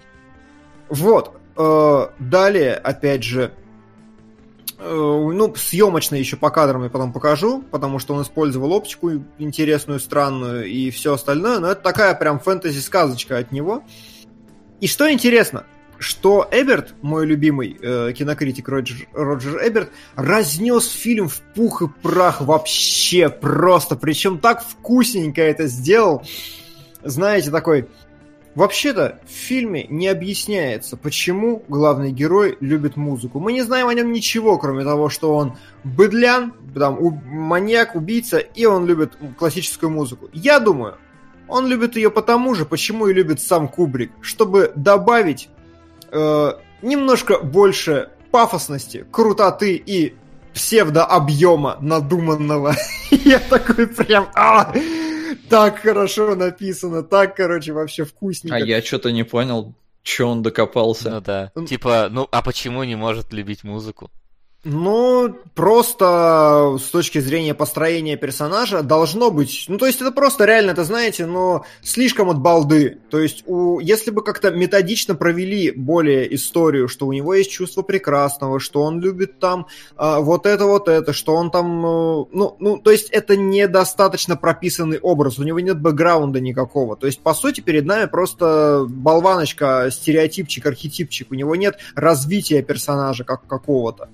[0.89, 1.35] Вот.
[1.57, 3.53] Э, далее, опять же,
[4.77, 9.99] э, ну, съемочно еще по кадрам я потом покажу, потому что он использовал оптику интересную,
[9.99, 13.83] странную и все остальное, но это такая прям фэнтези-сказочка от него.
[14.81, 15.65] И что интересно,
[15.97, 22.41] что Эберт, мой любимый э, кинокритик Роджер, Роджер Эберт, разнес фильм в пух и прах
[22.41, 23.95] вообще просто.
[23.95, 26.23] Причем так вкусненько это сделал.
[27.03, 27.87] Знаете, такой...
[28.55, 33.41] Вообще-то в фильме не объясняется, почему главный герой любит музыку.
[33.41, 38.37] Мы не знаем о нем ничего, кроме того, что он быдлян, там, у, маньяк, убийца,
[38.37, 40.29] и он любит классическую музыку.
[40.31, 40.95] Я думаю,
[41.49, 45.49] он любит ее потому же, почему и любит сам Кубрик, чтобы добавить
[46.11, 50.15] э, немножко больше пафосности, крутоты и
[50.53, 52.75] псевдообъема надуманного.
[53.11, 54.29] Я такой прям...
[54.33, 54.73] А,
[55.49, 58.55] так хорошо написано, так, короче, вообще вкусненько.
[58.55, 61.09] А я что-то не понял, что он докопался.
[61.09, 61.51] Ну да.
[61.67, 64.09] Типа, ну а почему не может любить музыку?
[64.67, 69.65] Ну, просто с точки зрения построения персонажа должно быть...
[69.67, 72.97] Ну, то есть это просто реально, это знаете, но слишком от балды.
[73.11, 77.83] То есть у, если бы как-то методично провели более историю, что у него есть чувство
[77.83, 79.67] прекрасного, что он любит там
[79.99, 81.85] э, вот это, вот это, что он там...
[81.85, 86.97] Э, ну, ну, то есть это недостаточно прописанный образ, у него нет бэкграунда никакого.
[86.97, 91.29] То есть, по сути, перед нами просто болваночка, стереотипчик, архетипчик.
[91.29, 94.09] У него нет развития персонажа как какого-то.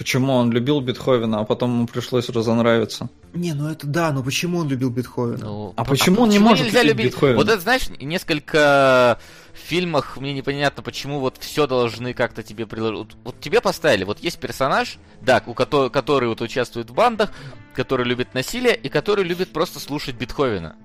[0.00, 3.10] Почему он любил Бетховена, а потом ему пришлось разонравиться?
[3.34, 5.44] Не, ну это да, но почему он любил Бетховена?
[5.44, 7.36] Ну, а, а почему он не может нельзя любить Бетховена?
[7.36, 9.20] Вот это, знаешь, несколько
[9.52, 13.14] фильмах мне непонятно, почему вот все должны как-то тебе приложить.
[13.24, 17.30] Вот тебе поставили, вот есть персонаж, да, у который, который вот участвует в бандах,
[17.74, 20.76] который любит насилие и который любит просто слушать Бетховена.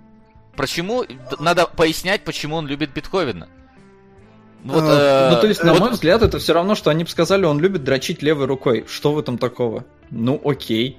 [0.57, 1.05] Почему?
[1.39, 3.47] Надо пояснять, почему он любит Бетховена.
[4.65, 5.79] Вот, а, э, ну, то есть, на вот...
[5.79, 8.83] мой взгляд, это все равно, что они бы сказали, он любит дрочить левой рукой.
[8.87, 9.85] Что в этом такого?
[10.09, 10.97] Ну, окей.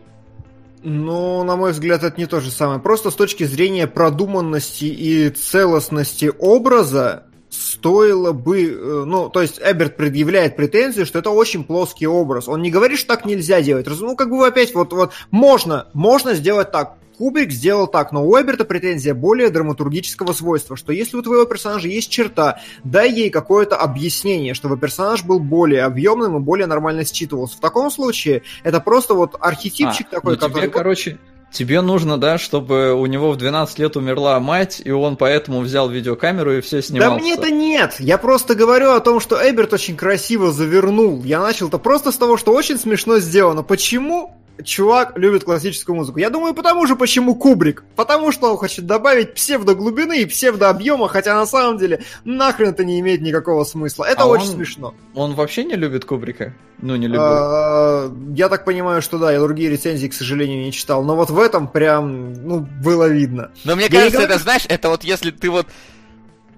[0.84, 2.78] Ну, на мой взгляд, это не то же самое.
[2.78, 7.25] Просто с точки зрения продуманности и целостности образа
[7.56, 8.64] стоило бы...
[8.64, 12.48] Э, ну, то есть Эберт предъявляет претензию, что это очень плоский образ.
[12.48, 13.86] Он не говорит, что так нельзя делать.
[13.86, 16.96] Ну, как бы опять, вот, вот можно, можно сделать так.
[17.18, 21.88] Кубрик сделал так, но у Эберта претензия более драматургического свойства, что если у твоего персонажа
[21.88, 27.56] есть черта, дай ей какое-то объяснение, чтобы персонаж был более объемным и более нормально считывался.
[27.56, 30.62] В таком случае это просто вот архетипчик а, такой, ну, который...
[30.64, 31.18] Тебе, короче,
[31.50, 35.88] Тебе нужно, да, чтобы у него в 12 лет умерла мать, и он поэтому взял
[35.88, 37.12] видеокамеру и все снимал.
[37.12, 37.96] Да мне-то нет!
[37.98, 41.22] Я просто говорю о том, что Эберт очень красиво завернул.
[41.24, 43.62] Я начал-то просто с того, что очень смешно сделано.
[43.62, 44.36] Почему?
[44.64, 46.18] Чувак любит классическую музыку.
[46.18, 47.84] Я думаю, потому же, почему Кубрик.
[47.94, 53.00] Потому что он хочет добавить псевдоглубины и псевдообъема, хотя на самом деле нахрен это не
[53.00, 54.04] имеет никакого смысла.
[54.04, 54.94] Это а очень он, смешно.
[55.14, 56.54] Он вообще не любит Кубрика?
[56.80, 57.20] Ну, не любит.
[57.22, 61.02] А, я так понимаю, что да, я другие рецензии, к сожалению, не читал.
[61.04, 63.50] Но вот в этом прям, ну, было видно.
[63.64, 65.66] Но мне кажется, это, знаешь, это вот если ты вот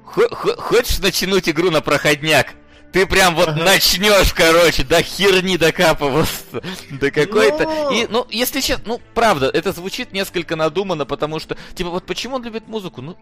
[0.04, 2.48] хочешь начинуть игру на проходняк,
[2.92, 3.62] ты прям вот ага.
[3.62, 7.64] начнешь, короче, до херни докапываться, до какой-то.
[7.64, 7.90] Но...
[7.90, 12.36] И, ну, если честно, ну, правда, это звучит несколько надуманно, потому что, типа, вот почему
[12.36, 13.02] он любит музыку?
[13.02, 13.16] Ну,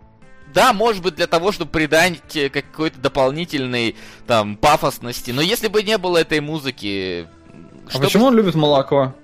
[0.55, 2.21] да, может быть, для того, чтобы придать
[2.53, 3.97] какой-то дополнительной,
[4.27, 5.33] там, пафосности.
[5.33, 7.27] Но если бы не было этой музыки,
[7.87, 9.15] А Чтобы- почему он любит молоко?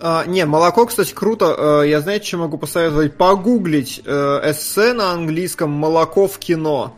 [0.00, 1.82] А, не, молоко, кстати, круто.
[1.82, 3.16] Э, Я, знаете, что могу посоветовать?
[3.16, 6.96] Погуглить э, эссе на английском «Молоко в кино».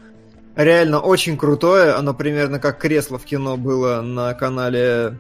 [0.57, 1.93] Реально очень крутое.
[1.93, 5.19] Оно примерно как кресло в кино было на канале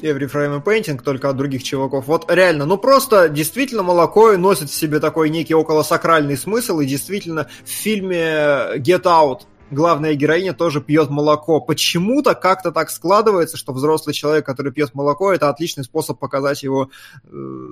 [0.00, 2.06] Every Frame and Painting, только от других чуваков.
[2.06, 7.48] Вот реально, ну просто действительно молоко носит в себе такой некий околосакральный смысл, и действительно
[7.64, 11.60] в фильме Get Out главная героиня тоже пьет молоко.
[11.60, 16.90] Почему-то как-то так складывается, что взрослый человек, который пьет молоко, это отличный способ показать его
[17.24, 17.66] э,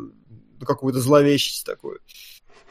[0.64, 2.00] какую-то зловещесть такую.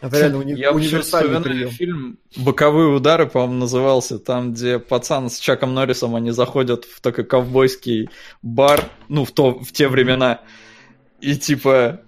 [0.02, 1.70] Это реально уни- Я универсальный прием.
[1.70, 7.24] фильм «Боковые удары», по-моему, назывался, там, где пацан с Чаком Норрисом, они заходят в такой
[7.24, 8.10] ковбойский
[8.42, 10.42] бар, ну, в, то, в те времена,
[11.20, 12.02] и типа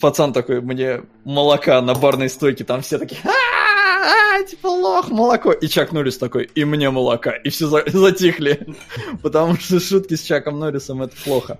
[0.00, 5.52] пацан такой, мне молока на барной стойке, там все такие, «А-а-а, типа лох, молоко.
[5.52, 7.32] И Чак Норрис такой, и мне молока.
[7.32, 8.74] И все за- затихли.
[9.22, 11.58] Потому что шутки с Чаком Норрисом это плохо.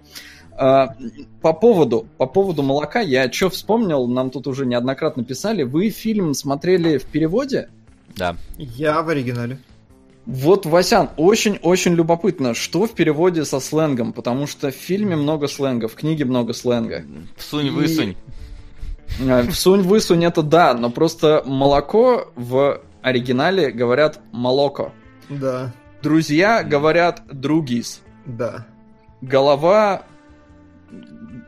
[0.57, 0.95] А,
[1.41, 6.35] По поводу, по поводу молока, я что вспомнил, нам тут уже неоднократно писали, вы фильм
[6.35, 7.69] смотрели в переводе?
[8.17, 8.37] Да.
[8.59, 9.59] Я в оригинале.
[10.27, 15.89] Вот, Васян, очень-очень любопытно, что в переводе со сленгом, потому что в фильме много сленга,
[15.89, 17.05] в книге много сленга.
[17.37, 18.17] Всунь-высунь.
[19.27, 24.93] А, Всунь-высунь это да, но просто молоко в оригинале говорят молоко.
[25.29, 25.73] Да,
[26.03, 28.01] Друзья говорят другис.
[28.27, 28.67] да.
[29.23, 30.03] Голова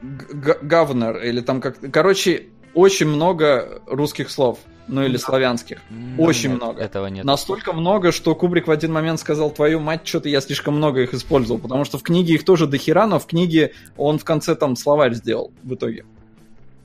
[0.03, 1.79] говнер, или там как...
[1.93, 4.59] Короче, очень много русских слов,
[4.89, 5.79] ну или славянских.
[6.19, 6.81] Очень Нет, много.
[6.83, 7.25] Этого нет.
[7.25, 11.15] Настолько много, что Кубрик в один момент сказал, твою мать, что-то я слишком много их
[11.15, 14.77] использовал, потому что в книге их тоже дохера, но в книге он в конце там
[14.77, 16.05] словарь сделал в итоге.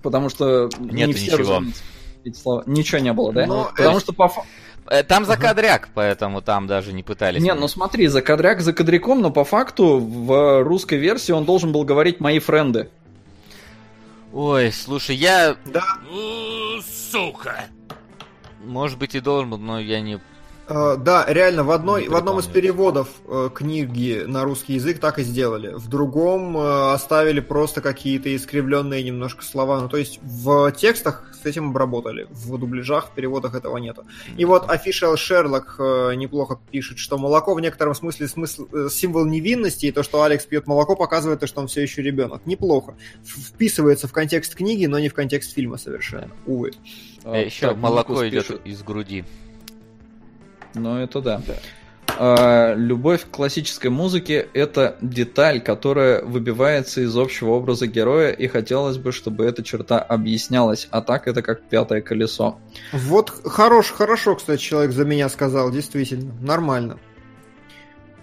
[0.01, 1.63] Потому что не Нету все ничего.
[2.23, 2.63] эти слова.
[2.65, 3.45] Ничего не было, да?
[3.47, 4.31] Но Потому это- что по,
[4.89, 7.41] Э, Там закадряк, поэтому там даже не пытались.
[7.43, 11.71] Не, ну смотри, за кадряк за кадряком, но по факту в русской версии он должен
[11.73, 12.89] был говорить «мои френды».
[14.39, 15.57] Ой, слушай, я,
[16.11, 17.65] У, Сука!
[18.63, 20.19] может быть, и должен был, но я не...
[20.69, 25.19] Э, Да, реально, в, одной, в одном из переводов э, книги на русский язык так
[25.19, 25.73] и сделали.
[25.73, 29.79] В другом э, оставили просто какие-то искривленные немножко слова.
[29.81, 32.27] Ну, то есть в текстах с этим обработали.
[32.29, 34.05] В дубляжах, в переводах этого нету.
[34.35, 39.25] И вот Official Sherlock э, неплохо пишет, что молоко в некотором смысле смысл, э, символ
[39.25, 42.45] невинности, и то, что Алекс пьет молоко, показывает то, что он все еще ребенок.
[42.45, 42.95] Неплохо.
[43.23, 46.31] Вписывается в контекст книги, но не в контекст фильма совершенно.
[46.45, 46.71] Увы.
[47.25, 49.25] Еще так, молоко идет из груди.
[50.73, 51.41] Ну, это да.
[52.19, 58.97] А, любовь к классической музыке– это деталь, которая выбивается из общего образа героя, и хотелось
[58.97, 62.57] бы, чтобы эта черта объяснялась, а так это как пятое колесо.
[62.91, 66.97] Вот хорош, хорошо, кстати, человек за меня сказал, действительно, нормально.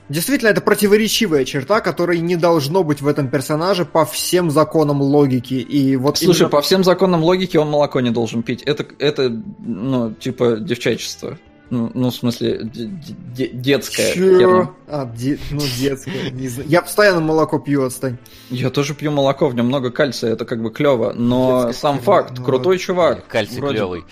[0.09, 5.55] Действительно, это противоречивая черта, которой не должно быть в этом персонаже по всем законам логики.
[5.55, 8.63] И вот Слушай, именно- по всем законам логики он молоко не должен пить.
[8.65, 11.39] Это, это ну, типа девчачество.
[11.71, 12.91] Ну, ну, в смысле, де-
[13.35, 14.13] де- детское.
[14.15, 14.75] Чё?
[14.87, 16.69] А, де- ну, детское, не знаю.
[16.71, 18.19] Я постоянно молоко пью, отстань.
[18.51, 21.13] Я тоже пью молоко, в нем много кальция, это как бы клево.
[21.17, 23.27] Но Детское сам термин, факт, ну, крутой чувак.
[23.27, 24.05] Кальций вроде клевый.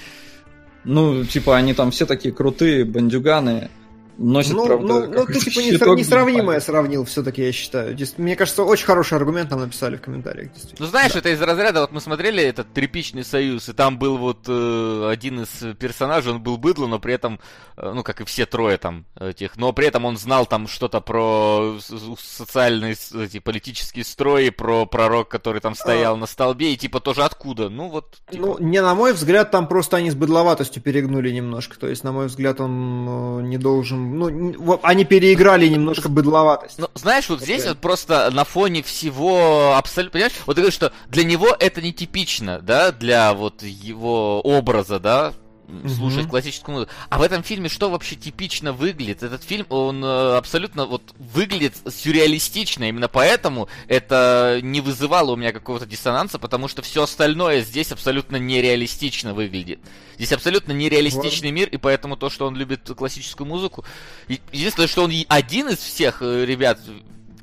[0.84, 3.70] Ну, типа, они там все такие крутые, бандюганы.
[4.18, 7.96] Носят, Ну, правда, ну, ну, ты типа не щиток сра- несравнимое сравнил все-таки, я считаю.
[8.18, 10.50] Мне кажется, очень хороший аргумент нам написали в комментариях.
[10.78, 14.44] Ну знаешь, это из разряда, вот мы смотрели этот тряпичный союз, и там был вот
[14.48, 17.40] э, один из персонажей, он был быдло, но при этом,
[17.76, 21.00] э, ну как и все трое там этих, но при этом он знал там что-то
[21.00, 21.78] про
[22.18, 27.68] социальные эти политические строи, про пророк, который там стоял на столбе, и типа тоже откуда?
[27.68, 28.20] Ну вот.
[28.30, 31.78] типа, Ну, не на мой взгляд, там просто они с быдловатостью перегнули немножко.
[31.78, 34.01] То есть, на мой взгляд, он э, не должен...
[34.02, 36.78] Ну, они переиграли немножко быдловатость.
[36.78, 40.92] Ну, знаешь, вот здесь вот просто на фоне всего абсолютно, понимаешь, вот ты говоришь, что
[41.08, 45.32] для него это нетипично, да, для вот его образа, да,
[45.68, 46.92] м, слушать классическую музыку.
[47.08, 49.22] А в этом фильме что вообще типично выглядит?
[49.22, 55.52] Этот фильм, он э, абсолютно вот выглядит сюрреалистично, именно поэтому это не вызывало у меня
[55.52, 59.80] какого-то диссонанса, потому что все остальное здесь абсолютно нереалистично выглядит.
[60.16, 63.84] Здесь абсолютно нереалистичный мир, и поэтому то, что он любит классическую музыку,
[64.28, 66.78] единственное, что он один из всех э, ребят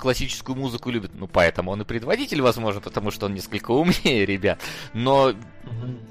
[0.00, 4.60] классическую музыку любит, ну поэтому он и предводитель, возможно, потому что он несколько умнее ребят,
[4.92, 5.34] но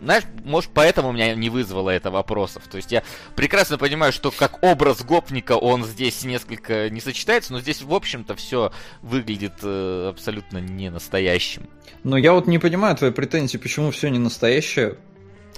[0.01, 2.63] знаешь, может, поэтому у меня не вызвало это вопросов.
[2.69, 3.03] То есть я
[3.35, 8.35] прекрасно понимаю, что как образ гопника он здесь несколько не сочетается, но здесь, в общем-то,
[8.35, 11.67] все выглядит э, абсолютно не настоящим.
[12.03, 14.97] Но я вот не понимаю твои претензии, почему все не настоящее.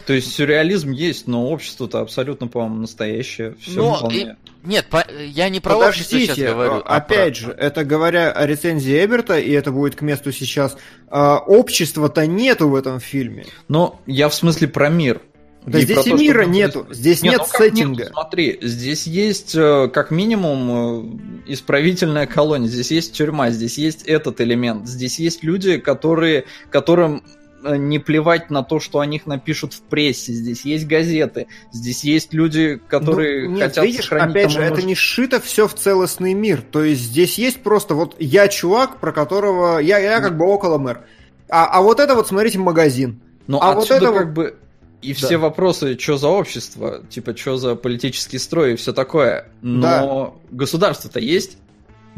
[0.05, 3.55] То есть сюрреализм есть, но общество-то абсолютно, по-моему, настоящее.
[3.61, 4.37] Все Но вполне.
[4.63, 6.71] и- нет, по- я не про общество сейчас Подождите, говорю.
[6.73, 10.31] а, а опять про- же, это говоря о рецензии Эберта, и это будет к месту
[10.31, 10.77] сейчас,
[11.09, 13.45] а, общества-то нету в этом фильме.
[13.67, 15.21] Но я в смысле про мир.
[15.63, 18.07] Да И здесь и то, мира нету, здесь Не, нет ну сеттинга.
[18.07, 24.41] Смотри, здесь есть э, как минимум э, исправительная колония, здесь есть тюрьма, здесь есть этот
[24.41, 27.23] элемент, здесь есть люди, которые, которым
[27.63, 32.33] не плевать на то, что о них напишут в прессе, здесь есть газеты, здесь есть
[32.33, 34.87] люди, которые Ну, нет, хотят видишь, сохранить опять же, это нужно.
[34.87, 36.61] не сшито все в целостный мир.
[36.61, 40.77] То есть здесь есть просто вот я чувак, про которого я, я как бы около
[40.77, 41.01] мэр.
[41.49, 43.19] А, а вот это вот, смотрите, магазин.
[43.47, 44.55] Ну, А вот это как вот- бы
[45.01, 45.17] и Да.
[45.27, 49.47] все вопросы, что за общество, типа, что за политический строй и все такое.
[49.61, 51.57] Но государство-то есть.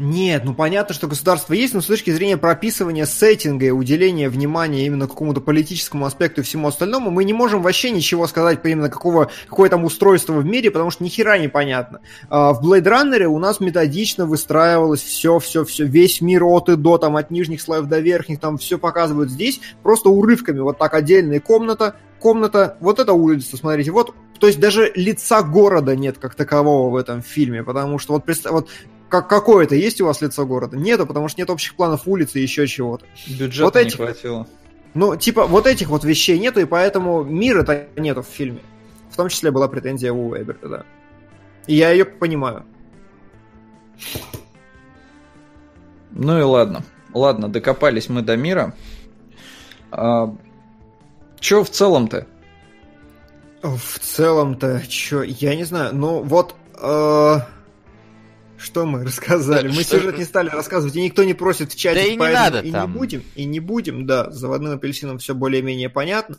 [0.00, 4.86] Нет, ну понятно, что государство есть, но с точки зрения прописывания сеттинга и уделения внимания
[4.86, 8.90] именно какому-то политическому аспекту и всему остальному, мы не можем вообще ничего сказать по именно
[8.90, 12.00] какого, какое там устройство в мире, потому что ни хера непонятно.
[12.28, 16.74] А, в Blade Runner у нас методично выстраивалось все, все, все, весь мир от и
[16.74, 20.94] до, там, от нижних слоев до верхних, там все показывают здесь, просто урывками, вот так
[20.94, 26.34] отдельная комната, комната, вот эта улица, смотрите, вот, то есть даже лица города нет как
[26.34, 28.68] такового в этом фильме, потому что вот, вот
[29.08, 30.76] как какое-то есть у вас лицо города?
[30.76, 33.06] Нету, потому что нет общих планов улицы и еще чего-то.
[33.28, 34.46] Бюджета Вот не этих- хватило.
[34.94, 38.60] Ну, типа, вот этих вот вещей нету, и поэтому мира-то нету в фильме.
[39.10, 40.84] В том числе была претензия у Эберта, да.
[41.66, 42.64] И я ее понимаю.
[46.10, 46.82] Ну и ладно.
[47.12, 48.74] Ладно, докопались мы до мира.
[49.90, 50.34] А,
[51.40, 52.26] Че в целом-то?
[53.62, 56.54] В целом-то, чё, я не знаю, ну вот...
[56.80, 57.36] э,
[58.58, 59.68] Что мы рассказали?
[59.68, 62.60] Мы сюжет не стали рассказывать, и никто не просит в чате, Да и не надо
[62.60, 62.90] и там.
[62.92, 66.38] не будем, и не будем, да, с заводным апельсином все более-менее понятно.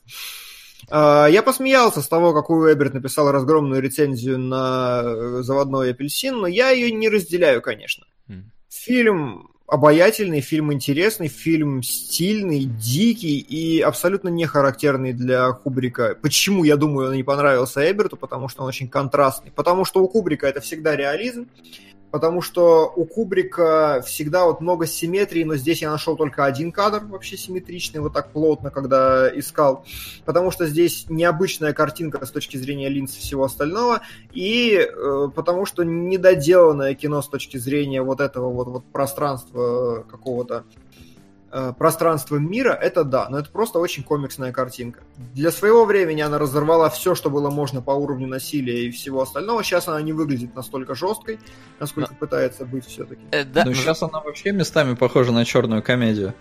[0.90, 6.48] А, Я посмеялся с того, какую Эберт написал разгромную рецензию на э, заводной апельсин, но
[6.48, 8.06] я ее не разделяю, конечно.
[8.30, 8.52] М.
[8.70, 16.16] Фильм обаятельный, фильм интересный, фильм стильный, дикий и абсолютно не характерный для Кубрика.
[16.22, 18.16] Почему, я думаю, он не понравился Эберту?
[18.16, 19.52] Потому что он очень контрастный.
[19.52, 21.48] Потому что у Кубрика это всегда реализм.
[22.16, 27.04] Потому что у Кубрика всегда вот много симметрии, но здесь я нашел только один кадр
[27.04, 29.84] вообще симметричный, вот так плотно, когда искал.
[30.24, 34.00] Потому что здесь необычная картинка с точки зрения линз и всего остального.
[34.32, 40.10] И э, потому что недоделанное кино с точки зрения вот этого вот, вот пространства э,
[40.10, 40.64] какого-то
[41.56, 45.02] э, пространства мира, это да, но это просто очень комиксная картинка.
[45.34, 49.64] Для своего времени она разорвала все, что было можно по уровню насилия и всего остального.
[49.64, 51.40] Сейчас она не выглядит настолько жесткой,
[51.80, 53.22] насколько пытается быть все-таки.
[53.32, 56.34] Э, да, ну, ну, сейчас она вообще местами похожа на черную комедию.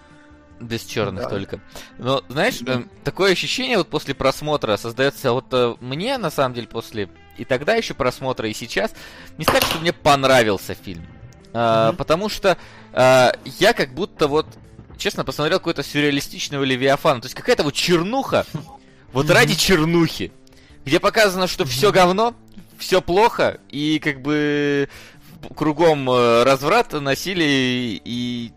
[0.60, 1.28] Без черных Да.
[1.28, 1.60] только.
[1.98, 6.68] Но, знаешь, эм, такое ощущение вот после просмотра создается, вот э, мне, на самом деле,
[6.68, 8.92] после и тогда еще просмотра, и сейчас,
[9.38, 11.04] не сказать, что мне понравился фильм.
[11.52, 11.96] А, Мгм.
[11.96, 12.56] Потому что
[12.92, 14.46] а, я как будто вот,
[14.96, 17.20] честно, посмотрел какой-то сюрреалистичного Левиафана.
[17.20, 18.46] То есть какая-то вот чернуха,
[19.12, 20.32] вот ради чернухи,
[20.84, 22.34] где показано, что все говно,
[22.78, 24.88] все плохо, и как бы
[25.56, 28.52] кругом э, разврат, насилие, и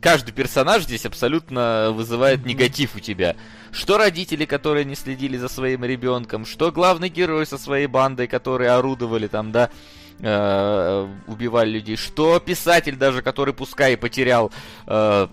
[0.00, 3.36] каждый персонаж здесь абсолютно вызывает негатив у тебя.
[3.70, 8.70] Что родители, которые не следили за своим ребенком, что главный герой со своей бандой, которые
[8.70, 9.70] орудовали там, да,
[10.18, 14.52] э, убивали людей, что писатель даже, который пускай и потерял
[14.86, 15.28] э,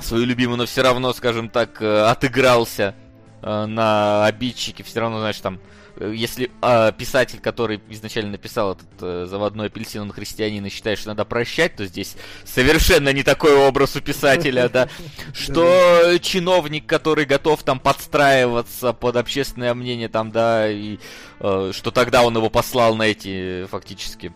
[0.00, 2.94] свою любимую, но все равно, скажем так, э, отыгрался
[3.42, 5.60] э, на обидчике, все равно, знаешь, там,
[5.96, 10.98] э, если э, писатель, который изначально написал этот э, заводной апельсин, он христианин и считает,
[10.98, 14.88] что надо прощать, то здесь совершенно не такой образ у писателя, да.
[15.32, 20.98] Что чиновник, который готов там подстраиваться под общественное мнение, там, да, и
[21.40, 24.32] э, что тогда он его послал на эти фактически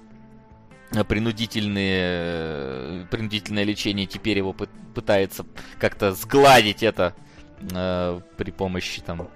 [0.90, 5.44] принудительные э, принудительное лечение, теперь его пы- пытается
[5.78, 7.14] как-то сгладить это
[7.60, 9.28] э, при помощи там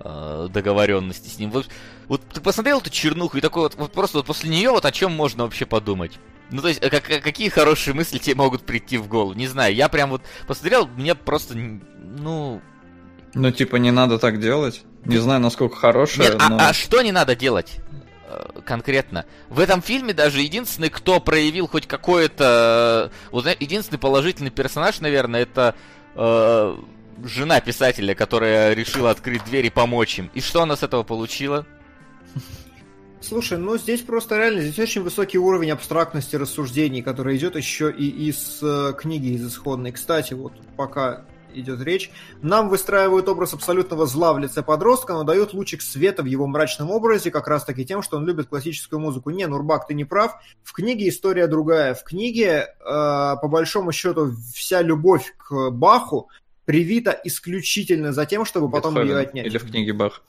[0.00, 1.50] э, договоренности с ним.
[1.50, 1.68] Вот,
[2.08, 4.92] вот ты посмотрел эту чернуху и такой вот, вот просто вот после нее вот о
[4.92, 6.18] чем можно вообще подумать?
[6.50, 9.34] Ну, то есть, э, как, э, какие хорошие мысли тебе могут прийти в голову?
[9.34, 12.60] Не знаю, я прям вот посмотрел, мне просто, ну...
[13.34, 14.82] Ну, типа, не надо так делать.
[15.04, 16.58] Не знаю, насколько хорошая, Нет, а, но...
[16.58, 17.76] а что не надо делать?
[18.28, 19.24] Э, Конкретно.
[19.48, 23.10] В этом фильме даже единственный, кто проявил хоть какое-то...
[23.12, 25.74] э, Вот единственный положительный персонаж, наверное, это
[26.14, 26.76] э,
[27.24, 30.30] жена писателя, которая решила открыть дверь и помочь им.
[30.34, 31.66] И что она с этого получила?
[33.20, 38.08] Слушай, ну здесь просто реально, здесь очень высокий уровень абстрактности рассуждений, который идет еще и
[38.28, 39.90] из э, книги, из исходной.
[39.92, 42.10] Кстати, вот пока идет речь.
[42.42, 46.90] Нам выстраивают образ абсолютного зла в лице подростка, но дают лучик света в его мрачном
[46.90, 49.30] образе, как раз таки тем, что он любит классическую музыку.
[49.30, 50.34] Не, Нурбак, ты не прав.
[50.62, 51.94] В книге история другая.
[51.94, 56.28] В книге, э, по большому счету, вся любовь к Баху
[56.64, 59.16] привита исключительно за тем, чтобы потом Бетховен.
[59.16, 59.46] ее отнять.
[59.46, 60.22] Или в книге Бах.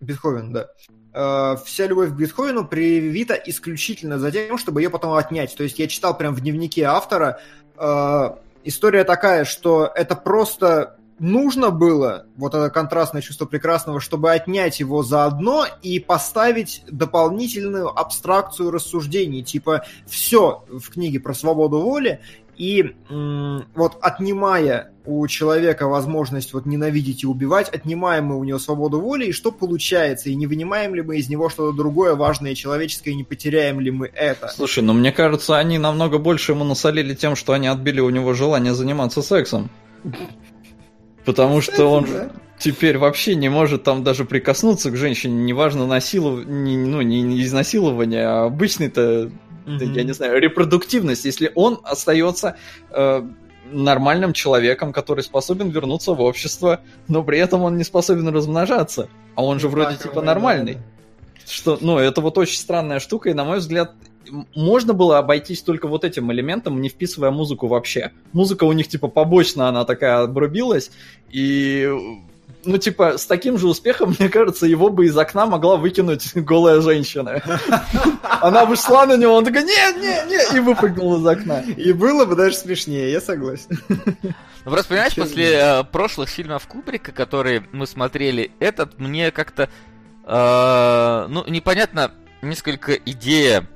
[0.00, 0.70] Бетховен, да.
[1.12, 5.54] Э, Вся любовь к Бетховену привита исключительно за тем, чтобы ее потом отнять.
[5.56, 7.40] То есть я читал прям в дневнике автора.
[7.76, 8.30] э,
[8.64, 15.02] История такая, что это просто нужно было, вот это контрастное чувство прекрасного, чтобы отнять его
[15.02, 19.42] заодно и поставить дополнительную абстракцию рассуждений.
[19.42, 22.20] Типа все в книге про свободу воли,
[22.60, 22.94] и
[23.74, 29.28] вот отнимая у человека возможность вот ненавидеть и убивать, отнимаем мы у него свободу воли,
[29.28, 30.28] и что получается?
[30.28, 33.90] И не вынимаем ли мы из него что-то другое важное человеческое, и не потеряем ли
[33.90, 34.48] мы это?
[34.48, 38.34] Слушай, ну мне кажется, они намного больше ему насолили тем, что они отбили у него
[38.34, 39.70] желание заниматься сексом.
[41.24, 42.06] Потому что он
[42.58, 46.44] теперь вообще не может там даже прикоснуться к женщине, неважно насилов...
[46.46, 49.30] не, ну, не изнасилование, а обычный-то,
[49.66, 52.56] да, я не знаю, репродуктивность, если он остается
[52.90, 53.22] э,
[53.72, 59.08] нормальным человеком, который способен вернуться в общество, но при этом он не способен размножаться.
[59.34, 60.74] А он же вроде Так, типа нормальный.
[60.74, 60.80] да.
[61.46, 63.92] Что, ну, это вот очень странная штука, и, на мой взгляд,
[64.54, 68.12] можно было обойтись только вот этим элементом, не вписывая музыку вообще.
[68.32, 70.90] Музыка у них, типа, побочно, она такая обрубилась,
[71.30, 71.88] и,
[72.64, 76.80] ну, типа, с таким же успехом, мне кажется, его бы из окна могла выкинуть голая
[76.80, 77.42] женщина.
[78.40, 81.60] Она бы шла на него, он такой, нет, нет, нет, и выпрыгнул из окна.
[81.60, 83.78] И было бы даже смешнее, я согласен.
[84.64, 89.70] Ну, просто, понимаешь, после э, прошлых фильмов Кубрика, которые мы смотрели, этот мне как-то,
[90.24, 92.12] э, ну, непонятно,
[92.42, 93.66] несколько идея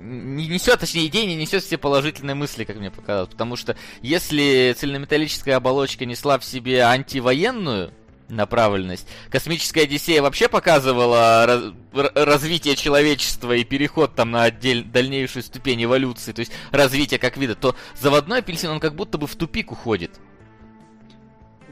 [0.00, 3.30] не несет, точнее, идея не несет все положительные мысли, как мне показалось.
[3.30, 7.92] Потому что если цельнометаллическая оболочка несла в себе антивоенную
[8.28, 15.84] направленность, космическая Одиссея вообще показывала раз- развитие человечества и переход там на отдель- дальнейшую ступень
[15.84, 19.72] эволюции, то есть развитие как вида, то заводной апельсин, он как будто бы в тупик
[19.72, 20.20] уходит.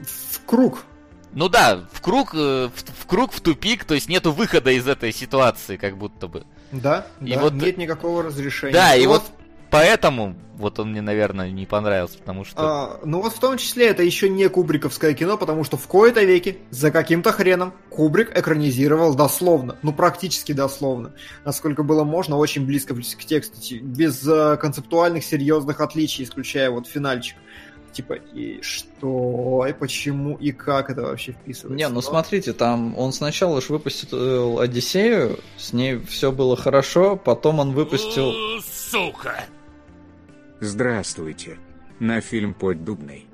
[0.01, 0.85] В круг.
[1.31, 4.87] Ну да, в круг, э, в, в круг, в тупик, то есть нету выхода из
[4.87, 6.45] этой ситуации, как будто бы.
[6.71, 8.73] Да, И да, вот- нет никакого разрешения.
[8.73, 9.23] Да, и Ну вот
[9.69, 12.57] поэтому вот он мне, наверное, не понравился, потому что...
[12.57, 16.21] А, ну вот в том числе это еще не кубриковское кино, потому что в кои-то
[16.21, 21.13] веке за каким-то хреном Кубрик экранизировал дословно, ну практически дословно,
[21.45, 27.37] насколько было можно, очень близко к тексту, без э, концептуальных серьезных отличий, исключая вот финальчик.
[27.91, 31.75] Типа, и что, и почему, и как это вообще вписывается?
[31.77, 37.59] Не, ну смотрите, там он сначала же выпустил Одиссею, с ней все было хорошо, потом
[37.59, 38.31] он выпустил...
[38.61, 39.43] Сука!
[40.59, 41.57] Здравствуйте.
[41.99, 43.25] На фильм «Поддубный».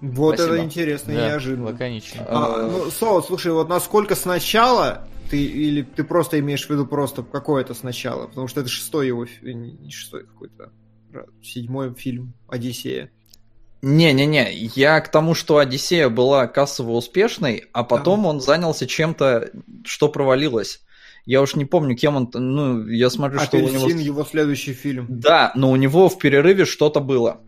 [0.00, 0.56] Вот Спасибо.
[0.56, 1.66] это интересно и да, неожиданно.
[1.66, 2.24] лаконично.
[2.28, 6.86] А, Э, ну, Со, слушай, вот насколько сначала ты или ты просто имеешь в виду
[6.86, 10.72] просто какое-то сначала, потому что это шестой его, не шестой какой-то,
[11.10, 13.10] ра- седьмой фильм Одиссея.
[13.84, 19.50] Не-не-не, я к тому, что Одиссея была кассово успешной, а потом он занялся чем-то,
[19.84, 20.80] что провалилось.
[21.26, 22.30] Я уж не помню, кем он...
[22.32, 23.84] Ну, я смотрю, что у него...
[23.84, 25.06] Апельсин его следующий фильм.
[25.08, 27.40] Да, но у него в перерыве что-то было.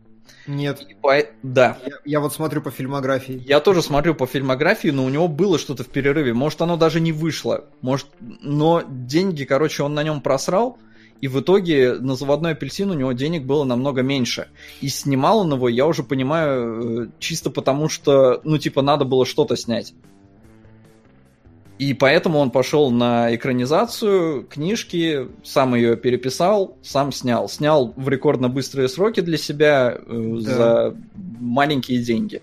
[0.47, 1.79] Нет, И по- Да.
[1.85, 3.43] я, я вот смотрю по фильмографии.
[3.47, 6.35] Я тоже смотрю по фильмографии, но у него было что-то в перерыве.
[6.35, 7.65] Может, оно даже не вышло.
[7.81, 10.79] Может, но деньги, короче, он на нем просрал.
[11.21, 14.49] И в итоге на заводной апельсин у него денег было намного меньше.
[14.81, 19.25] И снимал он его, я уже понимаю, э, чисто потому что, ну, типа, надо было
[19.25, 19.95] что-то снять.
[21.79, 27.49] И поэтому он пошел на экранизацию книжки, сам ее переписал, сам снял.
[27.49, 30.55] Снял в рекордно быстрые сроки для себя э, Да.
[30.55, 30.97] за
[31.39, 32.43] маленькие деньги.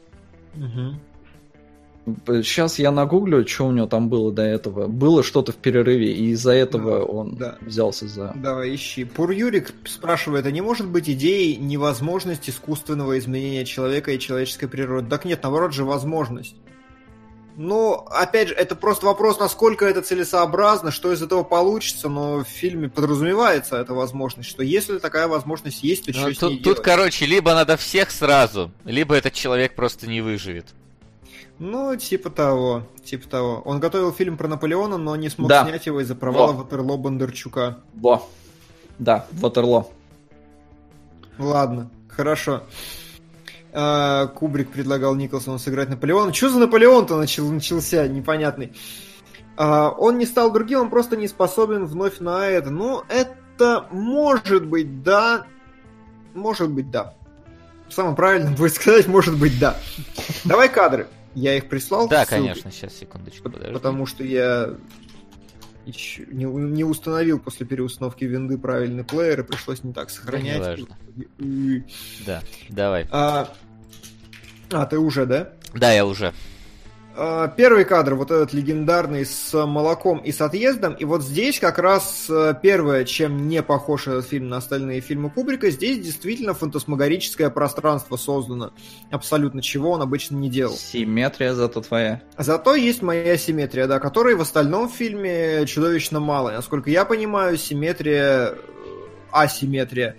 [2.25, 4.87] Сейчас я нагуглю, что у него там было до этого.
[4.87, 7.57] Было что-то в перерыве, и из-за этого Да, он да.
[7.61, 8.33] взялся за...
[8.35, 9.05] Давай, ищи.
[9.05, 15.09] Пур Юрик спрашивает, а не может быть идеей невозможность искусственного изменения человека и человеческой природы?
[15.09, 16.55] Так нет, наоборот же возможность.
[17.55, 22.47] Ну, опять же, это просто вопрос, насколько это целесообразно, что из этого получится, но в
[22.47, 26.57] фильме подразумевается эта возможность, что если такая возможность есть, то Ну, что с тут, ней
[26.57, 26.81] тут, делать?
[26.83, 30.73] короче, либо надо всех сразу, либо этот человек просто не выживет.
[31.59, 33.61] Ну, типа того, типа того.
[33.65, 35.65] Он готовил фильм про Наполеона, но не смог Да.
[35.65, 36.63] снять его из-за провала Во.
[36.63, 37.79] Ватерло Бондарчука.
[37.93, 38.27] Во.
[38.99, 39.87] Да, Ватерло.
[41.37, 42.63] Ладно, хорошо.
[43.71, 46.33] А, Кубрик предлагал Николсону сыграть Наполеона.
[46.33, 48.73] Что за Наполеон-то начал, начался непонятный?
[49.57, 52.69] А, он не стал другим, он просто не способен вновь на это.
[52.69, 55.45] Ну, это может быть, да.
[56.33, 57.13] Может быть, да.
[57.89, 59.77] самым правильным будет сказать, может быть, да.
[60.43, 61.07] Давай кадры.
[61.35, 62.07] Я их прислал.
[62.07, 63.73] Да, конечно, сейчас, секундочку, подожди.
[63.73, 64.75] Потому что я
[65.85, 70.59] еще не, не установил после переустановки винды правильный плеер, и пришлось не так сохранять.
[70.59, 71.85] Да, неважно.
[72.25, 73.07] Да, давай.
[73.11, 73.53] А,
[74.71, 75.53] а, ты уже, да?
[75.73, 76.33] Да, я уже.
[77.15, 81.77] А, первый кадр, вот этот легендарный с молоком и с отъездом, и вот здесь как
[81.77, 87.51] раз э, первое, чем не похож этот фильм на остальные фильмы Кубрика, здесь действительно фантасмагорическое
[87.51, 88.73] пространство создано,
[89.11, 90.75] абсолютно чего он обычно не делал.
[90.75, 92.21] Симметрия зато твоя.
[92.37, 96.51] Зато есть моя симметрия, да, которой в остальном фильме чудовищно мало.
[96.51, 98.55] Насколько я понимаю, симметрия, э,
[99.31, 100.17] асимметрия,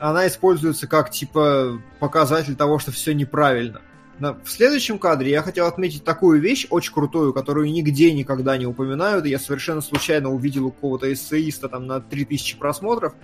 [0.00, 3.80] она используется как типа показатель того, что все неправильно.
[4.18, 9.26] В следующем кадре я хотел отметить такую вещь, очень крутую, которую нигде никогда не упоминают.
[9.26, 13.14] Я совершенно случайно увидел у какого-то эссеиста там на 3000 просмотров.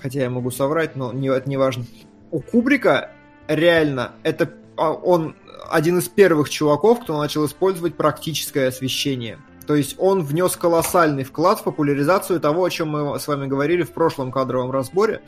[0.00, 1.84] Хотя я могу соврать, но не, это не важно.
[2.30, 3.12] У Кубрика
[3.46, 5.36] реально это а, он
[5.70, 9.38] один из первых чуваков, кто начал использовать практическое освещение.
[9.66, 13.82] То есть он внес колоссальный вклад в популяризацию того, о чем мы с вами говорили
[13.82, 15.22] в прошлом кадровом разборе.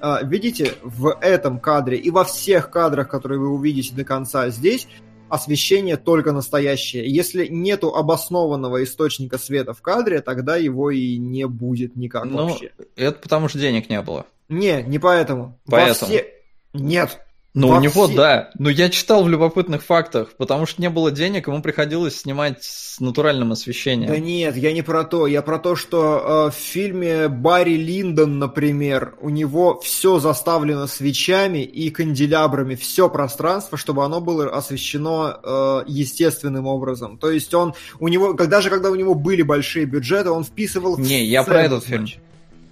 [0.00, 4.86] А, видите в этом кадре и во всех кадрах, которые вы увидите до конца здесь,
[5.28, 7.08] освещение только настоящее.
[7.08, 12.72] Если нету обоснованного источника света в кадре, тогда его и не будет никак ну, вообще.
[12.96, 14.26] Это потому что денег не было.
[14.48, 15.58] Не, не поэтому.
[15.66, 16.10] Поэтому.
[16.10, 16.26] Во все...
[16.74, 17.20] Нет,
[17.54, 18.16] ну, у него, все...
[18.16, 18.50] да.
[18.58, 23.00] Но я читал в любопытных фактах, потому что не было денег, ему приходилось снимать с
[23.00, 24.10] натуральным освещением.
[24.10, 25.26] Да нет, я не про то.
[25.26, 31.62] Я про то, что э, в фильме Барри Линдон, например, у него все заставлено свечами
[31.62, 37.18] и канделябрами, все пространство, чтобы оно было освещено э, естественным образом.
[37.18, 40.98] То есть он, у него, когда же, когда у него были большие бюджеты, он вписывал...
[40.98, 42.06] Не, я про этот фильм.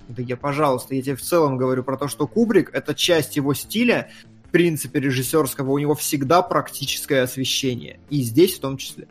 [0.08, 3.55] Да я, пожалуйста, я тебе в целом говорю про то, что Кубрик— это часть его
[3.55, 4.08] стиля,
[4.49, 8.00] принципе режиссерского, у него всегда практическое освещение.
[8.10, 9.08] И здесь в том числе.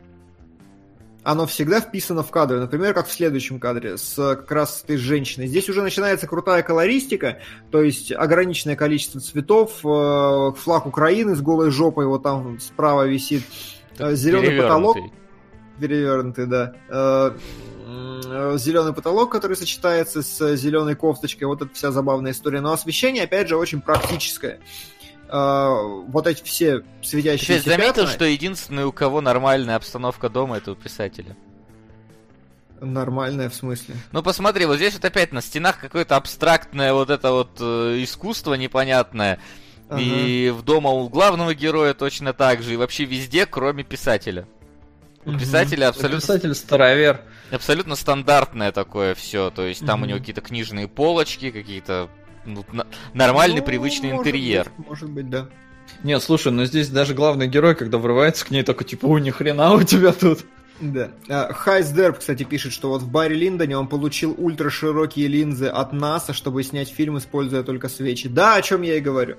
[1.22, 2.60] Оно всегда вписано в кадры.
[2.60, 5.48] Например, как в следующем кадре с как раз этой женщиной.
[5.48, 7.40] Здесь уже начинается крутая колористика,
[7.72, 13.42] то есть ограниченное количество цветов, э, флаг Украины с голой жопой, вот там справа висит,
[13.98, 14.98] э, зеленый потолок.
[15.80, 17.36] Перевернутый, да э,
[18.58, 21.48] зеленый потолок, который сочетается с зеленой кофточкой.
[21.48, 22.60] Вот это вся забавная история.
[22.60, 24.60] Но освещение, опять же, очень практическое.
[25.28, 28.12] Uh, вот эти все светящиеся Ты заметил, пятна...
[28.12, 31.36] что единственный, у кого нормальная обстановка дома, это у писателя?
[32.80, 33.96] Нормальная в смысле?
[34.12, 38.54] Ну посмотри, вот здесь вот опять на стенах какое-то абстрактное вот это вот э, искусство
[38.54, 39.40] непонятное.
[39.88, 40.00] Ага.
[40.00, 42.74] И в дома у главного героя точно так же.
[42.74, 44.46] И вообще везде, кроме писателя.
[45.24, 45.38] У угу.
[45.38, 46.20] писателя абсолютно...
[46.20, 47.22] Писатель старовер.
[47.50, 49.50] Абсолютно стандартное такое все.
[49.50, 50.06] То есть там угу.
[50.06, 52.10] у него какие-то книжные полочки, какие-то
[52.46, 52.64] ну,
[53.14, 54.70] нормальный, ну, привычный может интерьер.
[54.76, 55.48] Быть, может быть, да.
[56.02, 59.30] Нет, слушай, но здесь даже главный герой, когда врывается к ней, такой, типа, у ни
[59.30, 60.44] хрена у тебя тут.
[60.80, 61.10] Да.
[61.52, 66.34] Хайс Дерб, кстати, пишет, что вот в Барри Линдоне он получил ультраширокие линзы от НАСА,
[66.34, 68.28] чтобы снять фильм, используя только свечи.
[68.28, 69.36] Да, о чем я и говорю.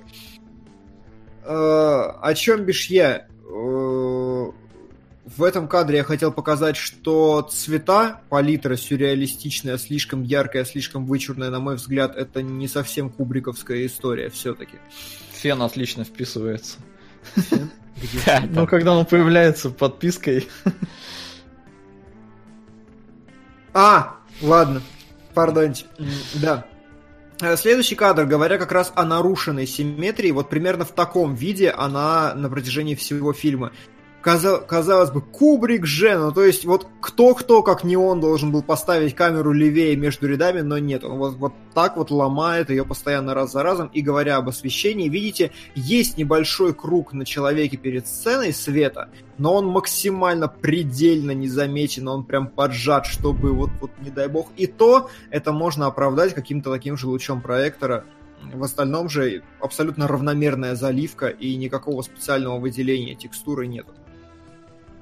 [1.45, 3.27] Uh, о чем бишь я?
[3.45, 4.53] Uh,
[5.35, 11.59] в этом кадре я хотел показать, что цвета, палитра сюрреалистичная, слишком яркая, слишком вычурная, на
[11.59, 14.77] мой взгляд, это не совсем кубриковская история все-таки.
[15.33, 16.77] Фен отлично вписывается.
[18.51, 20.47] Ну, когда он появляется подпиской.
[23.73, 24.81] А, ладно.
[25.33, 25.85] Пардоньте.
[26.35, 26.65] Да.
[27.41, 32.33] Э, следующий кадр, говоря как раз о нарушенной симметрии, вот примерно в таком виде она
[32.35, 33.71] на протяжении всего фильма
[34.27, 39.15] казалось бы, Кубрик же, ну то есть вот кто-кто, как не он, должен был поставить
[39.15, 43.53] камеру левее между рядами, но нет, он вот, вот так вот ломает ее постоянно раз
[43.53, 49.09] за разом, и говоря об освещении, видите, есть небольшой круг на человеке перед сценой света,
[49.37, 54.67] но он максимально предельно незаметен, он прям поджат, чтобы вот, вот не дай бог, и
[54.67, 58.03] то это можно оправдать каким-то таким же лучом проектора,
[58.53, 63.93] в остальном же абсолютно равномерная заливка и никакого специального выделения текстуры нету.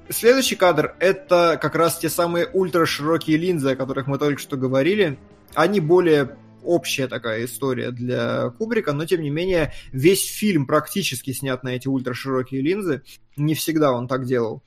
[0.09, 5.17] Следующий кадр— это как раз те самые ультраширокие линзы, о которых мы только что говорили.
[5.55, 11.63] Они более общая такая история для Кубрика, но тем не менее весь фильм практически снят
[11.63, 13.01] на эти ультраширокие линзы.
[13.35, 14.61] Не всегда он так делал.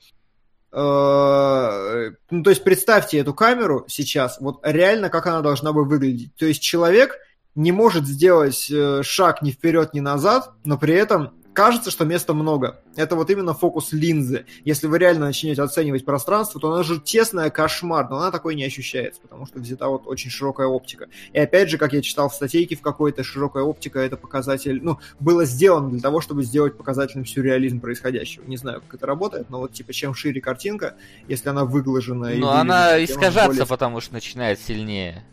[0.71, 6.35] Э, ну, то есть представьте эту камеру сейчас, вот реально как она должна бы выглядеть.
[6.35, 7.17] То есть человек
[7.55, 12.33] не может сделать э, шаг ни вперед, ни назад, но при этом кажется, что места
[12.33, 12.79] много.
[12.95, 14.45] Это вот именно фокус линзы.
[14.63, 18.63] Если вы реально начнете оценивать пространство, то она же тесная, кошмар, но она такой не
[18.63, 21.09] ощущается, потому что взята вот очень широкая оптика.
[21.33, 24.99] И опять же, как я читал в статейке в какой-то, широкая оптика это показатель, ну,
[25.19, 28.45] было сделано для того, чтобы сделать показательным сюрреализм происходящего.
[28.45, 30.95] Не знаю, как это работает, но вот типа чем шире картинка,
[31.27, 32.29] если она выглажена...
[32.35, 33.65] Но она искажаться, более...
[33.65, 35.25] потому что начинает сильнее.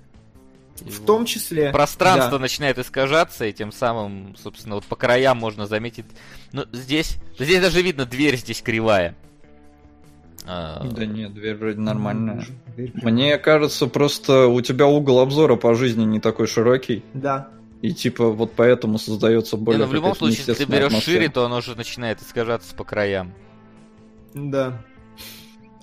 [0.81, 1.71] В том числе.
[1.71, 2.39] Пространство да.
[2.39, 6.07] начинает искажаться, и тем самым, собственно, вот по краям можно заметить.
[6.53, 7.17] Ну, здесь.
[7.39, 9.17] Здесь даже видно, дверь здесь кривая.
[10.49, 12.45] А, да нет, дверь вроде нормальная.
[12.77, 17.05] Мне кажется, просто у тебя угол обзора по жизни не такой широкий.
[17.15, 17.49] Да.
[17.83, 19.81] И типа вот поэтому создается более.
[19.81, 22.85] Не, ну, в любом случае, если ты берешь шире, то оно уже начинает искажаться по
[22.85, 23.35] краям.
[24.35, 24.83] Да.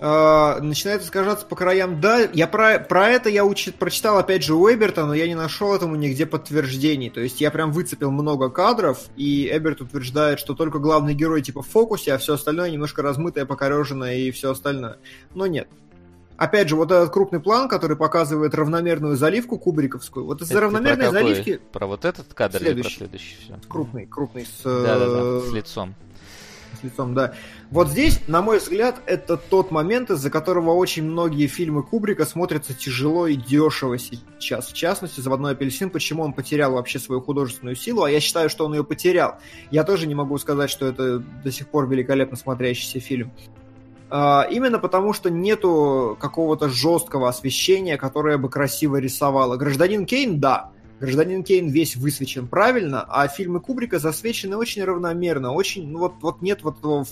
[0.03, 2.01] Uh, начинает искажаться по краям.
[2.01, 5.35] Да, я про, про это я уч, прочитал опять же у Эберта, но я не
[5.35, 7.09] нашел этому нигде подтверждений.
[7.09, 11.61] То есть я прям выцепил много кадров, и Эберт утверждает, что только главный герой типа
[11.61, 14.97] в фокусе, а все остальное немножко размытое, покореженное и все остальное.
[15.35, 15.69] Но нет.
[16.35, 21.11] Опять же, вот этот крупный план, который показывает равномерную заливку кубриковскую, вот из-за равномерной про
[21.13, 21.61] заливки...
[21.71, 22.75] Про вот этот кадр следующий.
[22.75, 23.35] или про следующий?
[23.39, 23.69] Все.
[23.69, 24.63] Крупный, крупный, с...
[24.65, 25.95] Да-да-да, с лицом
[26.83, 27.33] лицом, да.
[27.71, 32.73] Вот здесь, на мой взгляд, это тот момент, из-за которого очень многие фильмы Кубрика смотрятся
[32.73, 34.67] тяжело и дешево сейчас.
[34.67, 38.65] В частности, «Заводной апельсин», почему он потерял вообще свою художественную силу, а я считаю, что
[38.65, 39.37] он ее потерял.
[39.71, 43.31] Я тоже не могу сказать, что это до сих пор великолепно смотрящийся фильм.
[44.09, 49.57] Uh, именно потому, что нету какого-то жесткого освещения, которое бы красиво рисовало.
[49.57, 50.69] Гражданин Кейн, да,
[51.03, 56.41] Гражданин Кейн весь высвечен правильно, а фильмы Кубрика засвечены очень равномерно, очень, ну вот, вот
[56.41, 57.05] нет вот этого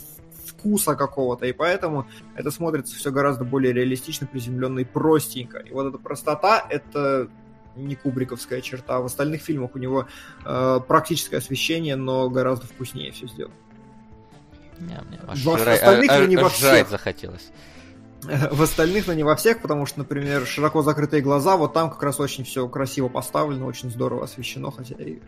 [0.45, 5.57] вкуса какого-то, и поэтому это смотрится все гораздо более реалистично, приземленно и простенько.
[5.57, 7.27] И вот эта простота— это
[7.75, 9.01] не кубриковская черта.
[9.01, 10.07] В остальных фильмах у него
[10.45, 13.55] э, практическое освещение, но гораздо вкуснее все сделано.
[14.79, 16.87] Не, мне в остальных, а, а, не во всех.
[16.87, 17.51] захотелось.
[18.51, 22.03] В остальных, но не во всех, потому что, например, широко закрытые глаза, вот там как
[22.03, 25.19] раз очень все красиво поставлено, очень здорово освещено, хотя и.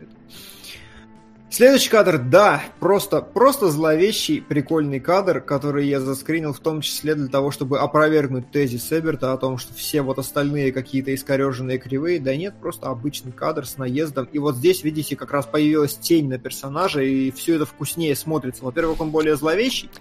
[1.49, 7.27] Следующий кадр, да, просто, просто зловещий, прикольный кадр, который я заскринил в том числе для
[7.27, 12.35] того, чтобы опровергнуть тезис Эберта о том, что все вот остальные какие-то искореженные кривые, да
[12.35, 14.27] нет, просто обычный кадр с наездом.
[14.31, 18.65] И вот здесь, видите, как раз появилась тень на персонажа, и все это вкуснее смотрится.
[18.65, 19.91] Во-первых, он более зловещий,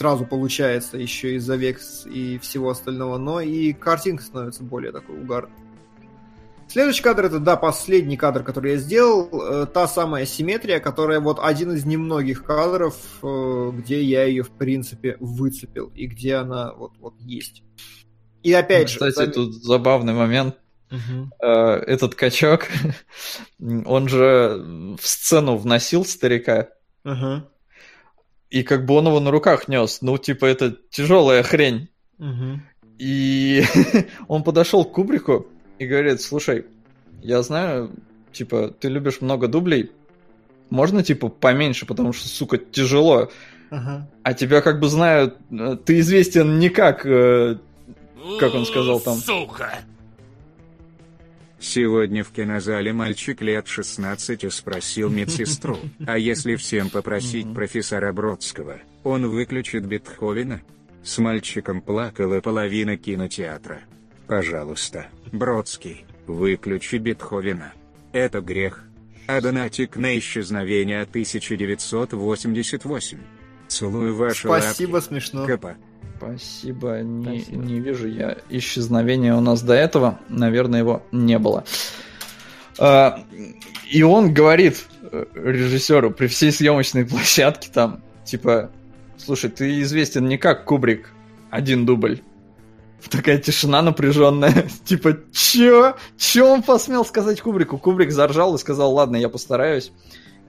[0.00, 5.52] сразу получается еще из-за векс и всего остального, но и картинка становится более такой угарной.
[6.68, 11.38] Следующий кадр это, да, последний кадр, который я сделал, э, та самая симметрия, которая вот
[11.38, 16.92] один из немногих кадров, э, где я ее, в принципе, выцепил, и где она вот,
[16.98, 17.62] вот есть.
[18.42, 19.10] И опять Кстати, же...
[19.10, 20.56] Кстати, тут забавный момент.
[20.90, 21.30] Угу.
[21.42, 22.68] Э, этот качок,
[23.60, 26.68] он же в сцену вносил старика.
[27.04, 27.42] Угу.
[28.50, 29.98] И как бы он его на руках нес.
[30.02, 31.88] Ну, типа, это тяжелая хрень.
[32.18, 32.60] Угу.
[32.98, 33.62] И
[34.28, 35.46] он подошел к Кубрику
[35.78, 36.66] и говорит, слушай,
[37.22, 37.92] я знаю,
[38.32, 39.90] типа, ты любишь много дублей,
[40.68, 43.30] можно, типа, поменьше, потому что, сука, тяжело.
[43.70, 44.08] Ага.
[44.22, 47.56] А тебя как бы знают, э, ты известен не как, э,
[48.38, 49.16] как он сказал там.
[49.16, 49.78] Сука!
[51.60, 59.28] Сегодня в кинозале мальчик лет 16 спросил медсестру, а если всем попросить профессора Бродского, он
[59.28, 60.62] выключит Бетховена?
[61.02, 63.82] С мальчиком плакала половина кинотеатра.
[64.26, 67.74] Пожалуйста, Бродский, выключи Бетховена.
[68.12, 68.84] Это грех.
[69.26, 73.18] А донатик на исчезновение 1988.
[73.68, 75.08] Целую ваши Спасибо, лапки.
[75.08, 75.46] смешно.
[75.46, 75.76] Капа.
[76.20, 77.00] Спасибо.
[77.00, 77.64] Не, Спасибо.
[77.64, 80.18] не вижу я исчезновения у нас до этого.
[80.28, 81.64] Наверное, его не было.
[82.78, 83.24] А,
[83.90, 88.70] и он говорит э, режиссеру при всей съемочной площадке там, типа,
[89.16, 91.10] слушай, ты известен не как Кубрик,
[91.50, 92.20] один дубль.
[93.08, 94.68] Такая тишина напряженная.
[94.84, 95.96] типа, чё?
[96.18, 97.78] Чё он посмел сказать Кубрику?
[97.78, 99.90] Кубрик заржал и сказал, ладно, я постараюсь.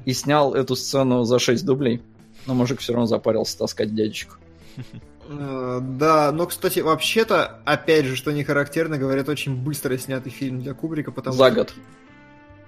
[0.03, 2.01] И снял эту сцену за 6 дублей.
[2.45, 4.35] Но мужик все равно запарился таскать дядечку.
[5.31, 10.61] Э, да, но, кстати, вообще-то, опять же, что не характерно, говорят, очень быстро снятый фильм
[10.61, 11.73] для Кубрика, потому За год.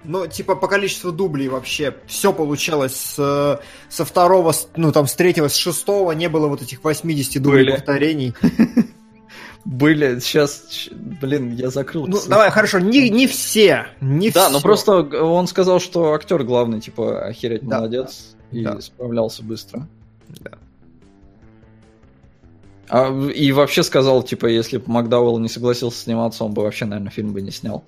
[0.04, 5.48] Ну, типа, по количеству дублей вообще все получалось с, со второго, ну, там, с третьего,
[5.48, 7.70] с шестого не было вот этих 80 дублей Были.
[7.72, 8.34] повторений.
[9.64, 12.06] Были, сейчас, блин, я закрыл.
[12.06, 14.52] Ну, давай, хорошо, не, не все, не Да, все.
[14.52, 18.78] но просто он сказал, что актер главный, типа, охереть да, молодец, и да.
[18.82, 19.88] справлялся быстро.
[20.40, 20.50] Да.
[22.88, 27.10] А, и вообще сказал, типа, если бы Макдауэлл не согласился сниматься, он бы вообще, наверное,
[27.10, 27.84] фильм бы не снял.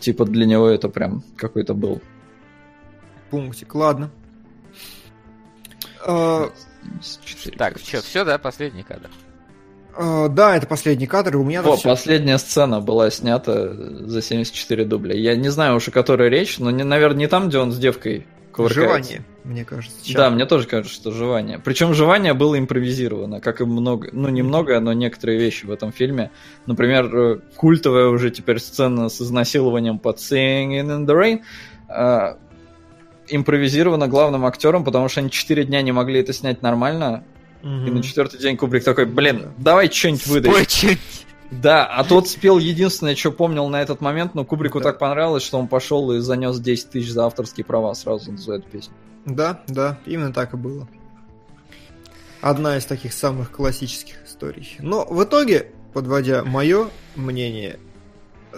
[0.00, 2.00] Типа, для него это прям какой-то был.
[3.30, 4.10] Пунктик, ладно.
[6.04, 9.08] 74 Так, что, все, да, последний кадр.
[9.96, 11.88] э, Да, это последний кадр, и у меня О, всё.
[11.88, 15.14] последняя сцена была снята за 74 дубля.
[15.16, 17.78] Я не знаю уж о которой речь, но, не, наверное, не там, где он с
[17.78, 18.26] девкой.
[18.56, 20.14] Жевание, мне кажется.
[20.14, 21.58] Да, мне тоже кажется, что жевание.
[21.58, 25.92] Причем жевание было импровизировано, как и много, ну не многое, но некоторые вещи в этом
[25.92, 26.30] фильме.
[26.66, 31.42] Например, э, культовая уже теперь сцена с изнасилованием под Singing in the Rain
[31.88, 32.36] э,
[33.28, 37.24] импровизирована главным актером, потому что они 4 дня не могли это снять нормально.
[37.62, 40.52] И на четвертый день Кубрик такой, блин, давай что-нибудь выдай.
[40.52, 41.26] Спой что-нибудь.
[41.50, 44.84] Да, а тот спел единственное, что помнил на этот момент, но Кубрику Да.
[44.90, 48.68] так понравилось, что он пошел и занес 10 тысяч за авторские права сразу за эту
[48.68, 48.94] песню.
[49.24, 50.88] Да, да, именно так и было.
[52.40, 54.76] Одна из таких самых классических историй.
[54.80, 57.78] Но в итоге, подводя мое мнение,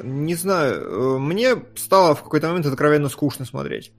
[0.03, 3.93] не знаю, э, мне стало в какой-то момент откровенно скучно смотреть.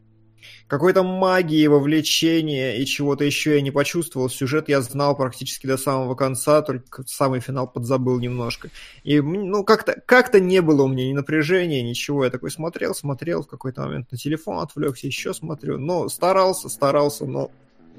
[0.68, 4.30] Какой-то магии, вовлечения и чего-то еще я не почувствовал.
[4.30, 8.70] Сюжет я знал практически до самого конца, только самый финал подзабыл немножко.
[9.04, 12.26] И, ну, как-то как не было у меня ни напряжения, ничего.
[12.26, 15.78] Я такой смотрел, смотрел, в какой-то момент на телефон отвлекся, еще смотрю.
[15.78, 17.50] Но старался, старался, но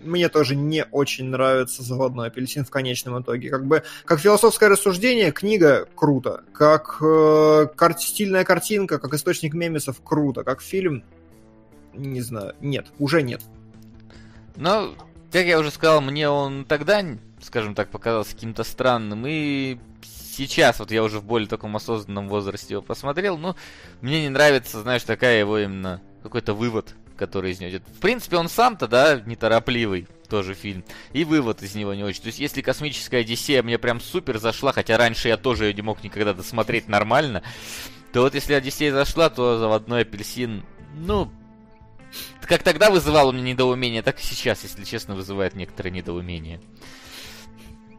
[0.04, 3.50] мне тоже не очень нравится заводной апельсин в конечном итоге.
[3.50, 6.44] Как бы, как философское рассуждение, книга круто.
[6.52, 10.44] Как э, кар- стильная картинка, как источник мемесов круто.
[10.44, 11.02] Как фильм,
[11.92, 13.42] не знаю, нет, уже нет.
[14.56, 14.94] Но,
[15.32, 17.04] как я уже сказал, мне он тогда,
[17.40, 19.24] скажем так, показался каким-то странным.
[19.26, 23.56] И сейчас, вот я уже в более таком осознанном возрасте его посмотрел, ну,
[24.00, 27.82] мне не нравится, знаешь, такая его именно какой-то вывод, который из него идет.
[27.86, 30.84] В принципе, он сам-то, да, неторопливый тоже фильм.
[31.12, 32.22] И вывод из него не очень.
[32.22, 35.82] То есть, если космическая Одиссея мне прям супер зашла, хотя раньше я тоже ее не
[35.82, 37.42] мог никогда досмотреть нормально,
[38.12, 41.30] то вот если Одиссея зашла, то заводной апельсин, ну,
[42.46, 46.60] как тогда вызывал у меня недоумение, так и сейчас, если честно, вызывает некоторое недоумение.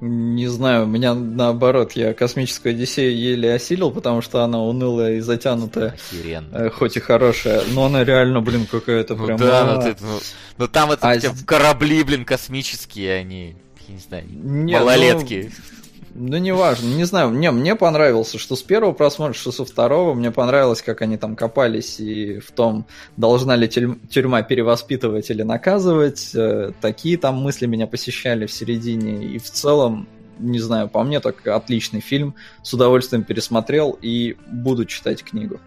[0.02, 5.20] Не знаю, у меня наоборот, я космическую Одиссею еле осилил, потому что она унылая и
[5.20, 6.56] затянутая, Охеренно.
[6.56, 9.38] э, хоть и хорошая, но она реально, блин, какая-то Ну прям...
[9.38, 9.76] да, а.
[9.76, 10.20] ну, ты- ну-
[10.58, 13.58] ну там это А корабли, блин, космические, они,
[13.90, 15.52] я не знаю, Не, ну, малолетки.
[15.54, 15.79] Ну,
[16.16, 20.82] неважно, не знаю, не, мне понравился, что с первого просмотра, что со второго, мне понравилось,
[20.82, 22.86] как они там копались и в том,
[23.18, 29.26] должна ли тюрь- тюрьма перевоспитывать или наказывать, Э, такие там мысли меня посещали в середине,
[29.26, 30.08] и в целом,
[30.40, 35.60] не знаю, по мне так отличный фильм, с удовольствием пересмотрел и буду читать книгу.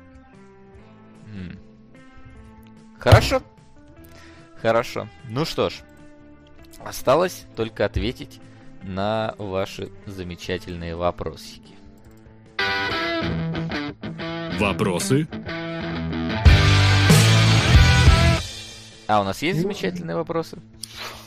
[2.98, 3.42] Хорошо.
[4.60, 5.08] Хорошо.
[5.28, 5.74] Ну что ж,
[6.84, 8.40] осталось только ответить
[8.84, 11.74] на ваши замечательные вопросики.
[14.58, 15.26] Вопросы?
[19.06, 20.58] А у нас есть замечательные вопросы?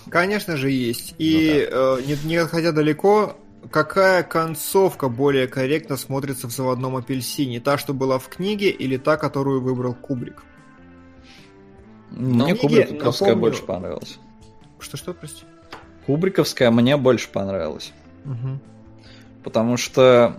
[0.10, 1.16] Конечно же есть.
[1.18, 3.38] И э, не, не отходя далеко,
[3.70, 7.60] какая концовка более корректно смотрится в заводном апельсине?
[7.60, 10.44] Та, что была в книге, или та, которую выбрал Кубрик?
[12.12, 14.20] Мне книге, Кубриковская напомню- больше понравилась.
[14.80, 15.44] Что-что, прости?
[16.06, 17.92] Кубриковская мне больше понравилась.
[18.24, 18.60] Мгм.
[19.44, 20.36] потому что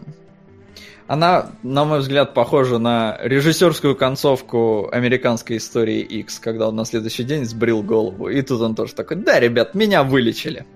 [1.06, 7.22] она, на мой взгляд, похожа на режиссерскую концовку американской истории X, когда он на следующий
[7.22, 8.28] день сбрил голову.
[8.28, 10.66] И тут он тоже такой, да, ребят, меня вылечили.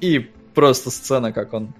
[0.00, 0.20] И
[0.54, 1.74] просто сцена, как он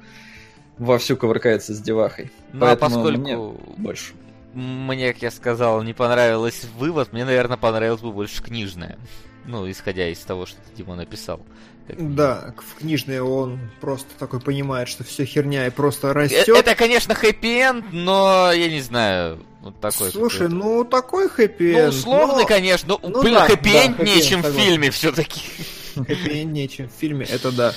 [0.79, 2.33] вовсю ковыркается с девахой.
[2.53, 3.37] Ну а Поэтому поскольку мне
[3.77, 4.15] больше.
[4.55, 8.99] мне, как я сказал, не понравилось вывод, мне, наверное, понравилось бы больше книжное.
[9.45, 11.41] Ну, исходя из того, что ты, Дима написал.
[11.87, 12.15] Как.
[12.15, 16.49] Да, в книжной он просто такой понимает, что все херня и просто Э, растет.
[16.49, 20.11] Это, конечно, хэппи-энд, но я не знаю, вот такой.
[20.11, 20.55] Слушай, какой-то.
[20.55, 22.49] ну такой хэппи Ну, условный, но...
[22.49, 22.99] конечно.
[23.03, 24.61] Ну, ну блин, да, хэппи-энд да, хэппи-энд, в согласен.
[24.61, 25.41] фильме все-таки.
[25.97, 27.75] Хэппи-энд чем в фильме, это да.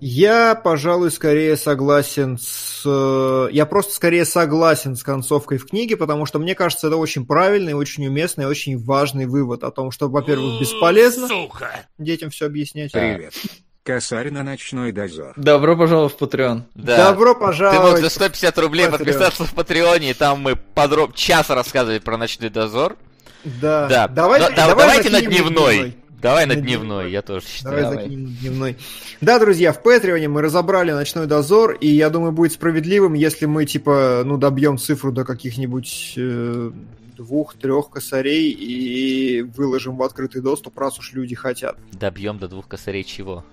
[0.00, 2.82] Я, пожалуй, скорее согласен с...
[2.86, 7.26] э, Я просто скорее согласен с концовкой в книге, потому что мне кажется, это очень
[7.26, 11.70] правильный, очень уместный, очень важный вывод о том, что, во-первых, бесполезно Сука!
[11.98, 12.92] детям все объяснять.
[12.92, 13.34] Привет.
[13.82, 15.32] Косарь на ночной дозор.
[15.36, 16.62] Добро пожаловать в Patreon.
[16.74, 17.10] Да.
[17.10, 18.00] Добро Ты мог пожаловать.
[18.02, 18.90] за 150 рублей Patreon.
[18.90, 22.96] подписаться в Патреоне, и там мы подробно час рассказывали про ночной дозор.
[23.44, 23.86] Да.
[23.88, 24.08] Да.
[24.08, 25.96] Давай, Но- да- давай давайте на закинем дневной.
[26.20, 27.82] Давай на дневной, я тоже Давай считаю.
[27.82, 28.04] Давай.
[28.04, 28.76] закинем на дневной.
[29.20, 33.64] Да, друзья, в Патреоне мы разобрали ночной дозор, и я думаю, будет справедливым, если мы,
[33.66, 36.70] типа, ну, добьем цифру до каких-нибудь э,
[37.16, 41.76] двух-трех косарей и выложим в открытый доступ, раз уж люди хотят.
[41.92, 43.44] Добьем до двух косарей чего?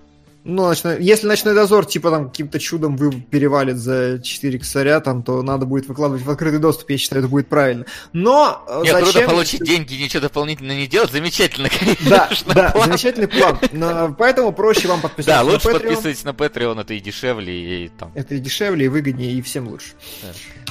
[0.48, 0.96] Ну, ночной...
[1.02, 5.66] если ночной дозор, типа, там, каким-то чудом вы перевалит за 4 косаря, там, то надо
[5.66, 7.84] будет выкладывать в открытый доступ, я считаю, это будет правильно.
[8.14, 9.12] Но э, Нет, зачем...
[9.12, 11.68] трудно получить деньги, ничего дополнительно не делать, замечательно,
[12.08, 12.54] Да, конечно.
[12.54, 12.86] да, план.
[12.86, 13.58] замечательный план.
[13.72, 15.72] Но поэтому проще вам подписаться Да, на лучше Patreon.
[15.80, 18.10] подписывайтесь на Patreon, это и дешевле, и там.
[18.14, 19.92] Это и дешевле, и выгоднее, и всем лучше.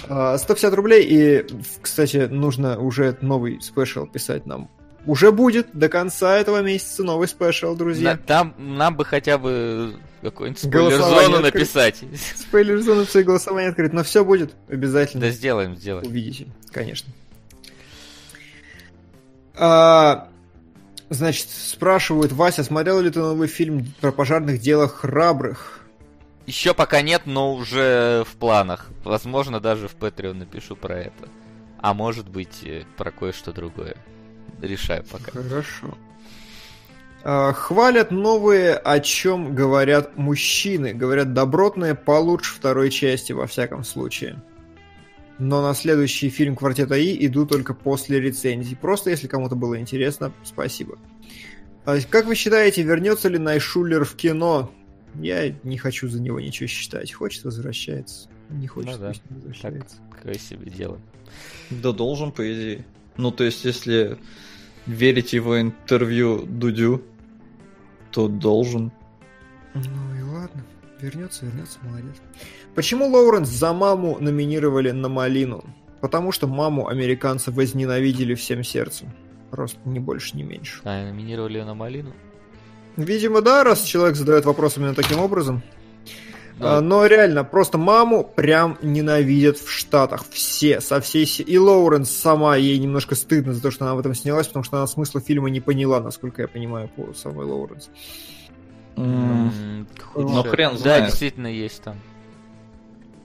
[0.10, 1.46] А, 150 рублей, и,
[1.84, 4.72] кстати, нужно уже новый special писать нам.
[5.08, 8.11] Уже будет до конца этого месяца новый special, друзья.
[8.11, 11.53] На- Там нам бы хотя бы какую-нибудь спойлер-зону открыть.
[11.53, 12.03] написать.
[12.36, 15.22] Спойлер зону все голосование открыт, но все будет обязательно.
[15.22, 16.06] Да сделаем, сделаем.
[16.06, 17.11] Увидите, конечно.
[19.56, 20.27] А,
[21.10, 25.86] значит, спрашивают, Вася, смотрел ли ты новый фильм про пожарных делах храбрых?
[26.45, 28.88] Еще пока нет, но уже в планах.
[29.03, 31.30] Возможно, даже в Patreon напишу про это.
[31.80, 33.95] А может быть, э, про кое-что другое.
[34.61, 35.32] Решаю пока.
[35.32, 35.98] Хорошо.
[37.24, 40.94] А, Хвалят новые, о чем говорят мужчины.
[40.94, 44.42] Говорят, добротные получше второй части, во всяком случае.
[45.40, 48.76] Но на следующий фильм «Квартета И» иду только после рецензий.
[48.76, 50.98] Просто, если кому-то было интересно, спасибо.
[51.86, 54.72] А Как вы считаете, вернется ли Найшулер в кино?
[55.16, 57.14] Я не хочу за него ничего считать.
[57.14, 58.30] Хочет, возвращается.
[58.50, 59.08] Не хочет, Ну да.
[59.10, 59.98] пусть не возвращается.
[60.11, 61.00] Какое себе дело.
[61.69, 62.86] Да должен, по идее.
[63.18, 64.18] Ну, то есть, если
[64.88, 67.03] верить его интервью Дудю,
[68.11, 68.91] то должен.
[69.74, 70.64] Ну и ладно.
[70.99, 72.16] Вернется, вернется, молодец.
[72.74, 75.64] Почему Лоуренс за маму номинировали на малину?
[76.01, 79.11] Потому что маму американцы возненавидели всем сердцем.
[79.51, 80.82] Просто ни больше, ни меньше.
[80.83, 82.14] А, номинировали ее на малину?
[82.95, 85.61] Видимо, да, раз человек задает вопрос именно таким образом.
[86.60, 90.26] Ну, А, но реально, просто маму прям ненавидят в Штатах.
[90.32, 91.26] Все, со всей...
[91.27, 94.64] се- И Лоуренс сама, ей немножко стыдно за то, что она в этом снялась, потому
[94.64, 97.90] что она смысла фильма не поняла, насколько я понимаю, по самой Лоуренс.
[98.95, 99.52] Ну,
[100.14, 100.44] худшее.
[100.52, 101.06] хрен Да, знает.
[101.06, 101.95] действительно есть там.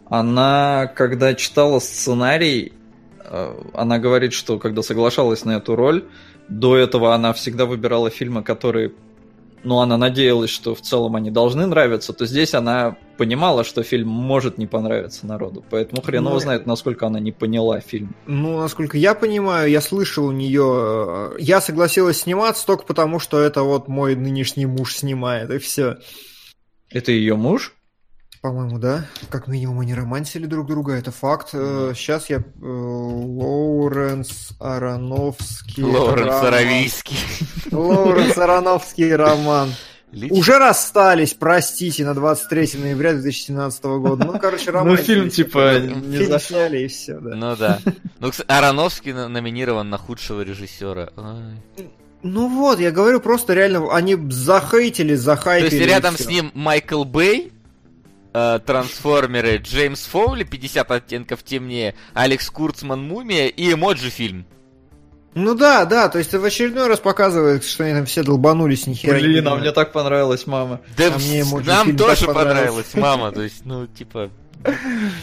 [0.09, 2.73] Она, когда читала сценарий,
[3.25, 6.05] э, она говорит, что когда соглашалась на эту роль,
[6.49, 8.93] до этого она всегда выбирала фильмы, которые,
[9.65, 14.09] ну, она надеялась, что в целом они должны нравиться, то здесь она понимала, что фильм
[14.09, 15.65] может не понравиться народу.
[15.71, 18.15] Поэтому хрен его Ну, знает, насколько она не поняла фильм.
[18.27, 21.33] Ну, насколько я понимаю, я слышал у нее...
[21.35, 25.99] э, Я согласилась сниматься только потому, что это вот мой нынешний муж снимает, и все.
[26.91, 27.75] Это ее муж?
[28.43, 29.07] По-моему, да.
[29.31, 31.51] Как минимум, они романсили друг друга, это факт.
[31.51, 32.39] Сейчас я...
[32.39, 35.85] э, Лоуренс Ароновский...
[35.85, 36.47] Лоуренс роман.
[36.47, 37.17] Аравийский.
[37.71, 39.71] Лоуренс Ароновский роман.
[40.11, 40.37] Лично.
[40.37, 44.25] Уже расстались, простите, на 23 ноября 2017 года.
[44.27, 44.91] Ну, короче, роман.
[44.91, 46.57] Ну, фильм, типа, не Фильм зашел.
[46.59, 47.35] сняли, и все, да.
[47.35, 47.79] Ну да.
[48.19, 51.09] Ну, кстати, Ароновский номинирован на худшего режиссера.
[52.25, 55.71] Ну вот, я говорю, просто реально, они захейтили, То захайпили.
[55.75, 57.52] есть и рядом с ним Майкл Бэй,
[58.33, 64.47] э, Трансформеры, Джеймс Фоули, 50 оттенков темнее, Алекс Курцман, Мумия и Эмоджи фильм.
[65.35, 69.15] Ну да, да, то есть в очередной раз показывает, что они там все долбанулись, нихера
[69.15, 70.83] Блин, а мне так понравилась мама.
[70.97, 73.33] Да А мне нам тоже понравилось, мама.
[73.33, 74.31] То есть, ну, типа...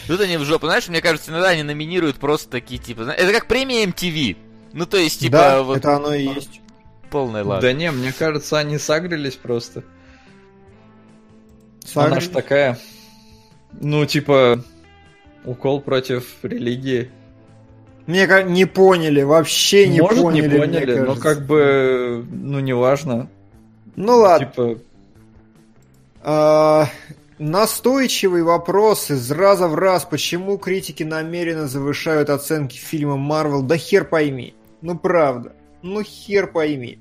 [0.07, 0.65] Тут они в жопу.
[0.65, 3.03] Знаешь, мне кажется, иногда они номинируют просто такие, типа...
[3.03, 4.35] Это как премия MTV.
[4.73, 6.59] Ну, то есть, типа, да, вот это оно и есть.
[7.09, 7.61] полная ладно.
[7.61, 9.83] Да не, мне кажется, они сагрились просто.
[11.85, 12.11] Сагрились?
[12.11, 12.79] Она ж такая,
[13.73, 14.64] ну, типа,
[15.45, 17.09] укол против религии.
[18.07, 20.48] Мне ка- не поняли, вообще не Может, поняли.
[20.48, 21.22] не поняли, но кажется.
[21.22, 23.30] как бы, ну, неважно.
[23.95, 24.48] Ну ладно.
[24.48, 24.77] Типа,
[26.22, 26.88] А,
[27.38, 30.06] настойчивый вопрос из раза в раз.
[30.06, 33.61] Почему критики намеренно завышают оценки фильма Марвел?
[33.61, 34.53] Да хер пойми.
[34.81, 35.53] Ну правда.
[35.81, 36.99] Ну хер пойми.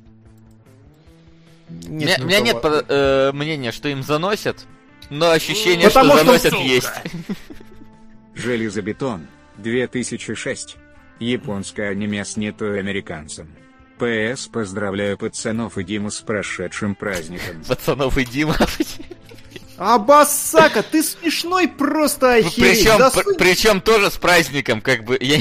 [1.89, 4.67] У меня, у меня нет э, мнения, что им заносят,
[5.11, 6.63] но ощущение, Потому что что, заносят сука.
[6.65, 6.91] есть.
[8.35, 9.27] Железобетон,
[9.59, 10.77] 2006.
[11.21, 13.49] Японское аниме снято американцам.
[13.99, 17.65] ПС поздравляю пацанов и Диму с прошедшим праздником.
[17.67, 18.57] Пацанов и Дима.
[19.77, 22.55] А Басака, ты смешной просто охереть.
[22.85, 25.19] Причем, Да пр- причем тоже с праздником, как бы.
[25.21, 25.41] Я...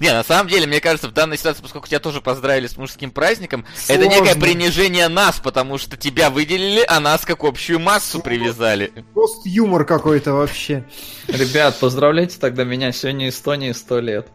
[0.00, 3.10] Не, на самом деле, мне кажется, в данной ситуации, поскольку тебя тоже поздравили с мужским
[3.10, 4.24] праздником, это Сложно.
[4.24, 8.92] некое принижение нас, потому что тебя выделили, а нас как общую массу привязали.
[9.12, 10.84] Просто юмор какой-то вообще.
[11.28, 14.28] ребят, поздравляйте тогда меня, сегодня Эстонии 100 лет.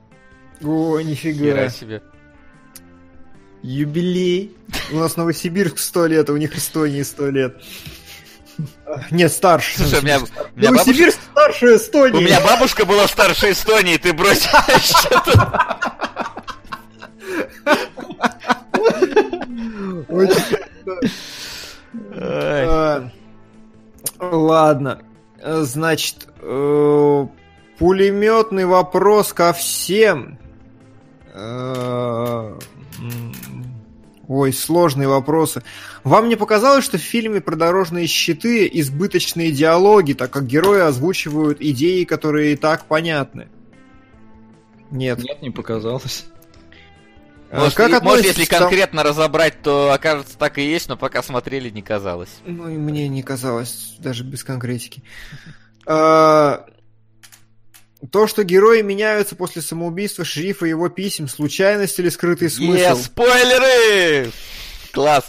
[0.61, 1.69] О, Хера нифига.
[1.69, 2.01] себе.
[3.63, 4.55] Юбилей.
[4.91, 7.57] У нас Новосибирск 100 лет, а у них Эстонии 100 лет.
[9.11, 9.77] Нет, старше.
[9.77, 10.91] Слушай, у меня, у меня бабушка,
[11.45, 12.17] старше Эстонии.
[12.17, 14.41] у меня бабушка была старше Эстонии, ты брось
[14.83, 15.77] что-то.
[20.09, 20.57] Очень-
[24.19, 24.99] Ладно.
[25.41, 27.27] Э, Значит, э,
[27.77, 30.37] пулеметный вопрос ко всем.
[34.27, 35.61] Ой, сложные вопросы.
[36.03, 41.61] Вам не показалось, что в фильме про дорожные щиты избыточные диалоги, так как герои озвучивают
[41.61, 43.47] идеи, которые и так понятны?
[44.89, 45.19] Нет.
[45.23, 46.25] Нет, не показалось.
[47.51, 50.97] А Может, как и- может, если тому- конкретно разобрать, то окажется так и есть, но
[50.97, 52.39] пока смотрели, не казалось.
[52.45, 55.03] Ну и мне не казалось, даже без конкретики.
[55.87, 56.65] А,
[58.11, 62.97] То, что герои меняются после самоубийства шерифа и его писем, случайность или скрытый смысл?
[63.01, 64.31] спойлеры!
[64.91, 65.25] Класс.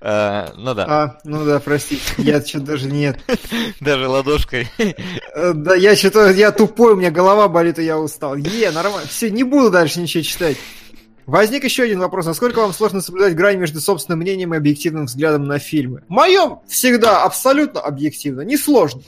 [0.00, 3.18] А, ну да, А, ну да, простите, я что-то даже нет.
[3.80, 4.68] даже ладошкой.
[5.34, 8.36] Э, Да, я что-то, я тупой, у меня голова болит, и я устал.
[8.36, 9.08] Е, нормально.
[9.08, 10.56] Все, не буду дальше ничего читать.
[11.26, 12.26] Возник еще один вопрос.
[12.26, 16.02] Насколько вам сложно соблюдать грань между собственным мнением и объективным взглядом на фильмы?
[16.08, 19.02] Моем всегда абсолютно объективно, несложно.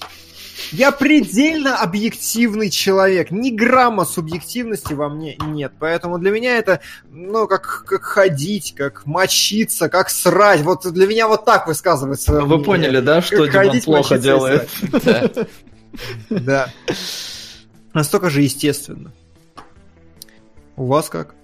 [0.72, 3.30] Я предельно объективный человек.
[3.30, 5.72] Ни грамма субъективности во мне нет.
[5.78, 10.62] Поэтому для меня это, ну, как, как ходить, как мочиться, как срать.
[10.62, 12.32] Вот для меня вот так высказывается.
[12.32, 12.64] Вы мнение.
[12.64, 14.68] поняли, да, что Как Димон ходить, плохо делает?
[16.30, 16.70] Да.
[17.92, 19.12] Настолько же естественно.
[20.76, 21.34] У вас как?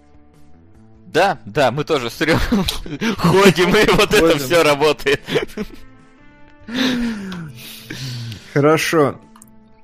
[1.06, 2.38] Да, да, мы тоже с Рём
[3.18, 5.20] ходим, и вот это все работает.
[8.52, 9.20] Хорошо.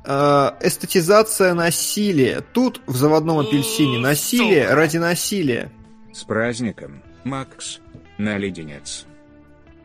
[0.04, 2.42] А, эстетизация насилия.
[2.52, 5.70] Тут в заводном апельсине насилие ради насилия.
[6.12, 7.80] С праздником, Макс.
[8.18, 9.06] На леденец.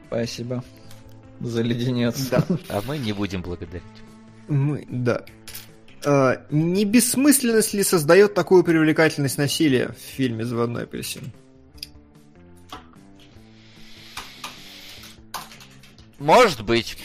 [0.08, 0.64] Спасибо.
[1.40, 2.28] За леденец.
[2.28, 2.44] Да.
[2.68, 3.84] А мы не будем благодарить.
[4.48, 5.24] Мы, да.
[6.06, 11.32] А, не бессмысленность ли создает такую привлекательность насилия в фильме «Заводной апельсин»?
[16.20, 16.98] Может быть.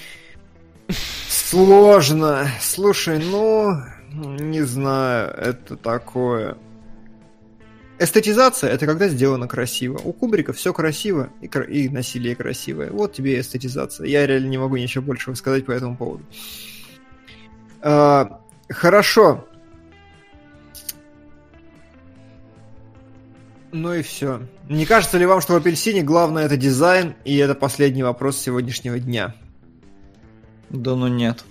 [1.29, 2.49] Сложно.
[2.61, 3.77] Слушай, ну,
[4.13, 6.57] не знаю, это такое.
[7.99, 10.01] Эстетизация это когда сделано красиво.
[10.03, 12.91] У Кубрика все красиво и, кра- и насилие красивое.
[12.91, 14.07] Вот тебе и эстетизация.
[14.07, 16.25] Я реально не могу ничего большего сказать по этому поводу.
[17.83, 19.47] А, хорошо.
[23.71, 24.41] Ну и все.
[24.69, 28.99] Не кажется ли вам, что в апельсине главное это дизайн, и это последний вопрос сегодняшнего
[28.99, 29.35] дня?
[30.75, 31.45] Да ну нет.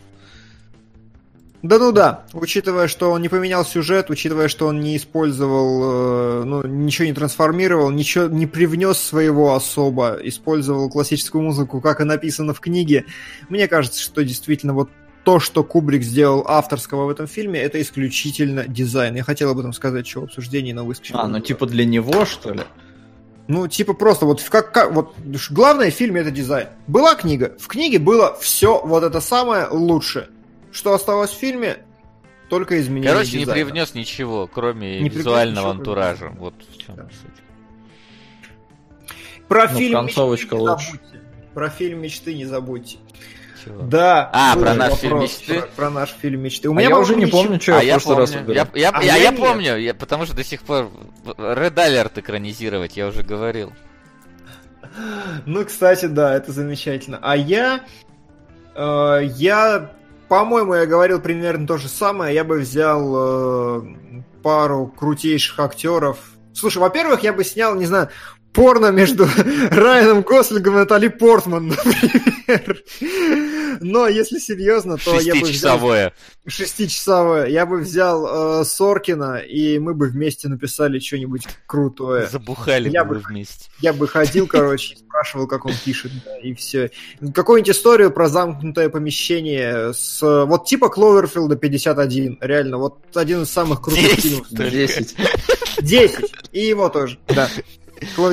[1.63, 6.43] Да ну да, учитывая, что он не поменял сюжет, учитывая, что он не использовал, э,
[6.43, 12.53] ну, ничего не трансформировал, ничего не привнес своего особо, использовал классическую музыку, как и написано
[12.53, 13.05] в книге,
[13.47, 14.89] мне кажется, что действительно вот
[15.23, 19.15] то, что Кубрик сделал авторского в этом фильме, это исключительно дизайн.
[19.15, 21.17] Я хотел об этом сказать еще в обсуждении, но выскочил.
[21.17, 22.63] А, ну типа для него, что ли?
[23.47, 25.15] Ну, типа просто вот как, как вот
[25.49, 26.69] главное в фильме это дизайн.
[26.87, 30.29] Была книга, в книге было все вот это самое лучшее.
[30.71, 31.77] Что осталось в фильме,
[32.49, 33.65] только изменение Короче, не дизайна.
[33.65, 36.19] привнес ничего, кроме Не привнес визуального ничего, антуража.
[36.19, 37.03] кроме- Вот в чем Да.
[37.03, 37.43] суть.
[39.47, 40.85] Про Ну, фильм концовочка мечты не лучше.
[40.91, 41.19] забудьте.
[41.53, 42.97] Про фильм мечты не забудьте.
[43.63, 43.81] Чего?
[43.83, 44.29] Да.
[44.33, 45.59] А, про наш фильм мечты?
[45.61, 46.69] Про, про наш фильм мечты.
[46.69, 48.31] У А меня я уже не ничего- помню, что а я в я прошлый раз
[48.33, 48.67] выбирал.
[48.73, 50.89] я, я, А я, я помню, я- потому что до сих пор
[51.25, 53.71] Red Alert экранизировать, я уже говорил.
[55.45, 57.19] Ну, кстати, да, это замечательно.
[57.21, 57.81] А я...
[58.75, 59.91] э, я...
[60.27, 62.33] По-моему, я говорил примерно то же самое.
[62.33, 63.81] Я бы взял э,
[64.41, 66.17] пару крутейших актеров.
[66.53, 68.09] Слушай, во-первых, я бы снял, не знаю,
[68.53, 69.27] порно между
[69.71, 71.67] Райаном Гослингом и Натали Портман,
[72.47, 72.83] например.
[73.81, 75.79] Но если серьезно, то я бы взял
[76.45, 77.47] Шестичасовое.
[77.47, 82.27] Я бы взял э, Соркина, и мы бы вместе написали что-нибудь крутое.
[82.27, 83.69] Забухали Я бы вместе.
[83.79, 86.91] Я бы ходил, короче, и спрашивал, как он пишет, да, и все.
[87.33, 90.21] Какую-нибудь историю про замкнутое помещение с...
[90.21, 94.47] Вот типа Кловерфилда 51, реально, вот один из самых крутых фильмов.
[94.47, 94.69] что ли?
[94.69, 95.15] 10.
[95.81, 96.33] 10!
[96.51, 97.49] И его тоже, да.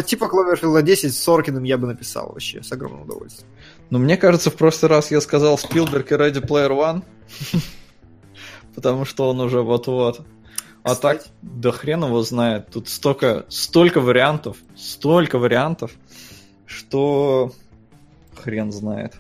[0.07, 3.51] Типа Кловерфилда 10 с Соркиным я бы написал вообще с огромным удовольствием.
[3.91, 7.03] Ну, мне кажется, в прошлый раз я сказал Спилберг и Ready Player One.
[8.75, 10.21] Потому что он уже вот-вот.
[10.83, 12.69] А так, да хрен его знает.
[12.71, 15.91] Тут столько, столько вариантов, столько вариантов,
[16.67, 17.53] что
[18.35, 19.15] хрен знает.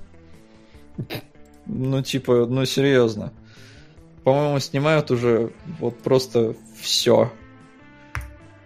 [1.66, 3.32] Ну, типа, ну серьезно.
[4.24, 7.32] По-моему, снимают уже вот просто все.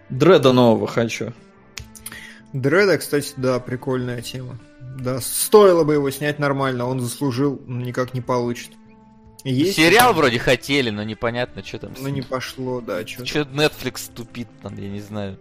[0.09, 1.33] Дреда нового хочу.
[2.55, 4.57] Дреда, кстати, да, прикольная тема.
[4.97, 8.71] Да, стоило бы его снять нормально, он заслужил, но никак не получит.
[9.43, 11.93] Есть Сериал вроде хотели, но непонятно, что там.
[11.99, 15.37] Ну не пошло, да, что Что Netflix тупит там, я не знаю.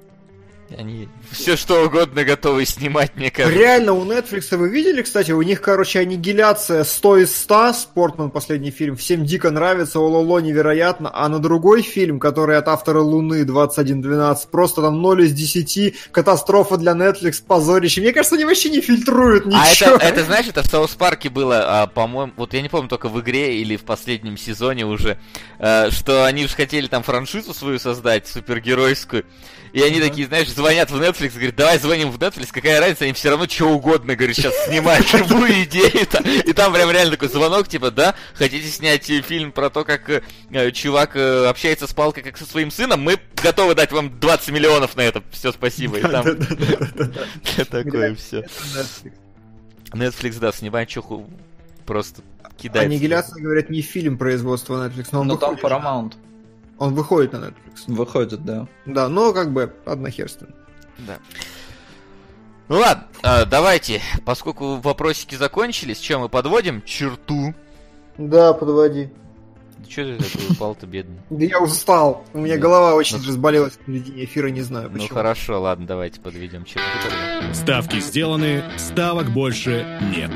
[0.79, 3.59] Они все что угодно готовы снимать, мне кажется.
[3.59, 8.71] Реально, у Netflix, вы видели, кстати, у них, короче, аннигиляция 100 из 100, Спортман последний
[8.71, 14.49] фильм, всем дико нравится, Ололо невероятно, а на другой фильм, который от автора Луны 2112,
[14.49, 18.01] просто там 0 из 10, катастрофа для Netflix, позорище.
[18.01, 19.95] Мне кажется, они вообще не фильтруют ничего.
[19.95, 22.89] А это, это знаешь, это в Саус Парке было, а, по-моему, вот я не помню,
[22.89, 25.19] только в игре или в последнем сезоне уже,
[25.59, 29.25] а, что они же хотели там франшизу свою создать, супергеройскую,
[29.73, 33.13] и они такие, знаешь, звонят в Netflix, говорят, давай звоним в Netflix, какая разница, они
[33.13, 36.07] все равно что угодно, говорят, сейчас снимают любую идею.
[36.47, 40.73] И там прям реально такой звонок, типа, да, хотите снять фильм про то, как э,
[40.73, 44.97] чувак э, общается с палкой, как со своим сыном, мы готовы дать вам 20 миллионов
[44.97, 45.99] на это, все, спасибо.
[45.99, 46.25] И там
[47.71, 48.47] такое все.
[49.93, 51.27] Netflix, да, снимает что
[51.85, 52.23] просто
[52.57, 52.87] кидает.
[52.87, 56.15] Аннигиляция, говорят, не фильм производства Netflix, но он Но там Paramount.
[56.79, 57.85] Он выходит на Netflix.
[57.87, 58.67] Выходит, да.
[58.87, 60.51] Да, но как бы одна хер с ним.
[60.99, 61.19] Да.
[62.69, 67.55] Ну ладно, а, давайте, поскольку вопросики закончились, чем мы подводим черту.
[68.19, 69.11] Да, подводи.
[69.87, 71.21] Че ты такой упал-то, бедный?
[71.29, 72.25] Да я устал.
[72.33, 72.61] У меня Да.
[72.63, 75.15] голова очень разболелась в середине эфира, не знаю Ну почему.
[75.15, 76.81] хорошо, ладно, давайте подведем черту.
[77.03, 77.53] тогда.
[77.55, 79.87] Ставки сделаны, ставок больше
[80.17, 80.31] нет.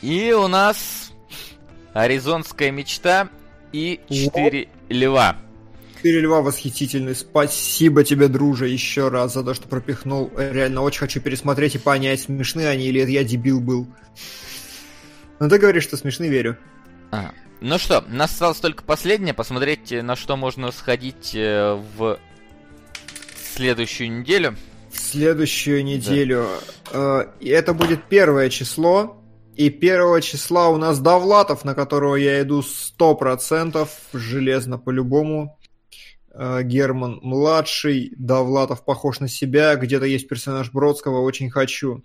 [0.00, 1.12] И у нас
[1.92, 3.28] Аризонская мечта
[3.74, 5.36] и четыре льва.
[5.96, 7.16] Четыре льва восхитительный.
[7.16, 10.30] Спасибо тебе, друже, еще раз за то, что пропихнул.
[10.36, 13.88] Реально очень хочу пересмотреть и понять, смешны они или это я дебил был.
[15.40, 16.56] Ну ты говоришь, что смешны, верю.
[17.10, 22.18] А, Ну что, нас осталось только последнее, посмотреть, э, на что можно сходить э, в
[23.54, 24.54] следующую неделю.
[24.92, 26.46] В следующую неделю.
[26.92, 29.20] э, и это будет первое число.
[29.56, 35.58] И первого числа у нас Довлатов, на которого я иду 100%, железно по-любому.
[36.32, 42.02] Э, Герман младший, Довлатов похож на себя, где-то есть персонаж Бродского, очень хочу.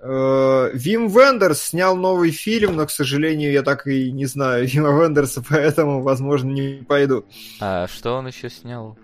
[0.00, 4.98] Э, Вим Вендерс снял новый фильм, но, к сожалению, я так и не знаю Вима
[4.98, 7.26] Вендерса, поэтому, возможно, не пойду.
[7.60, 8.96] А что он еще снял?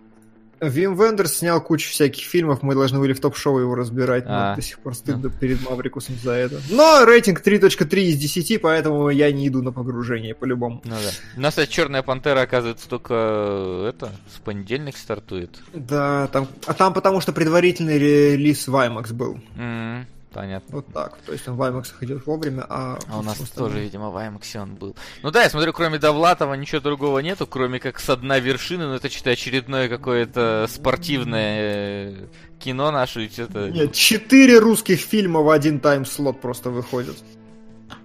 [0.60, 4.56] Вим Вендерс снял кучу всяких фильмов, мы должны были в топ-шоу его разбирать, но А.
[4.56, 6.60] до сих пор стыдно перед Маврикусом за это.
[6.70, 10.80] Но рейтинг 3.3 из 10, поэтому я не иду на погружение по-любому.
[10.84, 11.10] Ну да.
[11.36, 15.58] У нас, кстати, Черная Пантера, оказывается, только э, это, с понедельник стартует.
[15.72, 19.40] Да, там, а там потому что предварительный релиз в IMAX был.
[19.56, 20.76] М, Понятно.
[20.76, 21.16] Вот так.
[21.24, 22.98] То есть он в IMAX идет вовремя, а...
[23.08, 24.94] А у нас всем остальным- тоже, видимо, в IMAX он был.
[25.22, 28.96] Ну да, я смотрю, кроме Довлатова ничего другого нету, кроме как со дна вершины, но
[28.96, 32.26] это что-то очередное какое-то спортивное э,
[32.58, 33.70] кино наше, что-то...
[33.70, 37.16] Нет, четыре русских фильма в один тайм-слот просто выходят.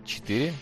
[0.05, 0.53] Четыре?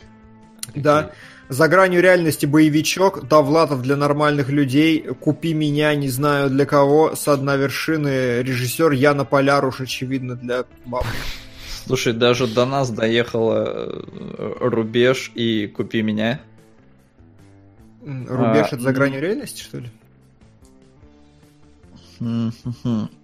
[0.74, 1.12] Да.
[1.50, 7.36] За гранью реальности боевичок, Довлатов для нормальных людей, Купи меня, не знаю для кого, Со
[7.36, 11.06] дна вершины, режиссер Яна Поляруш, очевидно, для баб.
[11.92, 16.40] Слушай, даже до нас доехала э, рубеж и купи меня.
[18.02, 19.90] Рубеж А, это за гранью реальности, что ли?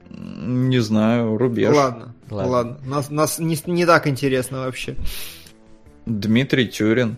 [0.10, 1.74] Не знаю, рубеж.
[1.74, 2.52] Ладно, Ладно.
[2.52, 2.78] ладно.
[2.86, 4.98] Нас, нас не, не так интересно вообще.
[6.06, 7.16] Дмитрий Тюрин.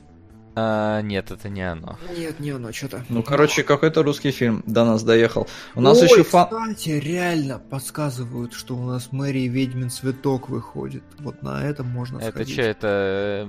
[0.61, 1.97] А, нет, это не оно.
[2.17, 3.05] Нет, не оно, что-то.
[3.07, 5.47] Ну, короче, какой-то русский фильм до нас доехал.
[5.75, 6.47] У нас Ой, еще фан...
[6.49, 11.03] кстати, реально подсказывают, что у нас Мэри и Ведьмин Цветок выходит.
[11.19, 12.53] Вот на это можно Это сходить.
[12.53, 12.87] что, это...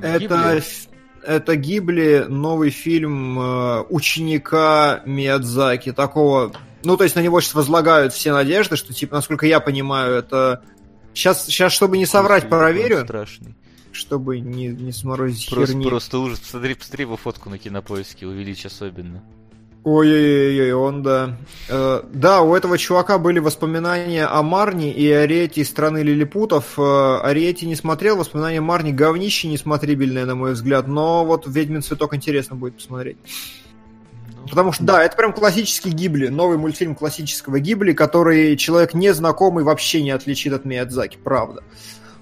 [0.02, 0.58] э, Это, Гибли?
[0.58, 0.88] ф-
[1.26, 6.52] это Гибли, новый фильм э, ученика Миядзаки, такого...
[6.84, 10.62] Ну, то есть на него сейчас возлагают все надежды, что, типа, насколько я понимаю, это...
[11.12, 13.56] Сейчас, сейчас чтобы не соврать, проверю, Страшный.
[14.00, 15.86] Чтобы не, не сморозить Просто, херни.
[15.86, 16.40] просто ужас.
[16.40, 19.22] Посмотри, посмотри его фотку на кинопоиске, увеличь особенно.
[19.82, 21.38] Ой-ой-ой, он, да.
[21.68, 26.78] Э, да, у этого чувака были воспоминания о Марне и Ариэте из страны лилипутов.
[26.78, 32.14] Э, Ариэте не смотрел, воспоминания Марни говнище несмотрибельное, на мой взгляд, но вот «Ведьмин цветок»
[32.14, 33.16] интересно будет посмотреть.
[34.42, 39.64] Ну, Потому что, да, это прям классический Гибли, новый мультфильм классического Гибли, который человек незнакомый
[39.64, 41.62] вообще не отличит от Миядзаки, правда.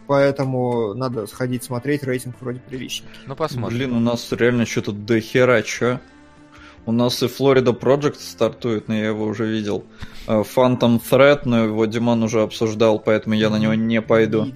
[0.08, 3.10] Поэтому надо сходить смотреть, рейтинг вроде приличный.
[3.26, 3.76] Ну, посмотрим.
[3.76, 6.00] Блин, у нас реально что-то до хера, чё?
[6.86, 9.84] У нас и Флорида Project стартует, но я его уже видел.
[10.26, 14.46] Э, Phantom Thread, но его Диман уже обсуждал, поэтому я на него не пойду.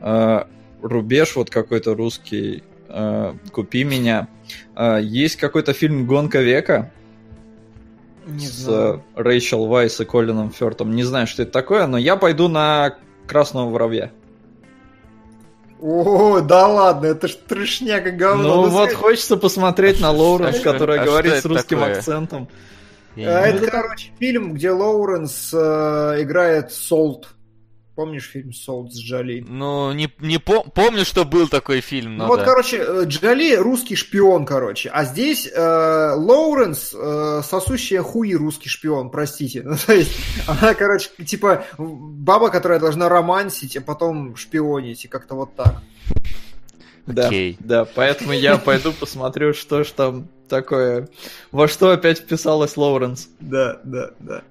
[0.00, 0.44] Э,
[0.82, 4.28] Рубеж, вот какой-то русский, э, «Купи меня».
[5.00, 6.92] Есть какой-то фильм «Гонка века»
[8.26, 9.04] Не с знаю.
[9.14, 10.94] Рэйчел Вайс и Колином Фёртом.
[10.94, 12.96] Не знаю, что это такое, но я пойду на
[13.26, 14.12] «Красного воробья».
[15.82, 18.42] О, да ладно, это ж трешняк и говно.
[18.42, 21.96] Ну Ну, вот сходи- хочется посмотреть на Лоуренс, а которая а говорит с русским такое?
[21.96, 22.48] акцентом.
[23.16, 27.28] Я это, короче, фильм, где Лоуренс э, играет Солт.
[27.94, 29.44] Помнишь фильм «Солт» с Джоли?
[29.46, 32.44] Ну, не, не пом- помню, что был такой фильм, но Ну вот, да.
[32.46, 34.88] короче, э, Джоли русский шпион, короче.
[34.88, 39.62] А здесь э, Лоуренс э, сосущая хуи русский шпион, простите.
[39.66, 40.12] Ну, то есть,
[40.46, 45.82] она, короче, типа баба, которая должна романсить, а потом шпионить, и как-то вот так.
[47.04, 47.56] Да, Окей.
[47.60, 51.08] да, поэтому я пойду посмотрю, что ж там такое.
[51.50, 53.28] Во что опять вписалась Лоуренс.
[53.40, 54.42] Да, да, да.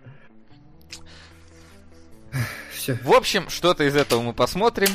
[2.82, 2.98] Все.
[3.04, 4.90] В общем, что-то из этого мы посмотрим.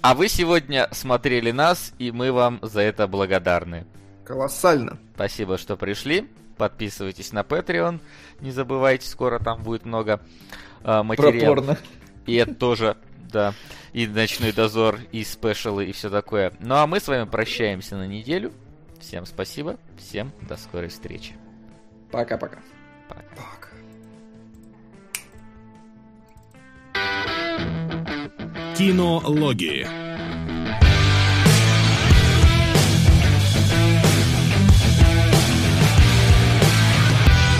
[0.00, 3.86] А вы сегодня смотрели нас, и мы вам за это благодарны.
[4.24, 4.96] Колоссально.
[5.14, 6.30] Спасибо, что пришли.
[6.56, 8.00] Подписывайтесь на Patreon.
[8.40, 10.22] Не забывайте, скоро там будет много
[10.82, 11.66] э, материалов.
[11.66, 11.78] Пропорно.
[12.24, 12.96] И это тоже,
[13.30, 13.52] да.
[13.92, 16.54] И ночной дозор, и спешалы, и все такое.
[16.60, 18.54] Ну а мы с вами прощаемся на неделю.
[18.98, 19.76] Всем спасибо.
[19.98, 21.34] Всем до скорой встречи.
[22.10, 22.60] Пока-пока.
[23.10, 23.22] Пока.
[23.36, 23.55] Пак.
[28.76, 29.88] Кинологии.